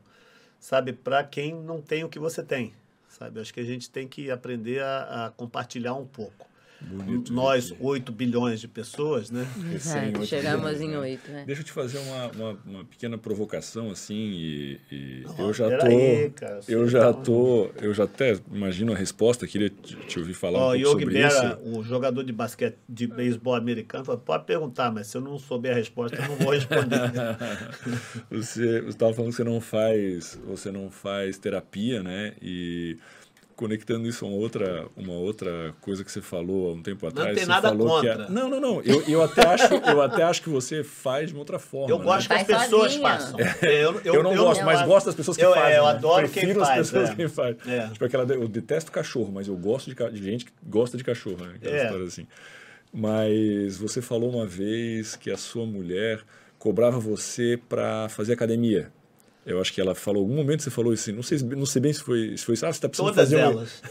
sabe, 0.60 0.92
para 0.92 1.24
quem 1.24 1.54
não 1.54 1.80
tem 1.80 2.04
o 2.04 2.08
que 2.08 2.18
você 2.18 2.42
tem, 2.42 2.72
sabe? 3.08 3.40
Acho 3.40 3.52
que 3.52 3.60
a 3.60 3.64
gente 3.64 3.90
tem 3.90 4.06
que 4.06 4.30
aprender 4.30 4.82
a, 4.82 5.26
a 5.26 5.30
compartilhar 5.30 5.94
um 5.94 6.06
pouco. 6.06 6.46
Bonito, 6.82 7.32
Nós, 7.32 7.74
8 7.78 8.10
bilhões 8.10 8.60
de 8.60 8.66
pessoas, 8.66 9.30
né? 9.30 9.46
Exato, 9.74 10.24
chegamos 10.24 10.78
bilhões, 10.78 10.80
em 10.80 10.96
8, 10.96 11.30
né? 11.30 11.34
né? 11.34 11.44
Deixa 11.46 11.60
eu 11.60 11.64
te 11.64 11.72
fazer 11.72 11.98
uma, 11.98 12.30
uma, 12.30 12.58
uma 12.64 12.84
pequena 12.84 13.18
provocação, 13.18 13.90
assim, 13.90 14.14
e, 14.14 14.80
e 14.90 15.24
oh, 15.38 15.42
eu 15.42 15.52
já 15.52 15.78
tô... 15.78 15.86
Aí, 15.86 16.30
cara, 16.30 16.60
eu 16.66 16.88
já 16.88 17.12
tô... 17.12 17.70
Eu 17.80 17.92
já 17.92 18.04
até 18.04 18.38
imagino 18.50 18.92
a 18.92 18.96
resposta, 18.96 19.46
queria 19.46 19.68
te, 19.68 19.94
te 19.96 20.18
ouvir 20.18 20.34
falar 20.34 20.58
oh, 20.58 20.74
um 20.74 20.82
pouco 20.82 21.00
sobre 21.00 21.26
isso. 21.26 21.58
o 21.64 21.82
jogador 21.82 22.24
de 22.24 22.32
basquete, 22.32 22.76
de 22.88 23.06
beisebol 23.06 23.54
americano, 23.54 24.04
falou, 24.04 24.20
pode 24.20 24.44
perguntar, 24.44 24.90
mas 24.90 25.06
se 25.06 25.16
eu 25.16 25.20
não 25.20 25.38
souber 25.38 25.72
a 25.72 25.76
resposta, 25.76 26.16
eu 26.16 26.28
não 26.28 26.36
vou 26.36 26.52
responder. 26.52 27.00
você 28.30 28.84
estava 28.88 29.12
falando 29.12 29.30
que 29.30 29.36
você 29.36 29.44
não 29.44 29.60
faz, 29.60 30.40
você 30.46 30.70
não 30.70 30.90
faz 30.90 31.38
terapia, 31.38 32.02
né? 32.02 32.34
E 32.40 32.96
conectando 33.60 34.08
isso 34.08 34.24
a 34.24 34.28
uma 34.28 34.38
outra, 34.38 34.86
uma 34.96 35.12
outra 35.12 35.74
coisa 35.82 36.02
que 36.02 36.10
você 36.10 36.22
falou 36.22 36.70
há 36.70 36.72
um 36.72 36.82
tempo 36.82 37.06
atrás. 37.06 37.28
Não 37.28 37.34
tem 37.34 37.44
você 37.44 37.50
nada 37.50 37.68
falou 37.68 37.88
contra. 37.88 38.16
Que 38.16 38.22
é... 38.22 38.30
Não, 38.30 38.48
não, 38.48 38.58
não. 38.58 38.80
Eu, 38.80 39.02
eu, 39.06 39.22
até 39.22 39.46
acho, 39.46 39.74
eu 39.74 40.00
até 40.00 40.22
acho 40.22 40.40
que 40.40 40.48
você 40.48 40.82
faz 40.82 41.28
de 41.28 41.34
uma 41.34 41.40
outra 41.40 41.58
forma. 41.58 41.90
Eu 41.90 41.98
né? 41.98 42.04
gosto 42.06 42.30
né? 42.30 42.42
que 42.42 42.52
as 42.54 42.62
pessoas 42.62 42.96
façam. 42.96 43.38
É, 43.60 43.84
eu, 43.84 44.00
eu, 44.02 44.14
eu, 44.14 44.22
não 44.22 44.34
gosto, 44.34 44.64
mas 44.64 44.80
gosto 44.86 45.06
das 45.06 45.14
pessoas 45.14 45.36
que 45.36 45.44
eu, 45.44 45.52
fazem. 45.52 45.76
Eu 45.76 45.84
né? 45.84 45.90
adoro 45.90 46.26
Prefiro 46.26 46.54
quem 46.54 46.62
as 46.62 46.68
faz. 46.68 46.90
pessoas 46.90 47.10
é. 47.10 47.14
que 47.14 47.28
fazem. 47.28 47.56
É. 47.66 47.88
Tipo 47.88 48.04
aquela, 48.06 48.32
eu 48.32 48.48
detesto 48.48 48.90
cachorro, 48.90 49.30
mas 49.30 49.46
eu 49.46 49.56
gosto 49.56 49.94
de, 49.94 50.10
de 50.10 50.24
gente 50.24 50.46
que 50.46 50.52
gosta 50.62 50.96
de 50.96 51.04
cachorro. 51.04 51.44
Né? 51.44 51.52
Aquela 51.56 51.76
é. 51.76 51.84
história 51.84 52.06
assim. 52.06 52.26
Mas 52.90 53.76
você 53.76 54.00
falou 54.00 54.30
uma 54.30 54.46
vez 54.46 55.16
que 55.16 55.30
a 55.30 55.36
sua 55.36 55.66
mulher 55.66 56.22
cobrava 56.58 56.98
você 56.98 57.60
para 57.68 58.08
fazer 58.08 58.32
academia. 58.32 58.90
Eu 59.44 59.60
acho 59.60 59.72
que 59.72 59.80
ela 59.80 59.94
falou, 59.94 60.22
algum 60.22 60.34
momento 60.36 60.62
você 60.62 60.70
falou 60.70 60.92
assim, 60.92 61.12
não 61.12 61.22
sei, 61.22 61.38
não 61.38 61.64
sei 61.64 61.80
bem 61.80 61.92
se 61.92 62.02
foi, 62.02 62.36
se 62.36 62.44
foi 62.44 62.54
isso. 62.54 62.66
Ah, 62.66 62.72
você 62.72 62.76
está 62.76 62.88
precisando 62.88 63.14
Todas 63.14 63.30
fazer. 63.30 63.40
Elas. 63.40 63.82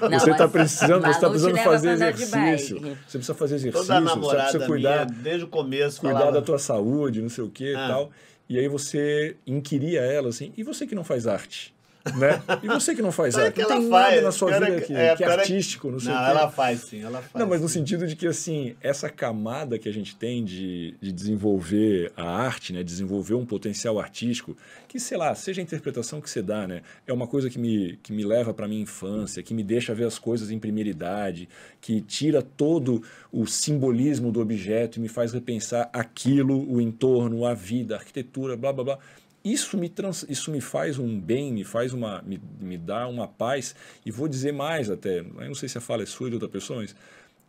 você 0.22 0.30
está 0.30 0.48
precisando, 0.48 1.06
você 1.06 1.20
tá 1.20 1.28
precisando 1.28 1.58
fazer 1.58 1.90
exercício. 1.90 2.80
Você 2.80 3.18
precisa 3.18 3.34
fazer 3.34 3.54
exercício. 3.56 3.86
Toda 3.86 4.00
namorada 4.00 4.44
você 4.44 4.58
precisa 4.58 4.66
cuidar, 4.66 5.06
minha, 5.10 5.22
desde 5.22 5.44
o 5.44 5.48
começo, 5.48 6.00
cuidar 6.00 6.18
falava... 6.18 6.40
da 6.40 6.42
tua 6.42 6.58
saúde, 6.58 7.20
não 7.20 7.28
sei 7.28 7.44
o 7.44 7.50
que 7.50 7.74
ah. 7.74 7.84
e 7.84 7.88
tal. 7.88 8.10
E 8.48 8.58
aí 8.58 8.66
você 8.66 9.36
inquiria 9.46 10.00
ela 10.00 10.30
assim, 10.30 10.52
e 10.56 10.62
você 10.62 10.86
que 10.86 10.94
não 10.94 11.04
faz 11.04 11.26
arte? 11.26 11.74
Né? 12.16 12.42
E 12.62 12.68
você 12.68 12.94
que 12.94 13.02
não 13.02 13.12
faz 13.12 13.36
arte, 13.36 13.60
não 13.60 13.68
tem 13.68 13.88
faz. 13.88 14.14
nada 14.14 14.22
na 14.22 14.32
sua 14.32 14.58
vida 14.58 14.80
que, 14.80 14.94
é, 14.94 15.14
que 15.14 15.24
é 15.24 15.26
artístico, 15.26 15.90
não 15.90 16.00
sei 16.00 16.12
Não, 16.12 16.24
ela 16.24 16.50
faz 16.50 16.80
sim, 16.80 17.02
ela 17.02 17.22
faz. 17.22 17.34
Não, 17.34 17.48
mas 17.48 17.60
no 17.60 17.68
sentido 17.68 18.06
de 18.06 18.16
que, 18.16 18.26
assim, 18.26 18.74
essa 18.80 19.08
camada 19.08 19.78
que 19.78 19.88
a 19.88 19.92
gente 19.92 20.16
tem 20.16 20.44
de, 20.44 20.94
de 21.00 21.12
desenvolver 21.12 22.12
a 22.16 22.24
arte, 22.24 22.72
né? 22.72 22.82
Desenvolver 22.82 23.34
um 23.34 23.46
potencial 23.46 24.00
artístico, 24.00 24.56
que, 24.88 24.98
sei 24.98 25.16
lá, 25.16 25.34
seja 25.34 25.60
a 25.60 25.64
interpretação 25.64 26.20
que 26.20 26.28
você 26.28 26.42
dá, 26.42 26.66
né? 26.66 26.82
É 27.06 27.12
uma 27.12 27.26
coisa 27.26 27.48
que 27.48 27.58
me, 27.58 27.98
que 28.02 28.12
me 28.12 28.24
leva 28.24 28.52
para 28.52 28.66
minha 28.66 28.82
infância, 28.82 29.42
que 29.42 29.54
me 29.54 29.62
deixa 29.62 29.94
ver 29.94 30.04
as 30.04 30.18
coisas 30.18 30.50
em 30.50 30.58
primeira 30.58 30.90
idade, 30.90 31.48
que 31.80 32.00
tira 32.00 32.42
todo 32.42 33.02
o 33.30 33.46
simbolismo 33.46 34.32
do 34.32 34.40
objeto 34.40 34.98
e 34.98 35.00
me 35.00 35.08
faz 35.08 35.32
repensar 35.32 35.88
aquilo, 35.92 36.70
o 36.70 36.80
entorno, 36.80 37.46
a 37.46 37.54
vida, 37.54 37.94
a 37.94 37.98
arquitetura, 37.98 38.56
blá, 38.56 38.72
blá, 38.72 38.84
blá 38.84 38.98
isso 39.44 39.76
me, 39.76 39.88
trans, 39.88 40.24
isso 40.28 40.50
me 40.50 40.60
faz 40.60 40.98
um 40.98 41.20
bem, 41.20 41.52
me 41.52 41.64
faz 41.64 41.92
uma, 41.92 42.22
me, 42.22 42.40
me 42.60 42.78
dá 42.78 43.06
uma 43.08 43.26
paz, 43.26 43.74
e 44.04 44.10
vou 44.10 44.28
dizer 44.28 44.52
mais 44.52 44.90
até, 44.90 45.20
eu 45.20 45.24
não 45.24 45.54
sei 45.54 45.68
se 45.68 45.78
a 45.78 45.80
fala 45.80 46.02
é 46.02 46.06
sua 46.06 46.28
de 46.28 46.34
outra 46.34 46.48
pessoa, 46.48 46.80
mas 46.80 46.94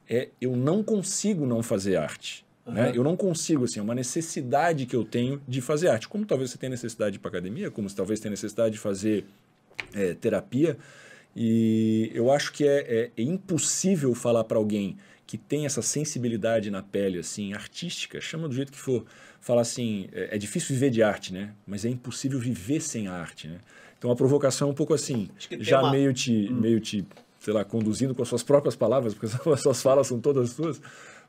é 0.09 0.29
eu 0.41 0.55
não 0.55 0.83
consigo 0.83 1.45
não 1.45 1.61
fazer 1.63 1.95
arte. 1.95 2.45
Uhum. 2.65 2.73
Né? 2.73 2.91
Eu 2.95 3.03
não 3.03 3.15
consigo, 3.15 3.65
assim, 3.65 3.79
é 3.79 3.83
uma 3.83 3.95
necessidade 3.95 4.85
que 4.85 4.95
eu 4.95 5.03
tenho 5.03 5.41
de 5.47 5.61
fazer 5.61 5.89
arte. 5.89 6.07
Como 6.07 6.25
talvez 6.25 6.51
você 6.51 6.57
tenha 6.57 6.69
necessidade 6.69 7.19
para 7.19 7.29
academia, 7.29 7.69
como 7.69 7.89
você 7.89 7.95
talvez 7.95 8.19
tenha 8.19 8.31
necessidade 8.31 8.73
de 8.73 8.79
fazer 8.79 9.25
é, 9.93 10.13
terapia. 10.13 10.77
E 11.35 12.11
eu 12.13 12.31
acho 12.31 12.53
que 12.53 12.65
é, 12.65 13.11
é, 13.17 13.21
é 13.21 13.23
impossível 13.23 14.13
falar 14.13 14.43
para 14.43 14.57
alguém 14.57 14.97
que 15.33 15.37
tem 15.39 15.65
essa 15.65 15.81
sensibilidade 15.81 16.69
na 16.69 16.83
pele, 16.83 17.17
assim, 17.17 17.55
artística, 17.55 18.21
chama 18.21 18.47
do 18.47 18.53
jeito 18.53 18.71
que 18.71 18.77
for, 18.77 19.03
falar 19.41 19.61
assim, 19.61 20.07
é, 20.13 20.35
é, 20.35 20.37
difícil 20.37 20.75
viver 20.75 20.91
de 20.91 21.01
arte, 21.01 21.33
né? 21.33 21.55
Mas 21.65 21.85
é 21.85 21.89
impossível 21.89 22.39
viver 22.39 22.79
sem 22.79 23.07
a 23.07 23.13
arte, 23.13 23.47
né? 23.47 23.57
Então 23.97 24.11
a 24.11 24.15
provocação 24.15 24.67
é 24.67 24.71
um 24.71 24.75
pouco 24.75 24.93
assim, 24.93 25.27
já 25.59 25.81
uma... 25.81 25.89
meio 25.89 26.13
te, 26.13 26.49
hum. 26.51 26.61
meio 26.61 26.79
te, 26.79 27.03
sei 27.39 27.51
lá, 27.51 27.65
conduzindo 27.65 28.13
com 28.13 28.21
as 28.21 28.27
suas 28.27 28.43
próprias 28.43 28.75
palavras, 28.75 29.15
porque 29.15 29.25
as 29.49 29.59
suas 29.59 29.81
falas 29.81 30.05
são 30.05 30.19
todas 30.19 30.51
suas, 30.51 30.79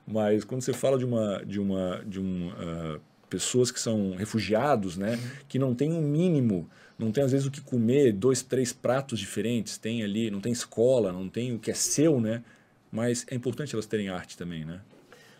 mas 0.07 0.44
quando 0.44 0.61
você 0.61 0.74
fala 0.74 0.98
de 0.98 1.07
uma, 1.07 1.42
de 1.42 1.59
uma, 1.59 2.05
de 2.07 2.20
um, 2.20 2.48
uh, 2.48 3.00
pessoas 3.30 3.70
que 3.70 3.80
são 3.80 4.16
refugiados, 4.16 4.98
né? 4.98 5.12
Uhum. 5.12 5.30
Que 5.48 5.59
não 5.59 5.74
tem 5.74 5.94
um 5.94 6.02
mínimo 6.02 6.68
não 6.98 7.11
tem 7.11 7.24
às 7.24 7.32
vezes 7.32 7.46
o 7.46 7.50
que 7.50 7.61
comer, 7.61 8.12
dois, 8.12 8.42
três 8.42 8.72
pratos 8.72 9.18
diferentes, 9.18 9.76
tem 9.78 10.05
ali, 10.05 10.30
não 10.30 10.40
tem 10.40 10.52
escola, 10.52 11.12
não 11.12 11.28
tem 11.28 11.52
o 11.55 11.59
que 11.59 11.70
é 11.70 11.74
seu, 11.74 12.20
né? 12.20 12.42
Mas 12.95 13.26
é 13.28 13.34
importante 13.34 13.74
elas 13.74 13.86
terem 13.86 14.09
arte 14.09 14.38
também, 14.38 14.64
né? 14.64 14.80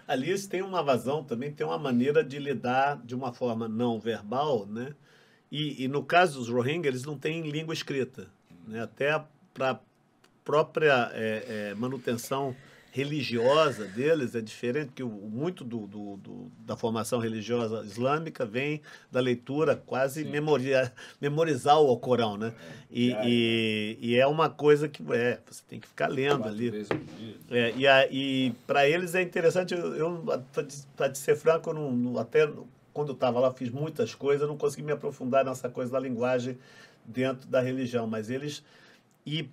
Eles 0.09 0.45
têm 0.49 0.61
uma 0.61 0.83
vazão, 0.83 1.23
também 1.23 1.53
tem 1.53 1.65
uma 1.65 1.79
maneira 1.79 2.25
de 2.25 2.37
lidar 2.37 3.01
de 3.05 3.15
uma 3.15 3.33
forma 3.33 3.69
não 3.69 4.01
verbal, 4.01 4.67
né? 4.67 4.93
E, 5.53 5.85
e 5.85 5.87
no 5.87 6.05
caso 6.05 6.41
dos 6.41 6.49
Rohingya, 6.49 6.89
eles 6.89 7.05
não 7.05 7.17
têm 7.17 7.49
língua 7.49 7.73
escrita, 7.73 8.27
né? 8.67 8.83
Até 8.83 9.25
para 9.55 9.79
própria 10.45 11.13
é, 11.15 11.71
é, 11.71 11.75
manutenção 11.77 12.57
religiosa 12.95 13.87
deles 13.87 14.37
é 14.37 14.41
diferente, 14.41 14.93
que 14.95 15.03
muito 15.03 15.65
do, 15.65 15.85
do, 15.85 16.17
do, 16.17 16.53
da 16.61 16.77
formação 16.77 17.19
religiosa 17.19 17.85
islâmica 17.85 18.47
vem 18.47 18.81
da 19.11 19.19
leitura, 19.19 19.75
quase 19.75 20.25
memoria, 20.25 20.93
memorizar 21.21 21.77
o 21.81 21.97
Corão, 21.97 22.37
né? 22.37 22.55
E, 22.89 23.13
é, 23.13 23.27
e, 23.27 23.99
e, 24.01 24.17
é 24.17 24.25
uma 24.29 24.49
coisa 24.49 24.89
que 24.89 25.03
é, 25.13 25.41
você 25.45 25.65
tem 25.69 25.81
que 25.81 25.89
ficar 25.89 26.07
lendo 26.07 26.47
ali. 26.47 26.87
É, 27.51 27.75
e 27.77 27.85
e 28.13 28.53
para 28.65 28.89
eles 28.89 29.13
é 29.17 29.23
interessante, 29.23 29.75
eu, 29.75 29.97
eu 29.97 30.45
para 30.97 31.11
te 31.11 31.19
ser 31.19 31.35
franco, 31.35 31.71
eu 31.71 31.75
não, 31.75 32.17
até 32.17 32.49
quando 32.93 33.09
eu 33.09 33.15
estava 33.15 33.41
lá 33.41 33.53
fiz 33.53 33.71
muitas 33.71 34.15
coisas, 34.15 34.47
não 34.47 34.57
consegui 34.57 34.85
me 34.85 34.93
aprofundar 34.93 35.45
nessa 35.45 35.69
coisa 35.69 35.91
da 35.91 35.99
linguagem 35.99 36.57
dentro 37.05 37.49
da 37.49 37.61
religião, 37.61 38.07
mas 38.07 38.31
eles 38.31 38.63
e 39.27 39.49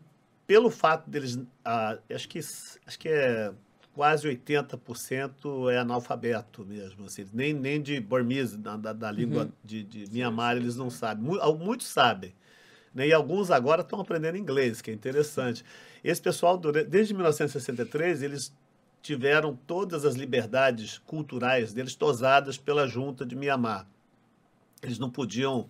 pelo 0.52 0.70
fato 0.70 1.10
deles, 1.10 1.40
ah, 1.64 1.98
acho, 2.14 2.28
que, 2.28 2.40
acho 2.40 3.00
que 3.00 3.08
é 3.08 3.54
quase 3.94 4.28
80% 4.28 5.72
é 5.72 5.78
analfabeto 5.78 6.66
mesmo. 6.66 7.06
Assim, 7.06 7.26
nem, 7.32 7.54
nem 7.54 7.82
de 7.82 8.02
Burmese, 8.02 8.58
da, 8.58 8.76
da, 8.76 8.92
da 8.92 9.10
língua 9.10 9.44
uhum. 9.44 9.52
de, 9.64 9.82
de 9.82 10.12
Myanmar, 10.12 10.58
eles 10.58 10.76
não 10.76 10.90
sabem. 10.90 11.24
Muitos 11.58 11.88
sabem. 11.88 12.36
Né? 12.94 13.08
E 13.08 13.14
alguns 13.14 13.50
agora 13.50 13.80
estão 13.80 14.02
aprendendo 14.02 14.38
inglês, 14.38 14.82
que 14.82 14.92
é 14.92 14.94
interessante. 14.94 15.64
Esse 16.04 16.22
pessoal, 16.22 16.58
desde 16.58 17.14
1963, 17.14 18.22
eles 18.22 18.54
tiveram 19.02 19.58
todas 19.66 20.04
as 20.04 20.16
liberdades 20.16 20.98
culturais 20.98 21.72
deles 21.72 21.96
tosadas 21.96 22.58
pela 22.58 22.86
junta 22.90 23.26
de 23.26 23.38
Myanmar. 23.38 23.88
Eles 24.84 25.00
não 25.00 25.10
podiam 25.10 25.70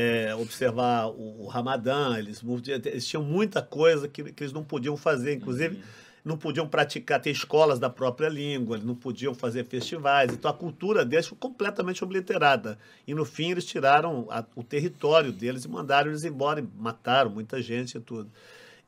é, 0.00 0.32
observar 0.36 1.08
o, 1.08 1.42
o 1.42 1.46
Ramadã, 1.48 2.16
eles, 2.16 2.40
eles, 2.84 3.04
tinham 3.04 3.20
muita 3.20 3.60
coisa 3.60 4.06
que, 4.06 4.22
que, 4.32 4.44
eles 4.44 4.52
não 4.52 4.62
podiam 4.62 4.96
fazer, 4.96 5.34
inclusive 5.34 5.74
uhum. 5.74 5.82
não 6.24 6.38
podiam 6.38 6.68
praticar, 6.68 7.20
ter 7.20 7.30
escolas 7.30 7.80
da 7.80 7.90
própria 7.90 8.28
língua, 8.28 8.76
eles 8.76 8.86
não 8.86 8.94
podiam 8.94 9.34
fazer 9.34 9.64
festivais, 9.64 10.32
então 10.32 10.48
a 10.48 10.54
cultura 10.54 11.04
deles 11.04 11.26
foi 11.26 11.36
completamente 11.36 12.04
obliterada. 12.04 12.78
E 13.08 13.12
no 13.12 13.24
fim 13.24 13.50
eles 13.50 13.64
tiraram 13.64 14.28
a, 14.30 14.44
o 14.54 14.62
território 14.62 15.32
deles 15.32 15.64
e 15.64 15.68
mandaram 15.68 16.10
eles 16.10 16.22
embora, 16.22 16.60
e 16.60 16.68
mataram 16.80 17.30
muita 17.30 17.60
gente 17.60 17.96
e 17.96 18.00
tudo. 18.00 18.30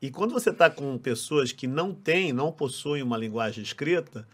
E 0.01 0.13
quando 0.13 0.33
você 0.33 0.51
está 0.51 0.71
com 0.71 0.97
pessoas 0.97 1.51
que 1.51 1.67
não 1.67 1.93
têm, 1.93 2.33
não 2.33 2.53
possuem 2.53 3.03
uma 3.03 3.19
linguagem 3.19 3.65
escrita, 3.65 4.29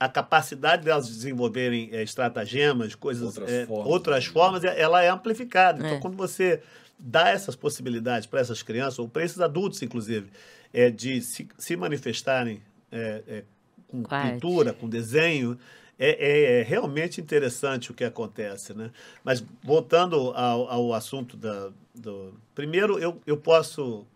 a 0.00 0.08
capacidade 0.08 0.84
delas 0.84 1.08
desenvolverem 1.08 1.88
é, 1.92 2.02
estratagemas, 2.02 2.94
coisas, 2.94 3.24
outras, 3.36 3.50
é, 3.50 3.66
formas, 3.66 3.86
outras 3.86 4.26
né? 4.26 4.32
formas, 4.32 4.64
ela 4.64 5.02
é 5.02 5.08
amplificada. 5.08 5.78
Então, 5.78 5.96
é. 5.98 6.00
quando 6.00 6.16
você 6.16 6.62
dá 6.98 7.28
essas 7.28 7.56
possibilidades 7.56 8.26
para 8.26 8.40
essas 8.40 8.62
crianças, 8.62 8.98
ou 8.98 9.08
para 9.08 9.24
esses 9.24 9.40
adultos, 9.40 9.82
inclusive, 9.82 10.30
é, 10.72 10.90
de 10.90 11.20
se, 11.20 11.48
se 11.56 11.76
manifestarem 11.76 12.62
é, 12.90 13.22
é, 13.26 13.44
com 13.88 14.02
pintura, 14.02 14.72
com 14.72 14.88
desenho, 14.88 15.58
é, 15.98 16.60
é, 16.60 16.62
realmente 16.62 17.20
interessante 17.20 17.90
o 17.90 17.94
que 17.94 18.04
acontece. 18.04 18.74
Né? 18.74 18.90
Mas, 19.24 19.44
voltando 19.62 20.32
ao, 20.34 20.68
ao 20.68 20.94
assunto 20.94 21.36
da, 21.36 21.70
do... 21.94 22.34
Primeiro, 22.54 22.98
eu, 22.98 23.20
eu 23.26 23.36
posso 23.36 24.06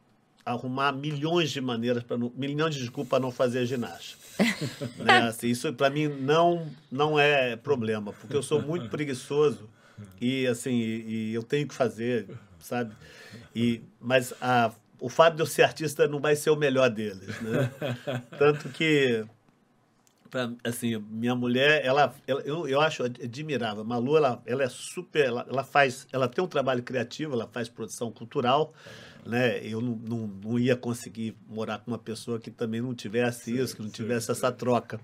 arrumar 0.44 0.92
milhões 0.92 1.50
de 1.50 1.60
maneiras, 1.60 2.02
para 2.02 2.16
milhões 2.34 2.74
de 2.74 2.80
desculpas 2.80 3.10
para 3.10 3.20
não 3.20 3.30
fazer 3.30 3.64
ginástica. 3.66 4.22
né? 4.98 5.18
assim, 5.28 5.48
isso 5.48 5.72
para 5.72 5.90
mim 5.90 6.08
não, 6.08 6.66
não 6.90 7.18
é 7.18 7.56
problema, 7.56 8.12
porque 8.12 8.36
eu 8.36 8.42
sou 8.42 8.60
muito 8.60 8.88
preguiçoso 8.88 9.68
e 10.20 10.46
assim 10.46 10.72
e, 10.72 11.30
e 11.30 11.34
eu 11.34 11.42
tenho 11.42 11.68
que 11.68 11.74
fazer, 11.74 12.28
sabe? 12.58 12.92
E, 13.54 13.82
mas 14.00 14.32
a, 14.40 14.72
o 14.98 15.08
fato 15.08 15.34
de 15.36 15.42
eu 15.42 15.46
ser 15.46 15.62
artista 15.62 16.08
não 16.08 16.18
vai 16.18 16.34
ser 16.34 16.50
o 16.50 16.56
melhor 16.56 16.88
deles, 16.90 17.40
né? 17.40 17.70
Tanto 18.38 18.68
que 18.70 19.24
pra, 20.32 20.50
assim, 20.64 20.96
minha 20.98 21.34
mulher, 21.34 21.84
ela, 21.84 22.12
ela, 22.26 22.40
eu, 22.40 22.66
eu 22.66 22.80
acho 22.80 23.04
admirável. 23.04 23.84
Malu, 23.84 24.16
ela, 24.16 24.42
ela 24.46 24.64
é 24.64 24.68
super, 24.68 25.26
ela, 25.26 25.46
ela 25.48 25.62
faz, 25.62 26.08
ela 26.10 26.26
tem 26.26 26.42
um 26.42 26.48
trabalho 26.48 26.82
criativo, 26.82 27.34
ela 27.34 27.46
faz 27.46 27.68
produção 27.68 28.10
cultural 28.10 28.72
né? 29.24 29.64
Eu 29.64 29.80
não, 29.80 29.96
não, 29.96 30.26
não, 30.26 30.58
ia 30.58 30.76
conseguir 30.76 31.36
morar 31.48 31.78
com 31.78 31.90
uma 31.90 31.98
pessoa 31.98 32.38
que 32.38 32.50
também 32.50 32.80
não 32.80 32.94
tivesse 32.94 33.44
sim, 33.44 33.62
isso, 33.62 33.76
que 33.76 33.82
não 33.82 33.90
tivesse 33.90 34.26
sim. 34.26 34.32
essa 34.32 34.50
troca. 34.50 35.00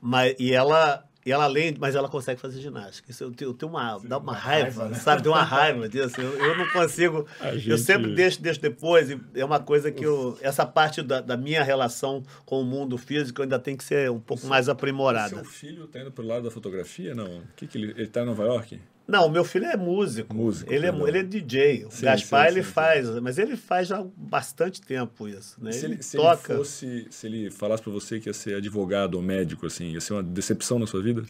Mas, 0.00 0.34
e 0.38 0.52
ela, 0.52 1.04
e 1.24 1.30
ela 1.30 1.44
além, 1.44 1.76
mas 1.78 1.94
ela 1.94 2.08
consegue 2.08 2.40
fazer 2.40 2.60
ginástica. 2.60 3.10
Isso 3.10 3.22
eu 3.22 3.30
tenho, 3.30 3.50
eu 3.50 3.54
tenho 3.54 3.70
uma, 3.70 3.98
dá 3.98 4.18
uma, 4.18 4.32
uma 4.32 4.34
raiva, 4.34 4.82
raiva 4.82 4.88
né? 4.88 4.98
sabe? 4.98 5.22
Deu 5.22 5.32
uma 5.32 5.42
raiva 5.42 5.88
disso. 5.88 6.20
Eu, 6.20 6.32
eu 6.32 6.58
não 6.58 6.68
consigo. 6.70 7.26
Gente... 7.52 7.70
Eu 7.70 7.78
sempre 7.78 8.14
deixo, 8.14 8.42
deixo 8.42 8.60
depois. 8.60 9.10
E 9.10 9.20
é 9.34 9.44
uma 9.44 9.60
coisa 9.60 9.92
que 9.92 10.04
eu. 10.04 10.36
Essa 10.40 10.66
parte 10.66 11.02
da, 11.02 11.20
da 11.20 11.36
minha 11.36 11.62
relação 11.62 12.24
com 12.44 12.60
o 12.60 12.64
mundo 12.64 12.98
físico 12.98 13.42
ainda 13.42 13.58
tem 13.58 13.76
que 13.76 13.84
ser 13.84 14.10
um 14.10 14.20
pouco 14.20 14.46
mais 14.46 14.68
aprimorada. 14.68 15.36
Seu 15.36 15.44
filho 15.44 15.84
está 15.84 16.00
indo 16.00 16.10
para 16.10 16.24
o 16.24 16.26
lado 16.26 16.44
da 16.44 16.50
fotografia? 16.50 17.14
Não. 17.14 17.38
O 17.38 17.44
que, 17.54 17.66
que 17.66 17.78
ele 17.78 18.02
está 18.02 18.22
em 18.22 18.26
Nova 18.26 18.44
York? 18.44 18.80
Não, 19.06 19.28
meu 19.28 19.44
filho 19.44 19.66
é 19.66 19.76
músico. 19.76 20.34
Músico. 20.34 20.72
Ele, 20.72 20.86
é, 20.86 20.90
ele 20.90 21.18
é 21.18 21.22
DJ. 21.22 21.86
O 21.86 21.90
sim, 21.90 22.04
Gaspar, 22.04 22.46
sim, 22.46 22.54
ele 22.54 22.64
sim, 22.64 22.72
faz, 22.72 23.08
mas 23.20 23.38
ele 23.38 23.56
faz 23.56 23.88
já 23.88 23.98
há 23.98 24.06
bastante 24.16 24.80
tempo 24.80 25.28
isso. 25.28 25.56
Né? 25.62 25.72
Se, 25.72 25.86
ele, 25.86 26.02
se 26.02 26.16
toca. 26.16 26.52
Ele 26.52 26.58
fosse, 26.58 27.06
se 27.10 27.26
ele 27.26 27.50
falasse 27.50 27.82
para 27.82 27.92
você 27.92 28.20
que 28.20 28.28
ia 28.28 28.32
ser 28.32 28.56
advogado 28.56 29.14
ou 29.14 29.22
médico, 29.22 29.66
assim, 29.66 29.92
ia 29.92 30.00
ser 30.00 30.14
uma 30.14 30.22
decepção 30.22 30.78
na 30.78 30.86
sua 30.86 31.02
vida? 31.02 31.24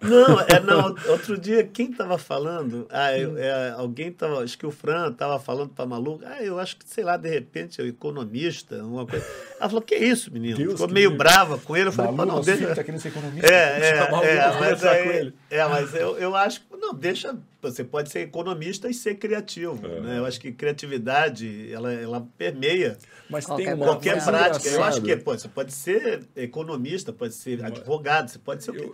Não, 0.00 0.40
é, 0.40 0.58
não, 0.64 0.96
outro 1.08 1.38
dia, 1.38 1.62
quem 1.62 1.90
estava 1.90 2.16
falando? 2.16 2.86
Ah, 2.90 3.16
eu, 3.16 3.36
é, 3.36 3.70
alguém 3.72 4.08
estava, 4.08 4.42
acho 4.42 4.56
que 4.56 4.66
o 4.66 4.70
Fran 4.70 5.10
estava 5.10 5.38
falando 5.38 5.68
para 5.70 5.84
Malu, 5.84 6.20
ah, 6.24 6.42
eu 6.42 6.58
acho 6.58 6.76
que, 6.78 6.88
sei 6.88 7.04
lá, 7.04 7.16
de 7.18 7.28
repente, 7.28 7.82
é 7.82 7.86
economista, 7.86 8.82
uma 8.82 9.06
coisa. 9.06 9.24
Ela 9.58 9.68
falou, 9.68 9.82
que 9.82 9.94
isso, 9.94 10.32
menino? 10.32 10.56
Deus 10.56 10.72
Ficou 10.72 10.88
meio 10.88 11.14
brava 11.14 11.58
com 11.58 11.76
ele. 11.76 11.88
Eu 11.88 11.92
falei, 11.92 12.12
Malu, 12.12 12.32
não, 12.32 12.40
deixa. 12.40 12.74
Tá 12.74 12.82
querendo 12.82 13.00
ser 13.00 13.08
economista. 13.08 13.46
É, 13.46 13.80
é, 13.80 13.88
é, 13.90 14.58
mas, 14.58 14.84
aí, 14.84 15.32
é, 15.50 15.64
mas 15.66 15.94
eu, 15.94 16.16
eu 16.16 16.34
acho 16.34 16.62
que, 16.62 16.66
não, 16.80 16.94
deixa, 16.94 17.36
você 17.60 17.84
pode 17.84 18.10
ser 18.10 18.20
economista 18.20 18.88
e 18.88 18.94
ser 18.94 19.16
criativo, 19.16 19.86
é. 19.86 20.00
né? 20.00 20.18
Eu 20.18 20.24
acho 20.24 20.40
que 20.40 20.50
criatividade, 20.50 21.70
ela, 21.72 21.92
ela 21.92 22.26
permeia 22.38 22.96
mas 23.28 23.44
qualquer, 23.44 23.64
tem 23.64 23.74
uma, 23.74 23.86
qualquer 23.86 24.24
prática. 24.24 24.68
Eu 24.68 24.82
acho 24.82 25.02
que, 25.02 25.14
pô, 25.16 25.36
você 25.36 25.48
pode 25.48 25.72
ser 25.72 26.22
economista, 26.34 27.12
pode 27.12 27.34
ser 27.34 27.62
advogado, 27.64 28.30
você 28.30 28.38
pode 28.38 28.64
ser 28.64 28.70
o 28.70 28.74
quê? 28.74 28.90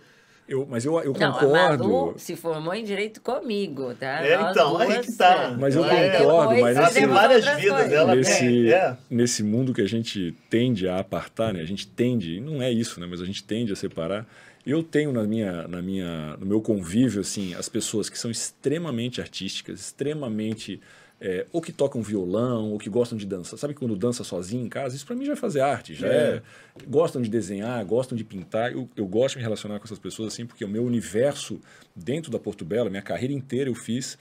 Eu, 0.47 0.65
mas 0.65 0.85
eu, 0.85 0.97
eu 1.01 1.11
não, 1.11 1.33
concordo. 1.33 2.13
A 2.15 2.19
se 2.19 2.37
formou 2.37 2.73
em 2.73 2.83
direito 2.83 3.19
comigo, 3.19 3.93
tá? 3.95 4.25
É, 4.25 4.49
então, 4.49 4.77
aí 4.77 4.99
que 5.01 5.11
tá. 5.11 5.53
Mas 5.59 5.75
eu 5.75 5.83
concordo, 5.83 6.61
mas 6.61 6.77
ela 6.77 6.89
tem 6.89 7.05
várias 7.05 7.45
vidas. 7.45 7.91
Ela 7.91 8.15
nesse, 8.15 8.71
é. 8.71 8.97
nesse 9.09 9.43
mundo 9.43 9.73
que 9.73 9.81
a 9.81 9.87
gente 9.87 10.33
tende 10.49 10.87
a 10.87 10.99
apartar, 10.99 11.53
né? 11.53 11.59
A 11.59 11.65
gente 11.65 11.85
tende, 11.85 12.39
não 12.39 12.61
é 12.61 12.71
isso, 12.71 12.97
né? 12.99 13.05
Mas 13.09 13.21
a 13.21 13.25
gente 13.25 13.43
tende 13.43 13.73
a 13.73 13.75
separar. 13.75 14.25
Eu 14.67 14.83
tenho 14.83 15.13
na 15.13 15.23
minha, 15.23 15.65
na 15.65 15.81
minha, 15.81 16.35
no 16.35 16.45
meu 16.45 16.61
convívio, 16.61 17.21
assim, 17.21 17.53
as 17.53 17.69
pessoas 17.69 18.09
que 18.09 18.19
são 18.19 18.29
extremamente 18.29 19.21
artísticas, 19.21 19.79
extremamente 19.79 20.81
é, 21.21 21.45
ou 21.53 21.61
que 21.61 21.71
tocam 21.71 22.01
violão, 22.01 22.71
ou 22.73 22.77
que 22.77 22.89
gostam 22.89 23.17
de 23.17 23.25
dança. 23.25 23.55
Sabe 23.55 23.73
quando 23.73 23.95
dança 23.95 24.25
sozinho 24.25 24.65
em 24.65 24.67
casa? 24.67 24.93
Isso 24.93 25.05
para 25.05 25.15
mim 25.15 25.23
já 25.23 25.31
é 25.31 25.35
fazer 25.37 25.61
arte. 25.61 25.95
Já 25.95 26.07
é. 26.07 26.11
é. 26.11 26.41
Gostam 26.85 27.21
de 27.21 27.29
desenhar, 27.29 27.83
gostam 27.85 28.17
de 28.17 28.25
pintar. 28.25 28.73
Eu, 28.73 28.89
eu 28.97 29.07
gosto 29.07 29.35
de 29.35 29.37
me 29.37 29.43
relacionar 29.43 29.79
com 29.79 29.85
essas 29.85 29.99
pessoas 29.99 30.33
assim, 30.33 30.45
porque 30.45 30.65
o 30.65 30.67
meu 30.67 30.83
universo 30.83 31.61
dentro 31.95 32.29
da 32.29 32.37
Porto 32.37 32.65
Belo, 32.65 32.89
minha 32.89 33.01
carreira 33.01 33.33
inteira 33.33 33.69
eu 33.69 33.75
fiz 33.75 34.17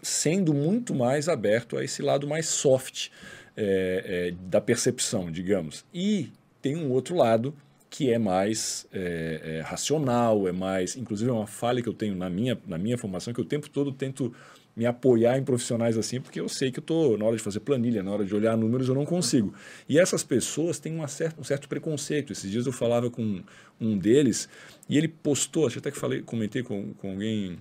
sendo 0.00 0.54
muito 0.54 0.94
mais 0.94 1.28
aberto 1.28 1.76
a 1.76 1.82
esse 1.82 2.02
lado 2.02 2.26
mais 2.26 2.46
soft 2.46 3.08
é, 3.56 4.30
é, 4.30 4.34
da 4.48 4.60
percepção, 4.60 5.28
digamos. 5.28 5.84
E 5.92 6.30
tem 6.62 6.76
um 6.76 6.90
outro 6.90 7.16
lado 7.16 7.52
que 7.90 8.10
é 8.10 8.18
mais 8.18 8.86
é, 8.92 9.40
é, 9.42 9.60
racional, 9.62 10.46
é 10.46 10.52
mais. 10.52 10.96
Inclusive, 10.96 11.30
é 11.30 11.32
uma 11.32 11.46
falha 11.46 11.82
que 11.82 11.88
eu 11.88 11.94
tenho 11.94 12.14
na 12.14 12.28
minha, 12.28 12.58
na 12.66 12.78
minha 12.78 12.98
formação, 12.98 13.32
que 13.32 13.40
o 13.40 13.44
tempo 13.44 13.68
todo 13.68 13.92
tento 13.92 14.34
me 14.76 14.86
apoiar 14.86 15.36
em 15.36 15.42
profissionais 15.42 15.98
assim, 15.98 16.20
porque 16.20 16.38
eu 16.38 16.48
sei 16.48 16.70
que 16.70 16.78
eu 16.78 16.82
estou, 16.82 17.18
na 17.18 17.24
hora 17.24 17.36
de 17.36 17.42
fazer 17.42 17.58
planilha, 17.58 18.00
na 18.00 18.12
hora 18.12 18.24
de 18.24 18.32
olhar 18.32 18.56
números, 18.56 18.88
eu 18.88 18.94
não 18.94 19.04
consigo. 19.04 19.52
E 19.88 19.98
essas 19.98 20.22
pessoas 20.22 20.78
têm 20.78 20.94
uma 20.94 21.08
certa, 21.08 21.40
um 21.40 21.42
certo 21.42 21.68
preconceito. 21.68 22.32
Esses 22.32 22.48
dias 22.48 22.64
eu 22.64 22.72
falava 22.72 23.10
com 23.10 23.42
um 23.80 23.98
deles 23.98 24.48
e 24.88 24.96
ele 24.96 25.08
postou, 25.08 25.66
acho 25.66 25.80
até 25.80 25.90
que 25.90 25.98
falei, 25.98 26.22
comentei 26.22 26.62
com, 26.62 26.92
com 26.94 27.10
alguém 27.10 27.58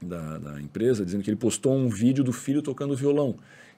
da, 0.00 0.38
da 0.38 0.60
empresa, 0.60 1.04
dizendo 1.04 1.22
que 1.22 1.28
ele 1.28 1.36
postou 1.36 1.74
um 1.74 1.90
vídeo 1.90 2.24
do 2.24 2.32
filho 2.32 2.62
tocando 2.62 2.96
violão. 2.96 3.36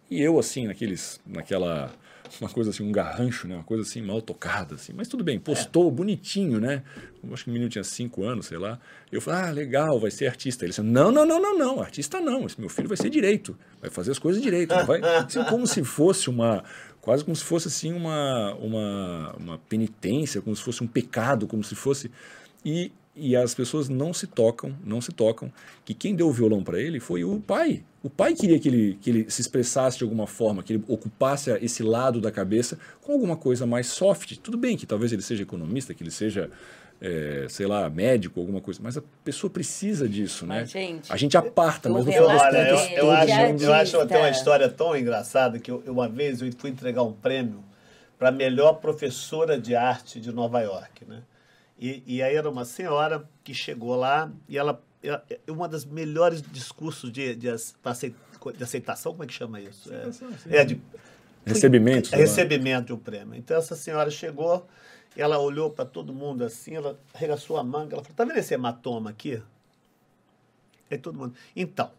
E 0.09 0.23
eu, 0.23 0.39
assim, 0.39 0.69
naqueles, 0.69 1.20
naquela 1.27 1.93
uma 2.40 2.50
coisa 2.50 2.70
assim, 2.70 2.82
um 2.82 2.92
garrancho, 2.92 3.48
né? 3.48 3.55
Uma 3.55 3.64
coisa 3.64 3.82
assim 3.82 4.02
mal 4.02 4.20
tocada, 4.20 4.74
assim. 4.74 4.92
Mas 4.94 5.09
tudo 5.09 5.24
bem, 5.24 5.38
postou 5.38 5.88
é. 5.88 5.90
bonitinho, 5.90 6.60
né? 6.60 6.82
Eu 7.22 7.32
acho 7.32 7.44
que 7.44 7.50
o 7.50 7.52
menino 7.52 7.70
tinha 7.70 7.84
cinco 7.84 8.24
anos, 8.24 8.46
sei 8.46 8.59
lá. 8.59 8.78
Eu 9.10 9.20
falei, 9.20 9.40
ah, 9.40 9.50
legal, 9.50 9.98
vai 9.98 10.10
ser 10.10 10.26
artista. 10.26 10.64
Ele 10.64 10.70
disse, 10.70 10.82
não, 10.82 11.10
não, 11.10 11.24
não, 11.24 11.40
não, 11.40 11.59
não, 11.59 11.80
artista 11.80 12.20
não. 12.20 12.46
Esse 12.46 12.60
meu 12.60 12.68
filho 12.68 12.88
vai 12.88 12.96
ser 12.96 13.10
direito, 13.10 13.59
vai 13.80 13.90
fazer 13.90 14.10
as 14.12 14.18
coisas 14.18 14.42
direito. 14.42 14.74
Vai, 14.86 15.00
assim, 15.24 15.42
como 15.44 15.66
se 15.66 15.82
fosse 15.84 16.30
uma, 16.30 16.62
quase 17.00 17.24
como 17.24 17.36
se 17.36 17.44
fosse 17.44 17.68
assim 17.68 17.92
uma, 17.92 18.55
uma, 18.55 19.36
uma 19.38 19.59
penitência, 19.59 20.40
como 20.40 20.55
se 20.55 20.62
fosse 20.62 20.82
um 20.82 20.86
pecado, 20.86 21.46
como 21.46 21.64
se 21.64 21.74
fosse. 21.74 22.10
E 22.64 22.92
e 23.19 23.36
as 23.36 23.55
pessoas 23.55 23.89
não 23.89 24.15
se 24.15 24.27
tocam, 24.27 24.74
não 24.85 25.01
se 25.01 25.12
tocam, 25.12 25.53
que 25.85 25.93
quem 25.93 26.15
deu 26.15 26.28
o 26.28 26.32
violão 26.32 26.62
para 26.62 26.81
ele 26.81 27.01
foi 27.01 27.24
o 27.24 27.40
pai. 27.40 27.82
O 28.03 28.09
pai 28.09 28.35
queria 28.35 28.59
que 28.59 28.69
ele, 28.69 28.99
que 29.01 29.11
ele 29.11 29.31
se 29.31 29.40
expressasse 29.40 29.99
de 29.99 30.05
alguma 30.05 30.27
forma, 30.27 30.62
que 30.62 30.74
ele 30.74 30.85
ocupasse 30.86 31.51
esse 31.61 31.82
lado 31.82 32.20
da 32.20 32.31
cabeça 32.31 32.78
com 33.03 33.12
alguma 33.12 33.36
coisa 33.36 33.66
mais 33.66 33.89
soft. 33.89 34.36
Tudo 34.36 34.57
bem 34.57 34.77
que 34.77 34.86
talvez 34.86 35.12
ele 35.12 35.23
seja 35.23 35.43
economista, 35.43 35.93
que 35.93 36.03
ele 36.03 36.11
seja, 36.11 36.49
é, 37.01 37.47
sei 37.49 37.66
lá, 37.66 37.90
médico, 37.90 38.39
alguma 38.39 38.61
coisa, 38.61 38.81
mas 38.82 38.97
a 38.97 39.03
pessoa 39.24 39.51
precisa 39.51 40.09
disso, 40.09 40.47
né? 40.47 40.65
gente, 40.65 41.12
a 41.12 41.16
gente 41.16 41.36
aparta, 41.36 41.89
mas 41.89 42.07
no 42.07 42.12
final 42.12 42.28
das 42.28 42.43
contas, 42.43 42.90
eu, 42.90 42.99
eu, 42.99 43.11
acho, 43.11 43.65
eu 43.65 43.73
acho 43.74 44.01
até 44.01 44.16
uma 44.16 44.31
história 44.31 44.69
tão 44.69 44.97
engraçada 44.97 45.59
que 45.59 45.70
eu, 45.70 45.82
uma 45.89 46.09
vez 46.09 46.40
eu 46.40 46.51
fui 46.57 46.70
entregar 46.70 47.03
um 47.03 47.12
prêmio 47.12 47.65
para 48.16 48.28
a 48.28 48.32
melhor 48.32 48.74
professora 48.74 49.59
de 49.59 49.74
arte 49.74 50.20
de 50.20 50.32
Nova 50.32 50.61
York, 50.61 51.05
né? 51.05 51.23
E, 51.78 52.02
e 52.06 52.22
aí 52.22 52.34
era 52.34 52.50
uma 52.50 52.64
senhora 52.64 53.28
que 53.44 53.55
chegou 53.55 53.94
lá 53.94 54.30
e 54.48 54.59
ela, 54.59 54.82
ela 55.02 55.24
uma 55.48 55.68
das 55.68 55.84
melhores 55.84 56.42
discursos 56.42 57.12
de, 57.12 57.36
de, 57.36 57.48
de 57.48 58.64
aceitação, 58.64 59.12
como 59.12 59.22
é 59.22 59.26
que 59.26 59.32
chama 59.32 59.60
isso? 59.60 59.88
É, 60.50 60.56
é 60.56 60.64
de 60.64 60.80
recebimento. 61.46 62.12
É, 62.12 62.18
recebimento 62.18 62.86
de 62.86 62.92
um 62.92 62.98
prêmio. 62.98 63.36
Então 63.36 63.56
essa 63.56 63.76
senhora 63.76 64.10
chegou, 64.10 64.66
ela 65.16 65.38
olhou 65.38 65.70
para 65.70 65.84
todo 65.84 66.12
mundo 66.12 66.44
assim, 66.44 66.74
ela 66.74 66.98
arregaçou 67.14 67.56
a 67.56 67.62
manga, 67.62 67.94
ela 67.94 68.02
falou: 68.02 68.16
"Tá 68.16 68.24
vendo 68.24 68.38
esse 68.38 68.55
hematoma 68.55 69.10
aqui?" 69.10 69.40
Aí 70.90 70.98
todo 70.98 71.16
mundo. 71.16 71.34
Então, 71.55 71.90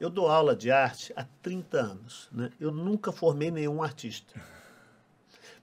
eu 0.00 0.10
dou 0.10 0.28
aula 0.28 0.56
de 0.56 0.72
arte 0.72 1.12
há 1.14 1.24
30 1.42 1.78
anos, 1.78 2.28
né? 2.32 2.50
Eu 2.58 2.72
nunca 2.72 3.12
formei 3.12 3.50
nenhum 3.50 3.82
artista 3.82 4.40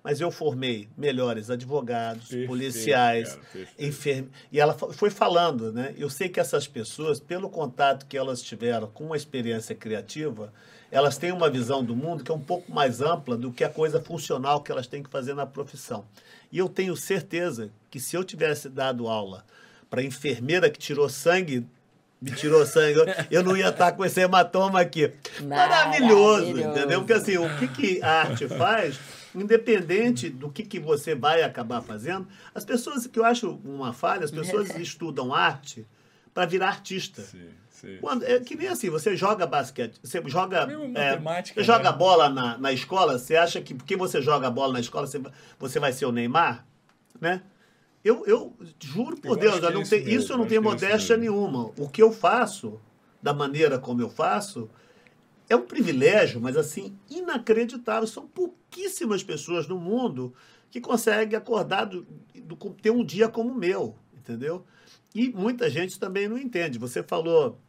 mas 0.06 0.22
eu 0.22 0.30
formei 0.30 0.88
melhores 0.96 1.50
advogados, 1.50 2.28
perfeito, 2.28 2.48
policiais, 2.48 3.40
enfermeiros. 3.80 4.30
E 4.52 4.60
ela 4.60 4.76
foi 4.76 5.10
falando, 5.10 5.74
né? 5.74 5.96
Eu 5.98 6.12
sei 6.12 6.30
que 6.30 6.40
essas 6.40 6.68
pessoas, 6.68 7.20
pelo 7.20 7.50
contato 7.50 8.06
que 8.06 8.16
elas 8.16 8.40
tiveram 8.40 8.86
com 8.86 9.06
uma 9.06 9.18
experiência 9.18 9.74
criativa, 9.74 10.54
elas 10.92 11.18
têm 11.18 11.32
uma 11.32 11.50
visão 11.50 11.84
do 11.84 11.96
mundo 11.96 12.24
que 12.24 12.30
é 12.32 12.36
um 12.36 12.40
pouco 12.40 12.72
mais 12.72 13.02
ampla 13.02 13.36
do 13.36 13.52
que 13.52 13.64
a 13.64 13.70
coisa 13.70 14.00
funcional 14.00 14.62
que 14.62 14.72
elas 14.72 14.86
têm 14.86 15.02
que 15.02 15.10
fazer 15.10 15.34
na 15.34 15.48
profissão. 15.48 16.06
E 16.52 16.60
eu 16.60 16.70
tenho 16.70 16.96
certeza 16.96 17.72
que 17.90 18.00
se 18.00 18.16
eu 18.16 18.24
tivesse 18.24 18.70
dado 18.70 19.08
aula 19.08 19.44
para 19.90 20.04
enfermeira 20.04 20.70
que 20.70 20.78
tirou 20.78 21.10
sangue 21.10 21.66
me 22.22 22.32
tirou 22.32 22.66
sangue, 22.66 23.00
eu 23.30 23.44
não 23.44 23.58
ia 23.58 23.70
estar 23.70 23.92
com 23.92 24.06
esse 24.06 24.20
hematoma 24.22 24.80
aqui. 24.80 25.12
Maravilhoso, 25.42 26.46
Maravilhoso. 26.48 26.70
entendeu? 26.70 27.00
Porque 27.00 27.14
assim, 27.14 27.38
o 27.38 27.58
que, 27.58 27.68
que 27.68 28.02
a 28.02 28.22
arte 28.22 28.48
faz 28.48 28.98
independente 29.36 30.30
do 30.30 30.50
que, 30.50 30.64
que 30.64 30.80
você 30.80 31.16
vai 31.16 31.44
acabar 31.44 31.82
fazendo, 31.82 32.28
as 32.54 32.64
pessoas, 32.66 33.08
que 33.08 33.20
eu 33.20 33.26
acho 33.26 33.60
uma 33.64 33.94
falha, 33.94 34.24
as 34.24 34.32
pessoas 34.32 34.76
estudam 34.76 35.34
arte 35.34 35.86
para 36.34 36.46
virar 36.46 36.68
artista. 36.68 37.22
Sim, 37.22 37.50
sim. 37.70 37.98
Quando, 38.02 38.24
é 38.24 38.40
que 38.40 38.56
nem 38.56 38.68
assim, 38.68 38.90
você 38.90 39.16
joga 39.16 39.46
basquete, 39.46 40.00
você 40.04 40.22
joga, 40.26 40.68
é, 40.96 41.18
você 41.18 41.64
joga 41.64 41.92
né? 41.92 41.98
bola 41.98 42.30
na, 42.30 42.58
na 42.58 42.72
escola, 42.72 43.18
você 43.18 43.36
acha 43.36 43.62
que 43.62 43.74
porque 43.74 43.96
você 43.96 44.22
joga 44.22 44.50
bola 44.50 44.74
na 44.74 44.80
escola, 44.80 45.08
você, 45.08 45.22
você 45.58 45.80
vai 45.80 45.94
ser 45.94 46.06
o 46.06 46.12
Neymar? 46.12 46.66
Né? 47.20 47.42
Eu, 48.04 48.24
eu 48.28 48.56
juro 48.80 49.18
por 49.18 49.32
eu 49.32 49.36
Deus, 49.36 49.64
eu 49.64 49.72
não 49.72 49.82
é 49.82 49.86
tenho, 49.86 50.10
isso 50.10 50.32
eu 50.32 50.38
não 50.38 50.46
tenho 50.46 50.60
é 50.60 50.64
modéstia 50.64 51.18
nenhuma. 51.18 51.72
O 51.78 51.90
que 51.90 52.04
eu 52.04 52.12
faço, 52.12 52.80
da 53.22 53.34
maneira 53.34 53.80
como 53.80 54.02
eu 54.02 54.10
faço, 54.10 54.70
é 55.50 55.56
um 55.56 55.62
privilégio, 55.62 56.42
mas 56.42 56.58
assim, 56.58 56.98
inacreditável. 57.10 58.08
São 58.08 58.28
pouquíssimas 58.28 59.24
pessoas 59.24 59.68
no 59.68 59.80
mundo 59.80 60.34
que 60.72 60.82
conseguem 60.82 61.38
acordar, 61.38 61.86
do, 61.86 62.06
do, 62.36 62.56
ter 62.82 62.90
um 62.90 63.04
dia 63.04 63.30
como 63.30 63.52
o 63.52 63.56
meu, 63.56 63.96
entendeu? 64.14 64.66
E 65.14 65.30
muita 65.30 65.70
gente 65.70 66.00
também 66.00 66.28
não 66.28 66.38
entende. 66.38 66.80
Você 66.80 67.04
falou 67.04 67.60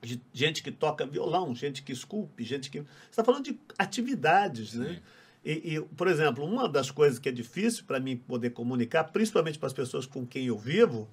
de 0.00 0.20
gente 0.32 0.62
que 0.62 0.70
toca 0.70 1.06
violão, 1.06 1.54
gente 1.54 1.82
que 1.82 1.92
esculpe, 1.92 2.44
gente 2.44 2.70
que. 2.70 2.78
Você 2.78 2.86
está 3.10 3.24
falando 3.24 3.44
de 3.44 3.58
atividades, 3.78 4.74
né? 4.74 5.00
E, 5.44 5.74
e, 5.74 5.80
por 5.80 6.06
exemplo, 6.06 6.44
uma 6.44 6.68
das 6.68 6.90
coisas 6.90 7.18
que 7.18 7.28
é 7.28 7.32
difícil 7.32 7.84
para 7.86 7.98
mim 7.98 8.16
poder 8.16 8.50
comunicar, 8.50 9.04
principalmente 9.04 9.58
para 9.58 9.66
as 9.66 9.72
pessoas 9.72 10.06
com 10.06 10.26
quem 10.26 10.46
eu 10.46 10.58
vivo, 10.58 11.08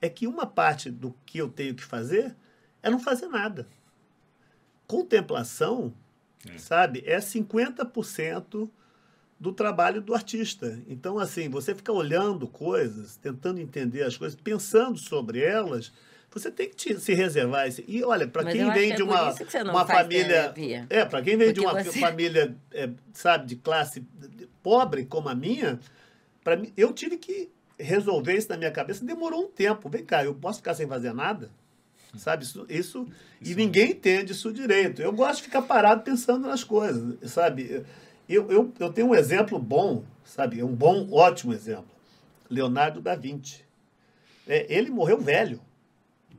é 0.00 0.08
que 0.08 0.26
uma 0.26 0.46
parte 0.46 0.90
do 0.90 1.14
que 1.24 1.38
eu 1.38 1.48
tenho 1.48 1.74
que 1.74 1.84
fazer 1.84 2.34
é 2.82 2.90
não 2.90 2.98
fazer 2.98 3.28
nada 3.28 3.66
contemplação, 4.86 5.92
é. 6.48 6.58
sabe, 6.58 7.02
é 7.06 7.18
50% 7.18 8.68
do 9.38 9.52
trabalho 9.52 10.00
do 10.00 10.14
artista. 10.14 10.80
Então, 10.88 11.18
assim, 11.18 11.48
você 11.48 11.74
fica 11.74 11.92
olhando 11.92 12.48
coisas, 12.48 13.16
tentando 13.16 13.60
entender 13.60 14.02
as 14.02 14.16
coisas, 14.16 14.38
pensando 14.40 14.98
sobre 14.98 15.40
elas, 15.40 15.92
você 16.30 16.50
tem 16.50 16.68
que 16.68 16.76
te, 16.76 17.00
se 17.00 17.14
reservar. 17.14 17.66
Esse, 17.66 17.84
e 17.88 18.04
olha, 18.04 18.26
para 18.26 18.44
quem 18.44 18.70
vem 18.72 18.94
de 18.94 19.00
é 19.00 19.04
uma, 19.04 19.34
uma 19.70 19.86
família. 19.86 20.42
Terapia. 20.42 20.86
É, 20.90 21.04
para 21.04 21.22
quem 21.22 21.36
vem 21.36 21.48
Porque 21.48 21.60
de 21.60 21.66
uma 21.66 21.82
você... 21.82 21.98
família, 22.00 22.56
é, 22.72 22.90
sabe, 23.12 23.46
de 23.46 23.56
classe 23.56 24.06
pobre 24.62 25.04
como 25.06 25.28
a 25.28 25.34
minha, 25.34 25.78
para 26.42 26.56
mim, 26.56 26.72
eu 26.76 26.92
tive 26.92 27.16
que 27.16 27.50
resolver 27.78 28.36
isso 28.36 28.48
na 28.48 28.56
minha 28.56 28.70
cabeça. 28.70 29.04
Demorou 29.04 29.44
um 29.44 29.48
tempo. 29.48 29.88
Vem 29.88 30.04
cá, 30.04 30.24
eu 30.24 30.34
posso 30.34 30.58
ficar 30.58 30.74
sem 30.74 30.86
fazer 30.86 31.12
nada? 31.12 31.50
Sabe? 32.16 32.44
Isso, 32.44 32.66
isso, 32.68 33.06
isso 33.40 33.52
e 33.52 33.54
ninguém 33.54 33.90
entende 33.90 34.32
isso 34.32 34.52
direito. 34.52 35.02
Eu 35.02 35.12
gosto 35.12 35.38
de 35.38 35.44
ficar 35.44 35.62
parado 35.62 36.02
pensando 36.02 36.46
nas 36.46 36.64
coisas, 36.64 37.30
sabe? 37.30 37.84
Eu, 38.28 38.50
eu, 38.50 38.72
eu 38.78 38.92
tenho 38.92 39.08
um 39.08 39.14
exemplo 39.14 39.58
bom, 39.58 40.04
sabe? 40.24 40.62
Um 40.62 40.74
bom, 40.74 41.08
ótimo 41.12 41.52
exemplo. 41.52 41.90
Leonardo 42.50 43.00
da 43.00 43.14
Vinci. 43.14 43.64
É, 44.46 44.72
ele 44.72 44.90
morreu 44.90 45.20
velho, 45.20 45.60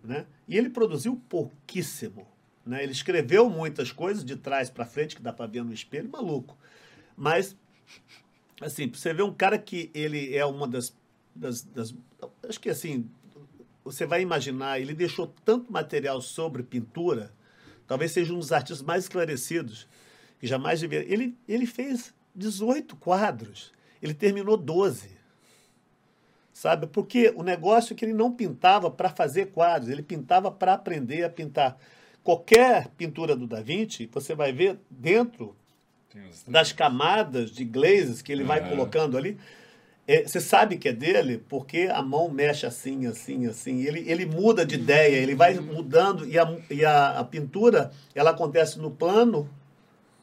né? 0.03 0.25
E 0.47 0.57
ele 0.57 0.69
produziu 0.69 1.21
pouquíssimo. 1.27 2.25
Né? 2.65 2.83
Ele 2.83 2.91
escreveu 2.91 3.49
muitas 3.49 3.91
coisas 3.91 4.23
de 4.23 4.35
trás 4.35 4.69
para 4.69 4.85
frente, 4.85 5.15
que 5.15 5.21
dá 5.21 5.31
para 5.31 5.45
ver 5.45 5.63
no 5.63 5.73
espelho, 5.73 6.09
maluco. 6.09 6.57
Mas, 7.15 7.55
assim, 8.61 8.89
você 8.89 9.13
vê 9.13 9.23
um 9.23 9.33
cara 9.33 9.57
que 9.57 9.89
ele 9.93 10.35
é 10.35 10.45
uma 10.45 10.67
das, 10.67 10.95
das, 11.35 11.63
das 11.63 11.95
acho 12.47 12.59
que 12.59 12.69
assim, 12.69 13.09
você 13.91 14.05
vai 14.05 14.21
imaginar, 14.21 14.79
ele 14.79 14.93
deixou 14.93 15.33
tanto 15.45 15.71
material 15.71 16.21
sobre 16.21 16.61
pintura, 16.61 17.31
talvez 17.87 18.11
seja 18.11 18.33
um 18.33 18.39
dos 18.39 18.51
artistas 18.51 18.85
mais 18.85 19.05
esclarecidos 19.05 19.87
que 20.39 20.45
jamais 20.45 20.79
devia. 20.79 20.99
Ele, 21.11 21.35
ele 21.47 21.65
fez 21.65 22.13
18 22.35 22.95
quadros, 22.97 23.71
ele 24.01 24.13
terminou 24.13 24.57
12. 24.57 25.17
Sabe? 26.53 26.87
Porque 26.87 27.31
o 27.35 27.43
negócio 27.43 27.93
é 27.93 27.95
que 27.95 28.03
ele 28.03 28.13
não 28.13 28.31
pintava 28.31 28.89
para 28.89 29.09
fazer 29.09 29.47
quadros, 29.47 29.89
ele 29.89 30.01
pintava 30.01 30.51
para 30.51 30.73
aprender 30.73 31.23
a 31.23 31.29
pintar. 31.29 31.77
Qualquer 32.23 32.89
pintura 32.97 33.35
do 33.35 33.47
Da 33.47 33.61
Vinci, 33.61 34.09
você 34.11 34.35
vai 34.35 34.51
ver 34.51 34.79
dentro 34.89 35.55
das 36.47 36.71
camadas 36.73 37.51
de 37.51 37.63
glazes 37.63 38.21
que 38.21 38.31
ele 38.31 38.43
vai 38.43 38.67
colocando 38.67 39.17
ali, 39.17 39.37
é, 39.37 39.41
você 40.25 40.39
sabe 40.39 40.77
que 40.77 40.87
é 40.87 40.93
dele 40.93 41.43
porque 41.49 41.89
a 41.91 42.01
mão 42.01 42.29
mexe 42.29 42.65
assim, 42.65 43.05
assim, 43.05 43.45
assim. 43.45 43.81
Ele, 43.81 44.09
ele 44.09 44.25
muda 44.25 44.65
de 44.65 44.75
ideia, 44.75 45.17
ele 45.17 45.35
vai 45.35 45.59
mudando 45.59 46.25
e, 46.25 46.39
a, 46.39 46.57
e 46.69 46.85
a, 46.85 47.19
a 47.19 47.23
pintura 47.25 47.91
ela 48.15 48.29
acontece 48.29 48.79
no 48.79 48.89
plano 48.89 49.49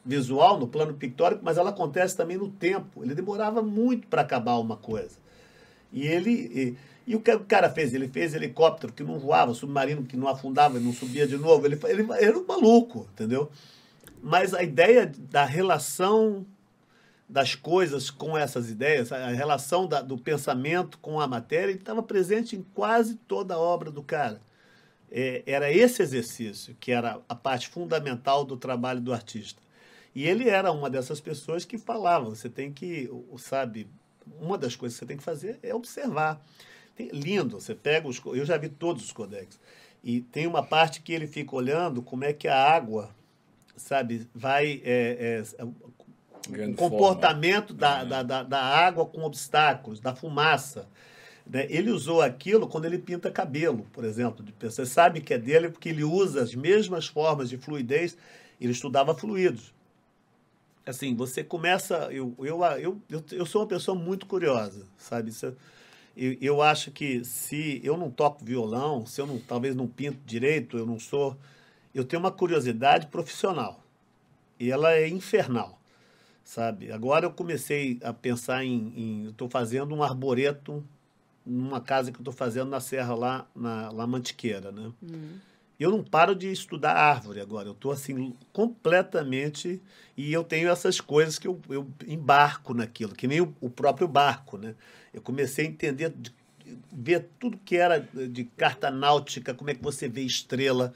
visual, 0.03 0.59
no 0.59 0.67
plano 0.67 0.95
pictórico, 0.95 1.43
mas 1.45 1.59
ela 1.59 1.69
acontece 1.69 2.17
também 2.17 2.39
no 2.39 2.49
tempo. 2.49 3.05
Ele 3.05 3.15
demorava 3.15 3.61
muito 3.61 4.07
para 4.09 4.23
acabar 4.23 4.57
uma 4.57 4.77
coisa. 4.77 5.19
E 5.93 6.07
ele 6.07 6.31
e, 6.31 6.77
e, 7.07 7.15
o 7.15 7.21
que 7.21 7.33
o 7.33 7.41
cara 7.41 7.69
fez? 7.69 7.93
Ele 7.93 8.09
fez 8.09 8.35
helicóptero 8.35 8.91
que 8.91 9.05
não 9.05 9.19
voava, 9.19 9.53
submarino 9.53 10.05
que 10.05 10.17
não 10.17 10.29
afundava, 10.29 10.81
não 10.81 10.95
subia 10.95 11.27
de 11.27 11.37
novo. 11.37 11.67
Ele, 11.67 11.79
ele, 11.85 12.03
ele 12.03 12.25
era 12.25 12.39
um 12.39 12.47
maluco, 12.47 13.07
entendeu? 13.13 13.51
Mas 14.23 14.55
a 14.55 14.63
ideia 14.63 15.13
da 15.31 15.45
relação 15.45 16.47
das 17.29 17.55
coisas 17.55 18.11
com 18.11 18.37
essas 18.37 18.71
ideias, 18.71 19.11
a 19.11 19.29
relação 19.29 19.87
da, 19.87 20.03
do 20.03 20.19
pensamento 20.19 20.99
com 20.99 21.21
a 21.21 21.27
matéria, 21.27 21.73
estava 21.73 22.03
presente 22.03 22.55
em 22.55 22.63
quase 22.75 23.15
toda 23.15 23.55
a 23.55 23.59
obra 23.59 23.91
do 23.91 24.03
cara. 24.03 24.41
É, 25.11 25.43
era 25.47 25.73
esse 25.73 26.03
exercício 26.03 26.77
que 26.79 26.93
era 26.93 27.21
a 27.29 27.35
parte 27.35 27.69
fundamental 27.69 28.45
do 28.45 28.57
trabalho 28.57 29.01
do 29.01 29.13
artista. 29.13 29.63
E 30.15 30.27
ele 30.27 30.49
era 30.49 30.71
uma 30.71 30.89
dessas 30.89 31.21
pessoas 31.21 31.65
que 31.65 31.77
falava, 31.79 32.27
você 32.27 32.49
tem 32.49 32.73
que, 32.73 33.11
sabe, 33.39 33.89
uma 34.41 34.57
das 34.57 34.77
coisas 34.77 34.99
que 34.99 35.05
você 35.05 35.09
tem 35.09 35.17
que 35.17 35.23
fazer 35.23 35.59
é 35.63 35.75
observar. 35.75 36.45
Tem, 36.95 37.09
lindo, 37.09 37.61
você 37.61 37.75
pega 37.75 38.07
os. 38.07 38.21
Eu 38.25 38.45
já 38.45 38.57
vi 38.57 38.69
todos 38.69 39.05
os 39.05 39.13
codex. 39.13 39.59
E 40.03 40.21
tem 40.21 40.47
uma 40.47 40.63
parte 40.63 41.01
que 41.01 41.13
ele 41.13 41.27
fica 41.27 41.57
olhando 41.57 42.03
como 42.03 42.25
é 42.25 42.33
que 42.33 42.47
a 42.47 42.57
água, 42.57 43.11
sabe, 43.77 44.29
vai. 44.35 44.81
É, 44.85 45.43
é, 45.59 45.65
o 46.51 46.75
comportamento 46.75 47.73
da, 47.73 48.01
é. 48.01 48.07
da, 48.07 48.23
da, 48.23 48.43
da, 48.43 48.61
água 48.63 49.07
com 49.07 49.23
obstáculos, 49.23 50.01
da 50.01 50.15
fumaça. 50.15 50.89
Né? 51.47 51.67
Ele 51.71 51.91
usou 51.91 52.23
aquilo 52.23 52.67
quando 52.67 52.85
ele 52.85 52.99
pinta 52.99 53.31
cabelo, 53.31 53.87
por 53.93 54.05
exemplo. 54.05 54.45
Você 54.61 54.87
sabe 54.87 55.21
que 55.21 55.35
é 55.35 55.39
dele 55.39 55.69
porque 55.69 55.89
ele 55.89 56.05
usa 56.05 56.43
as 56.43 56.55
mesmas 56.55 57.07
formas 57.07 57.49
de 57.49 57.57
fluidez. 57.57 58.17
Ele 58.61 58.73
estudava 58.73 59.15
fluidos. 59.15 59.73
Assim, 60.87 61.15
você 61.15 61.43
começa. 61.43 62.09
Eu, 62.13 62.35
eu, 62.39 62.63
eu, 62.63 63.03
eu, 63.09 63.25
eu 63.33 63.47
sou 63.47 63.63
uma 63.63 63.69
pessoa 63.69 63.97
muito 63.97 64.27
curiosa, 64.27 64.87
sabe? 64.99 65.31
Isso, 65.31 65.55
eu, 66.17 66.37
eu 66.41 66.63
acho 66.63 66.91
que 66.91 67.25
se 67.25 67.81
eu 67.83 67.97
não 67.97 68.11
toco 68.11 68.45
violão, 68.45 69.07
se 69.07 69.21
eu 69.21 69.27
não, 69.27 69.39
talvez 69.39 69.75
não 69.75 69.87
pinto 69.87 70.19
direito, 70.25 70.77
eu 70.77 70.87
não 70.87 70.99
sou. 70.99 71.37
Eu 71.95 72.05
tenho 72.05 72.21
uma 72.21 72.31
curiosidade 72.31 73.07
profissional. 73.07 73.83
E 74.59 74.71
ela 74.71 74.93
é 74.93 75.09
infernal, 75.09 75.81
sabe? 76.45 76.93
Agora 76.93 77.27
eu 77.27 77.31
comecei 77.31 77.99
a 78.03 78.13
pensar 78.13 78.65
em. 78.65 78.93
em 78.95 79.29
estou 79.31 79.49
fazendo 79.49 79.95
um 79.95 80.03
arboreto 80.03 80.85
numa 81.45 81.81
casa 81.81 82.13
que 82.13 82.19
eu 82.19 82.21
estou 82.21 82.33
fazendo 82.33 82.71
na 82.71 82.81
Serra, 82.81 83.15
lá 83.15 83.47
na 83.55 83.91
lá 83.91 84.07
Mantiqueira, 84.07 84.71
né? 84.71 84.93
Uhum. 85.03 85.39
Eu 85.79 85.91
não 85.91 86.05
paro 86.05 86.35
de 86.37 86.51
estudar 86.53 86.93
árvore 86.93 87.41
agora. 87.41 87.69
Eu 87.69 87.73
estou 87.73 87.91
assim 87.91 88.33
completamente 88.53 89.83
e 90.17 90.33
eu 90.33 90.45
tenho 90.45 90.69
essas 90.69 91.01
coisas 91.01 91.39
que 91.39 91.49
eu, 91.49 91.61
eu 91.69 91.89
embarco 92.07 92.73
naquilo, 92.73 93.15
que 93.15 93.27
nem 93.27 93.41
o, 93.41 93.55
o 93.61 93.69
próprio 93.69 94.07
barco, 94.07 94.57
né? 94.57 94.75
Eu 95.13 95.21
comecei 95.21 95.67
a 95.67 95.69
entender, 95.69 96.11
de, 96.11 96.33
ver 96.93 97.29
tudo 97.41 97.59
que 97.65 97.77
era 97.77 97.99
de 98.01 98.45
carta 98.57 98.91
náutica, 98.91 99.53
como 99.53 99.71
é 99.71 99.75
que 99.75 99.83
você 99.83 100.09
vê 100.09 100.23
estrela, 100.23 100.95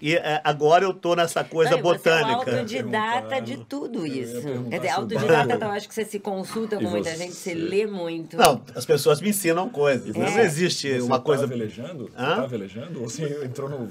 e 0.00 0.14
é, 0.16 0.40
agora 0.44 0.84
eu 0.84 0.90
estou 0.90 1.16
nessa 1.16 1.42
coisa 1.42 1.72
Não, 1.72 1.82
botânica. 1.82 2.44
Você 2.44 2.50
é 2.50 2.54
autodidata 2.58 3.40
de 3.40 3.56
tudo 3.64 4.06
isso. 4.06 4.42
Quer 4.70 4.76
dizer, 4.78 4.90
autodidata, 4.90 5.54
então, 5.54 5.70
acho 5.70 5.88
que 5.88 5.94
você 5.94 6.04
se 6.04 6.18
consulta 6.18 6.76
com 6.76 6.88
muita 6.88 7.14
gente, 7.16 7.34
você 7.34 7.54
lê 7.54 7.86
muito. 7.86 8.36
Não, 8.36 8.62
as 8.74 8.84
pessoas 8.84 9.20
me 9.20 9.30
ensinam 9.30 9.68
coisas. 9.68 10.14
É. 10.14 10.18
Não 10.18 10.38
existe 10.38 10.88
você 10.88 11.00
uma 11.00 11.18
tá 11.18 11.24
coisa. 11.24 11.46
Velejando? 11.46 12.04
Você 12.04 12.16
tá 12.16 12.46
velejando? 12.46 13.00
Ou 13.00 13.08
você 13.08 13.44
entrou 13.44 13.68
no. 13.68 13.90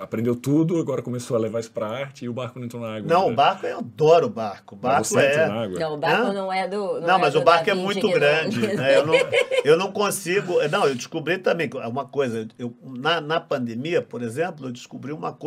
aprendeu 0.00 0.34
tudo, 0.34 0.78
agora 0.78 1.02
começou 1.02 1.36
a 1.36 1.40
levar 1.40 1.60
isso 1.60 1.70
para 1.70 1.88
arte 1.88 2.24
e 2.24 2.28
o 2.28 2.32
barco 2.32 2.58
não 2.58 2.66
entrou 2.66 2.82
na 2.82 2.96
água? 2.96 3.08
Não, 3.08 3.26
né? 3.26 3.32
o 3.32 3.36
barco, 3.36 3.66
eu 3.66 3.78
adoro 3.78 4.26
o 4.26 4.30
barco. 4.30 4.74
O 4.74 4.78
barco 4.78 5.04
você 5.04 5.20
é. 5.20 5.46
Na 5.46 5.62
água. 5.62 5.78
Não, 5.78 5.94
o 5.94 5.96
barco 5.96 6.26
Hã? 6.26 6.32
não 6.32 6.52
é 6.52 6.68
do. 6.68 6.76
Não, 6.76 7.00
não 7.00 7.14
é 7.16 7.18
mas 7.18 7.34
o 7.34 7.42
barco 7.42 7.70
é 7.70 7.74
muito 7.74 8.08
grande. 8.10 8.66
Né? 8.74 8.96
Eu, 8.96 9.06
não, 9.06 9.14
eu 9.64 9.76
não 9.76 9.92
consigo. 9.92 10.66
Não, 10.68 10.86
eu 10.86 10.94
descobri 10.94 11.38
também 11.38 11.70
uma 11.86 12.04
coisa. 12.04 12.48
Eu, 12.58 12.74
na, 12.82 13.20
na 13.20 13.40
pandemia, 13.40 14.02
por 14.02 14.22
exemplo, 14.22 14.66
eu 14.66 14.72
descobri 14.72 15.12
uma 15.12 15.32
coisa 15.32 15.43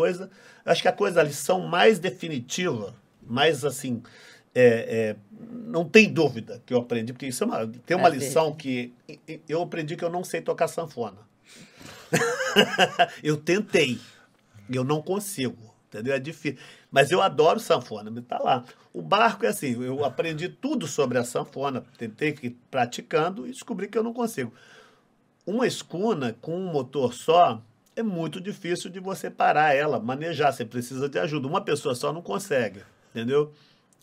Acho 0.66 0.82
que 0.82 0.88
a 0.88 0.94
coisa, 0.94 1.22
a 1.22 1.24
lição 1.24 1.62
mais 1.62 2.00
definitiva, 2.00 2.94
mais 3.22 3.64
assim, 3.64 4.02
é, 4.54 4.64
é, 4.64 5.16
não 5.52 5.86
tem 5.86 6.12
dúvida 6.12 6.62
que 6.66 6.74
eu 6.74 6.80
aprendi, 6.80 7.14
porque 7.14 7.28
isso 7.28 7.44
é 7.44 7.48
uma, 7.48 7.68
tem 7.86 7.96
uma 7.96 8.08
é 8.08 8.12
lição 8.12 8.54
que 8.54 8.92
eu 9.48 9.62
aprendi 9.62 9.96
que 9.96 10.04
eu 10.04 10.10
não 10.10 10.24
sei 10.24 10.42
tocar 10.42 10.68
sanfona. 10.68 11.18
eu 13.22 13.38
tentei, 13.38 14.00
eu 14.68 14.84
não 14.84 15.02
consigo, 15.02 15.74
entendeu? 15.88 16.14
É 16.16 16.20
difícil. 16.20 16.58
Mas 16.90 17.12
eu 17.12 17.22
adoro 17.22 17.60
sanfona, 17.60 18.10
me 18.10 18.22
tá 18.22 18.40
lá. 18.40 18.64
O 18.92 19.02
barco 19.02 19.46
é 19.46 19.50
assim, 19.50 19.80
eu 19.84 20.04
aprendi 20.04 20.50
tudo 20.50 20.88
sobre 20.88 21.20
a 21.20 21.24
sanfona, 21.24 21.84
tentei 21.98 22.36
ir 22.42 22.58
praticando 22.72 23.46
e 23.46 23.52
descobri 23.52 23.88
que 23.88 23.98
eu 23.98 24.04
não 24.04 24.14
consigo. 24.14 24.52
Uma 25.46 25.68
escuna 25.68 26.36
com 26.42 26.58
um 26.58 26.72
motor 26.72 27.14
só, 27.14 27.62
é 27.98 28.04
muito 28.04 28.40
difícil 28.40 28.90
de 28.90 29.00
você 29.00 29.30
parar 29.30 29.76
ela, 29.76 30.00
manejar. 30.00 30.54
Você 30.54 30.64
precisa 30.64 31.10
de 31.10 31.18
ajuda. 31.18 31.48
Uma 31.48 31.62
pessoa 31.62 31.96
só 31.96 32.14
não 32.14 32.22
consegue, 32.22 32.82
entendeu? 33.10 33.52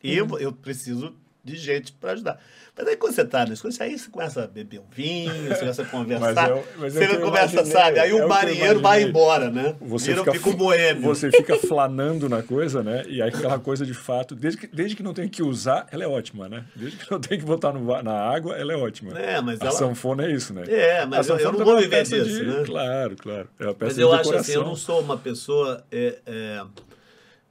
E 0.03 0.21
uhum. 0.21 0.31
eu, 0.33 0.39
eu 0.41 0.53
preciso 0.53 1.15
de 1.45 1.57
gente 1.57 1.93
para 1.93 2.13
ajudar. 2.13 2.41
Mas 2.77 2.89
aí 2.89 2.97
quando 2.97 3.15
você 3.15 3.23
está 3.23 3.47
nas 3.47 3.61
coisas, 3.61 3.81
aí 3.81 3.97
você 3.97 4.11
começa 4.11 4.43
a 4.43 4.47
beber 4.49 4.81
um 4.81 4.87
vinho, 4.91 5.49
você 5.49 5.61
começa 5.61 5.83
a 5.83 5.85
conversar. 5.87 6.35
mas 6.35 6.49
eu, 6.49 6.65
mas 6.79 6.95
você 6.95 7.19
começa, 7.19 7.65
sabe? 7.67 8.01
Aí 8.01 8.11
é 8.11 8.15
o 8.15 8.29
marinheiro 8.29 8.81
vai 8.81 9.03
embora, 9.03 9.51
né? 9.51 9.77
Você 9.81 10.13
Vira, 10.13 10.25
fica, 10.25 10.33
fica 10.33 10.49
um 10.49 10.57
boêmio. 10.57 11.03
Você 11.03 11.31
fica 11.31 11.57
flanando 11.59 12.29
na 12.29 12.43
coisa, 12.43 12.83
né? 12.83 13.05
E 13.07 13.23
aí 13.23 13.29
aquela 13.29 13.59
coisa 13.61 13.85
de 13.85 13.95
fato, 13.95 14.35
desde 14.35 14.61
que, 14.61 14.67
desde 14.67 14.97
que 14.97 15.03
não 15.03 15.13
tem 15.13 15.29
que 15.29 15.43
usar, 15.43 15.87
ela 15.93 16.03
é 16.03 16.09
ótima, 16.09 16.49
né? 16.49 16.65
Desde 16.75 16.97
que 16.97 17.11
não 17.11 17.21
tem 17.21 17.39
que 17.39 17.45
botar 17.45 17.73
no, 17.73 18.03
na 18.03 18.13
água, 18.13 18.57
ela 18.57 18.73
é 18.73 18.77
ótima. 18.77 19.17
É, 19.19 19.41
mas 19.41 19.61
a 19.61 19.67
ela... 19.67 19.73
sanfona 19.73 20.25
é 20.25 20.33
isso, 20.33 20.55
né? 20.55 20.65
É, 20.67 21.07
mas 21.07 21.29
eu, 21.29 21.39
eu, 21.39 21.53
não 21.53 21.65
vou 21.65 21.79
viver 21.79 22.03
disso, 22.03 22.25
de... 22.25 22.45
né? 22.45 22.63
Claro, 22.65 23.17
claro. 23.17 23.49
É 23.61 23.67
uma 23.67 23.75
peça 23.75 23.91
mas 23.91 23.99
eu 23.99 24.09
de 24.09 24.15
acho 24.15 24.35
assim, 24.35 24.53
eu 24.53 24.65
não 24.65 24.77
sou 24.77 25.01
uma 25.01 25.19
pessoa... 25.19 25.85
É, 25.93 26.19
é... 26.27 26.65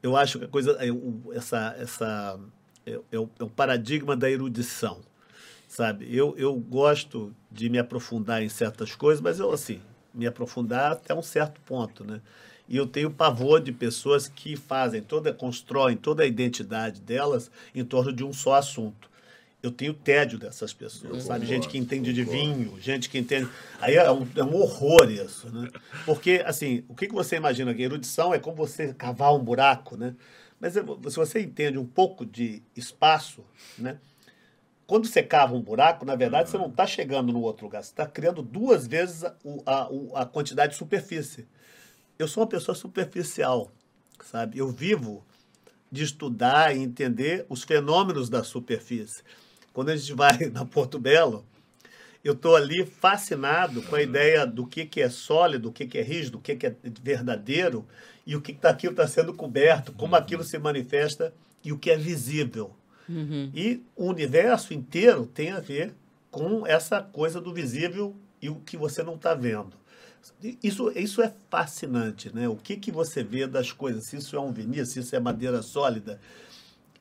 Eu 0.01 0.17
acho 0.17 0.39
que 0.39 0.45
a 0.45 0.47
coisa... 0.49 0.77
Essa... 1.33 1.75
essa 1.79 2.39
é, 2.85 2.99
é, 3.11 3.19
o, 3.19 3.29
é 3.39 3.43
o 3.43 3.49
paradigma 3.49 4.15
da 4.15 4.29
erudição, 4.29 5.01
sabe? 5.67 6.07
Eu, 6.15 6.35
eu 6.37 6.53
gosto 6.55 7.33
de 7.51 7.69
me 7.69 7.79
aprofundar 7.79 8.43
em 8.43 8.49
certas 8.49 8.95
coisas, 8.95 9.21
mas 9.21 9.39
eu, 9.39 9.51
assim, 9.51 9.81
me 10.13 10.27
aprofundar 10.27 10.91
até 10.91 11.13
um 11.13 11.21
certo 11.21 11.59
ponto, 11.61 12.03
né? 12.03 12.21
E 12.67 12.77
eu 12.77 12.87
tenho 12.87 13.11
pavor 13.11 13.61
de 13.61 13.71
pessoas 13.71 14.27
que 14.27 14.55
fazem 14.55 15.01
toda, 15.01 15.33
constroem 15.33 15.97
toda 15.97 16.23
a 16.23 16.25
identidade 16.25 17.01
delas 17.01 17.51
em 17.75 17.83
torno 17.83 18.11
de 18.13 18.23
um 18.23 18.31
só 18.31 18.55
assunto. 18.55 19.11
Eu 19.61 19.71
tenho 19.71 19.93
tédio 19.93 20.37
dessas 20.37 20.73
pessoas, 20.73 21.13
eu 21.13 21.21
sabe? 21.21 21.45
Gente 21.45 21.69
que 21.69 21.77
entende 21.77 22.11
de 22.11 22.23
vinho, 22.23 22.77
gente 22.81 23.09
que 23.09 23.17
entende. 23.17 23.49
Aí 23.79 23.95
é 23.95 24.11
um, 24.11 24.27
é 24.35 24.43
um 24.43 24.55
horror 24.55 25.09
isso, 25.09 25.49
né? 25.49 25.69
Porque, 26.05 26.43
assim, 26.45 26.83
o 26.89 26.95
que, 26.95 27.07
que 27.07 27.13
você 27.13 27.37
imagina? 27.37 27.73
Que 27.73 27.81
erudição 27.81 28.33
é 28.33 28.39
como 28.39 28.57
você 28.57 28.93
cavar 28.93 29.33
um 29.33 29.39
buraco, 29.39 29.95
né? 29.95 30.15
Mas 30.63 30.75
se 30.75 31.19
você 31.19 31.41
entende 31.41 31.77
um 31.77 31.85
pouco 31.85 32.25
de 32.25 32.63
espaço, 32.73 33.43
né? 33.77 33.99
Quando 34.87 35.07
você 35.07 35.21
cava 35.21 35.53
um 35.53 35.61
buraco, 35.61 36.05
na 36.05 36.15
verdade, 36.15 36.49
você 36.49 36.57
não 36.57 36.69
está 36.69 36.87
chegando 36.87 37.33
no 37.33 37.41
outro 37.41 37.65
lugar. 37.65 37.83
Você 37.83 37.91
está 37.91 38.05
criando 38.05 38.41
duas 38.41 38.87
vezes 38.87 39.25
a, 39.25 39.35
a, 39.65 40.21
a 40.21 40.25
quantidade 40.25 40.71
de 40.71 40.77
superfície. 40.77 41.45
Eu 42.17 42.29
sou 42.29 42.43
uma 42.43 42.49
pessoa 42.49 42.75
superficial, 42.75 43.73
sabe? 44.23 44.57
Eu 44.57 44.69
vivo 44.69 45.25
de 45.91 46.05
estudar 46.05 46.73
e 46.73 46.79
entender 46.79 47.45
os 47.49 47.63
fenômenos 47.63 48.29
da 48.29 48.41
superfície. 48.41 49.21
Quando 49.73 49.89
a 49.89 49.97
gente 49.97 50.13
vai 50.15 50.37
na 50.49 50.63
Porto 50.63 50.97
Belo, 50.97 51.45
eu 52.23 52.31
estou 52.31 52.55
ali 52.55 52.85
fascinado 52.85 53.81
com 53.81 53.95
a 53.95 54.01
ideia 54.01 54.47
do 54.47 54.65
que, 54.65 54.85
que 54.85 55.01
é 55.01 55.09
sólido, 55.09 55.67
o 55.67 55.73
que, 55.73 55.85
que 55.85 55.97
é 55.97 56.01
rígido, 56.01 56.37
o 56.37 56.41
que, 56.41 56.55
que 56.55 56.67
é 56.67 56.75
verdadeiro 57.01 57.85
e 58.25 58.35
o 58.35 58.41
que 58.41 58.53
tá, 58.53 58.69
aquilo 58.69 58.93
está 58.93 59.07
sendo 59.07 59.33
coberto, 59.33 59.91
como 59.93 60.15
aquilo 60.15 60.43
se 60.43 60.57
manifesta 60.57 61.33
e 61.63 61.71
o 61.71 61.77
que 61.77 61.91
é 61.91 61.97
visível. 61.97 62.71
Uhum. 63.07 63.51
E 63.53 63.81
o 63.95 64.05
universo 64.05 64.73
inteiro 64.73 65.25
tem 65.25 65.51
a 65.51 65.59
ver 65.59 65.93
com 66.31 66.65
essa 66.65 67.01
coisa 67.01 67.39
do 67.41 67.53
visível 67.53 68.15
e 68.41 68.49
o 68.49 68.55
que 68.55 68.77
você 68.77 69.03
não 69.03 69.15
está 69.15 69.33
vendo. 69.33 69.73
Isso, 70.63 70.89
isso 70.95 71.21
é 71.21 71.33
fascinante, 71.49 72.33
né? 72.33 72.47
O 72.47 72.55
que, 72.55 72.77
que 72.77 72.91
você 72.91 73.23
vê 73.23 73.45
das 73.45 73.73
coisas, 73.73 74.05
se 74.05 74.17
isso 74.17 74.35
é 74.37 74.39
um 74.39 74.53
vinil, 74.53 74.85
se 74.85 74.99
isso 74.99 75.15
é 75.15 75.19
madeira 75.19 75.61
sólida. 75.61 76.19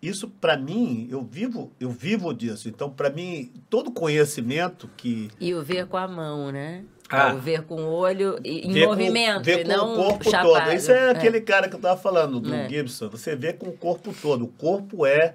Isso, 0.01 0.29
para 0.29 0.57
mim, 0.57 1.07
eu 1.09 1.23
vivo, 1.23 1.71
eu 1.79 1.89
vivo 1.89 2.35
disso. 2.35 2.69
Então, 2.69 2.91
para 2.91 3.09
mim, 3.09 3.53
todo 3.71 3.93
conhecimento 3.93 4.91
que... 4.97 5.31
E 5.39 5.55
o 5.55 5.63
ver 5.63 5.87
com 5.87 5.97
a 5.97 6.09
mão, 6.09 6.51
né? 6.51 6.85
Ah. 7.13 7.35
ver 7.35 7.63
com 7.63 7.75
o 7.77 7.93
olho 7.93 8.39
em 8.45 8.73
ver 8.73 8.87
movimento, 8.87 9.39
com, 9.39 9.45
ver 9.45 9.63
com 9.65 9.69
não 9.69 9.93
o 9.93 9.97
corpo 9.97 10.31
chapado. 10.31 10.65
todo. 10.65 10.75
Isso 10.75 10.91
é, 10.91 11.07
é, 11.07 11.11
aquele 11.11 11.41
cara 11.41 11.69
que 11.69 11.75
eu 11.75 11.79
estava 11.79 12.01
falando, 12.01 12.41
do 12.41 12.55
é. 12.55 12.69
Gibson. 12.69 13.09
Você 13.11 13.37
vê 13.37 13.53
com 13.53 13.69
o 13.69 13.77
corpo 13.77 14.15
todo. 14.21 14.45
O 14.45 14.49
corpo 14.49 15.05
é 15.05 15.35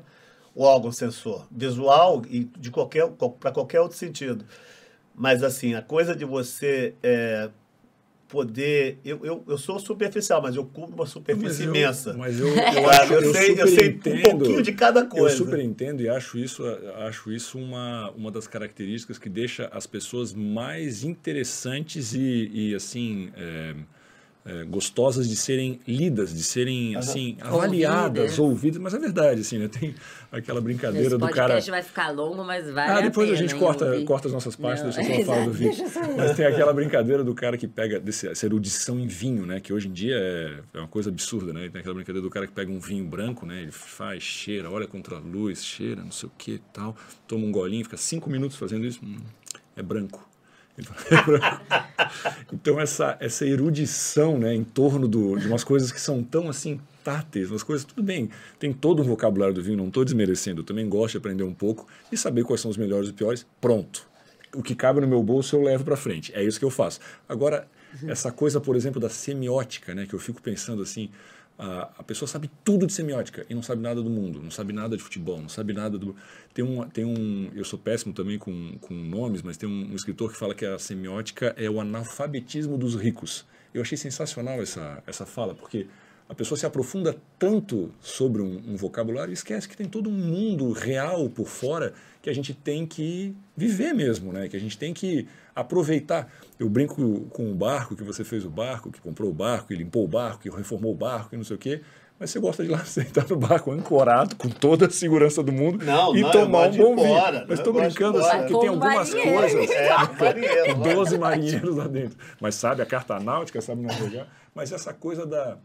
o 0.55 0.63
órgão 0.63 0.91
sensor, 0.91 1.45
visual 1.51 2.23
e 2.27 2.45
de 2.57 2.71
qualquer 2.71 3.07
para 3.39 3.51
qualquer 3.51 3.79
outro 3.79 3.97
sentido. 3.97 4.43
Mas 5.13 5.43
assim, 5.43 5.75
a 5.75 5.81
coisa 5.81 6.15
de 6.15 6.25
você 6.25 6.95
é, 7.03 7.49
poder. 8.27 8.99
Eu, 9.03 9.25
eu, 9.25 9.43
eu 9.47 9.57
sou 9.57 9.79
superficial, 9.79 10.41
mas 10.41 10.55
eu 10.55 10.65
cubro 10.65 10.95
uma 10.95 11.05
superfície 11.05 11.65
mas 11.65 11.75
imensa. 11.77 12.13
Mas 12.13 12.39
eu, 12.39 12.47
eu, 12.53 12.89
acho, 12.89 13.13
eu, 13.13 13.21
eu 13.21 13.33
sei, 13.33 13.61
eu 13.61 13.67
sei 13.67 13.89
um 13.89 14.21
pouquinho 14.21 14.61
de 14.61 14.73
cada 14.73 15.05
coisa. 15.05 15.35
Eu 15.35 15.45
super 15.45 15.59
entendo 15.59 16.01
e 16.01 16.09
acho 16.09 16.37
isso, 16.37 16.63
acho 16.97 17.31
isso 17.31 17.57
uma, 17.57 18.11
uma 18.11 18.31
das 18.31 18.47
características 18.47 19.17
que 19.17 19.29
deixa 19.29 19.69
as 19.71 19.87
pessoas 19.87 20.33
mais 20.33 21.03
interessantes 21.03 22.13
e, 22.13 22.49
e 22.53 22.75
assim. 22.75 23.29
É, 23.35 23.75
é, 24.47 24.63
gostosas 24.63 25.27
de 25.27 25.35
serem 25.35 25.79
lidas, 25.85 26.33
de 26.33 26.41
serem 26.41 26.95
assim 26.95 27.37
avaliadas, 27.41 28.39
ouvidas. 28.39 28.39
ouvidas, 28.39 28.81
mas 28.81 28.93
é 28.93 28.99
verdade 28.99 29.41
assim, 29.41 29.57
né? 29.57 29.67
Tem 29.67 29.93
aquela 30.31 30.61
brincadeira 30.61 31.07
Esse 31.07 31.17
do 31.17 31.19
cara. 31.27 31.33
podcast 31.33 31.69
vai 31.69 31.83
ficar 31.83 32.11
longo, 32.11 32.45
mas 32.45 32.71
vai. 32.71 32.87
Ah, 32.87 33.01
depois 33.01 33.29
a, 33.29 33.33
a 33.33 33.35
gente 33.35 33.53
corta, 33.55 34.01
corta 34.05 34.29
as 34.29 34.33
nossas 34.33 34.55
partes, 34.55 34.83
Não, 34.83 34.91
deixa 34.91 35.11
eu 35.11 35.25
só 35.25 35.25
falar 35.25 35.45
do 35.45 35.51
vinho. 35.53 35.73
Mas 36.15 36.35
tem 36.37 36.45
aquela 36.45 36.71
brincadeira 36.71 37.23
do 37.25 37.35
cara 37.35 37.57
que 37.57 37.67
pega 37.67 37.99
desse, 37.99 38.29
essa 38.29 38.45
erudição 38.45 38.97
em 38.97 39.07
vinho, 39.07 39.45
né? 39.45 39.59
Que 39.59 39.73
hoje 39.73 39.89
em 39.89 39.93
dia 39.93 40.15
é, 40.15 40.59
é 40.75 40.79
uma 40.79 40.87
coisa 40.87 41.09
absurda, 41.09 41.51
né? 41.51 41.67
Tem 41.69 41.81
aquela 41.81 41.95
brincadeira 41.95 42.25
do 42.25 42.29
cara 42.29 42.47
que 42.47 42.53
pega 42.53 42.71
um 42.71 42.79
vinho 42.79 43.03
branco, 43.03 43.45
né? 43.45 43.61
Ele 43.61 43.71
faz, 43.71 44.23
cheira, 44.23 44.71
olha 44.71 44.87
contra 44.87 45.17
a 45.17 45.19
luz, 45.19 45.63
cheira, 45.63 46.01
não 46.01 46.11
sei 46.11 46.29
o 46.29 46.31
que 46.37 46.61
tal, 46.71 46.95
toma 47.27 47.45
um 47.45 47.51
golinho, 47.51 47.83
fica 47.83 47.97
cinco 47.97 48.29
minutos 48.29 48.57
fazendo 48.57 48.85
isso, 48.85 49.01
hum, 49.03 49.17
é 49.75 49.83
branco. 49.83 50.26
então 52.53 52.79
essa, 52.79 53.17
essa 53.19 53.45
erudição 53.45 54.37
né, 54.37 54.53
em 54.53 54.63
torno 54.63 55.07
do, 55.07 55.37
de 55.37 55.47
umas 55.47 55.63
coisas 55.63 55.91
que 55.91 55.99
são 55.99 56.23
tão 56.23 56.49
assim 56.49 56.79
táteis, 57.03 57.49
umas 57.49 57.63
coisas, 57.63 57.85
tudo 57.85 58.03
bem, 58.03 58.29
tem 58.59 58.73
todo 58.73 59.01
um 59.01 59.05
vocabulário 59.05 59.55
do 59.55 59.63
vinho, 59.63 59.77
não 59.77 59.87
estou 59.87 60.03
desmerecendo, 60.03 60.61
eu 60.61 60.65
também 60.65 60.87
gosto 60.87 61.13
de 61.13 61.17
aprender 61.17 61.43
um 61.43 61.53
pouco 61.53 61.87
e 62.11 62.17
saber 62.17 62.43
quais 62.43 62.61
são 62.61 62.69
os 62.69 62.77
melhores 62.77 63.09
e 63.09 63.13
piores, 63.13 63.45
pronto. 63.61 64.05
O 64.53 64.61
que 64.61 64.75
cabe 64.75 65.01
no 65.01 65.07
meu 65.07 65.23
bolso 65.23 65.55
eu 65.55 65.61
levo 65.61 65.83
para 65.83 65.95
frente, 65.95 66.33
é 66.35 66.43
isso 66.43 66.59
que 66.59 66.65
eu 66.65 66.69
faço. 66.69 66.99
Agora, 67.27 67.67
essa 68.05 68.31
coisa, 68.31 68.59
por 68.59 68.75
exemplo, 68.75 68.99
da 68.99 69.09
semiótica, 69.09 69.95
né, 69.95 70.05
que 70.05 70.13
eu 70.13 70.19
fico 70.19 70.41
pensando 70.41 70.81
assim, 70.81 71.09
a, 71.57 72.03
pessoa 72.03 72.27
sabe 72.27 72.49
tudo 72.63 72.85
de 72.85 72.93
semiótica 72.93 73.45
e 73.49 73.55
não 73.55 73.63
sabe 73.63 73.81
nada 73.81 74.01
do 74.01 74.09
mundo, 74.09 74.41
não 74.41 74.51
sabe 74.51 74.73
nada 74.73 74.95
de 74.95 75.01
futebol, 75.01 75.41
não 75.41 75.49
sabe 75.49 75.73
nada 75.73 75.97
do. 75.97 76.15
Tem 76.53 76.63
um, 76.63 76.87
tem 76.87 77.03
um 77.03 77.51
eu 77.55 77.65
sou 77.65 77.79
péssimo 77.79 78.13
também 78.13 78.37
com, 78.37 78.77
com 78.79 78.93
nomes, 78.93 79.41
mas 79.41 79.57
tem 79.57 79.67
um, 79.67 79.91
um 79.91 79.95
escritor 79.95 80.31
que 80.31 80.37
fala 80.37 80.53
que 80.53 80.65
a 80.65 80.77
semiótica 80.77 81.55
é 81.57 81.69
o 81.69 81.81
analfabetismo 81.81 82.77
dos 82.77 82.95
ricos. 82.95 83.45
Eu 83.73 83.81
achei 83.81 83.97
sensacional 83.97 84.61
essa, 84.61 85.03
essa 85.07 85.25
fala, 85.25 85.55
porque 85.55 85.87
a 86.29 86.35
pessoa 86.35 86.57
se 86.57 86.65
aprofunda 86.65 87.15
tanto 87.39 87.91
sobre 88.01 88.41
um, 88.41 88.61
um, 88.67 88.75
vocabulário 88.75 89.31
e 89.31 89.33
esquece 89.33 89.67
que 89.67 89.77
tem 89.77 89.87
todo 89.87 90.09
um 90.09 90.13
mundo 90.13 90.71
real 90.71 91.29
por 91.29 91.47
fora 91.47 91.93
que 92.21 92.29
a 92.29 92.33
gente 92.33 92.53
tem 92.53 92.85
que 92.85 93.33
viver 93.55 93.93
mesmo, 93.93 94.33
né? 94.33 94.49
Que 94.49 94.57
a 94.57 94.59
gente 94.59 94.77
tem 94.77 94.93
que 94.93 95.27
aproveitar. 95.55 96.29
Eu 96.59 96.67
brinco 96.67 97.21
com 97.29 97.49
o 97.49 97.55
barco, 97.55 97.95
que 97.95 98.03
você 98.03 98.23
fez 98.23 98.43
o 98.43 98.49
barco, 98.49 98.91
que 98.91 98.99
comprou 98.99 99.29
o 99.29 99.33
barco, 99.33 99.69
que 99.69 99.75
limpou 99.75 100.03
o 100.03 100.07
barco, 100.07 100.41
que 100.41 100.49
reformou 100.49 100.91
o 100.91 100.95
barco, 100.95 101.33
e 101.33 101.37
não 101.37 101.45
sei 101.45 101.55
o 101.55 101.59
quê. 101.59 101.81
Mas 102.19 102.31
você 102.31 102.39
gosta 102.39 102.63
de 102.63 102.69
lá 102.69 102.79
sentar 102.85 103.25
no 103.29 103.37
barco 103.37 103.71
ancorado 103.71 104.35
com 104.35 104.49
toda 104.49 104.87
a 104.87 104.89
segurança 104.89 105.41
do 105.41 105.53
mundo 105.53 105.85
não, 105.85 106.15
e 106.15 106.21
não, 106.21 106.31
tomar 106.31 106.69
um 106.69 106.75
bom 106.75 106.97
fora, 106.97 107.31
vinho. 107.31 107.45
Mas 107.47 107.59
estou 107.59 107.73
brincando 107.73 108.17
assim, 108.17 108.37
porque 108.39 108.59
tem 108.59 108.69
algumas 108.69 109.13
marinheiro. 109.13 109.39
coisas. 109.39 109.69
É, 109.69 109.89
marinheiro, 110.19 110.75
12 110.95 111.17
marinheiros 111.17 111.75
lá 111.75 111.87
dentro. 111.87 112.17
Mas 112.41 112.55
sabe 112.55 112.81
a 112.81 112.85
carta 112.85 113.17
náutica, 113.19 113.61
sabe 113.61 113.81
navegar. 113.81 114.27
Mas 114.53 114.71
essa 114.71 114.93
coisa 114.93 115.25
da, 115.25 115.57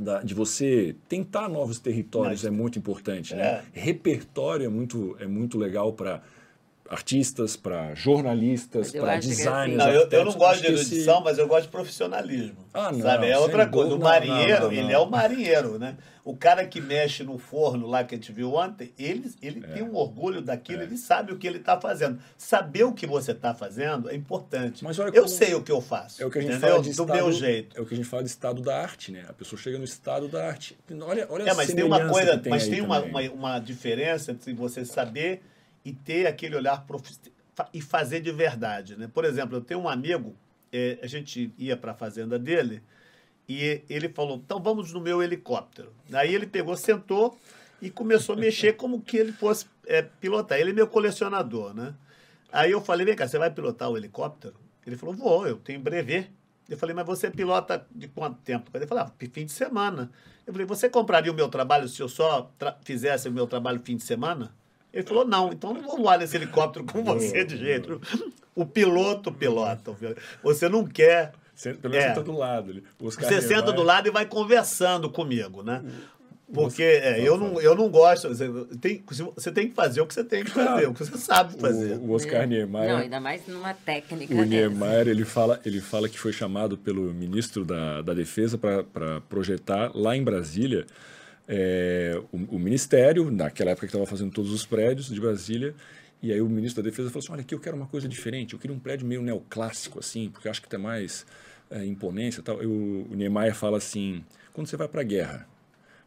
da, 0.00 0.22
de 0.22 0.32
você 0.32 0.96
tentar 1.08 1.48
novos 1.48 1.78
territórios 1.78 2.42
Mas, 2.42 2.44
é 2.44 2.50
muito 2.50 2.78
importante. 2.78 3.34
Né? 3.34 3.42
É. 3.42 3.62
Repertório 3.72 4.64
é 4.64 4.68
muito, 4.68 5.14
é 5.20 5.26
muito 5.26 5.58
legal 5.58 5.92
para 5.92 6.22
artistas, 6.90 7.56
para 7.56 7.94
jornalistas, 7.94 8.90
para 8.90 9.16
designers. 9.16 9.76
Não, 9.76 9.88
eu, 9.90 10.08
eu, 10.10 10.24
não 10.24 10.32
gosto 10.32 10.60
de 10.60 10.66
erudição, 10.66 11.14
esse... 11.14 11.24
mas 11.24 11.38
eu 11.38 11.46
gosto 11.46 11.66
de 11.66 11.68
profissionalismo. 11.68 12.66
Ah, 12.74 12.90
não, 12.90 13.00
sabe? 13.00 13.28
É 13.28 13.38
outra 13.38 13.64
coisa. 13.68 13.94
O 13.94 13.98
marinheiro, 14.00 14.64
não, 14.64 14.72
não, 14.72 14.72
ele 14.72 14.92
é 14.92 14.98
o 14.98 15.08
marinheiro, 15.08 15.78
né? 15.78 15.96
O 16.24 16.36
cara 16.36 16.66
que 16.66 16.80
mexe 16.80 17.22
no 17.22 17.38
forno 17.38 17.86
lá 17.86 18.02
que 18.02 18.14
a 18.14 18.18
gente 18.18 18.32
viu 18.32 18.54
ontem, 18.54 18.92
ele, 18.98 19.32
ele 19.40 19.64
é. 19.64 19.68
tem 19.68 19.82
um 19.84 19.94
orgulho 19.94 20.42
daquilo, 20.42 20.82
é. 20.82 20.84
ele 20.84 20.98
sabe 20.98 21.32
o 21.32 21.38
que 21.38 21.46
ele 21.46 21.58
está 21.58 21.80
fazendo. 21.80 22.20
Saber 22.36 22.82
o 22.82 22.92
que 22.92 23.06
você 23.06 23.30
está 23.30 23.54
fazendo 23.54 24.10
é 24.10 24.16
importante. 24.16 24.82
Mas 24.82 24.98
olha 24.98 25.12
eu 25.14 25.28
sei 25.28 25.54
o 25.54 25.62
que 25.62 25.70
eu 25.70 25.80
faço. 25.80 26.20
É 26.20 26.26
o 26.26 26.30
que 26.30 26.38
a 26.38 26.42
gente 26.42 26.56
entendeu? 26.56 26.70
fala 26.70 26.82
de 26.82 26.90
estado, 26.90 27.06
Do 27.06 27.14
meu 27.14 27.32
jeito. 27.32 27.78
É 27.78 27.80
o 27.80 27.86
que 27.86 27.94
a 27.94 27.96
gente 27.96 28.08
fala 28.08 28.22
de 28.24 28.28
estado 28.28 28.62
da 28.62 28.76
arte, 28.76 29.12
né? 29.12 29.24
A 29.28 29.32
pessoa 29.32 29.60
chega 29.60 29.78
no 29.78 29.84
estado 29.84 30.26
da 30.26 30.44
arte. 30.44 30.76
Olha, 31.02 31.26
olha 31.30 31.50
é, 31.50 31.54
mas 31.54 31.72
tem 31.72 31.84
uma 31.84 32.08
coisa, 32.08 32.36
tem 32.36 32.50
mas 32.50 32.66
tem 32.66 32.80
uma, 32.80 33.00
uma, 33.00 33.20
uma 33.30 33.58
diferença 33.60 34.32
entre 34.32 34.52
você 34.52 34.84
saber 34.84 35.40
e 35.84 35.92
ter 35.92 36.26
aquele 36.26 36.56
olhar 36.56 36.84
e 37.72 37.80
fazer 37.80 38.20
de 38.20 38.32
verdade. 38.32 38.96
Né? 38.96 39.08
Por 39.12 39.24
exemplo, 39.24 39.56
eu 39.56 39.60
tenho 39.60 39.80
um 39.80 39.88
amigo, 39.88 40.34
é, 40.72 40.98
a 41.02 41.06
gente 41.06 41.52
ia 41.58 41.76
para 41.76 41.92
a 41.92 41.94
fazenda 41.94 42.38
dele 42.38 42.82
e 43.48 43.82
ele 43.88 44.08
falou: 44.08 44.36
então 44.36 44.62
vamos 44.62 44.92
no 44.92 45.00
meu 45.00 45.22
helicóptero. 45.22 45.92
Aí 46.12 46.34
ele 46.34 46.46
pegou, 46.46 46.76
sentou 46.76 47.38
e 47.82 47.90
começou 47.90 48.34
a 48.34 48.38
mexer 48.38 48.74
como 48.74 49.00
que 49.00 49.16
ele 49.16 49.32
fosse 49.32 49.66
é, 49.86 50.02
pilotar. 50.02 50.58
Ele 50.58 50.70
é 50.70 50.74
meu 50.74 50.86
colecionador, 50.86 51.74
né? 51.74 51.94
Aí 52.52 52.70
eu 52.70 52.80
falei: 52.80 53.04
vem 53.04 53.16
cá, 53.16 53.26
você 53.26 53.38
vai 53.38 53.50
pilotar 53.50 53.90
o 53.90 53.96
helicóptero? 53.96 54.54
Ele 54.86 54.96
falou: 54.96 55.14
vou, 55.14 55.46
eu 55.46 55.56
tenho 55.56 55.80
brevet. 55.80 56.30
Eu 56.68 56.78
falei, 56.78 56.94
mas 56.94 57.04
você 57.04 57.28
pilota 57.28 57.84
de 57.90 58.06
quanto 58.06 58.38
tempo? 58.42 58.70
Ele 58.72 58.86
falou, 58.86 59.02
ah, 59.02 59.12
fim 59.32 59.44
de 59.44 59.50
semana. 59.50 60.08
Eu 60.46 60.52
falei, 60.52 60.64
você 60.64 60.88
compraria 60.88 61.32
o 61.32 61.34
meu 61.34 61.48
trabalho 61.48 61.88
se 61.88 62.00
eu 62.00 62.08
só 62.08 62.48
fizesse 62.84 63.28
o 63.28 63.32
meu 63.32 63.48
trabalho 63.48 63.80
fim 63.84 63.96
de 63.96 64.04
semana? 64.04 64.54
Ele 64.92 65.06
falou, 65.06 65.24
não, 65.24 65.52
então 65.52 65.72
não 65.72 65.82
vou 65.82 65.98
voar 65.98 66.18
nesse 66.18 66.36
helicóptero 66.36 66.84
com 66.84 67.02
você 67.04 67.44
de 67.44 67.56
jeito. 67.56 68.00
O 68.54 68.66
piloto 68.66 69.32
pilota. 69.32 69.94
Você 70.42 70.68
não 70.68 70.84
quer. 70.84 71.32
Pelo 71.62 71.94
menos 71.94 72.04
é, 72.04 72.08
senta 72.08 72.22
do 72.22 72.32
lado. 72.32 72.82
você 72.98 73.40
senta 73.42 73.66
vai... 73.66 73.74
do 73.74 73.82
lado 73.82 74.08
e 74.08 74.10
vai 74.10 74.26
conversando 74.26 75.08
comigo, 75.10 75.62
né? 75.62 75.82
Porque 76.52 76.82
é, 76.82 77.20
eu, 77.20 77.38
não, 77.38 77.60
eu 77.60 77.74
não 77.76 77.88
gosto. 77.88 78.28
Você 78.28 78.48
tem, 78.80 79.02
você 79.34 79.52
tem 79.52 79.68
que 79.68 79.74
fazer 79.74 80.00
o 80.00 80.06
que 80.06 80.14
você 80.14 80.24
tem 80.24 80.42
que 80.42 80.50
fazer, 80.50 80.88
o 80.88 80.94
que 80.94 81.04
você 81.04 81.16
sabe 81.16 81.58
fazer. 81.60 81.94
O, 81.94 82.06
o 82.06 82.12
Oscar 82.12 82.46
Niemeyer. 82.46 82.88
Não, 82.88 82.98
ainda 82.98 83.20
mais 83.20 83.46
numa 83.46 83.72
técnica. 83.72 84.34
O 84.34 84.42
Niemeyer 84.42 85.06
ele 85.06 85.24
fala, 85.24 85.60
ele 85.64 85.80
fala 85.80 86.08
que 86.08 86.18
foi 86.18 86.32
chamado 86.32 86.76
pelo 86.76 87.02
ministro 87.14 87.64
da, 87.64 88.02
da 88.02 88.12
Defesa 88.12 88.58
para 88.58 89.20
projetar 89.28 89.92
lá 89.94 90.16
em 90.16 90.24
Brasília 90.24 90.86
é, 91.52 92.16
o, 92.30 92.54
o, 92.54 92.58
Ministério, 92.60 93.28
naquela 93.28 93.72
época 93.72 93.88
que 93.88 93.90
estava 93.90 94.06
fazendo 94.06 94.30
todos 94.30 94.52
os 94.52 94.64
prédios 94.64 95.08
de 95.08 95.20
Brasília, 95.20 95.74
e 96.22 96.32
aí 96.32 96.40
o 96.40 96.48
ministro 96.48 96.80
da 96.80 96.88
Defesa 96.88 97.08
falou 97.08 97.24
assim, 97.24 97.32
olha 97.32 97.40
aqui, 97.40 97.52
eu 97.52 97.58
quero 97.58 97.76
uma 97.76 97.88
coisa 97.88 98.08
diferente, 98.08 98.52
eu 98.52 98.58
queria 98.60 98.76
um 98.76 98.78
prédio 98.78 99.04
meio 99.04 99.20
neoclássico, 99.20 99.98
assim, 99.98 100.30
porque 100.30 100.46
eu 100.46 100.50
acho 100.50 100.62
que 100.62 100.68
tem 100.68 100.78
mais 100.78 101.26
é, 101.68 101.84
imponência 101.84 102.40
e 102.40 102.42
tal. 102.44 102.58
O 102.58 103.16
Niemeyer 103.16 103.52
fala 103.52 103.78
assim, 103.78 104.24
quando 104.52 104.68
você 104.68 104.76
vai 104.76 104.86
para 104.86 105.00
a 105.00 105.04
guerra, 105.04 105.48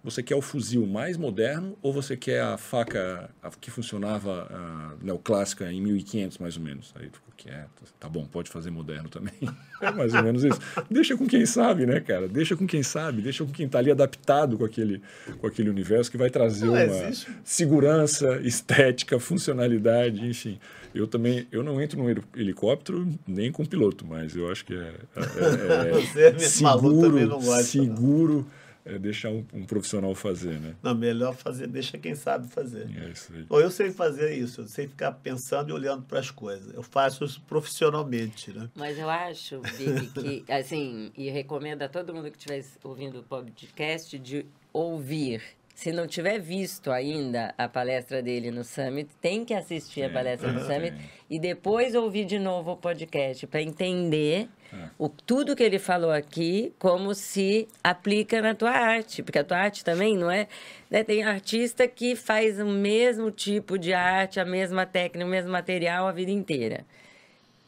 você 0.03 0.21
quer 0.21 0.35
o 0.35 0.41
fuzil 0.41 0.85
mais 0.85 1.15
moderno 1.15 1.77
ou 1.81 1.93
você 1.93 2.17
quer 2.17 2.41
a 2.41 2.57
faca 2.57 3.29
a, 3.41 3.49
que 3.51 3.71
funcionava 3.71 4.47
a 4.51 5.03
neoclássica 5.03 5.71
em 5.71 5.81
1500 5.81 6.37
mais 6.39 6.57
ou 6.57 6.63
menos? 6.63 6.93
Aí 6.95 7.05
ficou 7.05 7.33
quieto. 7.37 7.83
Tá 7.99 8.09
bom, 8.09 8.25
pode 8.25 8.49
fazer 8.49 8.69
moderno 8.69 9.09
também. 9.09 9.33
É 9.81 9.91
mais 9.91 10.13
ou 10.13 10.23
menos 10.23 10.45
isso. 10.45 10.57
Deixa 10.89 11.17
com 11.17 11.27
quem 11.27 11.45
sabe, 11.45 11.85
né, 11.85 11.99
cara? 11.99 12.25
Deixa 12.25 12.55
com 12.55 12.65
quem 12.65 12.81
sabe, 12.81 13.21
deixa 13.21 13.43
com 13.43 13.51
quem 13.51 13.65
está 13.65 13.79
ali 13.79 13.91
adaptado 13.91 14.57
com 14.57 14.63
aquele, 14.63 15.01
com 15.39 15.45
aquele 15.45 15.69
universo 15.69 16.09
que 16.09 16.15
vai 16.15 16.29
trazer 16.29 16.67
não, 16.67 16.73
uma 16.73 16.83
existe. 16.85 17.29
segurança, 17.43 18.39
estética, 18.41 19.19
funcionalidade, 19.19 20.25
enfim. 20.25 20.57
Eu 20.95 21.05
também, 21.05 21.45
eu 21.51 21.63
não 21.63 21.81
entro 21.81 22.01
no 22.01 22.09
helicóptero 22.33 23.05
nem 23.27 23.51
com 23.51 23.65
piloto, 23.65 24.05
mas 24.07 24.37
eu 24.37 24.49
acho 24.49 24.63
que 24.63 24.73
é, 24.73 24.93
é, 25.17 26.21
é, 26.21 26.27
é 26.29 26.39
seguro, 26.39 27.41
seguro 27.61 28.47
é 28.85 28.99
deixar 28.99 29.29
um, 29.29 29.45
um, 29.53 29.65
profissional 29.65 30.13
fazer, 30.13 30.59
né? 30.59 30.75
Não, 30.83 30.93
melhor 30.93 31.33
fazer, 31.35 31.67
deixa 31.67 31.97
quem 31.97 32.15
sabe 32.15 32.47
fazer. 32.47 32.89
É 32.97 33.09
isso 33.09 33.31
aí. 33.33 33.45
Ou 33.49 33.61
eu 33.61 33.71
sei 33.71 33.91
fazer 33.91 34.33
isso, 34.35 34.61
eu 34.61 34.67
sei 34.67 34.87
ficar 34.87 35.11
pensando 35.13 35.69
e 35.69 35.73
olhando 35.73 36.03
para 36.03 36.19
as 36.19 36.29
coisas. 36.29 36.73
Eu 36.73 36.83
faço 36.83 37.23
isso 37.23 37.41
profissionalmente, 37.47 38.51
né? 38.51 38.69
Mas 38.75 38.97
eu 38.97 39.09
acho, 39.09 39.61
Vivi, 39.61 40.07
que, 40.07 40.45
assim, 40.51 41.11
e 41.17 41.29
recomendo 41.29 41.81
a 41.81 41.89
todo 41.89 42.13
mundo 42.13 42.29
que 42.29 42.37
estiver 42.37 42.63
ouvindo 42.83 43.19
o 43.19 43.23
podcast 43.23 44.19
de 44.19 44.45
ouvir 44.73 45.41
se 45.73 45.91
não 45.91 46.05
tiver 46.05 46.39
visto 46.39 46.91
ainda 46.91 47.53
a 47.57 47.67
palestra 47.67 48.21
dele 48.21 48.51
no 48.51 48.63
Summit, 48.63 49.09
tem 49.19 49.43
que 49.43 49.53
assistir 49.53 50.01
Sim, 50.01 50.03
a 50.03 50.09
palestra 50.09 50.51
do 50.51 50.59
Summit 50.61 50.95
e 51.29 51.39
depois 51.39 51.95
ouvir 51.95 52.25
de 52.25 52.37
novo 52.37 52.71
o 52.73 52.77
podcast 52.77 53.47
para 53.47 53.61
entender 53.61 54.47
é. 54.71 54.89
o, 54.99 55.09
tudo 55.09 55.55
que 55.55 55.63
ele 55.63 55.79
falou 55.79 56.11
aqui, 56.11 56.71
como 56.77 57.15
se 57.15 57.67
aplica 57.83 58.39
na 58.41 58.53
tua 58.53 58.69
arte. 58.69 59.23
Porque 59.23 59.39
a 59.39 59.43
tua 59.43 59.57
arte 59.57 59.83
também 59.83 60.15
não 60.15 60.29
é. 60.29 60.47
Né? 60.91 61.03
Tem 61.03 61.23
artista 61.23 61.87
que 61.87 62.15
faz 62.15 62.59
o 62.59 62.65
mesmo 62.65 63.31
tipo 63.31 63.77
de 63.77 63.93
arte, 63.93 64.39
a 64.39 64.45
mesma 64.45 64.85
técnica, 64.85 65.25
o 65.25 65.29
mesmo 65.29 65.51
material 65.51 66.07
a 66.07 66.11
vida 66.11 66.31
inteira. 66.31 66.85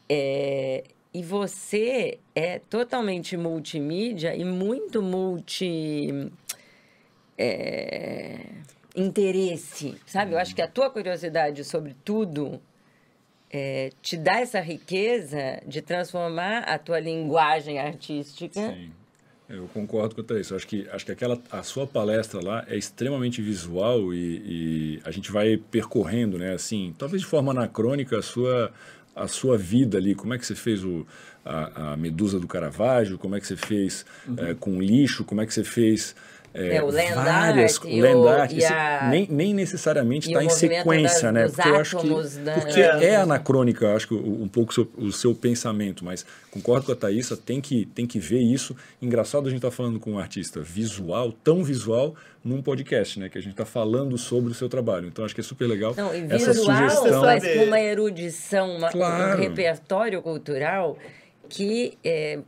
É, 0.08 0.84
e 1.12 1.22
você 1.22 2.18
é 2.34 2.60
totalmente 2.60 3.36
multimídia 3.36 4.36
e 4.36 4.44
muito 4.44 5.02
multi 5.02 6.30
é, 7.38 8.40
interesse, 8.94 9.94
sabe? 10.06 10.32
Eu 10.32 10.38
acho 10.38 10.54
que 10.54 10.62
a 10.62 10.68
tua 10.68 10.90
curiosidade 10.90 11.64
sobre 11.64 11.94
tudo 12.04 12.60
é, 13.50 13.90
te 14.02 14.16
dá 14.16 14.40
essa 14.40 14.60
riqueza 14.60 15.60
de 15.66 15.80
transformar 15.82 16.60
a 16.60 16.78
tua 16.78 16.98
linguagem 16.98 17.78
artística. 17.78 18.60
Sim. 18.60 18.90
Eu 19.48 19.68
concordo 19.72 20.24
com 20.24 20.34
isso. 20.36 20.56
Acho 20.56 20.66
que 20.66 20.88
acho 20.90 21.06
que 21.06 21.12
aquela 21.12 21.40
a 21.52 21.62
sua 21.62 21.86
palestra 21.86 22.42
lá 22.42 22.64
é 22.68 22.76
extremamente 22.76 23.40
visual 23.40 24.12
e, 24.12 24.42
e, 24.44 25.00
a 25.04 25.12
gente 25.12 25.30
vai 25.30 25.56
percorrendo, 25.56 26.36
né? 26.36 26.52
Assim, 26.52 26.92
talvez 26.98 27.22
de 27.22 27.28
forma 27.28 27.52
anacrônica 27.52 28.18
a 28.18 28.22
sua 28.22 28.72
a 29.14 29.28
sua 29.28 29.56
vida 29.56 29.96
ali, 29.96 30.14
como 30.14 30.34
é 30.34 30.38
que 30.38 30.44
você 30.44 30.54
fez 30.54 30.84
o, 30.84 31.06
a, 31.44 31.92
a 31.92 31.96
Medusa 31.96 32.38
do 32.38 32.46
Caravaggio, 32.46 33.16
como 33.16 33.34
é 33.34 33.40
que 33.40 33.46
você 33.46 33.56
fez 33.56 34.04
uhum. 34.26 34.36
é, 34.38 34.54
com 34.54 34.82
lixo, 34.82 35.24
como 35.24 35.40
é 35.40 35.46
que 35.46 35.54
você 35.54 35.64
fez 35.64 36.14
é, 36.56 36.76
é, 36.76 36.82
o 36.82 36.86
land 36.86 37.12
várias, 37.12 37.76
art, 37.76 37.84
o 37.84 38.00
land 38.00 38.28
art 38.28 38.52
a, 38.64 39.08
nem, 39.10 39.28
nem 39.30 39.52
necessariamente 39.52 40.28
está 40.28 40.42
em 40.42 40.48
sequência, 40.48 41.30
né? 41.30 41.48
Porque 41.48 41.68
eu 41.68 41.76
acho 41.76 41.98
que 41.98 42.08
porque 42.08 42.80
é 42.80 43.16
anacrônica, 43.16 43.94
acho 43.94 44.08
que 44.08 44.14
um 44.14 44.48
pouco 44.48 44.70
o 44.70 44.74
seu, 44.74 44.88
o 44.96 45.12
seu 45.12 45.34
pensamento, 45.34 46.02
mas 46.02 46.24
concordo 46.50 46.86
com 46.86 46.92
a 46.92 46.96
Thaisa, 46.96 47.36
tem 47.36 47.60
que, 47.60 47.84
tem 47.94 48.06
que 48.06 48.18
ver 48.18 48.40
isso. 48.40 48.74
Engraçado 49.02 49.46
a 49.46 49.50
gente 49.50 49.58
estar 49.58 49.68
tá 49.68 49.76
falando 49.76 50.00
com 50.00 50.12
um 50.12 50.18
artista 50.18 50.62
visual, 50.62 51.30
tão 51.30 51.62
visual, 51.62 52.14
num 52.42 52.62
podcast, 52.62 53.20
né? 53.20 53.28
Que 53.28 53.36
a 53.36 53.42
gente 53.42 53.52
está 53.52 53.66
falando 53.66 54.16
sobre 54.16 54.52
o 54.52 54.54
seu 54.54 54.68
trabalho. 54.68 55.08
Então 55.08 55.26
acho 55.26 55.34
que 55.34 55.42
é 55.42 55.44
super 55.44 55.66
legal 55.66 55.94
Não, 55.94 56.14
e 56.14 56.24
essa 56.30 56.52
visual, 56.52 56.88
sugestão. 56.88 57.20
Mas 57.20 57.44
com 57.44 57.64
uma 57.64 57.80
erudição, 57.80 58.76
uma, 58.76 58.90
claro. 58.90 59.38
um 59.38 59.42
repertório 59.42 60.22
cultural 60.22 60.96
que 61.48 61.98
é, 62.02 62.38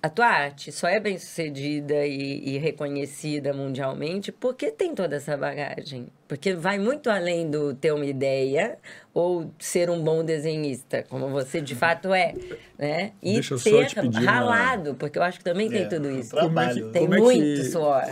a 0.00 0.08
tua 0.08 0.26
arte 0.26 0.70
só 0.70 0.86
é 0.86 1.00
bem 1.00 1.18
sucedida 1.18 2.06
e, 2.06 2.54
e, 2.54 2.58
reconhecida 2.58 3.52
mundialmente 3.52 4.30
porque 4.30 4.70
tem 4.70 4.94
toda 4.94 5.16
essa 5.16 5.36
bagagem. 5.36 6.06
Porque 6.28 6.54
vai 6.54 6.78
muito 6.78 7.10
além 7.10 7.50
do 7.50 7.74
ter 7.74 7.92
uma 7.92 8.06
ideia 8.06 8.78
ou 9.12 9.52
ser 9.58 9.90
um 9.90 10.00
bom 10.00 10.22
desenhista, 10.22 11.04
como 11.08 11.28
você 11.30 11.60
de 11.60 11.74
fato 11.74 12.14
é. 12.14 12.34
Né? 12.78 13.12
E 13.20 13.34
Deixa 13.34 13.56
ter 13.58 13.88
ralado, 14.24 14.90
uma... 14.90 14.96
porque 14.96 15.18
eu 15.18 15.22
acho 15.22 15.38
que 15.38 15.44
também 15.44 15.68
tem 15.68 15.82
é, 15.82 15.86
tudo 15.86 16.08
isso. 16.12 16.30
Trabalho. 16.30 16.92
Tem 16.92 17.06
como 17.08 17.20
muito 17.20 17.42
é 17.42 17.56
que, 17.56 17.64
suor. 17.64 18.02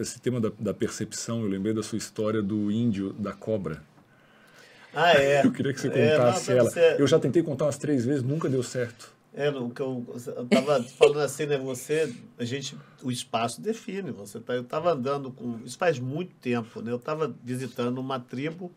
Esse 0.00 0.18
tema 0.18 0.40
da, 0.40 0.50
da 0.58 0.72
percepção, 0.72 1.42
eu 1.42 1.48
lembrei 1.48 1.74
da 1.74 1.82
sua 1.82 1.98
história 1.98 2.40
do 2.40 2.70
índio 2.70 3.12
da 3.12 3.32
cobra. 3.32 3.82
Ah, 4.94 5.12
é. 5.12 5.40
Eu 5.44 5.52
queria 5.52 5.72
que 5.72 5.80
você 5.80 5.88
contasse 5.88 6.50
é, 6.50 6.54
não, 6.54 6.60
ela. 6.60 6.70
Você... 6.70 6.96
Eu 6.98 7.06
já 7.06 7.18
tentei 7.18 7.42
contar 7.42 7.64
umas 7.66 7.78
três 7.78 8.04
vezes, 8.04 8.22
nunca 8.22 8.48
deu 8.48 8.62
certo. 8.62 9.10
É, 9.34 9.48
o 9.48 9.70
que 9.70 9.80
eu, 9.80 10.04
eu 10.26 10.46
tava 10.46 10.82
falando 10.82 11.20
assim, 11.20 11.46
né? 11.46 11.56
Você, 11.56 12.14
a 12.38 12.44
gente, 12.44 12.76
o 13.02 13.10
espaço 13.10 13.62
define. 13.62 14.10
Você 14.10 14.38
tá, 14.38 14.54
eu 14.54 14.62
estava 14.62 14.92
andando 14.92 15.30
com. 15.30 15.58
Isso 15.64 15.78
faz 15.78 15.98
muito 15.98 16.34
tempo, 16.34 16.82
né? 16.82 16.92
Eu 16.92 16.96
estava 16.96 17.34
visitando 17.42 17.98
uma 17.98 18.20
tribo 18.20 18.70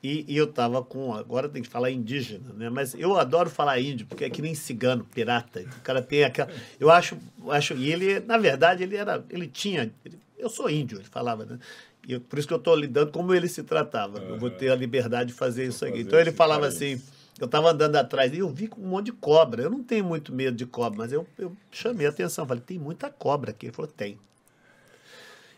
e, 0.00 0.24
e 0.28 0.36
eu 0.36 0.44
estava 0.44 0.80
com. 0.80 1.12
Agora 1.12 1.48
tem 1.48 1.60
que 1.60 1.68
falar 1.68 1.90
indígena, 1.90 2.52
né? 2.52 2.70
Mas 2.70 2.94
eu 2.94 3.16
adoro 3.18 3.50
falar 3.50 3.80
índio, 3.80 4.06
porque 4.06 4.24
é 4.24 4.30
que 4.30 4.40
nem 4.40 4.54
cigano, 4.54 5.04
pirata. 5.04 5.60
O 5.60 5.80
cara 5.80 6.00
tem 6.00 6.22
aquela. 6.22 6.50
Eu 6.78 6.88
acho. 6.88 7.18
acho 7.48 7.74
e 7.74 7.92
ele, 7.92 8.20
na 8.20 8.38
verdade, 8.38 8.84
ele 8.84 8.94
era. 8.94 9.24
Ele 9.28 9.48
tinha. 9.48 9.92
Ele, 10.04 10.18
eu 10.38 10.48
sou 10.48 10.70
índio, 10.70 10.98
ele 10.98 11.08
falava, 11.08 11.44
né? 11.44 11.58
E 12.06 12.16
por 12.20 12.38
isso 12.38 12.46
que 12.46 12.54
eu 12.54 12.58
estou 12.58 12.76
lidando 12.76 13.10
como 13.10 13.34
ele 13.34 13.48
se 13.48 13.64
tratava. 13.64 14.20
Uhum. 14.20 14.28
Eu 14.28 14.38
vou 14.38 14.50
ter 14.50 14.70
a 14.70 14.76
liberdade 14.76 15.30
de 15.30 15.34
fazer 15.34 15.66
isso 15.66 15.84
aqui. 15.84 16.00
Então 16.00 16.20
ele 16.20 16.30
falava 16.30 16.66
assim 16.66 17.00
eu 17.38 17.46
estava 17.46 17.70
andando 17.70 17.96
atrás 17.96 18.32
e 18.32 18.38
eu 18.38 18.48
vi 18.48 18.70
um 18.78 18.88
monte 18.88 19.06
de 19.06 19.12
cobra. 19.12 19.62
Eu 19.62 19.70
não 19.70 19.82
tenho 19.82 20.04
muito 20.04 20.32
medo 20.32 20.56
de 20.56 20.66
cobra, 20.66 20.98
mas 20.98 21.12
eu, 21.12 21.26
eu 21.36 21.56
chamei 21.70 22.06
a 22.06 22.10
atenção. 22.10 22.46
Falei, 22.46 22.62
tem 22.64 22.78
muita 22.78 23.10
cobra 23.10 23.50
aqui. 23.50 23.66
Ele 23.66 23.72
falou, 23.72 23.90
tem. 23.90 24.18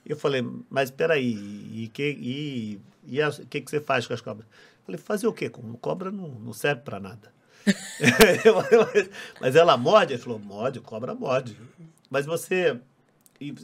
Eu 0.05 0.17
falei, 0.17 0.47
mas 0.71 0.89
espera 0.89 1.15
aí, 1.15 1.35
e 1.35 1.91
que 1.93 2.03
e, 2.03 2.81
e 3.07 3.21
o 3.21 3.47
que, 3.47 3.61
que 3.61 3.71
você 3.71 3.81
faz 3.81 4.07
com 4.07 4.15
as 4.15 4.21
cobras? 4.21 4.47
Eu 4.47 4.85
falei, 4.87 5.01
fazer 5.01 5.27
o 5.27 5.33
quê? 5.33 5.51
Com 5.51 5.75
cobra 5.75 6.13
não, 6.13 6.29
não 6.29 6.53
serve 6.53 6.83
para 6.83 7.01
nada. 7.01 7.33
mas 9.41 9.57
ela 9.57 9.77
morde? 9.77 10.15
Ele 10.15 10.23
falou, 10.23 10.39
morde, 10.39 10.79
cobra 10.81 11.13
morde. 11.13 11.59
Mas 12.09 12.25
você 12.25 12.79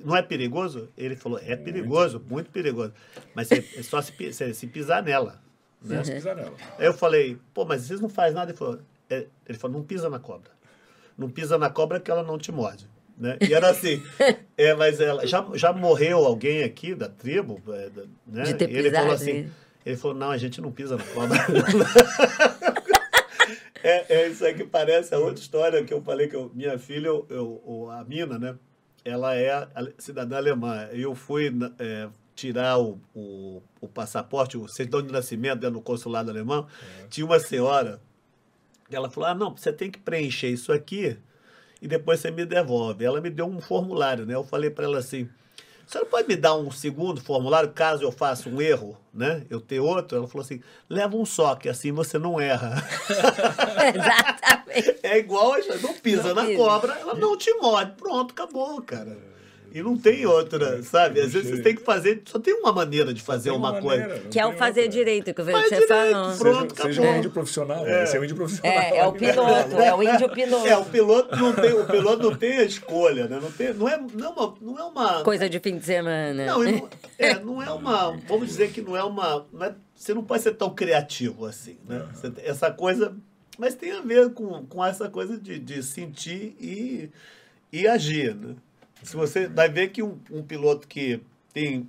não 0.05 0.17
é 0.17 0.23
perigoso? 0.23 0.89
Ele 0.99 1.15
falou, 1.17 1.39
é 1.39 1.57
perigoso, 1.57 2.21
muito 2.29 2.51
perigoso. 2.51 2.93
Mas 3.35 3.51
é 3.53 3.63
só 3.83 4.03
se, 4.03 4.13
se 4.53 4.67
pisar 4.67 5.03
nela. 5.03 5.41
Né? 5.85 6.01
Uhum. 6.01 6.55
Aí 6.79 6.87
eu 6.87 6.95
falei, 6.95 7.39
pô, 7.53 7.65
mas 7.65 7.83
vocês 7.83 8.01
não 8.01 8.09
fazem 8.09 8.35
nada? 8.35 8.51
Ele 8.51 8.59
falou, 8.59 8.79
é, 9.11 9.27
ele 9.49 9.59
falou, 9.59 9.79
não 9.79 9.85
pisa 9.85 10.09
na 10.09 10.19
cobra. 10.19 10.51
Não 11.17 11.29
pisa 11.29 11.59
na 11.59 11.69
cobra 11.69 12.01
que 12.01 12.11
ela 12.11 12.23
não 12.23 12.39
te 12.39 12.53
morde. 12.53 12.89
Né? 13.19 13.37
E 13.41 13.53
era 13.53 13.71
assim, 13.71 14.03
é, 14.57 14.75
mas 14.75 15.01
ela, 15.01 15.27
já, 15.27 15.47
já 15.55 15.73
morreu 15.73 16.25
alguém 16.25 16.63
aqui 16.63 16.95
da 16.95 17.09
tribo, 17.09 17.61
é, 17.69 17.91
né? 18.27 18.45
De 18.45 18.55
ter 18.55 18.71
ele 18.71 18.85
pisado, 18.85 18.97
falou 18.97 19.15
assim, 19.15 19.51
ele 19.85 19.97
falou, 19.97 20.17
não, 20.17 20.31
a 20.31 20.39
gente 20.39 20.61
não 20.61 20.73
pisa 20.73 20.97
na 20.97 21.05
cobra. 21.05 21.39
é, 23.83 24.17
é 24.17 24.29
isso 24.29 24.45
aí 24.45 24.55
que 24.55 24.65
parece 24.65 25.15
a 25.15 25.19
outra 25.19 25.41
história 25.41 25.85
que 25.85 25.93
eu 25.93 26.01
falei 26.01 26.29
que 26.29 26.37
eu, 26.37 26.51
minha 26.55 26.79
filha, 26.79 27.09
eu, 27.09 27.27
eu, 27.29 27.91
a 27.91 28.05
Mina, 28.05 28.39
né? 28.39 28.57
Ela 29.05 29.37
é 29.37 29.69
cidadã 29.99 30.37
alemã. 30.37 30.89
Eu 30.93 31.15
fui 31.15 31.53
é, 31.79 32.09
tirar 32.35 32.79
o, 32.79 32.99
o, 33.15 33.63
o, 33.81 33.89
passaporte, 33.89 34.57
o 34.57 34.67
certidão 34.69 35.03
de 35.03 35.13
nascimento 35.13 35.61
dentro 35.61 35.77
do 35.77 35.83
consulado 35.83 36.31
alemão, 36.31 36.67
é. 37.01 37.07
tinha 37.09 37.27
uma 37.27 37.39
senhora, 37.39 38.01
ela 38.91 39.11
falou, 39.11 39.29
ah, 39.31 39.35
não, 39.35 39.57
você 39.57 39.73
tem 39.73 39.91
que 39.91 39.99
preencher 39.99 40.49
isso 40.49 40.73
aqui 40.73 41.17
e 41.81 41.89
depois 41.89 42.21
você 42.21 42.31
me 42.31 42.45
devolve. 42.45 43.05
Ela 43.05 43.21
me 43.21 43.31
deu 43.31 43.47
um 43.47 43.61
formulário, 43.61 44.25
né? 44.25 44.35
Eu 44.35 44.45
falei 44.45 44.71
para 44.71 44.85
ela 44.85 44.99
assim, 44.99 45.29
você 45.87 45.99
não 45.99 46.07
pode 46.07 46.29
me 46.29 46.37
dar 46.37 46.55
um 46.55 46.71
segundo 46.71 47.21
formulário 47.21 47.71
caso 47.71 48.03
eu 48.03 48.13
faça 48.13 48.49
um 48.49 48.63
erro, 48.63 48.97
né? 49.13 49.45
Eu 49.51 49.61
ter 49.61 49.81
outro? 49.81 50.17
Ela 50.17 50.29
falou 50.29 50.45
assim, 50.45 50.63
leva 50.89 51.17
um 51.17 51.27
só, 51.27 51.55
que 51.55 51.69
assim 51.69 51.93
você 51.93 52.19
não 52.19 52.41
erra. 52.41 52.77
Exatamente. 53.95 55.01
É 55.03 55.19
igual, 55.19 55.55
não 55.83 55.95
pisa 55.95 56.29
não 56.29 56.35
na 56.37 56.45
pisa. 56.47 56.57
cobra, 56.57 56.95
ela 56.95 57.15
não 57.15 57.37
te 57.37 57.53
morde. 57.55 57.93
Pronto, 57.93 58.31
acabou, 58.31 58.81
cara. 58.81 59.32
E 59.75 59.83
não 59.83 59.97
tem 59.97 60.27
outra, 60.27 60.83
sabe? 60.83 61.21
Às 61.21 61.33
vezes 61.33 61.51
você 61.51 61.63
tem 61.63 61.75
que 61.75 61.83
fazer, 61.83 62.23
só 62.27 62.39
tem 62.39 62.53
uma 62.55 62.73
maneira 62.73 63.15
de 63.15 63.23
fazer 63.23 63.51
uma, 63.51 63.71
uma 63.71 63.81
coisa. 63.81 64.03
Maneira, 64.03 64.29
que 64.29 64.39
é 64.39 64.47
o 64.47 64.53
fazer 64.53 64.83
outra. 64.83 64.99
direito, 64.99 65.35
que 65.35 65.41
eu 65.41 65.45
vejo 65.45 65.63
você 65.63 65.87
falando. 65.87 66.39
Pronto, 66.39 66.77
seja, 66.77 66.89
seja 66.89 67.03
um 67.03 67.17
índio 67.17 67.31
profissional, 67.31 67.87
é. 67.87 68.07
Seja 68.07 68.21
um 68.21 68.25
índio 68.25 68.37
profissional. 68.37 68.79
É, 68.79 68.99
é 68.99 69.07
o 69.07 69.13
piloto, 69.15 69.77
é 69.79 69.95
o 69.95 70.03
índio 70.03 70.29
piloto. 70.29 70.67
É, 70.67 70.77
o 70.77 70.85
piloto 70.85 71.37
não 71.37 71.53
tem, 71.55 71.73
o 71.73 71.87
piloto 71.87 72.23
não 72.31 72.37
tem 72.37 72.59
a 72.59 72.65
escolha, 72.65 73.27
né? 73.27 73.41
Não, 73.41 73.51
tem, 73.51 73.73
não, 73.73 73.89
é, 73.89 73.99
não, 73.99 74.27
é 74.27 74.29
uma, 74.29 74.55
não 74.61 74.79
é 74.79 74.85
uma. 74.85 75.25
Coisa 75.25 75.49
de 75.49 75.59
fim 75.59 75.79
de 75.79 75.85
semana. 75.85 76.45
Não, 76.45 76.63
não, 76.63 76.89
é, 77.19 77.39
não 77.39 77.63
é 77.63 77.71
uma. 77.71 78.17
Vamos 78.29 78.49
dizer 78.49 78.73
que 78.73 78.83
não 78.83 78.97
é 78.97 79.03
uma. 79.03 79.47
Não 79.53 79.65
é, 79.65 79.75
você 79.95 80.13
não 80.13 80.23
pode 80.23 80.43
ser 80.43 80.53
tão 80.53 80.71
criativo 80.75 81.47
assim, 81.47 81.79
né? 81.89 82.07
Uhum. 82.23 82.33
Essa 82.39 82.71
coisa. 82.71 83.17
Mas 83.59 83.75
tem 83.75 83.93
a 83.93 84.01
ver 84.01 84.31
com, 84.31 84.67
com 84.67 84.85
essa 84.85 85.09
coisa 85.09 85.39
de, 85.39 85.59
de 85.59 85.83
sentir 85.83 86.57
e, 86.61 87.11
e 87.73 87.87
agir, 87.87 88.35
né? 88.35 88.55
Se 89.03 89.17
você 89.17 89.49
vai 89.49 89.69
ver 89.69 89.89
que 89.89 90.03
um, 90.03 90.19
um 90.31 90.43
piloto 90.43 90.87
que 90.87 91.21
tem 91.53 91.89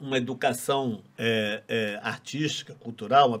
uma 0.00 0.16
educação 0.16 1.02
é, 1.18 1.62
é, 1.68 2.00
artística, 2.02 2.74
cultural, 2.74 3.28
uma, 3.28 3.40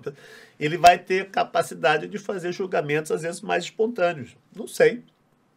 ele 0.58 0.76
vai 0.76 0.98
ter 0.98 1.30
capacidade 1.30 2.06
de 2.06 2.18
fazer 2.18 2.52
julgamentos, 2.52 3.10
às 3.10 3.22
vezes, 3.22 3.40
mais 3.40 3.64
espontâneos. 3.64 4.36
Não 4.54 4.66
sei. 4.66 5.02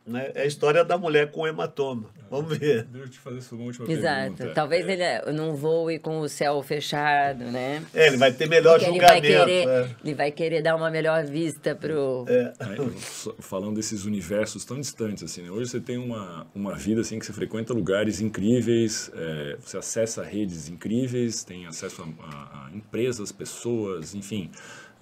Né? 0.06 0.32
É 0.36 0.42
a 0.42 0.46
história 0.46 0.84
da 0.84 0.98
mulher 0.98 1.32
com 1.32 1.48
hematoma. 1.48 2.10
Vamos 2.30 2.58
ver. 2.58 2.84
Deixa 2.84 3.08
eu 3.08 3.10
te 3.10 3.20
fazer 3.20 3.42
uma 3.54 3.64
última 3.64 3.90
Exato. 3.90 4.34
pergunta. 4.34 4.54
Talvez 4.54 4.88
é. 4.88 4.92
ele 4.92 5.32
não 5.32 5.56
voe 5.56 5.98
com 6.00 6.20
o 6.20 6.28
céu 6.28 6.62
fechado, 6.62 7.46
né? 7.46 7.82
É, 7.94 8.08
ele 8.08 8.18
vai 8.18 8.34
ter 8.34 8.50
melhor 8.50 8.80
Porque 8.80 8.92
julgamento. 8.92 9.26
Ele 9.26 9.38
vai, 9.38 9.46
querer, 9.46 9.68
é. 9.68 9.90
ele 10.04 10.14
vai 10.14 10.32
querer 10.32 10.62
dar 10.62 10.76
uma 10.76 10.90
melhor 10.90 11.24
vista 11.26 11.74
pro... 11.74 12.26
É. 12.28 12.52
falando 13.40 13.76
desses 13.76 14.04
universos 14.04 14.66
tão 14.66 14.80
distantes, 14.80 15.24
assim, 15.24 15.44
né? 15.44 15.52
Hoje 15.52 15.70
você 15.70 15.80
tem 15.80 15.98
uma, 15.98 16.48
uma 16.54 16.76
vida, 16.76 17.02
assim, 17.02 17.18
que 17.18 17.26
você 17.26 17.34
frequenta 17.34 17.74
lugares 17.74 18.20
incríveis, 18.20 19.10
é, 19.16 19.58
você 19.62 19.78
acessa 19.78 20.24
redes 20.24 20.68
incríveis, 20.68 21.44
tem 21.44 21.66
acesso 21.66 22.02
a, 22.02 22.26
a, 22.26 22.68
a 22.68 22.72
empresas, 22.74 23.32
pessoas, 23.32 24.14
enfim 24.14 24.50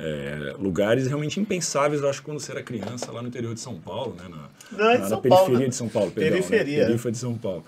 é, 0.03 0.55
lugares 0.57 1.05
realmente 1.05 1.39
impensáveis, 1.39 2.01
eu 2.01 2.09
acho, 2.09 2.23
quando 2.23 2.39
você 2.39 2.51
era 2.51 2.63
criança 2.63 3.11
lá 3.11 3.21
no 3.21 3.27
interior 3.27 3.53
de 3.53 3.59
São 3.59 3.79
Paulo, 3.79 4.15
né? 4.15 4.27
Na, 4.27 4.49
Não, 4.71 4.99
na, 4.99 5.07
São 5.07 5.09
na 5.09 5.17
periferia 5.17 5.29
Paulo, 5.29 5.59
né? 5.59 5.67
de 5.67 5.75
São 5.75 5.89
Paulo, 5.89 6.11
perdão. 6.11 6.31
Periferia. 6.31 6.79
Né? 6.79 6.85
Periferia 6.87 7.11
de 7.11 7.17
São 7.19 7.37
Paulo. 7.37 7.63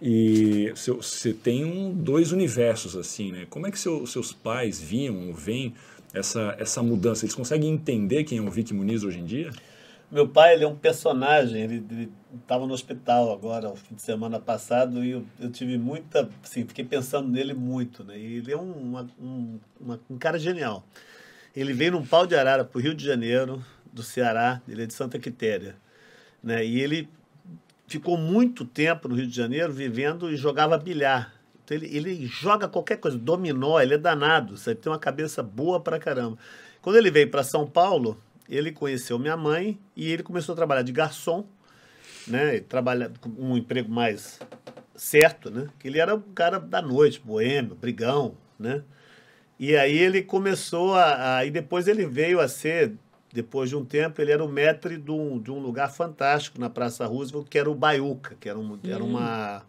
E 0.00 0.70
você 0.76 1.32
tem 1.32 1.64
um, 1.64 1.92
dois 1.92 2.30
universos, 2.30 2.94
assim, 2.94 3.32
né? 3.32 3.46
Como 3.48 3.66
é 3.66 3.70
que 3.70 3.78
seu, 3.78 4.06
seus 4.06 4.32
pais 4.32 4.78
viam 4.78 5.28
ou 5.28 5.34
veem 5.34 5.74
essa, 6.12 6.54
essa 6.58 6.82
mudança? 6.82 7.24
Eles 7.24 7.34
conseguem 7.34 7.72
entender 7.72 8.22
quem 8.24 8.38
é 8.38 8.42
o 8.42 8.50
Vic 8.50 8.72
Muniz 8.74 9.02
hoje 9.02 9.18
em 9.18 9.24
dia? 9.24 9.50
Meu 10.10 10.28
pai, 10.28 10.54
ele 10.54 10.64
é 10.64 10.68
um 10.68 10.76
personagem, 10.76 11.62
ele 11.62 12.10
estava 12.40 12.66
no 12.66 12.72
hospital 12.72 13.32
agora, 13.32 13.70
o 13.70 13.76
fim 13.76 13.94
de 13.94 14.02
semana 14.02 14.38
passado, 14.38 15.04
e 15.04 15.10
eu, 15.10 15.24
eu 15.40 15.50
tive 15.50 15.76
muita, 15.76 16.28
assim, 16.42 16.66
fiquei 16.66 16.84
pensando 16.84 17.28
nele 17.28 17.52
muito, 17.52 18.04
né? 18.04 18.18
E 18.18 18.36
ele 18.36 18.52
é 18.52 18.56
um, 18.56 18.72
uma, 18.72 19.06
um, 19.20 19.58
uma, 19.80 20.00
um 20.08 20.16
cara 20.16 20.38
genial. 20.38 20.84
Ele 21.58 21.72
veio 21.72 21.90
num 21.90 22.06
pau 22.06 22.24
de 22.24 22.36
arara 22.36 22.64
para 22.64 22.78
o 22.78 22.80
Rio 22.80 22.94
de 22.94 23.04
Janeiro, 23.04 23.60
do 23.92 24.00
Ceará, 24.00 24.62
ele 24.68 24.84
é 24.84 24.86
de 24.86 24.94
Santa 24.94 25.18
Quitéria. 25.18 25.74
Né? 26.40 26.64
E 26.64 26.80
ele 26.80 27.08
ficou 27.88 28.16
muito 28.16 28.64
tempo 28.64 29.08
no 29.08 29.16
Rio 29.16 29.26
de 29.26 29.34
Janeiro 29.34 29.72
vivendo 29.72 30.30
e 30.30 30.36
jogava 30.36 30.78
bilhar. 30.78 31.34
Então 31.64 31.76
ele, 31.76 31.86
ele 31.96 32.26
joga 32.28 32.68
qualquer 32.68 32.98
coisa, 32.98 33.18
dominó, 33.18 33.80
ele 33.80 33.94
é 33.94 33.98
danado, 33.98 34.56
sabe? 34.56 34.76
tem 34.76 34.92
uma 34.92 35.00
cabeça 35.00 35.42
boa 35.42 35.80
pra 35.80 35.98
caramba. 35.98 36.38
Quando 36.80 36.94
ele 36.94 37.10
veio 37.10 37.28
para 37.28 37.42
São 37.42 37.66
Paulo, 37.66 38.22
ele 38.48 38.70
conheceu 38.70 39.18
minha 39.18 39.36
mãe 39.36 39.76
e 39.96 40.12
ele 40.12 40.22
começou 40.22 40.52
a 40.52 40.56
trabalhar 40.56 40.82
de 40.82 40.92
garçom, 40.92 41.44
né? 42.28 42.60
trabalha 42.60 43.10
com 43.20 43.30
um 43.36 43.56
emprego 43.56 43.90
mais 43.90 44.38
certo, 44.94 45.50
né? 45.50 45.66
Que 45.76 45.88
ele 45.88 45.98
era 45.98 46.14
um 46.14 46.20
cara 46.20 46.60
da 46.60 46.80
noite, 46.80 47.20
boêmio, 47.20 47.74
brigão, 47.74 48.36
né? 48.56 48.84
E 49.58 49.76
aí 49.76 49.96
ele 49.98 50.22
começou 50.22 50.94
a, 50.94 51.38
a. 51.38 51.44
E 51.44 51.50
depois 51.50 51.88
ele 51.88 52.06
veio 52.06 52.40
a 52.40 52.48
ser 52.48 52.92
depois 53.32 53.68
de 53.68 53.76
um 53.76 53.84
tempo, 53.84 54.20
ele 54.22 54.32
era 54.32 54.42
o 54.42 54.48
maître 54.48 54.96
de 54.96 55.10
um, 55.10 55.38
de 55.38 55.50
um 55.50 55.58
lugar 55.58 55.90
fantástico 55.92 56.58
na 56.60 56.70
Praça 56.70 57.04
Roosevelt, 57.06 57.46
que 57.48 57.58
era 57.58 57.70
o 57.70 57.74
Baiuca, 57.74 58.34
que 58.40 58.48
era, 58.48 58.58
um, 58.58 58.78
era 58.84 59.04
uma, 59.04 59.62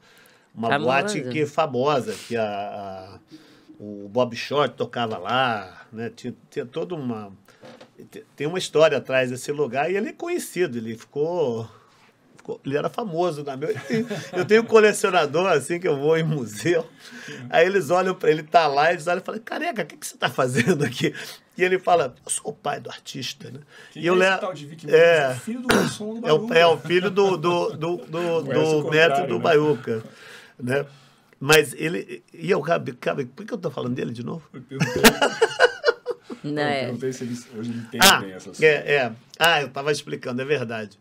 uma 0.55 0.69
Famosa. 0.69 0.85
boate 0.85 1.21
que, 1.23 1.45
famosa, 1.45 2.15
que 2.27 2.37
a, 2.37 2.45
a- 2.45 3.19
o 3.79 4.07
Bob 4.09 4.35
Short 4.35 4.75
tocava 4.75 5.17
lá, 5.17 5.85
né? 5.91 6.09
Tinha, 6.15 6.33
tinha 6.49 6.65
toda 6.65 6.95
uma... 6.95 7.31
te- 8.11 8.25
Tem 8.35 8.47
uma 8.47 8.57
história 8.57 8.97
atrás 8.97 9.29
desse 9.29 9.51
lugar 9.51 9.91
e 9.91 9.97
ele 9.97 10.09
é 10.09 10.13
conhecido, 10.13 10.77
ele 10.77 10.95
ficou... 10.97 11.69
ele 12.65 12.77
era 12.77 12.89
famoso 12.89 13.43
na 13.43 13.55
meu. 13.57 13.69
Eu 14.33 14.45
tenho 14.45 14.61
um 14.61 14.65
colecionador 14.65 15.47
assim 15.47 15.79
que 15.79 15.87
eu 15.87 15.97
vou 15.97 16.17
em 16.17 16.23
museu. 16.23 16.85
Aí 17.49 17.65
eles 17.65 17.89
olham 17.89 18.15
para 18.15 18.29
ele, 18.31 18.43
tá 18.43 18.67
lá, 18.67 18.91
eles 18.91 19.05
olham 19.07 19.21
e 19.21 19.25
falam: 19.25 19.41
Careca, 19.41 19.83
o 19.83 19.85
que, 19.85 19.97
que 19.97 20.07
você 20.07 20.15
está 20.15 20.29
fazendo 20.29 20.83
aqui? 20.83 21.13
E 21.57 21.63
ele 21.63 21.77
fala: 21.77 22.15
Eu 22.25 22.31
sou 22.31 22.51
o 22.51 22.53
pai 22.53 22.79
do 22.79 22.89
artista, 22.89 23.51
né? 23.51 23.59
Quem 23.91 24.03
e 24.03 24.05
eu 24.07 24.15
é 24.15 24.17
levo. 24.17 24.39
tal 24.39 24.53
de 24.53 24.65
Vicky 24.65 24.87
É. 24.89 25.27
Mendes? 25.27 25.37
É 25.37 25.39
filho 25.39 25.61
do 25.61 25.67
do 25.67 26.27
É 26.27 26.33
o, 26.33 26.39
Bauru. 26.39 26.53
é 26.53 26.67
o 26.67 26.77
filho 26.77 27.11
do, 27.11 27.37
do, 27.37 27.69
do, 27.71 27.97
do, 27.97 28.41
do 28.41 28.89
neto 28.91 29.27
do 29.27 29.35
né? 29.35 29.39
Baiuca. 29.41 30.03
Né? 30.57 30.85
Mas 31.39 31.73
ele. 31.73 32.23
E 32.33 32.49
eu, 32.51 32.61
cabe, 32.61 32.93
cabe, 32.93 33.25
por 33.25 33.45
que 33.45 33.53
eu 33.53 33.57
tô 33.57 33.69
falando 33.71 33.95
dele 33.95 34.11
de 34.11 34.25
novo? 34.25 34.43
Não, 36.43 36.61
eu 36.61 36.67
é. 36.67 36.83
perguntei 36.85 37.11
se 37.13 37.23
eles 37.23 37.47
hoje 37.57 37.69
entendem 37.71 37.99
Ah, 38.01 38.21
bem 38.21 38.31
essas 38.31 38.61
é, 38.61 38.95
é. 38.95 39.11
Ah, 39.37 39.61
eu 39.61 39.67
estava 39.67 39.91
explicando, 39.91 40.41
é 40.41 40.45
verdade. 40.45 40.97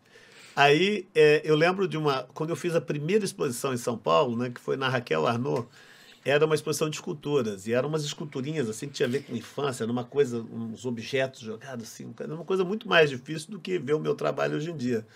Aí 0.59 1.07
é, 1.15 1.41
eu 1.45 1.55
lembro 1.55 1.87
de 1.87 1.97
uma. 1.97 2.25
Quando 2.35 2.51
eu 2.51 2.57
fiz 2.57 2.75
a 2.75 2.81
primeira 2.81 3.25
exposição 3.25 3.73
em 3.73 3.77
São 3.77 3.97
Paulo, 3.97 4.37
né, 4.37 4.51
que 4.51 4.61
foi 4.61 4.77
na 4.77 4.89
Raquel 4.89 5.25
Arnaud, 5.25 5.69
era 6.25 6.45
uma 6.45 6.55
exposição 6.57 6.91
de 6.91 6.97
esculturas. 6.97 7.69
E 7.69 7.73
eram 7.73 7.89
umas 7.89 8.03
esculturinhas 8.03 8.69
assim 8.69 8.89
que 8.89 8.95
tinha 8.95 9.07
a 9.07 9.11
ver 9.13 9.23
com 9.23 9.37
infância, 9.37 9.85
era 9.85 9.93
uma 9.93 10.03
coisa, 10.03 10.41
uns 10.41 10.85
objetos 10.85 11.43
jogados 11.43 11.87
assim, 11.87 12.13
era 12.19 12.35
uma 12.35 12.45
coisa 12.45 12.65
muito 12.65 12.89
mais 12.89 13.09
difícil 13.09 13.53
do 13.53 13.61
que 13.61 13.79
ver 13.79 13.93
o 13.93 14.01
meu 14.01 14.17
trabalho 14.17 14.57
hoje 14.57 14.73
em 14.73 14.77
dia. 14.77 15.07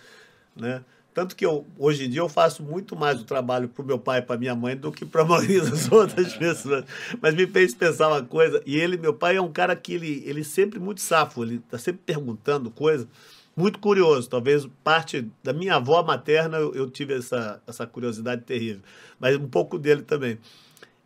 Né? 0.55 0.81
Tanto 1.13 1.35
que 1.35 1.45
eu, 1.45 1.67
hoje 1.77 2.05
em 2.05 2.09
dia 2.09 2.21
eu 2.21 2.29
faço 2.29 2.63
muito 2.63 2.95
mais 2.95 3.19
o 3.19 3.25
trabalho 3.25 3.67
para 3.67 3.83
o 3.83 3.85
meu 3.85 3.99
pai 3.99 4.19
e 4.19 4.21
para 4.21 4.37
minha 4.39 4.55
mãe 4.55 4.77
do 4.77 4.93
que 4.93 5.05
para 5.05 5.23
a 5.23 5.25
maioria 5.27 5.61
das 5.61 5.91
outras 5.91 6.37
pessoas. 6.37 6.85
Mas 7.21 7.35
me 7.35 7.45
fez 7.47 7.75
pensar 7.75 8.07
uma 8.07 8.23
coisa. 8.23 8.63
E 8.65 8.77
ele, 8.77 8.95
meu 8.95 9.13
pai, 9.13 9.35
é 9.35 9.41
um 9.41 9.51
cara 9.51 9.75
que 9.75 9.93
ele, 9.93 10.23
ele 10.25 10.41
sempre 10.41 10.79
muito 10.79 11.01
safo, 11.01 11.43
ele 11.43 11.55
está 11.55 11.77
sempre 11.77 12.01
perguntando 12.05 12.71
coisa. 12.71 13.09
Muito 13.55 13.79
curioso. 13.79 14.29
Talvez 14.29 14.67
parte 14.83 15.29
da 15.43 15.53
minha 15.53 15.75
avó 15.75 16.01
materna 16.03 16.57
eu, 16.57 16.73
eu 16.73 16.89
tive 16.89 17.15
essa, 17.15 17.61
essa 17.67 17.85
curiosidade 17.85 18.41
terrível. 18.43 18.81
Mas 19.19 19.35
um 19.35 19.47
pouco 19.47 19.77
dele 19.77 20.01
também. 20.01 20.39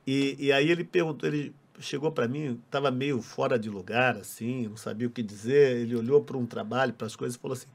E, 0.06 0.36
e 0.40 0.52
aí 0.52 0.70
ele 0.72 0.84
perguntou, 0.84 1.28
ele 1.28 1.54
chegou 1.80 2.12
para 2.12 2.28
mim, 2.28 2.60
estava 2.66 2.90
meio 2.90 3.22
fora 3.22 3.60
de 3.60 3.70
lugar, 3.70 4.16
assim, 4.18 4.68
não 4.68 4.78
sabia 4.78 5.08
o 5.08 5.12
que 5.12 5.22
dizer. 5.22 5.78
Ele 5.78 5.96
olhou 5.96 6.24
para 6.24 6.38
um 6.38 6.46
trabalho, 6.46 6.94
para 6.94 7.08
as 7.08 7.16
coisas 7.16 7.36
e 7.36 7.40
falou 7.40 7.54
assim: 7.56 7.68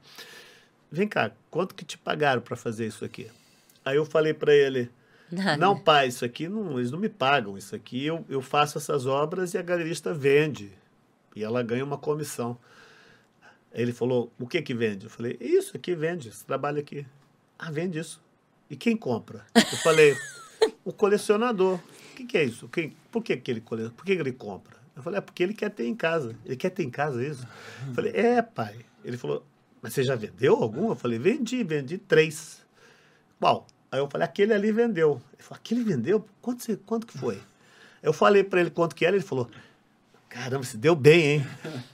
Vem 0.91 1.07
cá, 1.07 1.31
quanto 1.49 1.75
que 1.75 1.85
te 1.85 1.97
pagaram 1.97 2.41
para 2.41 2.55
fazer 2.55 2.87
isso 2.87 3.05
aqui? 3.05 3.29
Aí 3.85 3.95
eu 3.95 4.05
falei 4.05 4.33
para 4.33 4.53
ele: 4.53 4.89
Nada. 5.31 5.57
Não, 5.57 5.77
pai, 5.77 6.07
isso 6.07 6.23
aqui 6.23 6.47
não, 6.47 6.77
eles 6.79 6.91
não 6.91 6.99
me 6.99 7.09
pagam. 7.09 7.57
Isso 7.57 7.75
aqui 7.75 8.05
eu, 8.05 8.25
eu 8.29 8.41
faço 8.41 8.77
essas 8.77 9.05
obras 9.05 9.53
e 9.53 9.57
a 9.57 9.61
galerista 9.61 10.13
vende. 10.13 10.71
E 11.35 11.43
ela 11.43 11.63
ganha 11.63 11.83
uma 11.83 11.97
comissão. 11.97 12.57
Ele 13.73 13.91
falou: 13.91 14.31
O 14.39 14.47
que 14.47 14.61
que 14.61 14.73
vende? 14.73 15.05
Eu 15.05 15.09
falei: 15.09 15.37
Isso 15.39 15.75
aqui 15.75 15.95
vende, 15.95 16.29
esse 16.29 16.45
trabalho 16.45 16.79
aqui. 16.79 17.05
Ah, 17.57 17.71
vende 17.71 17.99
isso. 17.99 18.21
E 18.69 18.75
quem 18.75 18.95
compra? 18.95 19.45
Eu 19.55 19.77
falei: 19.79 20.15
O 20.85 20.93
colecionador. 20.93 21.75
O 21.75 22.15
que, 22.15 22.25
que 22.25 22.37
é 22.37 22.43
isso? 22.43 22.67
Quem, 22.69 22.95
por 23.11 23.23
que, 23.23 23.35
que 23.37 23.49
ele 23.49 23.61
coleciona? 23.61 23.95
Por 23.95 24.05
que, 24.05 24.15
que 24.15 24.21
ele 24.21 24.33
compra? 24.33 24.77
Eu 24.95 25.01
falei: 25.01 25.17
É 25.17 25.21
porque 25.21 25.41
ele 25.41 25.53
quer 25.53 25.69
ter 25.69 25.87
em 25.87 25.95
casa. 25.95 26.35
Ele 26.45 26.55
quer 26.55 26.69
ter 26.69 26.83
em 26.83 26.89
casa 26.89 27.25
isso? 27.25 27.47
Eu 27.87 27.93
falei: 27.93 28.11
É, 28.15 28.41
pai. 28.41 28.77
Ele 29.03 29.17
falou: 29.17 29.43
Mas 29.81 29.93
você 29.93 30.03
já 30.03 30.15
vendeu 30.15 30.55
algum? 30.55 30.89
Eu 30.89 30.95
falei: 30.95 31.17
Vendi, 31.17 31.63
vendi 31.63 31.97
três. 31.97 32.61
Qual? 33.39 33.67
Aí 33.93 33.99
eu 33.99 34.09
falei, 34.09 34.25
aquele 34.25 34.53
ali 34.55 34.71
vendeu. 34.71 35.21
Ele 35.33 35.43
falou, 35.43 35.59
aquele 35.59 35.83
vendeu? 35.83 36.25
Quanto, 36.41 36.63
você, 36.63 36.75
quanto 36.75 37.05
que 37.05 37.15
foi? 37.15 37.39
Eu 38.01 38.11
falei 38.11 38.43
para 38.43 38.59
ele 38.59 38.71
quanto 38.71 38.95
que 38.95 39.05
era, 39.05 39.15
ele 39.15 39.23
falou, 39.23 39.47
caramba, 40.27 40.63
se 40.63 40.77
deu 40.77 40.95
bem, 40.95 41.33
hein? 41.33 41.47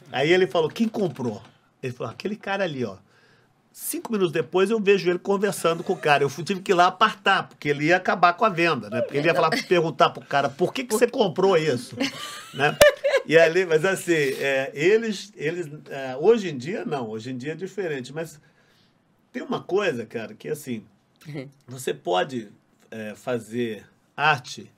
Aí 0.09 0.31
ele 0.31 0.47
falou, 0.47 0.69
quem 0.69 0.87
comprou? 0.87 1.43
Ele 1.81 1.93
falou, 1.93 2.11
aquele 2.11 2.35
cara 2.35 2.63
ali, 2.63 2.83
ó. 2.83 2.97
Cinco 3.71 4.11
minutos 4.11 4.33
depois 4.33 4.69
eu 4.69 4.79
vejo 4.79 5.09
ele 5.09 5.19
conversando 5.19 5.83
com 5.83 5.93
o 5.93 5.97
cara. 5.97 6.23
Eu 6.23 6.29
tive 6.43 6.61
que 6.61 6.71
ir 6.71 6.75
lá 6.75 6.87
apartar, 6.87 7.47
porque 7.47 7.69
ele 7.69 7.85
ia 7.85 7.97
acabar 7.97 8.33
com 8.33 8.43
a 8.43 8.49
venda, 8.49 8.89
né? 8.89 9.01
Porque 9.01 9.17
ele 9.17 9.27
ia 9.27 9.33
falar, 9.33 9.49
perguntar 9.67 10.09
pro 10.09 10.25
cara, 10.25 10.49
por 10.49 10.73
que, 10.73 10.83
que 10.83 10.93
você 10.93 11.07
comprou 11.07 11.55
isso? 11.55 11.95
né? 12.53 12.77
E 13.25 13.37
ali, 13.37 13.65
mas 13.65 13.85
assim, 13.85 14.11
é, 14.11 14.71
eles, 14.73 15.31
eles 15.35 15.67
é, 15.89 16.17
hoje 16.17 16.49
em 16.49 16.57
dia 16.57 16.83
não, 16.83 17.07
hoje 17.09 17.31
em 17.31 17.37
dia 17.37 17.51
é 17.51 17.55
diferente, 17.55 18.11
mas 18.11 18.41
tem 19.31 19.43
uma 19.43 19.61
coisa, 19.61 20.05
cara, 20.05 20.33
que 20.33 20.49
assim, 20.49 20.83
você 21.67 21.93
pode 21.93 22.49
é, 22.89 23.13
fazer 23.15 23.85
arte 24.17 24.71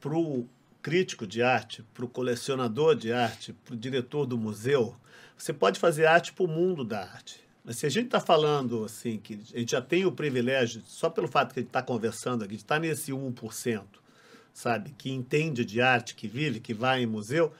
para 0.00 0.16
o 0.16 0.48
crítico 0.80 1.26
de 1.26 1.42
arte, 1.42 1.82
para 1.92 2.04
o 2.04 2.08
colecionador 2.08 2.94
de 2.94 3.12
arte, 3.12 3.52
para 3.52 3.74
o 3.74 3.76
diretor 3.76 4.24
do 4.24 4.38
museu. 4.38 4.94
Você 5.36 5.52
pode 5.52 5.78
fazer 5.78 6.06
arte 6.06 6.32
para 6.32 6.44
o 6.44 6.48
mundo 6.48 6.84
da 6.84 7.00
arte. 7.00 7.40
Mas 7.64 7.78
se 7.78 7.86
a 7.86 7.88
gente 7.88 8.06
está 8.06 8.20
falando 8.20 8.84
assim, 8.84 9.18
que 9.18 9.34
a 9.34 9.58
gente 9.58 9.72
já 9.72 9.82
tem 9.82 10.06
o 10.06 10.12
privilégio, 10.12 10.82
só 10.86 11.10
pelo 11.10 11.26
fato 11.26 11.52
que 11.52 11.58
a 11.58 11.62
gente 11.62 11.70
está 11.70 11.82
conversando 11.82 12.44
aqui, 12.44 12.54
de 12.54 12.62
estar 12.62 12.78
nesse 12.78 13.12
1%, 13.12 13.82
sabe, 14.54 14.94
que 14.96 15.10
entende 15.10 15.64
de 15.64 15.80
arte, 15.80 16.14
que 16.14 16.28
vive, 16.28 16.60
que 16.60 16.72
vai 16.72 17.02
em 17.02 17.06
museu, 17.06 17.52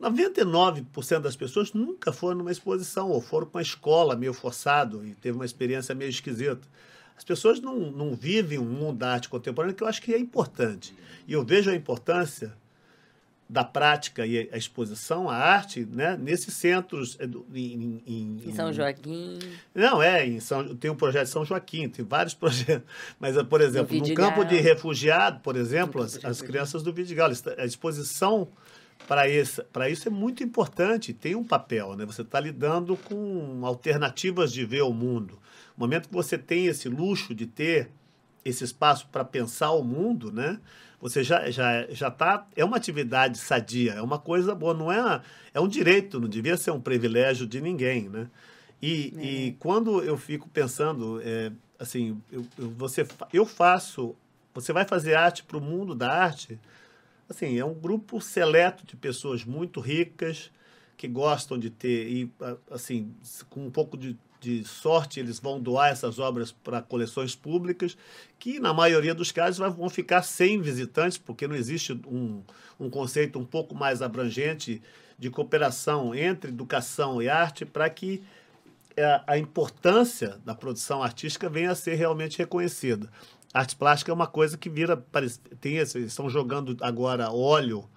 99% 0.00 1.18
das 1.20 1.34
pessoas 1.34 1.72
nunca 1.72 2.12
foram 2.12 2.38
numa 2.38 2.52
exposição 2.52 3.10
ou 3.10 3.20
foram 3.20 3.48
para 3.48 3.58
uma 3.58 3.62
escola 3.62 4.14
meio 4.14 4.32
forçado 4.32 5.04
e 5.04 5.14
teve 5.16 5.36
uma 5.36 5.44
experiência 5.44 5.94
meio 5.94 6.08
esquisita. 6.08 6.66
As 7.16 7.24
pessoas 7.24 7.60
não, 7.60 7.90
não 7.90 8.14
vivem 8.14 8.60
um 8.60 8.64
mundo 8.64 8.98
da 8.98 9.12
arte 9.12 9.28
contemporânea 9.28 9.74
que 9.74 9.82
eu 9.82 9.88
acho 9.88 10.00
que 10.00 10.14
é 10.14 10.18
importante. 10.18 10.94
E 11.26 11.32
eu 11.32 11.44
vejo 11.44 11.68
a 11.68 11.74
importância 11.74 12.54
da 13.50 13.64
prática 13.64 14.26
e 14.26 14.48
a 14.52 14.58
exposição, 14.58 15.28
a 15.30 15.34
arte, 15.34 15.86
né, 15.90 16.18
nesses 16.20 16.52
centros 16.52 17.16
edu- 17.18 17.46
em, 17.54 18.02
em- 18.06 18.36
Em 18.46 18.52
São 18.52 18.70
Joaquim. 18.70 19.38
não, 19.74 20.02
é, 20.02 20.26
em 20.26 20.38
São, 20.38 20.76
tem 20.76 20.90
um 20.90 20.94
projeto 20.94 21.24
de 21.24 21.30
São 21.30 21.46
Joaquim, 21.46 21.88
tem 21.88 22.04
vários 22.04 22.34
projetos. 22.36 22.86
Mas, 23.18 23.36
eh, 23.38 23.42
por 23.44 23.62
exemplo, 23.62 23.96
no 23.96 24.04
campo 24.14 24.44
de 24.44 24.56
refugiado, 24.56 25.40
por 25.40 25.56
exemplo, 25.56 26.02
as, 26.02 26.22
as 26.24 26.42
crianças 26.42 26.82
do 26.82 26.92
Vidigal, 26.92 27.30
a 27.56 27.64
exposição 27.64 28.48
para 29.06 29.26
isso, 29.26 29.62
para 29.72 29.88
isso 29.88 30.06
é 30.08 30.10
muito 30.10 30.44
importante, 30.44 31.14
tem 31.14 31.34
um 31.34 31.44
papel, 31.44 31.96
né? 31.96 32.04
Você 32.04 32.20
está 32.20 32.38
lidando 32.38 32.96
com 32.98 33.60
alternativas 33.64 34.52
de 34.52 34.66
ver 34.66 34.82
o 34.82 34.92
mundo. 34.92 35.38
No 35.74 35.86
momento 35.86 36.08
que 36.08 36.14
você 36.14 36.36
tem 36.36 36.66
esse 36.66 36.88
luxo 36.90 37.34
de 37.34 37.46
ter 37.46 37.88
esse 38.44 38.62
espaço 38.64 39.08
para 39.10 39.24
pensar 39.24 39.70
o 39.72 39.82
mundo, 39.82 40.30
né? 40.30 40.60
Você 41.00 41.22
já 41.22 41.50
já 41.50 41.86
já 41.90 42.10
tá 42.10 42.46
é 42.56 42.64
uma 42.64 42.76
atividade 42.76 43.38
sadia, 43.38 43.92
é 43.92 44.02
uma 44.02 44.18
coisa 44.18 44.54
boa, 44.54 44.74
não 44.74 44.90
é 44.90 45.20
é 45.54 45.60
um 45.60 45.68
direito, 45.68 46.20
não 46.20 46.28
devia 46.28 46.56
ser 46.56 46.70
um 46.70 46.80
privilégio 46.80 47.46
de 47.46 47.60
ninguém, 47.60 48.08
né? 48.08 48.28
E, 48.80 49.12
e 49.18 49.56
quando 49.58 50.02
eu 50.02 50.16
fico 50.16 50.48
pensando, 50.48 51.20
é, 51.24 51.50
assim, 51.78 52.20
eu, 52.30 52.46
eu, 52.56 52.70
você, 52.70 53.06
eu 53.32 53.44
faço, 53.44 54.14
você 54.54 54.72
vai 54.72 54.84
fazer 54.84 55.14
arte 55.14 55.42
para 55.42 55.56
o 55.56 55.60
mundo 55.60 55.94
da 55.94 56.10
arte, 56.10 56.58
assim, 57.28 57.58
é 57.58 57.64
um 57.64 57.74
grupo 57.74 58.20
seleto 58.20 58.86
de 58.86 58.96
pessoas 58.96 59.44
muito 59.44 59.80
ricas 59.80 60.50
que 60.96 61.08
gostam 61.08 61.58
de 61.58 61.70
ter 61.70 62.08
e 62.08 62.32
assim, 62.70 63.14
com 63.50 63.66
um 63.66 63.70
pouco 63.70 63.96
de, 63.96 64.16
de 64.40 64.64
sorte 64.64 65.20
eles 65.20 65.38
vão 65.38 65.60
doar 65.60 65.90
essas 65.90 66.18
obras 66.18 66.52
para 66.52 66.80
coleções 66.80 67.34
públicas 67.34 67.96
que 68.38 68.60
na 68.60 68.72
maioria 68.72 69.14
dos 69.14 69.32
casos 69.32 69.58
vão 69.74 69.88
ficar 69.88 70.22
sem 70.22 70.60
visitantes 70.60 71.18
porque 71.18 71.48
não 71.48 71.56
existe 71.56 71.92
um, 72.06 72.42
um 72.78 72.88
conceito 72.88 73.38
um 73.38 73.44
pouco 73.44 73.74
mais 73.74 74.00
abrangente 74.02 74.80
de 75.18 75.30
cooperação 75.30 76.14
entre 76.14 76.50
educação 76.50 77.20
e 77.20 77.28
arte 77.28 77.64
para 77.64 77.90
que 77.90 78.22
é, 78.96 79.20
a 79.26 79.38
importância 79.38 80.38
da 80.44 80.54
produção 80.54 81.02
artística 81.02 81.48
venha 81.48 81.70
a 81.70 81.74
ser 81.74 81.94
realmente 81.94 82.38
reconhecida. 82.38 83.08
Arte 83.54 83.76
plástica 83.76 84.10
é 84.10 84.14
uma 84.14 84.26
coisa 84.26 84.58
que 84.58 84.68
vira. 84.68 84.96
Tem 85.60 85.76
estão 85.76 86.28
jogando 86.28 86.76
agora 86.80 87.30
óleo, 87.30 87.88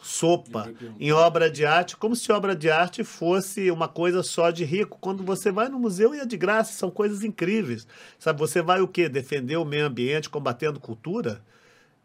sopa 0.00 0.72
em 0.98 1.12
obra 1.12 1.50
de 1.50 1.66
arte, 1.66 1.96
como 1.96 2.14
se 2.14 2.30
obra 2.30 2.54
de 2.54 2.70
arte 2.70 3.02
fosse 3.02 3.70
uma 3.70 3.88
coisa 3.88 4.22
só 4.22 4.50
de 4.50 4.64
rico. 4.64 4.98
Quando 5.00 5.22
você 5.22 5.50
vai 5.50 5.68
no 5.68 5.78
museu 5.78 6.14
e 6.14 6.20
é 6.20 6.26
de 6.26 6.36
graça, 6.36 6.72
são 6.72 6.90
coisas 6.90 7.24
incríveis. 7.24 7.86
Sabe, 8.18 8.38
você 8.38 8.62
vai 8.62 8.80
o 8.80 8.88
quê? 8.88 9.08
Defender 9.08 9.56
o 9.56 9.64
meio 9.64 9.86
ambiente, 9.86 10.30
combatendo 10.30 10.80
cultura? 10.80 11.42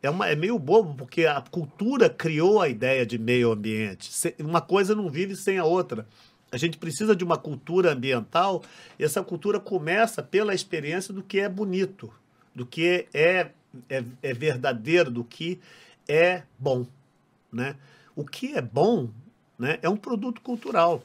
É, 0.02 0.10
uma, 0.10 0.28
é 0.28 0.36
meio 0.36 0.60
bobo, 0.60 0.96
porque 0.96 1.26
a 1.26 1.42
cultura 1.42 2.10
criou 2.10 2.62
a 2.62 2.68
ideia 2.68 3.06
de 3.06 3.18
meio 3.18 3.52
ambiente. 3.52 4.10
Uma 4.40 4.60
coisa 4.60 4.94
não 4.94 5.10
vive 5.10 5.36
sem 5.36 5.58
a 5.58 5.64
outra. 5.64 6.06
A 6.52 6.58
gente 6.58 6.78
precisa 6.78 7.16
de 7.16 7.24
uma 7.24 7.38
cultura 7.38 7.94
ambiental 7.94 8.64
e 9.00 9.04
essa 9.04 9.24
cultura 9.24 9.60
começa 9.60 10.22
pela 10.22 10.54
experiência 10.54 11.14
do 11.14 11.24
que 11.24 11.40
é 11.40 11.50
bonito, 11.50 12.14
do 12.54 12.66
que 12.66 13.08
é, 13.14 13.50
é, 13.90 14.04
é 14.22 14.34
verdadeiro, 14.34 15.10
do 15.10 15.24
que 15.24 15.60
é 16.08 16.44
bom. 16.60 16.86
Né? 17.54 17.76
O 18.16 18.26
que 18.26 18.56
é 18.56 18.62
bom 18.62 19.10
né, 19.58 19.80
é 19.82 19.88
um 19.88 19.96
produto 19.96 20.42
cultural. 20.42 21.04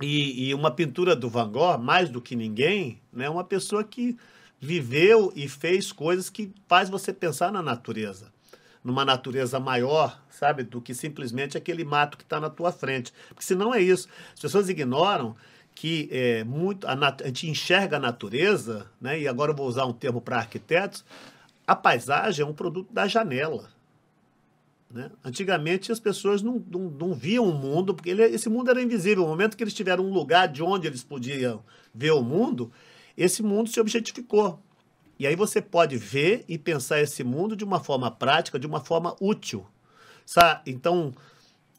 E, 0.00 0.48
e 0.48 0.54
uma 0.54 0.70
pintura 0.70 1.16
do 1.16 1.28
Van 1.28 1.50
Gogh, 1.50 1.78
mais 1.78 2.08
do 2.08 2.20
que 2.20 2.36
ninguém, 2.36 3.00
é 3.12 3.18
né, 3.18 3.28
uma 3.28 3.42
pessoa 3.42 3.82
que 3.82 4.16
viveu 4.60 5.32
e 5.34 5.48
fez 5.48 5.90
coisas 5.90 6.30
que 6.30 6.52
faz 6.68 6.88
você 6.88 7.12
pensar 7.12 7.50
na 7.50 7.62
natureza, 7.62 8.32
numa 8.84 9.04
natureza 9.04 9.58
maior, 9.58 10.20
sabe, 10.30 10.62
do 10.62 10.80
que 10.80 10.94
simplesmente 10.94 11.56
aquele 11.56 11.84
mato 11.84 12.16
que 12.16 12.22
está 12.22 12.38
na 12.38 12.50
tua 12.50 12.70
frente. 12.70 13.12
Porque 13.28 13.44
senão 13.44 13.74
é 13.74 13.80
isso. 13.80 14.08
As 14.34 14.40
pessoas 14.40 14.68
ignoram 14.68 15.34
que 15.74 16.08
é, 16.12 16.44
muito, 16.44 16.86
a, 16.86 16.92
a 16.92 17.26
gente 17.26 17.48
enxerga 17.48 17.96
a 17.96 18.00
natureza, 18.00 18.90
né, 19.00 19.20
e 19.20 19.28
agora 19.28 19.52
eu 19.52 19.56
vou 19.56 19.66
usar 19.66 19.84
um 19.84 19.92
termo 19.92 20.20
para 20.20 20.36
arquitetos, 20.36 21.04
a 21.66 21.74
paisagem 21.76 22.44
é 22.44 22.48
um 22.48 22.54
produto 22.54 22.92
da 22.92 23.06
janela. 23.06 23.68
Né? 24.90 25.10
Antigamente 25.22 25.92
as 25.92 26.00
pessoas 26.00 26.40
não, 26.40 26.64
não, 26.70 26.90
não 26.90 27.14
viam 27.14 27.44
o 27.44 27.52
mundo, 27.52 27.94
porque 27.94 28.10
ele, 28.10 28.22
esse 28.24 28.48
mundo 28.48 28.70
era 28.70 28.82
invisível. 28.82 29.24
No 29.24 29.30
momento 29.30 29.56
que 29.56 29.62
eles 29.62 29.74
tiveram 29.74 30.04
um 30.04 30.12
lugar 30.12 30.48
de 30.48 30.62
onde 30.62 30.86
eles 30.86 31.04
podiam 31.04 31.62
ver 31.94 32.12
o 32.12 32.22
mundo, 32.22 32.72
esse 33.16 33.42
mundo 33.42 33.68
se 33.68 33.80
objetificou. 33.80 34.62
E 35.18 35.26
aí 35.26 35.34
você 35.34 35.60
pode 35.60 35.96
ver 35.96 36.44
e 36.48 36.56
pensar 36.56 37.00
esse 37.00 37.24
mundo 37.24 37.56
de 37.56 37.64
uma 37.64 37.80
forma 37.80 38.10
prática, 38.10 38.58
de 38.58 38.66
uma 38.66 38.80
forma 38.80 39.16
útil. 39.20 39.66
Sabe? 40.24 40.70
Então, 40.70 41.12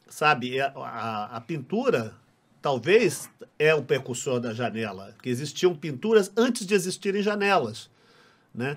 sabe, 0.08 0.58
é, 0.58 0.72
a, 0.76 1.36
a 1.36 1.40
pintura 1.40 2.14
talvez 2.60 3.30
é 3.58 3.74
o 3.74 3.82
precursor 3.82 4.38
da 4.38 4.52
janela, 4.52 5.14
que 5.22 5.30
existiam 5.30 5.74
pinturas 5.74 6.30
antes 6.36 6.66
de 6.66 6.74
existirem 6.74 7.22
janelas. 7.22 7.88
Né? 8.54 8.76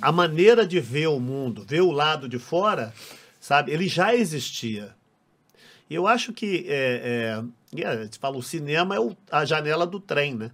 A 0.00 0.12
maneira 0.12 0.66
de 0.66 0.78
ver 0.78 1.08
o 1.08 1.18
mundo, 1.18 1.64
ver 1.66 1.80
o 1.80 1.90
lado 1.90 2.28
de 2.28 2.38
fora, 2.38 2.92
sabe? 3.44 3.72
Ele 3.72 3.86
já 3.86 4.14
existia. 4.14 4.96
Eu 5.90 6.06
acho 6.06 6.32
que 6.32 6.64
é, 6.66 7.42
é, 7.76 7.86
a 7.86 8.02
gente 8.02 8.18
fala, 8.18 8.38
o 8.38 8.42
cinema 8.42 8.94
é 8.94 8.98
o, 8.98 9.14
a 9.30 9.44
janela 9.44 9.86
do 9.86 10.00
trem, 10.00 10.34
né? 10.34 10.50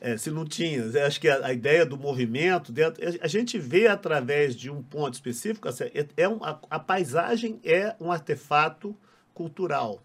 É, 0.00 0.16
se 0.16 0.32
não 0.32 0.44
tinha, 0.44 0.84
acho 1.06 1.20
que 1.20 1.28
a, 1.28 1.46
a, 1.46 1.52
ideia 1.52 1.86
do 1.86 1.96
movimento, 1.96 2.72
dentro, 2.72 3.00
a 3.20 3.28
gente 3.28 3.56
vê 3.56 3.86
através 3.86 4.56
de 4.56 4.68
um 4.68 4.82
ponto 4.82 5.14
específico, 5.14 5.68
assim, 5.68 5.84
é, 5.84 6.06
é 6.16 6.28
um, 6.28 6.42
a, 6.42 6.58
a 6.68 6.80
paisagem 6.80 7.60
é 7.62 7.94
um 8.00 8.10
artefato 8.10 8.96
cultural. 9.32 10.02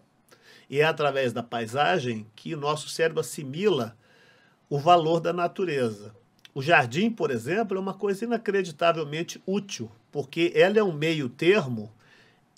E 0.70 0.78
é 0.78 0.84
através 0.84 1.32
da 1.32 1.42
paisagem 1.42 2.28
que 2.36 2.54
o 2.54 2.60
nosso 2.60 2.88
cérebro 2.88 3.18
assimila 3.18 3.96
o 4.68 4.78
valor 4.78 5.18
da 5.18 5.32
natureza. 5.32 6.14
O 6.54 6.62
jardim, 6.62 7.10
por 7.10 7.32
exemplo, 7.32 7.76
é 7.76 7.80
uma 7.80 7.94
coisa 7.94 8.24
inacreditavelmente 8.24 9.42
útil, 9.44 9.90
porque 10.12 10.52
ela 10.54 10.78
é 10.78 10.82
um 10.82 10.92
meio 10.92 11.28
termo 11.28 11.92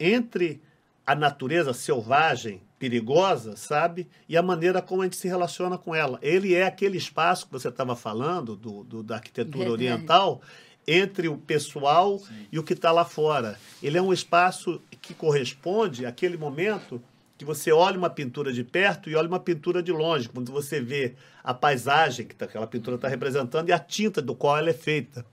entre 0.02 0.60
a 1.06 1.14
natureza 1.14 1.72
selvagem, 1.72 2.62
perigosa, 2.78 3.56
sabe? 3.56 4.08
E 4.28 4.36
a 4.36 4.42
maneira 4.42 4.82
como 4.82 5.02
a 5.02 5.04
gente 5.04 5.16
se 5.16 5.28
relaciona 5.28 5.78
com 5.78 5.94
ela. 5.94 6.18
Ele 6.20 6.54
é 6.54 6.64
aquele 6.64 6.98
espaço 6.98 7.46
que 7.46 7.52
você 7.52 7.68
estava 7.68 7.94
falando, 7.94 8.56
do, 8.56 8.82
do, 8.82 9.02
da 9.02 9.16
arquitetura 9.16 9.70
Verdade. 9.70 9.72
oriental, 9.72 10.40
entre 10.86 11.28
o 11.28 11.36
pessoal 11.36 12.18
Sim. 12.18 12.46
e 12.50 12.58
o 12.58 12.62
que 12.62 12.72
está 12.72 12.90
lá 12.90 13.04
fora. 13.04 13.58
Ele 13.82 13.98
é 13.98 14.02
um 14.02 14.12
espaço 14.12 14.80
que 15.00 15.14
corresponde 15.14 16.04
àquele 16.04 16.36
momento 16.36 17.00
que 17.38 17.44
você 17.44 17.72
olha 17.72 17.98
uma 17.98 18.10
pintura 18.10 18.52
de 18.52 18.62
perto 18.62 19.10
e 19.10 19.16
olha 19.16 19.28
uma 19.28 19.40
pintura 19.40 19.82
de 19.82 19.90
longe, 19.90 20.28
quando 20.28 20.52
você 20.52 20.80
vê 20.80 21.14
a 21.42 21.52
paisagem 21.52 22.26
que 22.26 22.34
tá, 22.34 22.44
aquela 22.44 22.66
pintura 22.66 22.96
está 22.96 23.08
representando 23.08 23.68
e 23.68 23.72
a 23.72 23.78
tinta 23.78 24.22
do 24.22 24.34
qual 24.34 24.58
ela 24.58 24.70
é 24.70 24.74
feita. 24.74 25.24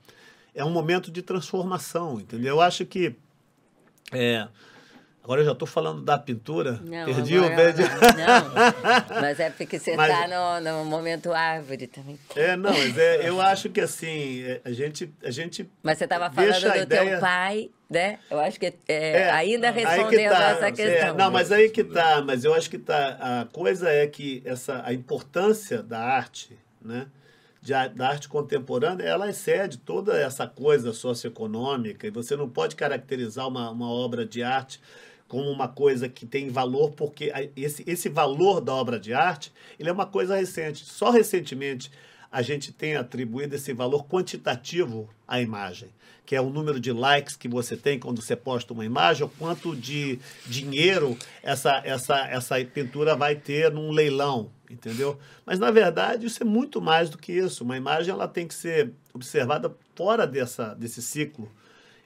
É 0.54 0.64
um 0.64 0.72
momento 0.72 1.12
de 1.12 1.22
transformação, 1.22 2.20
entendeu? 2.20 2.56
Eu 2.56 2.62
acho 2.62 2.86
que 2.86 3.16
é, 4.12 4.48
Agora 5.30 5.42
eu 5.42 5.46
já 5.46 5.52
estou 5.52 5.68
falando 5.68 6.02
da 6.02 6.18
pintura. 6.18 6.80
Não, 6.84 7.06
Perdi 7.06 7.38
agora, 7.38 7.54
o 7.54 7.56
médio. 7.56 7.86
Não, 7.86 9.22
mas 9.22 9.40
é 9.40 9.52
porque 9.52 9.78
você 9.78 9.92
está 9.92 10.28
no, 10.28 10.60
no, 10.60 10.86
momento 10.86 11.32
árvore 11.32 11.86
também. 11.86 12.18
É, 12.36 12.56
não, 12.56 12.72
mas 12.72 12.98
é, 12.98 13.30
eu 13.30 13.40
acho 13.40 13.70
que 13.70 13.80
assim, 13.80 14.42
é, 14.42 14.60
a 14.66 14.72
gente. 14.72 15.14
A 15.24 15.30
gente 15.30 15.70
mas 15.84 16.00
você 16.00 16.06
estava 16.06 16.32
falando 16.32 16.60
do 16.60 16.78
ideia... 16.80 17.12
teu 17.12 17.20
pai, 17.20 17.70
né? 17.88 18.18
Eu 18.28 18.40
acho 18.40 18.60
que 18.60 18.66
é, 18.66 18.74
é 18.88 19.30
ainda 19.30 19.70
respondendo 19.70 20.32
tá, 20.32 20.50
essa 20.50 20.72
questão. 20.72 21.10
É, 21.10 21.14
não, 21.14 21.30
mas 21.30 21.52
aí 21.52 21.70
que 21.70 21.84
tá. 21.84 22.24
Mas 22.26 22.44
eu 22.44 22.56
acho 22.56 22.68
que 22.68 22.80
tá. 22.80 23.18
A 23.20 23.46
coisa 23.54 23.88
é 23.88 24.08
que 24.08 24.42
essa, 24.44 24.82
a 24.84 24.92
importância 24.94 25.84
da 25.84 26.00
arte, 26.00 26.58
né? 26.82 27.06
De, 27.70 27.90
da 27.90 28.10
arte 28.10 28.28
contemporânea, 28.28 29.04
ela 29.04 29.30
excede 29.30 29.78
toda 29.78 30.18
essa 30.18 30.48
coisa 30.48 30.92
socioeconômica 30.92 32.08
e 32.08 32.12
você 32.12 32.36
não 32.36 32.50
pode 32.50 32.76
caracterizar 32.76 33.48
uma, 33.48 33.70
uma 33.70 33.90
obra 33.90 34.26
de 34.26 34.42
arte 34.42 34.82
como 35.28 35.52
uma 35.52 35.68
coisa 35.68 36.10
que 36.10 36.26
tem 36.26 36.50
valor, 36.50 36.92
porque 36.94 37.32
esse, 37.56 37.84
esse 37.86 38.10
valor 38.10 38.60
da 38.60 38.74
obra 38.74 39.00
de 39.00 39.14
arte 39.14 39.54
ele 39.80 39.88
é 39.88 39.92
uma 39.92 40.08
coisa 40.08 40.36
recente. 40.36 40.84
Só 40.84 41.12
recentemente 41.12 41.92
a 42.32 42.42
gente 42.42 42.72
tem 42.72 42.96
atribuído 42.96 43.56
esse 43.56 43.72
valor 43.72 44.08
quantitativo 44.08 45.08
à 45.28 45.40
imagem, 45.40 45.90
que 46.30 46.36
é 46.36 46.42
o 46.42 46.52
número 46.52 46.80
de 46.80 46.92
likes 46.92 47.36
que 47.36 47.48
você 47.48 47.76
tem 47.76 47.98
quando 47.98 48.22
você 48.22 48.36
posta 48.36 48.72
uma 48.72 48.86
imagem, 48.86 49.24
ou 49.24 49.30
quanto 49.40 49.76
de 49.76 50.20
dinheiro 50.46 51.18
essa, 51.42 51.82
essa, 51.84 52.20
essa 52.28 52.64
pintura 52.66 53.16
vai 53.16 53.36
ter 53.36 53.72
num 53.72 53.90
leilão, 53.90 54.52
entendeu? 54.70 55.18
Mas, 55.44 55.58
na 55.58 55.72
verdade, 55.72 56.28
isso 56.28 56.44
é 56.44 56.46
muito 56.46 56.80
mais 56.80 57.10
do 57.10 57.18
que 57.18 57.32
isso. 57.32 57.64
Uma 57.64 57.78
imagem 57.78 58.14
ela 58.14 58.28
tem 58.28 58.48
que 58.48 58.54
ser 58.54 58.92
observada 59.12 59.76
fora 59.96 60.28
dessa, 60.28 60.76
desse 60.76 61.02
ciclo. 61.02 61.52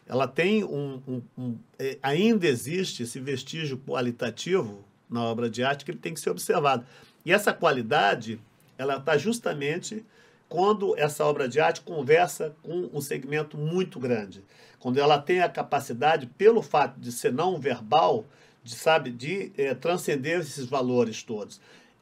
Ela 0.07 0.25
tem 0.25 0.63
um, 0.63 1.01
um, 1.05 1.21
um 1.37 1.57
é, 1.77 1.97
ainda 2.01 2.47
existe 2.47 3.03
esse 3.03 3.19
vestígio 3.19 3.77
qualitativo 3.77 4.85
na 5.09 5.21
obra 5.21 5.49
de 5.49 5.65
arte 5.65 5.83
que 5.83 5.91
ele 5.91 5.99
tem 5.99 6.13
que 6.13 6.21
ser 6.21 6.29
observado. 6.29 6.85
E 7.25 7.33
essa 7.33 7.51
qualidade 7.51 8.39
ela 8.77 8.95
está 8.95 9.17
justamente 9.17 10.01
quando 10.49 10.97
essa 10.97 11.25
obra 11.25 11.47
de 11.47 11.59
arte 11.59 11.81
conversa 11.81 12.55
com 12.61 12.89
um 12.93 13.01
segmento 13.01 13.57
muito 13.57 13.99
grande, 13.99 14.43
quando 14.79 14.99
ela 14.99 15.17
tem 15.17 15.41
a 15.41 15.49
capacidade, 15.49 16.27
pelo 16.27 16.61
fato 16.61 16.99
de 16.99 17.11
ser 17.11 17.31
não 17.31 17.57
verbal, 17.59 18.25
de, 18.63 18.75
sabe, 18.75 19.11
de 19.11 19.51
é, 19.57 19.73
transcender 19.73 20.39
esses 20.39 20.65
valores 20.65 21.23
todos. 21.23 21.59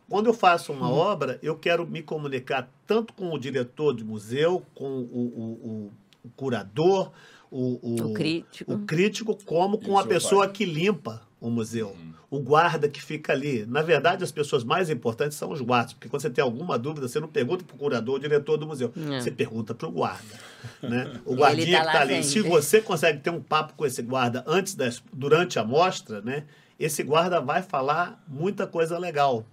Quando 0.10 0.28
eu 0.28 0.34
faço 0.34 0.74
uma 0.74 0.90
uhum. 0.90 0.98
obra, 0.98 1.40
eu 1.42 1.56
quero 1.56 1.88
me 1.88 2.02
comunicar 2.02 2.70
tanto 2.86 3.14
com 3.14 3.32
o 3.32 3.40
diretor 3.40 3.96
de 3.96 4.04
museu, 4.04 4.66
com 4.76 4.86
o, 4.86 5.06
o, 5.06 5.92
o 6.26 6.30
curador, 6.36 7.12
o, 7.50 8.10
o, 8.10 8.14
crítico. 8.14 8.74
o 8.74 8.80
crítico, 8.80 9.38
como 9.46 9.78
com 9.78 9.98
a 9.98 10.06
pessoa 10.06 10.46
pai. 10.46 10.54
que 10.54 10.66
limpa 10.66 11.22
o 11.42 11.50
museu. 11.50 11.88
Uhum. 11.90 12.14
O 12.30 12.40
guarda 12.40 12.88
que 12.88 13.02
fica 13.02 13.34
ali. 13.34 13.66
Na 13.66 13.82
verdade, 13.82 14.24
as 14.24 14.32
pessoas 14.32 14.64
mais 14.64 14.90
importantes 14.90 15.38
são 15.38 15.52
os 15.52 15.60
guardas, 15.60 15.94
porque 15.94 16.08
quando 16.08 16.22
você 16.22 16.30
tem 16.30 16.44
alguma 16.44 16.78
dúvida, 16.78 17.08
você 17.08 17.20
não 17.20 17.28
pergunta 17.28 17.66
para 17.66 17.76
o 17.76 17.78
curador, 17.78 18.16
o 18.16 18.20
diretor 18.20 18.58
do 18.58 18.68
museu. 18.68 18.94
É. 18.96 19.20
Você 19.20 19.32
pergunta 19.32 19.74
para 19.74 19.88
o 19.88 19.92
guarda. 19.92 20.40
Né? 20.82 21.20
O 21.26 21.36
guardinha 21.36 21.80
tá 21.80 21.84
que 21.84 21.88
está 21.88 22.02
ali. 22.02 22.24
Se 22.24 22.40
você 22.42 22.80
consegue 22.80 23.20
ter 23.20 23.32
um 23.32 23.42
papo 23.42 23.74
com 23.74 23.86
esse 23.86 24.02
guarda 24.02 24.44
antes 24.48 24.76
das, 24.76 25.04
durante 25.12 25.58
a 25.58 25.64
mostra, 25.64 26.22
né? 26.22 26.46
esse 26.80 27.04
guarda 27.04 27.40
vai 27.42 27.62
falar 27.62 28.24
muita 28.28 28.66
coisa 28.66 28.98
legal. 28.98 29.46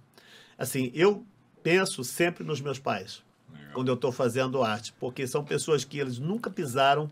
Assim, 0.57 0.91
eu 0.93 1.25
penso 1.61 2.03
sempre 2.03 2.43
nos 2.43 2.61
meus 2.61 2.79
pais 2.79 3.23
legal. 3.51 3.73
quando 3.73 3.87
eu 3.89 3.95
estou 3.95 4.11
fazendo 4.11 4.63
arte, 4.63 4.93
porque 4.99 5.27
são 5.27 5.43
pessoas 5.43 5.83
que 5.83 5.99
eles 5.99 6.19
nunca 6.19 6.49
pisaram 6.49 7.11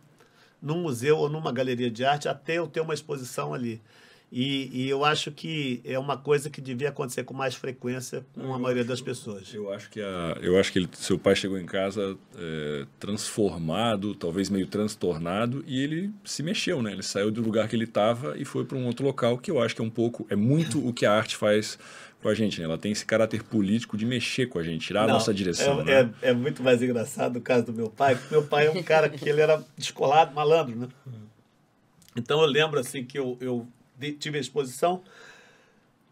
num 0.61 0.81
museu 0.81 1.17
ou 1.17 1.29
numa 1.29 1.51
galeria 1.51 1.89
de 1.89 2.03
arte 2.03 2.27
até 2.27 2.55
eu 2.55 2.67
ter 2.67 2.81
uma 2.81 2.93
exposição 2.93 3.53
ali. 3.53 3.81
E, 4.29 4.69
e, 4.73 4.89
eu 4.89 5.05
acho 5.05 5.31
que 5.31 5.81
é 5.85 5.97
uma 5.97 6.17
coisa 6.17 6.49
que 6.49 6.59
devia 6.59 6.89
acontecer 6.89 7.23
com 7.23 7.33
mais 7.33 7.55
frequência 7.55 8.25
com 8.33 8.53
a 8.53 8.59
maioria 8.59 8.83
das 8.83 8.99
pessoas. 8.99 9.53
Eu 9.53 9.71
acho 9.71 9.89
que, 9.89 10.01
a, 10.01 10.37
eu 10.41 10.59
acho 10.59 10.71
que 10.73 10.79
ele, 10.79 10.89
seu 10.93 11.17
pai 11.17 11.33
chegou 11.33 11.57
em 11.57 11.65
casa 11.65 12.17
é, 12.37 12.85
transformado, 12.99 14.13
talvez 14.13 14.49
meio 14.49 14.67
transtornado, 14.67 15.63
e 15.65 15.81
ele 15.81 16.11
se 16.25 16.43
mexeu, 16.43 16.81
né? 16.81 16.91
Ele 16.91 17.03
saiu 17.03 17.31
do 17.31 17.41
lugar 17.41 17.69
que 17.69 17.75
ele 17.75 17.85
estava 17.85 18.37
e 18.37 18.43
foi 18.43 18.65
para 18.65 18.77
um 18.77 18.85
outro 18.85 19.05
local, 19.05 19.37
que 19.37 19.49
eu 19.49 19.61
acho 19.61 19.73
que 19.73 19.81
é 19.81 19.85
um 19.85 19.89
pouco, 19.89 20.27
é 20.29 20.35
muito 20.35 20.85
o 20.85 20.91
que 20.91 21.05
a 21.05 21.13
arte 21.13 21.37
faz 21.37 21.79
com 22.21 22.27
a 22.27 22.33
gente, 22.33 22.59
né? 22.59 22.65
Ela 22.65 22.77
tem 22.77 22.91
esse 22.91 23.05
caráter 23.05 23.43
político 23.43 23.95
de 23.95 24.05
mexer 24.05 24.47
com 24.47 24.59
a 24.59 24.63
gente, 24.63 24.87
tirar 24.87 25.03
Não, 25.03 25.11
a 25.11 25.13
nossa 25.13 25.33
direção. 25.33 25.79
É, 25.81 26.03
né? 26.03 26.13
é, 26.21 26.29
é, 26.31 26.33
muito 26.33 26.61
mais 26.61 26.81
engraçado 26.83 27.37
o 27.37 27.41
caso 27.41 27.67
do 27.67 27.73
meu 27.73 27.89
pai, 27.89 28.15
porque 28.15 28.33
meu 28.33 28.43
pai 28.43 28.67
é 28.67 28.71
um 28.71 28.83
cara 28.83 29.07
que 29.07 29.29
ele 29.29 29.39
era 29.39 29.63
descolado, 29.77 30.35
malandro, 30.35 30.75
né? 30.75 30.87
Então 32.13 32.41
eu 32.41 32.47
lembro 32.47 32.79
assim 32.79 33.05
que 33.05 33.17
eu, 33.17 33.37
eu 33.39 33.67
tive 34.19 34.37
a 34.37 34.41
exposição 34.41 35.03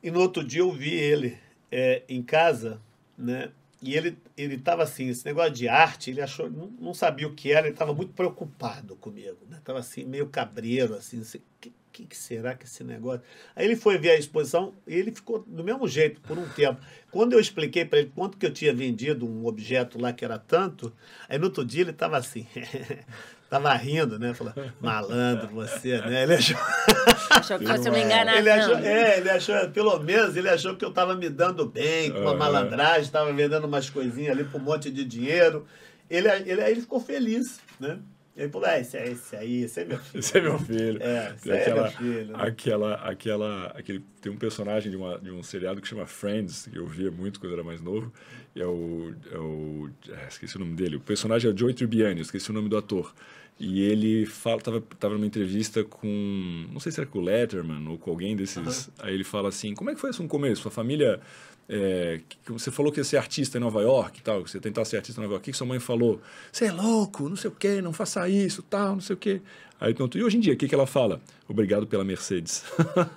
e 0.02 0.12
no 0.12 0.20
outro 0.20 0.44
dia 0.44 0.62
eu 0.62 0.72
vi 0.72 0.94
ele 0.94 1.38
é, 1.72 2.04
em 2.08 2.22
casa, 2.22 2.80
né? 3.18 3.52
E 3.82 3.96
ele 3.96 4.18
ele 4.38 4.56
estava 4.56 4.84
assim, 4.84 5.08
esse 5.10 5.26
negócio 5.26 5.52
de 5.52 5.68
arte, 5.68 6.12
ele 6.12 6.22
achou, 6.22 6.50
não, 6.50 6.68
não 6.80 6.94
sabia 6.94 7.28
o 7.28 7.34
que 7.34 7.52
era, 7.52 7.68
ele 7.68 7.74
estava 7.74 7.94
muito 7.94 8.14
preocupado 8.14 8.96
comigo, 8.98 9.38
né? 9.50 9.60
Tava 9.64 9.80
assim 9.80 10.04
meio 10.04 10.28
cabreiro, 10.28 10.94
assim, 10.94 11.22
assim 11.22 11.42
que, 11.60 11.74
que, 11.92 12.06
que 12.06 12.18
será 12.18 12.54
que 12.54 12.66
esse 12.66 12.84
negócio. 12.84 13.22
Aí 13.56 13.66
ele 13.66 13.76
foi 13.76 13.98
ver 13.98 14.12
a 14.12 14.18
exposição 14.18 14.74
e 14.86 14.94
ele 14.94 15.12
ficou 15.12 15.40
do 15.40 15.64
mesmo 15.64 15.88
jeito 15.88 16.20
por 16.22 16.38
um 16.38 16.48
tempo. 16.50 16.82
Quando 17.10 17.34
eu 17.34 17.40
expliquei 17.40 17.86
para 17.86 18.00
ele 18.00 18.12
quanto 18.14 18.38
que 18.38 18.46
eu 18.46 18.54
tinha 18.54 18.74
vendido 18.74 19.26
um 19.26 19.46
objeto 19.46 20.00
lá 20.00 20.12
que 20.12 20.26
era 20.26 20.38
tanto, 20.38 20.92
aí 21.30 21.38
no 21.38 21.46
outro 21.46 21.64
dia 21.64 21.82
ele 21.82 21.92
estava 21.92 22.18
assim. 22.18 22.46
Tava 23.56 23.74
rindo, 23.74 24.20
né? 24.20 24.34
Falou, 24.34 24.54
malandro 24.82 25.48
você, 25.48 25.98
né? 26.02 26.24
Ele 26.24 26.34
achou. 26.34 26.58
Achou 27.32 27.58
que 27.58 27.66
fosse 27.66 27.90
uma 27.90 28.00
enganação. 28.00 28.40
Ele 28.40 28.50
achou, 28.50 28.78
é, 28.78 29.18
ele 29.18 29.30
achou, 29.30 29.70
pelo 29.70 30.00
menos 30.00 30.36
ele 30.36 30.50
achou 30.50 30.76
que 30.76 30.84
eu 30.84 30.92
tava 30.92 31.16
me 31.16 31.30
dando 31.30 31.66
bem, 31.66 32.12
com 32.12 32.20
uma 32.20 32.36
malandragem, 32.36 33.02
estava 33.04 33.32
vendendo 33.32 33.66
umas 33.66 33.90
coisinhas 33.90 34.32
ali 34.32 34.44
por 34.44 34.60
um 34.60 34.64
monte 34.64 34.92
de 34.92 35.04
dinheiro. 35.04 35.66
Ele, 36.10 36.28
ele, 36.46 36.62
aí 36.62 36.72
ele 36.74 36.82
ficou 36.82 37.00
feliz, 37.00 37.60
né? 37.80 37.98
Ele 38.36 38.50
falou, 38.50 38.68
ah, 38.68 38.78
esse, 38.78 38.98
é- 38.98 39.08
esse 39.08 39.36
aí, 39.36 39.64
esse 39.64 39.80
é 39.80 39.86
meu 39.86 39.98
filho. 39.98 40.20
Esse 40.20 40.38
é 40.38 40.42
meu 40.42 40.60
filho. 40.60 41.02
É, 41.02 41.34
esse 41.38 41.50
é 41.52 41.62
aquela, 41.62 41.84
meu 41.84 41.92
filho, 41.92 42.38
né? 42.38 42.44
aquela, 42.44 42.94
aquela, 42.96 43.66
aquele, 43.68 44.04
tem 44.22 44.30
um 44.32 44.38
personagem 44.38 44.92
de, 44.92 44.98
uma, 44.98 45.18
de 45.18 45.32
um 45.32 45.42
seriado 45.42 45.82
que 45.82 45.88
chama 45.88 46.06
Friends, 46.06 46.68
que 46.68 46.78
eu 46.78 46.86
via 46.86 47.10
muito 47.10 47.40
quando 47.40 47.54
era 47.54 47.64
mais 47.64 47.82
novo. 47.82 48.12
É 48.54 48.66
o, 48.66 49.14
é 49.32 49.38
o 49.38 49.90
ah, 50.12 50.28
esqueci 50.28 50.58
o 50.58 50.60
nome 50.60 50.76
dele. 50.76 50.98
O 50.98 51.00
personagem 51.00 51.50
é 51.50 51.54
o 51.54 51.58
Joey 51.58 51.74
Tribbiani, 51.74 52.20
esqueci 52.20 52.50
o 52.50 52.54
nome 52.54 52.68
do 52.68 52.76
ator. 52.76 53.14
E 53.60 53.80
ele 53.82 54.26
fala, 54.26 54.60
tava, 54.60 54.82
tava 55.00 55.14
numa 55.14 55.26
entrevista 55.26 55.84
com, 55.84 56.66
não 56.72 56.80
sei 56.80 56.92
se 56.92 57.00
era 57.00 57.10
com 57.10 57.20
o 57.20 57.22
Letterman 57.22 57.88
ou 57.88 57.98
com 57.98 58.12
alguém 58.12 58.36
desses. 58.36 58.90
Aí 59.00 59.14
ele 59.14 59.24
fala 59.24 59.48
assim: 59.50 59.74
como 59.74 59.90
é 59.90 59.96
que 59.96 60.02
foi 60.02 60.10
isso 60.10 60.22
no 60.22 60.28
começo? 60.30 60.62
Sua 60.64 60.72
família. 60.72 61.20
é, 61.68 62.22
que- 62.30 62.38
que 62.46 62.52
você 62.52 62.70
falou 62.70 62.92
que 62.92 63.00
ia 63.00 63.04
ser 63.04 63.18
artista 63.18 63.58
em 63.58 63.62
Nova 63.62 63.82
York 63.82 64.20
e 64.20 64.22
tal, 64.22 64.44
que 64.44 64.52
você 64.52 64.60
tentar 64.60 64.86
ser 64.86 64.98
artista 64.98 65.20
em 65.20 65.24
Nova 65.24 65.34
York. 65.36 65.42
O 65.42 65.46
que, 65.46 65.52
que 65.52 65.58
sua 65.58 65.66
mãe 65.66 65.80
falou? 65.80 66.22
Você 66.52 66.66
é 66.66 66.72
louco, 66.72 67.28
não 67.28 67.36
sei 67.36 67.50
o 67.50 67.54
quê, 67.56 67.82
não 67.82 67.92
faça 67.92 68.30
isso, 68.30 68.62
tal, 68.62 68.94
não 68.94 69.02
sei 69.02 69.16
o 69.16 69.18
quê. 69.18 69.42
Aí 69.80 69.92
perguntou, 69.94 70.22
e 70.22 70.24
hoje 70.24 70.38
em 70.38 70.42
dia, 70.42 70.54
o 70.54 70.58
que, 70.58 70.68
que 70.68 70.76
ela 70.76 70.86
fala? 70.86 71.20
Obrigado 71.48 71.88
pela 71.88 72.04
Mercedes. 72.04 72.64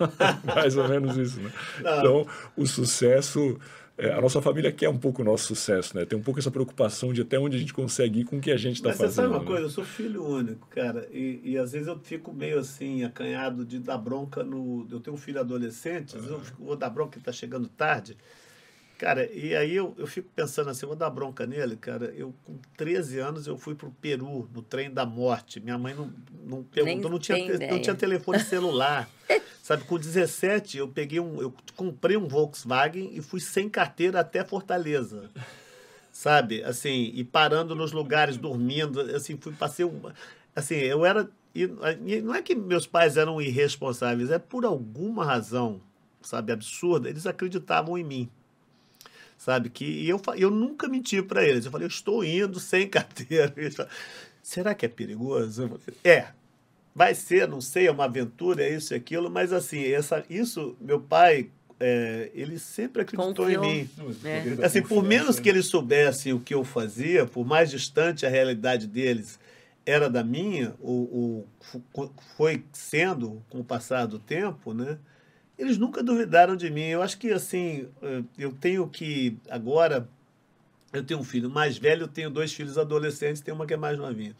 Mais 0.55 0.77
ou 0.79 0.89
menos 0.89 1.17
isso, 1.19 1.41
né? 1.41 1.53
Não. 1.83 1.99
Então, 1.99 2.27
o 2.57 2.65
sucesso. 2.67 3.59
É, 3.99 4.13
a 4.13 4.21
nossa 4.21 4.41
família 4.41 4.71
quer 4.71 4.89
um 4.89 4.97
pouco 4.97 5.23
o 5.23 5.25
nosso 5.25 5.47
sucesso, 5.47 5.97
né? 5.97 6.05
Tem 6.05 6.17
um 6.17 6.23
pouco 6.23 6.39
essa 6.39 6.51
preocupação 6.51 7.13
de 7.13 7.23
até 7.23 7.39
onde 7.39 7.57
a 7.57 7.59
gente 7.61 7.75
consegue 7.75 8.21
ir 8.21 8.25
com 8.25 8.39
o 8.39 8.41
que 8.41 8.53
a 8.53 8.57
gente 8.57 8.77
está 8.77 8.91
Mas 8.91 8.97
você 8.99 9.03
fazendo. 9.05 9.17
sabe 9.17 9.29
uma 9.35 9.41
né? 9.41 9.47
coisa, 9.47 9.63
eu 9.65 9.71
sou 9.71 9.85
filho 9.85 10.25
único, 10.25 10.69
cara, 10.69 11.09
e, 11.13 11.41
e 11.43 11.59
às 11.59 11.73
vezes 11.73 11.89
eu 11.89 11.99
fico 11.99 12.33
meio 12.33 12.61
assim, 12.61 13.03
acanhado 13.05 13.65
de 13.65 13.81
dar 13.81 13.99
bronca 13.99 14.45
no. 14.45 14.87
Eu 14.91 15.01
tenho 15.01 15.15
um 15.15 15.19
filho 15.19 15.41
adolescente, 15.41 16.17
às 16.17 16.23
vezes 16.23 16.31
eu 16.31 16.41
fico, 16.41 16.65
vou 16.65 16.77
dar 16.77 16.91
bronca 16.91 17.19
que 17.19 17.25
tá 17.25 17.33
chegando 17.33 17.69
tarde. 17.69 18.17
Cara, 18.99 19.31
e 19.33 19.55
aí 19.55 19.77
eu, 19.77 19.95
eu 19.97 20.09
fico 20.09 20.29
pensando 20.35 20.71
assim, 20.71 20.85
eu 20.85 20.89
vou 20.89 20.97
dar 20.97 21.09
bronca 21.09 21.47
nele, 21.47 21.77
cara. 21.77 22.07
Eu, 22.17 22.35
com 22.45 22.59
13 22.77 23.21
anos, 23.21 23.47
eu 23.47 23.57
fui 23.57 23.77
pro 23.77 23.93
Peru, 23.93 24.49
no 24.53 24.61
trem 24.61 24.91
da 24.91 25.07
morte. 25.07 25.61
Minha 25.61 25.79
mãe 25.79 25.95
não, 25.95 26.13
não 26.45 26.65
perguntou, 26.65 27.09
não 27.09 27.19
tinha, 27.19 27.39
te- 27.39 27.67
não 27.69 27.81
tinha 27.81 27.95
telefone 27.95 28.41
celular. 28.41 29.09
Sabe, 29.69 29.85
com 29.85 29.99
17, 29.99 30.79
eu 30.79 30.89
peguei 30.89 31.21
um. 31.21 31.43
Eu 31.43 31.53
comprei 31.77 32.17
um 32.17 32.27
Volkswagen 32.27 33.11
e 33.13 33.21
fui 33.21 33.39
sem 33.39 33.69
carteira 33.69 34.19
até 34.21 34.43
Fortaleza 34.43 35.29
sabe? 36.11 36.65
Assim, 36.65 37.13
e 37.15 37.23
parando 37.23 37.75
nos 37.75 37.93
lugares, 37.93 38.39
dormindo, 38.39 38.99
assim, 39.15 39.37
fui 39.37 39.53
passei 39.53 39.85
um, 39.85 40.01
assim, 40.57 40.75
eu 40.77 41.05
era 41.05 41.29
e, 41.55 41.67
não 42.23 42.35
é 42.35 42.41
que 42.41 42.55
meus 42.55 42.87
pais 42.87 43.19
eram 43.19 43.43
irresponsáveis, 43.43 44.31
é 44.31 44.39
por 44.39 44.65
alguma 44.65 45.23
razão, 45.23 45.83
sabe, 46.23 46.51
absurda, 46.51 47.11
eles 47.11 47.27
acreditavam 47.27 47.99
em 47.99 48.05
mim. 48.05 48.31
Sabe 49.37 49.69
que 49.69 49.85
e 49.85 50.09
eu 50.09 50.21
eu 50.37 50.51
nunca 50.51 50.89
menti 50.89 51.21
para 51.23 51.45
eles. 51.45 51.67
Eu 51.67 51.71
falei, 51.71 51.85
eu 51.85 51.91
estou 51.91 52.25
indo 52.25 52.59
sem 52.59 52.89
carteira. 52.91 53.55
Falaram, 53.71 53.95
Será 54.43 54.75
que 54.75 54.87
é 54.87 54.89
perigoso? 54.89 55.69
Falei, 55.69 56.01
É. 56.03 56.38
Vai 56.95 57.15
ser, 57.15 57.47
não 57.47 57.61
sei, 57.61 57.87
é 57.87 57.91
uma 57.91 58.05
aventura, 58.05 58.63
é 58.63 58.75
isso 58.75 58.93
e 58.93 58.97
aquilo, 58.97 59.31
mas 59.31 59.53
assim, 59.53 59.85
essa, 59.85 60.25
isso, 60.29 60.77
meu 60.81 61.01
pai, 61.01 61.49
é, 61.79 62.31
ele 62.35 62.59
sempre 62.59 63.03
acreditou 63.03 63.35
Confiou. 63.35 63.65
em 63.65 63.85
mim. 63.85 63.91
É. 64.25 64.65
Assim, 64.67 64.83
por 64.83 65.03
menos 65.05 65.37
né? 65.37 65.43
que 65.43 65.49
eles 65.49 65.67
soubessem 65.67 66.33
o 66.33 66.41
que 66.41 66.55
eu 66.55 66.65
fazia, 66.65 67.25
por 67.25 67.47
mais 67.47 67.71
distante 67.71 68.27
a 68.27 68.29
realidade 68.29 68.87
deles 68.87 69.39
era 69.89 70.11
da 70.11 70.23
minha, 70.23 70.75
ou, 70.83 71.11
ou 71.11 71.49
foi 72.37 72.63
sendo 72.75 73.43
com 73.49 73.61
o 73.61 73.65
passar 73.65 74.05
do 74.05 74.19
tempo, 74.19 74.75
né? 74.75 74.99
Eles 75.59 75.79
nunca 75.79 76.03
duvidaram 76.03 76.55
de 76.55 76.69
mim. 76.69 76.85
Eu 76.85 77.03
acho 77.03 77.17
que, 77.17 77.33
assim, 77.33 77.89
eh, 78.03 78.23
eu 78.39 78.53
tenho 78.53 78.87
que, 78.87 79.39
agora, 79.49 80.07
eu 80.93 81.03
tenho 81.03 81.19
um 81.19 81.25
filho 81.25 81.49
mais 81.49 81.79
velho, 81.79 82.03
eu 82.03 82.09
tenho 82.09 82.29
dois 82.29 82.53
filhos 82.53 82.77
adolescentes, 82.77 83.41
tem 83.41 83.53
uma 83.53 83.67
que 83.67 83.73
é 83.73 83.79
mais 83.79 83.97
novinha. 83.97 84.37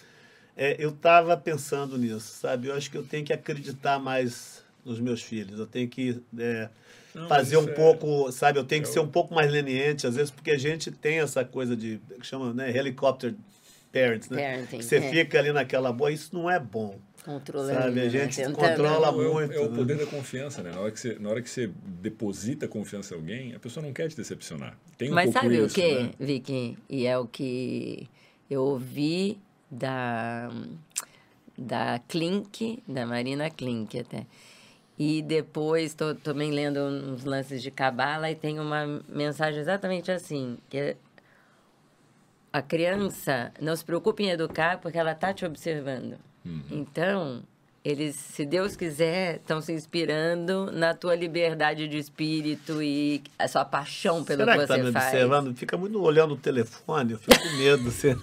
É, 0.61 0.77
eu 0.79 0.91
estava 0.91 1.37
pensando 1.37 1.97
nisso, 1.97 2.41
sabe? 2.41 2.67
Eu 2.67 2.75
acho 2.75 2.91
que 2.91 2.99
eu 2.99 3.05
tenho 3.05 3.25
que 3.25 3.33
acreditar 3.33 3.99
mais 4.01 4.63
nos 4.85 4.99
meus 4.99 5.23
filhos. 5.23 5.59
Eu 5.61 5.67
tenho 5.69 5.89
que 5.89 6.21
é, 6.37 6.69
Não, 7.15 7.29
fazer 7.29 7.57
um 7.59 7.69
é- 7.69 7.73
pouco, 7.73 8.33
sabe? 8.33 8.59
Eu 8.59 8.65
tenho 8.65 8.83
que 8.83 8.89
é 8.89 8.93
ser 8.93 8.99
um 8.99 9.07
pouco 9.09 9.33
mais 9.35 9.51
leniente, 9.53 10.05
às 10.07 10.17
vezes, 10.17 10.33
porque 10.33 10.51
a 10.51 10.59
gente 10.59 10.91
tem 10.91 11.21
essa 11.21 11.45
coisa 11.45 11.77
de, 11.77 12.01
que 12.21 12.27
chama, 12.27 12.53
né? 12.53 12.77
Helicopter 12.77 13.35
parents, 13.93 14.29
né? 14.31 14.43
Parenting, 14.43 14.79
que 14.79 14.85
você 14.85 14.97
é. 14.97 15.11
fica 15.11 15.39
ali 15.39 15.53
naquela 15.53 15.93
boa. 15.93 16.11
Isso 16.11 16.35
não 16.35 16.51
é 16.51 16.59
bom. 16.59 16.99
Controlando, 17.25 17.75
Sabe, 17.81 18.01
a 18.01 18.05
né? 18.05 18.09
gente 18.11 18.37
Tentando- 18.37 18.57
controla 18.57 19.07
É 19.07 19.11
o- 19.11 19.33
muito, 19.35 19.53
É 19.53 19.61
o 19.61 19.71
né? 19.71 19.77
poder 19.77 19.97
da 19.99 20.07
confiança, 20.07 20.63
né? 20.63 20.71
Na 20.73 20.81
hora, 20.81 20.91
que 20.91 20.99
você, 20.99 21.17
na 21.21 21.29
hora 21.29 21.41
que 21.43 21.51
você 21.51 21.71
deposita 22.03 22.67
confiança 22.67 23.15
em 23.15 23.17
alguém, 23.19 23.55
a 23.55 23.59
pessoa 23.61 23.85
não 23.85 23.93
quer 23.93 24.09
te 24.09 24.17
decepcionar. 24.17 24.77
Tem 24.97 25.11
um 25.11 25.15
Mas 25.15 25.27
pouco 25.27 25.41
sabe 25.41 25.57
isso, 25.57 25.67
o 25.67 25.69
que, 25.75 25.95
né? 26.03 26.11
Vicky? 26.19 26.79
E 26.89 27.07
é 27.07 27.17
o 27.19 27.27
que 27.27 28.09
eu 28.51 28.63
ouvi 28.63 29.39
da, 29.71 30.51
da 31.57 32.01
Klink, 32.09 32.83
da 32.87 33.07
Marina 33.07 33.51
Klink 33.51 33.99
até. 33.99 34.27
E 34.99 35.23
depois 35.23 35.93
estou 35.93 36.15
também 36.15 36.51
lendo 36.51 36.81
uns 36.81 37.25
lances 37.25 37.63
de 37.63 37.71
cabala 37.71 38.31
e 38.31 38.35
tem 38.35 38.59
uma 38.59 39.03
mensagem 39.09 39.61
exatamente 39.61 40.11
assim, 40.11 40.59
que 40.69 40.77
é 40.77 40.97
a 42.53 42.63
criança 42.63 43.53
não 43.61 43.77
se 43.77 43.85
preocupe 43.85 44.25
em 44.25 44.31
educar 44.31 44.79
porque 44.79 44.99
ela 44.99 45.13
está 45.13 45.33
te 45.33 45.45
observando. 45.45 46.19
Uhum. 46.45 46.63
Então, 46.71 47.43
eles, 47.85 48.17
se 48.17 48.45
Deus 48.45 48.77
quiser, 48.77 49.37
estão 49.37 49.61
se 49.61 49.73
inspirando 49.73 50.71
na 50.73 50.93
tua 50.95 51.15
liberdade 51.15 51.87
de 51.89 51.97
espírito 51.97 52.83
e 52.83 53.23
a 53.39 53.47
sua 53.49 53.65
paixão 53.65 54.25
pelo 54.25 54.41
Será 54.41 54.53
que 54.55 54.61
que 54.61 54.67
você 54.67 54.73
está 54.75 54.85
me 54.85 54.93
faz. 54.93 55.05
observando? 55.07 55.55
Fica 55.57 55.77
muito 55.77 56.03
olhando 56.03 56.35
o 56.35 56.37
telefone, 56.37 57.13
eu 57.13 57.19
fico 57.19 57.39
com 57.39 57.57
medo. 57.57 57.85
Você... 57.91 58.15
Não, 58.15 58.21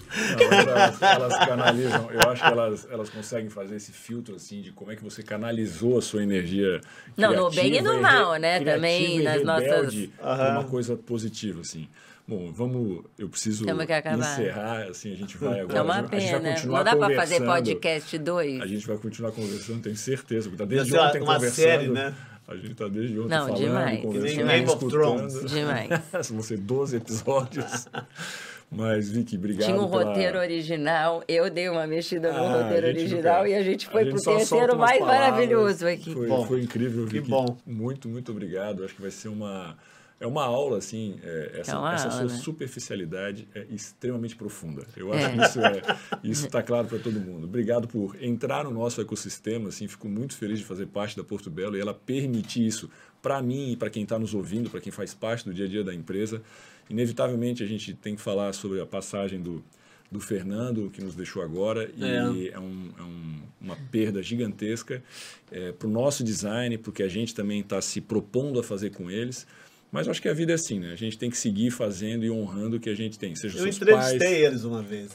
mas 0.50 0.66
elas, 0.68 1.02
elas 1.02 1.38
canalizam. 1.38 2.10
Eu 2.12 2.30
acho 2.30 2.42
que 2.42 2.48
elas, 2.52 2.88
elas 2.90 3.10
conseguem 3.10 3.50
fazer 3.50 3.76
esse 3.76 3.92
filtro 3.92 4.36
assim 4.36 4.60
de 4.60 4.70
como 4.72 4.92
é 4.92 4.96
que 4.96 5.02
você 5.02 5.22
canalizou 5.22 5.98
a 5.98 6.02
sua 6.02 6.22
energia. 6.22 6.80
Não, 7.16 7.34
no 7.34 7.50
bem 7.50 7.76
e 7.76 7.80
no 7.80 7.94
re- 7.94 8.00
mal, 8.00 8.36
né? 8.36 8.60
Também 8.60 9.22
nas 9.22 9.42
nossas- 9.42 9.92
rebelde 9.92 10.10
uma 10.20 10.64
coisa 10.64 10.96
positiva, 10.96 11.60
assim. 11.62 11.88
Bom, 12.28 12.50
vamos. 12.52 13.04
Eu 13.18 13.28
preciso 13.28 13.64
que 13.64 13.70
encerrar, 13.70 14.82
assim, 14.90 15.12
a 15.12 15.16
gente 15.16 15.36
vai 15.38 15.60
agora. 15.60 15.78
É 15.78 15.82
uma 15.82 15.94
a 15.94 16.00
gente 16.00 16.10
vai 16.32 16.40
pena. 16.40 16.54
continuar 16.54 16.78
Não 16.78 16.84
dá 16.84 16.96
para 16.96 17.14
fazer 17.16 17.34
conversando. 17.38 17.46
podcast 17.64 18.18
2? 18.18 18.60
A 18.62 18.66
gente 18.66 18.86
vai 18.86 18.96
continuar 18.98 19.32
conversando, 19.32 19.82
tenho 19.82 19.96
certeza. 19.96 20.48
porque 20.50 20.62
Tá 20.62 20.68
desde 20.68 20.92
uma- 20.92 21.06
ontem 21.08 21.20
uma 21.20 21.34
conversando. 21.34 21.64
série, 21.64 21.88
né? 21.88 22.14
A 22.48 22.54
gente 22.56 22.74
tá 22.74 22.86
desde 22.88 23.18
ontem 23.18 23.28
Não, 23.28 23.46
falando, 23.48 23.56
demais, 23.58 24.02
conversando, 24.02 24.30
Que 24.30 24.36
nem 24.44 24.46
Game 24.46 24.64
of 24.64 24.72
escutando. 24.86 24.90
Thrones. 25.28 25.50
Demais. 25.50 25.88
Vão 26.30 26.42
ser 26.42 26.58
12 26.58 26.96
episódios. 26.96 27.88
Mas, 28.70 29.08
Vicky, 29.10 29.36
obrigado 29.36 29.66
Tinha 29.68 29.80
um 29.80 29.88
pela- 29.88 30.04
roteiro 30.04 30.38
original, 30.40 31.22
eu 31.28 31.48
dei 31.48 31.68
uma 31.68 31.86
mexida 31.86 32.32
no 32.32 32.38
Ah, 32.44 32.62
roteiro 32.62 32.86
original 32.88 33.38
nunca- 33.44 33.48
e 33.50 33.54
a 33.54 33.62
gente 33.62 33.86
foi 33.86 34.00
a 34.00 34.04
gente 34.04 34.12
pro 34.14 34.18
só 34.20 34.30
solta 34.32 34.38
terceiro 34.48 34.76
mais 34.76 34.98
palavras. 34.98 35.20
maravilhoso 35.30 35.86
aqui. 35.86 36.12
Foi, 36.12 36.26
Bom, 36.26 36.44
foi 36.46 36.62
incrível, 36.62 37.06
que 37.06 37.12
Vicky. 37.12 37.30
bom. 37.30 37.56
Muito, 37.64 38.08
muito 38.08 38.32
obrigado. 38.32 38.84
Acho 38.84 38.94
que 38.96 39.02
vai 39.02 39.10
ser 39.12 39.28
uma... 39.28 39.76
É 40.18 40.26
uma 40.26 40.44
aula, 40.44 40.78
assim, 40.78 41.18
é, 41.22 41.58
essa, 41.60 41.72
É 41.72 41.76
uma 41.76 41.94
essa 41.94 42.08
aula, 42.08 42.28
sua 42.28 42.36
né? 42.36 42.42
superficialidade 42.42 43.46
é 43.54 43.66
extremamente 43.70 44.34
profunda. 44.34 44.86
Eu 44.96 45.12
acho 45.12 45.26
É. 45.26 45.32
que 45.36 45.42
isso 45.44 45.60
é, 45.60 45.82
isso 46.24 46.46
está 46.46 46.62
claro 46.64 46.88
para 46.88 46.98
todo 46.98 47.20
mundo. 47.20 47.44
Obrigado 47.44 47.86
por 47.86 48.16
entrar 48.22 48.64
no 48.64 48.70
nosso 48.70 49.00
ecossistema, 49.00 49.68
assim, 49.68 49.86
fico 49.86 50.08
muito 50.08 50.34
feliz 50.34 50.58
de 50.58 50.64
fazer 50.64 50.86
parte 50.86 51.16
da 51.16 51.22
Porto 51.22 51.50
Belo 51.50 51.76
e 51.76 51.80
ela 51.80 51.92
permitir 51.92 52.66
isso 52.66 52.88
para 53.20 53.42
mim 53.42 53.72
e 53.72 53.76
para 53.76 53.90
quem 53.90 54.04
está 54.04 54.18
nos 54.18 54.32
ouvindo, 54.32 54.70
para 54.70 54.80
quem 54.80 54.90
faz 54.92 55.12
parte 55.12 55.44
do 55.44 55.52
dia 55.52 55.66
a 55.66 55.68
dia 55.68 55.84
da 55.84 55.94
empresa. 55.94 56.40
Inevitavelmente 56.88 57.62
a 57.62 57.66
gente 57.66 57.92
tem 57.94 58.14
que 58.14 58.20
falar 58.22 58.52
sobre 58.54 58.80
a 58.80 58.86
passagem 58.86 59.40
do, 59.42 59.62
do 60.10 60.20
Fernando, 60.20 60.88
que 60.90 61.02
nos 61.02 61.14
deixou 61.14 61.42
agora, 61.42 61.90
e 61.96 62.04
É. 62.04 62.16
é, 62.52 62.58
um- 62.60 62.90
é 62.98 63.02
um- 63.02 63.42
uma 63.60 63.76
perda 63.90 64.22
gigantesca 64.22 65.02
para 65.78 65.88
o 65.88 65.90
nosso 65.90 66.22
design, 66.24 66.78
porque 66.78 67.02
a 67.02 67.08
gente 67.08 67.34
também 67.34 67.60
está 67.60 67.80
se 67.82 68.00
propondo 68.00 68.58
a 68.60 68.62
fazer 68.62 68.90
com 68.90 69.10
eles. 69.10 69.46
Mas 69.90 70.06
eu 70.06 70.10
acho 70.10 70.20
que 70.20 70.28
a 70.28 70.34
vida 70.34 70.52
é 70.52 70.56
assim, 70.56 70.80
né? 70.80 70.92
A 70.92 70.96
gente 70.96 71.16
tem 71.16 71.30
que 71.30 71.38
seguir 71.38 71.70
fazendo 71.70 72.24
e 72.24 72.30
honrando 72.30 72.76
o 72.76 72.80
que 72.80 72.90
a 72.90 72.94
gente 72.94 73.18
tem, 73.18 73.34
seja 73.34 73.56
Eu 73.58 73.62
seus 73.62 73.76
entrevistei 73.76 74.18
pais. 74.18 74.32
eles 74.42 74.64
uma 74.64 74.82
vez. 74.82 75.12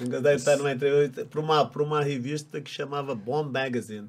Para 1.30 1.40
uma, 1.42 1.66
pra 1.66 1.84
uma 1.84 2.02
revista 2.02 2.60
que 2.62 2.72
chamava 2.72 3.14
Bomb 3.14 3.52
Magazine, 3.52 4.08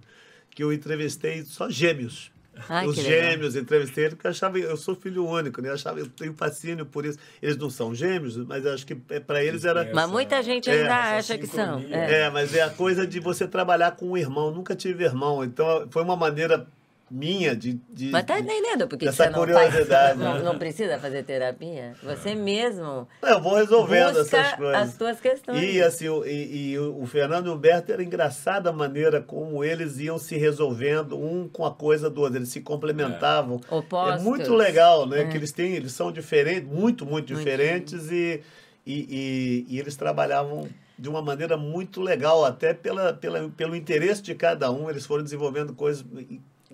que 0.50 0.62
eu 0.62 0.72
entrevistei 0.72 1.42
só 1.44 1.68
gêmeos. 1.68 2.30
Ai, 2.68 2.86
Os 2.86 2.96
legal. 2.98 3.10
gêmeos, 3.12 3.56
entrevistei 3.56 4.04
eles, 4.04 4.14
porque 4.14 4.26
eu 4.26 4.30
achava, 4.30 4.58
eu 4.58 4.76
sou 4.76 4.94
filho 4.94 5.26
único, 5.26 5.62
né? 5.62 5.70
Eu 5.70 5.74
achava, 5.74 5.98
eu 5.98 6.06
tenho 6.06 6.34
fascínio 6.34 6.84
por 6.84 7.06
isso. 7.06 7.18
Eles 7.40 7.56
não 7.56 7.70
são 7.70 7.94
gêmeos, 7.94 8.36
mas 8.36 8.64
acho 8.66 8.86
que 8.86 8.94
para 8.94 9.42
eles 9.42 9.64
era. 9.64 9.90
Mas 9.94 10.10
muita 10.10 10.42
gente 10.42 10.68
É, 10.70 10.82
ainda 10.82 11.16
acha 11.16 11.38
que 11.38 11.46
são. 11.46 11.80
É. 11.90 12.24
É, 12.24 12.30
mas 12.30 12.54
é 12.54 12.60
a 12.62 12.68
coisa 12.70 13.06
de 13.06 13.18
você 13.20 13.48
trabalhar 13.48 13.92
com 13.92 14.10
um 14.10 14.16
irmão. 14.18 14.50
Nunca 14.52 14.76
tive 14.76 15.02
irmão, 15.04 15.42
então 15.42 15.88
foi 15.90 16.02
uma 16.02 16.14
maneira 16.14 16.66
minha 17.12 17.54
de, 17.54 17.78
de 17.90 18.10
Mas 18.10 18.24
tá 18.24 18.40
entendendo 18.40 18.88
porque 18.88 19.06
essa 19.06 19.24
você 19.24 19.30
não, 19.30 19.38
curiosidade, 19.40 19.86
faz, 19.86 20.16
não, 20.18 20.34
né? 20.34 20.42
não 20.42 20.58
precisa 20.58 20.98
fazer 20.98 21.22
terapia? 21.24 21.94
Você 22.02 22.34
mesmo 22.34 23.06
Eu 23.22 23.40
vou 23.40 23.56
resolvendo 23.56 24.18
essas 24.18 24.54
coisas. 24.54 24.74
as 24.74 24.96
tuas 24.96 25.20
questões. 25.20 25.62
E 25.62 25.82
assim, 25.82 26.08
o, 26.08 26.24
e, 26.24 26.72
e 26.72 26.78
o 26.78 27.04
Fernando 27.04 27.46
e 27.46 27.50
o 27.50 27.54
Humberto 27.54 27.92
era 27.92 28.02
engraçada 28.02 28.70
a 28.70 28.72
maneira 28.72 29.20
como 29.20 29.62
eles 29.62 29.98
iam 29.98 30.16
se 30.16 30.38
resolvendo 30.38 31.18
um 31.18 31.46
com 31.46 31.66
a 31.66 31.70
coisa 31.70 32.08
do 32.08 32.22
outro, 32.22 32.38
eles 32.38 32.48
se 32.48 32.62
complementavam. 32.62 33.60
É, 33.70 33.74
Opostos. 33.74 34.22
muito 34.22 34.54
legal, 34.54 35.06
né? 35.06 35.26
Que 35.26 35.36
eles 35.36 35.52
têm, 35.52 35.74
eles 35.74 35.92
são 35.92 36.10
diferentes, 36.10 36.66
muito, 36.66 37.04
muito 37.04 37.34
diferentes 37.34 38.10
e, 38.10 38.40
e, 38.86 39.66
e, 39.66 39.66
e 39.68 39.78
eles 39.78 39.96
trabalhavam 39.96 40.66
de 40.98 41.08
uma 41.08 41.20
maneira 41.20 41.56
muito 41.56 42.00
legal, 42.00 42.44
até 42.44 42.72
pela, 42.72 43.12
pela, 43.12 43.48
pelo 43.50 43.74
interesse 43.74 44.22
de 44.22 44.34
cada 44.34 44.70
um, 44.70 44.88
eles 44.88 45.04
foram 45.04 45.24
desenvolvendo 45.24 45.74
coisas 45.74 46.04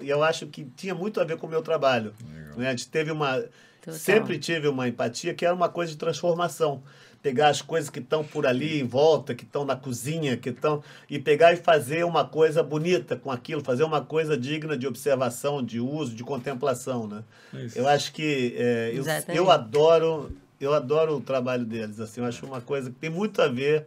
e 0.01 0.09
eu 0.09 0.23
acho 0.23 0.47
que 0.47 0.65
tinha 0.77 0.95
muito 0.95 1.21
a 1.21 1.25
ver 1.25 1.37
com 1.37 1.47
o 1.47 1.51
meu 1.51 1.63
trabalho. 1.63 2.15
Né? 2.57 2.69
A 2.69 2.71
gente 2.71 2.89
teve 2.89 3.11
uma. 3.11 3.43
Total. 3.81 3.95
Sempre 3.95 4.39
tive 4.39 4.69
uma 4.69 4.89
empatia 4.89 5.33
que 5.33 5.45
era 5.45 5.55
uma 5.55 5.69
coisa 5.69 5.93
de 5.93 5.99
transformação. 5.99 6.83
Pegar 7.23 7.49
as 7.49 7.61
coisas 7.61 7.91
que 7.91 7.99
estão 7.99 8.23
por 8.23 8.47
ali 8.47 8.81
em 8.81 8.85
volta, 8.85 9.35
que 9.35 9.43
estão 9.45 9.65
na 9.65 9.75
cozinha, 9.75 10.37
que 10.37 10.51
estão. 10.51 10.83
e 11.11 11.19
pegar 11.19 11.53
e 11.53 11.57
fazer 11.57 12.05
uma 12.05 12.25
coisa 12.25 12.63
bonita 12.63 13.17
com 13.17 13.31
aquilo, 13.31 13.63
fazer 13.63 13.83
uma 13.83 14.01
coisa 14.01 14.37
digna 14.37 14.77
de 14.77 14.87
observação, 14.87 15.63
de 15.63 15.81
uso, 15.81 16.15
de 16.15 16.23
contemplação. 16.23 17.09
Né? 17.09 17.25
É 17.55 17.65
isso. 17.65 17.79
Eu 17.79 17.89
acho 17.89 18.13
que. 18.13 18.55
é, 18.57 18.93
eu, 18.95 19.05
eu 19.35 19.51
adoro. 19.51 20.33
Eu 20.61 20.75
adoro 20.75 21.17
o 21.17 21.21
trabalho 21.21 21.65
deles. 21.65 22.01
Assim, 22.01 22.21
eu 22.21 22.27
acho 22.27 22.45
uma 22.45 22.61
coisa 22.61 22.91
que 22.91 22.97
tem 22.97 23.11
muito 23.11 23.41
a 23.41 23.47
ver 23.47 23.87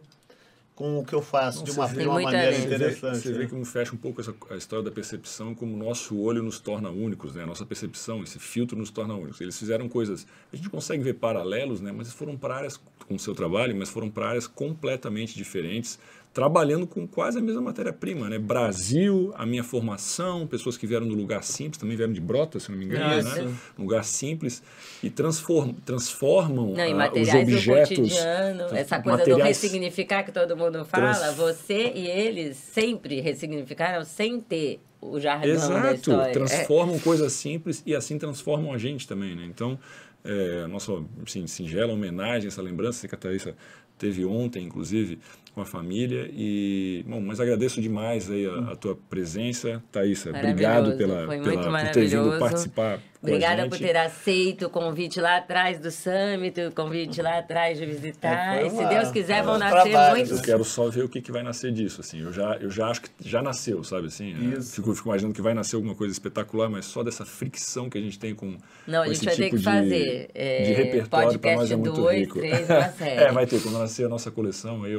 com 0.74 0.98
o 0.98 1.04
que 1.04 1.14
eu 1.14 1.20
faço, 1.22 1.58
Não, 1.58 1.64
de 1.64 1.70
você 1.72 1.78
uma, 1.80 1.86
vê- 1.86 2.00
de 2.02 2.08
uma 2.08 2.20
maneira. 2.20 2.52
Você 2.52 2.66
vê, 2.66 2.74
interessante. 2.74 3.18
você 3.18 3.32
vê 3.32 3.38
né? 3.40 3.46
como 3.46 3.64
fecha 3.64 3.94
um 3.94 3.98
pouco 3.98 4.20
essa, 4.20 4.34
a 4.50 4.56
história 4.56 4.84
da 4.84 4.90
percepção, 4.90 5.54
como 5.54 5.74
o 5.74 5.76
nosso 5.76 6.18
olho 6.18 6.42
nos 6.42 6.58
torna 6.58 6.88
únicos, 6.90 7.34
né? 7.34 7.42
A 7.42 7.46
nossa 7.46 7.66
percepção, 7.66 8.22
esse 8.22 8.38
filtro 8.38 8.76
nos 8.76 8.90
torna 8.90 9.14
únicos. 9.14 9.40
Eles 9.40 9.58
fizeram 9.58 9.88
coisas, 9.88 10.26
a 10.52 10.56
gente 10.56 10.70
consegue 10.70 11.02
ver 11.02 11.14
paralelos, 11.14 11.80
né? 11.80 11.92
Mas 11.92 12.12
foram 12.12 12.36
para 12.36 12.56
áreas 12.56 12.80
com 13.06 13.14
o 13.14 13.18
seu 13.18 13.34
trabalho, 13.34 13.76
mas 13.76 13.90
foram 13.90 14.10
para 14.10 14.28
áreas 14.30 14.46
completamente 14.46 15.34
diferentes, 15.34 15.98
trabalhando 16.32 16.86
com 16.86 17.06
quase 17.06 17.38
a 17.38 17.42
mesma 17.42 17.60
matéria-prima, 17.60 18.28
né? 18.28 18.38
Brasil, 18.38 19.32
a 19.36 19.44
minha 19.44 19.62
formação, 19.62 20.46
pessoas 20.46 20.76
que 20.78 20.86
vieram 20.86 21.06
do 21.06 21.14
lugar 21.14 21.42
simples, 21.44 21.76
também 21.78 21.96
vieram 21.96 22.12
de 22.12 22.20
Brota, 22.20 22.58
se 22.58 22.70
não 22.70 22.78
me 22.78 22.86
engano, 22.86 23.18
Isso. 23.18 23.42
né? 23.42 23.54
Um 23.78 23.82
lugar 23.82 24.02
simples 24.02 24.62
e 25.02 25.10
transform, 25.10 25.74
transformam 25.84 26.72
Não, 26.72 26.78
e 26.78 26.80
ah, 26.80 26.90
os 26.90 26.96
materiais 26.96 27.48
do 27.48 27.54
objetos, 27.54 27.96
cotidiano, 27.98 28.62
essa 28.74 29.00
coisa 29.02 29.24
do 29.24 29.36
ressignificar 29.36 30.22
que 30.24 30.32
todo 30.32 30.56
mundo 30.56 30.84
fala, 30.84 31.14
Trans- 31.14 31.34
você 31.36 31.92
e 31.94 32.06
eles 32.06 32.56
sempre 32.56 33.20
ressignificaram 33.20 34.04
sem 34.04 34.40
ter 34.40 34.80
o 35.02 35.20
jargão 35.20 35.48
da 35.48 35.54
Exato, 35.54 35.94
história. 35.94 36.30
É. 36.30 36.32
transformam 36.32 36.98
coisas 37.00 37.32
simples 37.32 37.82
e 37.84 37.94
assim 37.94 38.16
transformam 38.18 38.72
a 38.72 38.78
gente 38.78 39.06
também, 39.06 39.34
né? 39.36 39.44
Então, 39.44 39.78
é, 40.24 40.66
nossa 40.68 40.92
assim, 41.26 41.46
singela 41.46 41.92
homenagem, 41.92 42.48
essa 42.48 42.62
lembrança 42.62 43.06
que 43.06 43.14
a 43.14 43.18
Thaisa 43.18 43.54
teve 43.98 44.24
ontem, 44.24 44.64
inclusive, 44.64 45.18
com 45.54 45.60
a 45.60 45.66
família. 45.66 46.28
E, 46.32 47.04
bom, 47.06 47.20
mas 47.20 47.40
agradeço 47.40 47.80
demais 47.80 48.30
aí 48.30 48.46
a, 48.46 48.72
a 48.72 48.76
tua 48.76 48.96
presença. 49.08 49.82
Thaisa, 49.92 50.30
obrigado 50.30 50.96
pela, 50.96 51.26
foi 51.26 51.40
pela, 51.40 51.70
muito 51.70 51.84
por 51.86 51.92
ter 51.92 52.06
vindo 52.06 52.38
participar 52.38 53.00
Obrigada 53.22 53.54
a 53.54 53.64
gente. 53.64 53.70
por 53.70 53.78
ter 53.78 53.96
aceito 53.96 54.66
o 54.66 54.70
convite 54.70 55.20
lá 55.20 55.36
atrás 55.36 55.78
do 55.78 55.92
Summit, 55.92 56.60
o 56.60 56.72
convite 56.72 57.22
lá 57.22 57.38
atrás 57.38 57.78
de 57.78 57.86
visitar. 57.86 58.56
É, 58.58 58.66
e 58.66 58.70
se 58.70 58.84
Deus 58.84 59.12
quiser, 59.12 59.44
vão 59.44 59.58
nascer 59.58 59.96
muitos. 60.10 60.38
Eu 60.38 60.42
quero 60.42 60.64
só 60.64 60.88
ver 60.90 61.04
o 61.04 61.08
que, 61.08 61.20
que 61.20 61.30
vai 61.30 61.44
nascer 61.44 61.70
disso, 61.70 62.00
assim. 62.00 62.20
Eu 62.20 62.32
já, 62.32 62.56
eu 62.56 62.68
já 62.68 62.88
acho 62.88 63.02
que 63.02 63.10
já 63.20 63.40
nasceu, 63.40 63.84
sabe 63.84 64.08
assim? 64.08 64.32
É, 64.34 64.58
Isso. 64.58 64.74
fico, 64.74 64.92
fico 64.92 65.08
imaginando 65.08 65.32
que 65.34 65.40
vai 65.40 65.54
nascer 65.54 65.76
alguma 65.76 65.94
coisa 65.94 66.10
espetacular, 66.12 66.68
mas 66.68 66.84
só 66.86 67.04
dessa 67.04 67.24
fricção 67.24 67.88
que 67.88 67.96
a 67.96 68.00
gente 68.00 68.18
tem 68.18 68.34
com 68.34 68.56
Não, 68.88 69.02
a 69.02 69.06
com 69.06 69.12
gente 69.14 69.16
esse 69.18 69.24
vai 69.24 69.36
ter 69.36 69.44
tipo 69.44 69.50
que 69.56 69.58
de- 69.58 69.64
fazer, 69.64 70.30
é, 70.34 70.62
de 70.64 70.72
repertório 70.72 71.38
para 71.38 71.50
nós 71.54 71.68
podcast 71.68 71.72
é 71.72 71.76
muito 71.76 71.92
dois, 71.92 72.18
rico. 72.22 72.38
três, 72.40 72.68
uma 72.68 72.88
série. 72.90 73.20
é, 73.22 73.30
vai 73.32 73.46
ter 73.46 73.62
quando 73.62 73.78
nascer 73.78 74.04
a 74.04 74.08
nossa 74.08 74.32
coleção 74.32 74.82
aí, 74.82 74.96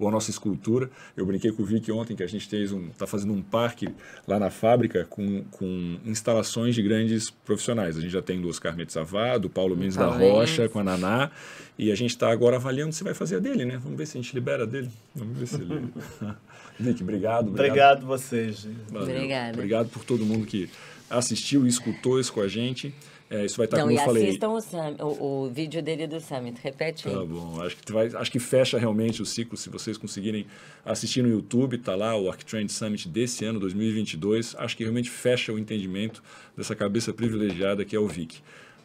ou, 0.00 0.08
a 0.08 0.10
nossa 0.10 0.30
escultura. 0.30 0.90
Eu 1.16 1.26
brinquei 1.26 1.52
com 1.52 1.62
o 1.62 1.66
Vic 1.66 1.90
ontem 1.92 2.16
que 2.16 2.22
a 2.22 2.26
gente 2.26 2.48
fez 2.48 2.72
um, 2.72 2.88
tá 2.90 3.06
fazendo 3.06 3.32
um 3.32 3.42
parque 3.42 3.88
lá 4.26 4.38
na 4.38 4.50
fábrica 4.50 5.06
com, 5.08 5.44
com 5.50 5.98
instalações 6.04 6.74
de 6.74 6.82
grandes 6.82 7.30
profissionais. 7.30 7.96
A 7.96 8.00
gente 8.00 8.10
já 8.10 8.22
tem 8.22 8.40
do 8.40 8.48
Oscar 8.48 8.76
Metzavá, 8.76 9.38
do 9.38 9.48
Paulo 9.48 9.76
Mendes 9.76 9.96
da 9.96 10.06
Rocha, 10.06 10.68
com 10.68 10.80
a 10.80 10.84
Naná, 10.84 11.30
e 11.78 11.92
a 11.92 11.94
gente 11.94 12.10
está 12.10 12.30
agora 12.30 12.56
avaliando 12.56 12.92
se 12.92 13.04
vai 13.04 13.14
fazer 13.14 13.36
a 13.36 13.38
dele, 13.38 13.64
né? 13.64 13.78
Vamos 13.82 13.98
ver 13.98 14.06
se 14.06 14.18
a 14.18 14.20
gente 14.20 14.34
libera 14.34 14.66
dele. 14.66 14.90
Vamos 15.14 15.38
ver 15.38 15.46
se 15.46 15.56
ele... 15.56 15.88
Vic, 16.80 17.02
obrigado. 17.02 17.48
Obrigado 17.48 18.06
vocês. 18.06 18.60
gente. 18.60 18.76
Valeu. 18.90 19.14
Obrigada. 19.14 19.52
Obrigado 19.52 19.88
por 19.90 20.04
todo 20.04 20.24
mundo 20.24 20.46
que 20.46 20.70
assistiu 21.10 21.66
e 21.66 21.68
escutou 21.68 22.18
isso 22.18 22.32
com 22.32 22.40
a 22.40 22.48
gente. 22.48 22.94
É, 23.32 23.44
isso 23.44 23.56
vai 23.56 23.66
estar, 23.66 23.76
Não, 23.76 23.84
como 23.84 23.96
e 23.96 24.00
eu 24.00 24.04
falei. 24.04 24.24
assistam 24.28 24.48
o, 24.48 24.58
o, 25.06 25.44
o 25.44 25.50
vídeo 25.50 25.80
dele 25.80 26.08
do 26.08 26.20
Summit. 26.20 26.58
Repete 26.60 27.06
aí. 27.06 27.14
Tá 27.14 27.24
bom, 27.24 27.62
acho 27.62 27.76
que, 27.76 27.92
vai, 27.92 28.08
acho 28.08 28.32
que 28.32 28.40
fecha 28.40 28.76
realmente 28.76 29.22
o 29.22 29.26
ciclo 29.26 29.56
se 29.56 29.70
vocês 29.70 29.96
conseguirem 29.96 30.46
assistir 30.84 31.22
no 31.22 31.28
YouTube, 31.28 31.78
tá 31.78 31.94
lá 31.94 32.16
o 32.16 32.28
Arctrend 32.28 32.68
Summit 32.72 33.08
desse 33.08 33.44
ano, 33.44 33.60
2022. 33.60 34.56
Acho 34.58 34.76
que 34.76 34.82
realmente 34.82 35.08
fecha 35.08 35.52
o 35.52 35.58
entendimento 35.60 36.20
dessa 36.56 36.74
cabeça 36.74 37.12
privilegiada 37.12 37.84
que 37.84 37.94
é 37.94 38.00
o 38.00 38.08
Vic. 38.08 38.40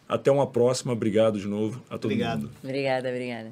Até 0.07 0.29
uma 0.29 0.45
próxima, 0.45 0.93
obrigado 0.93 1.39
de 1.39 1.47
novo 1.47 1.81
a 1.89 1.97
todo 1.97 2.11
Obrigado. 2.11 2.41
mundo. 2.41 2.51
Obrigada, 2.63 3.09
obrigada. 3.09 3.51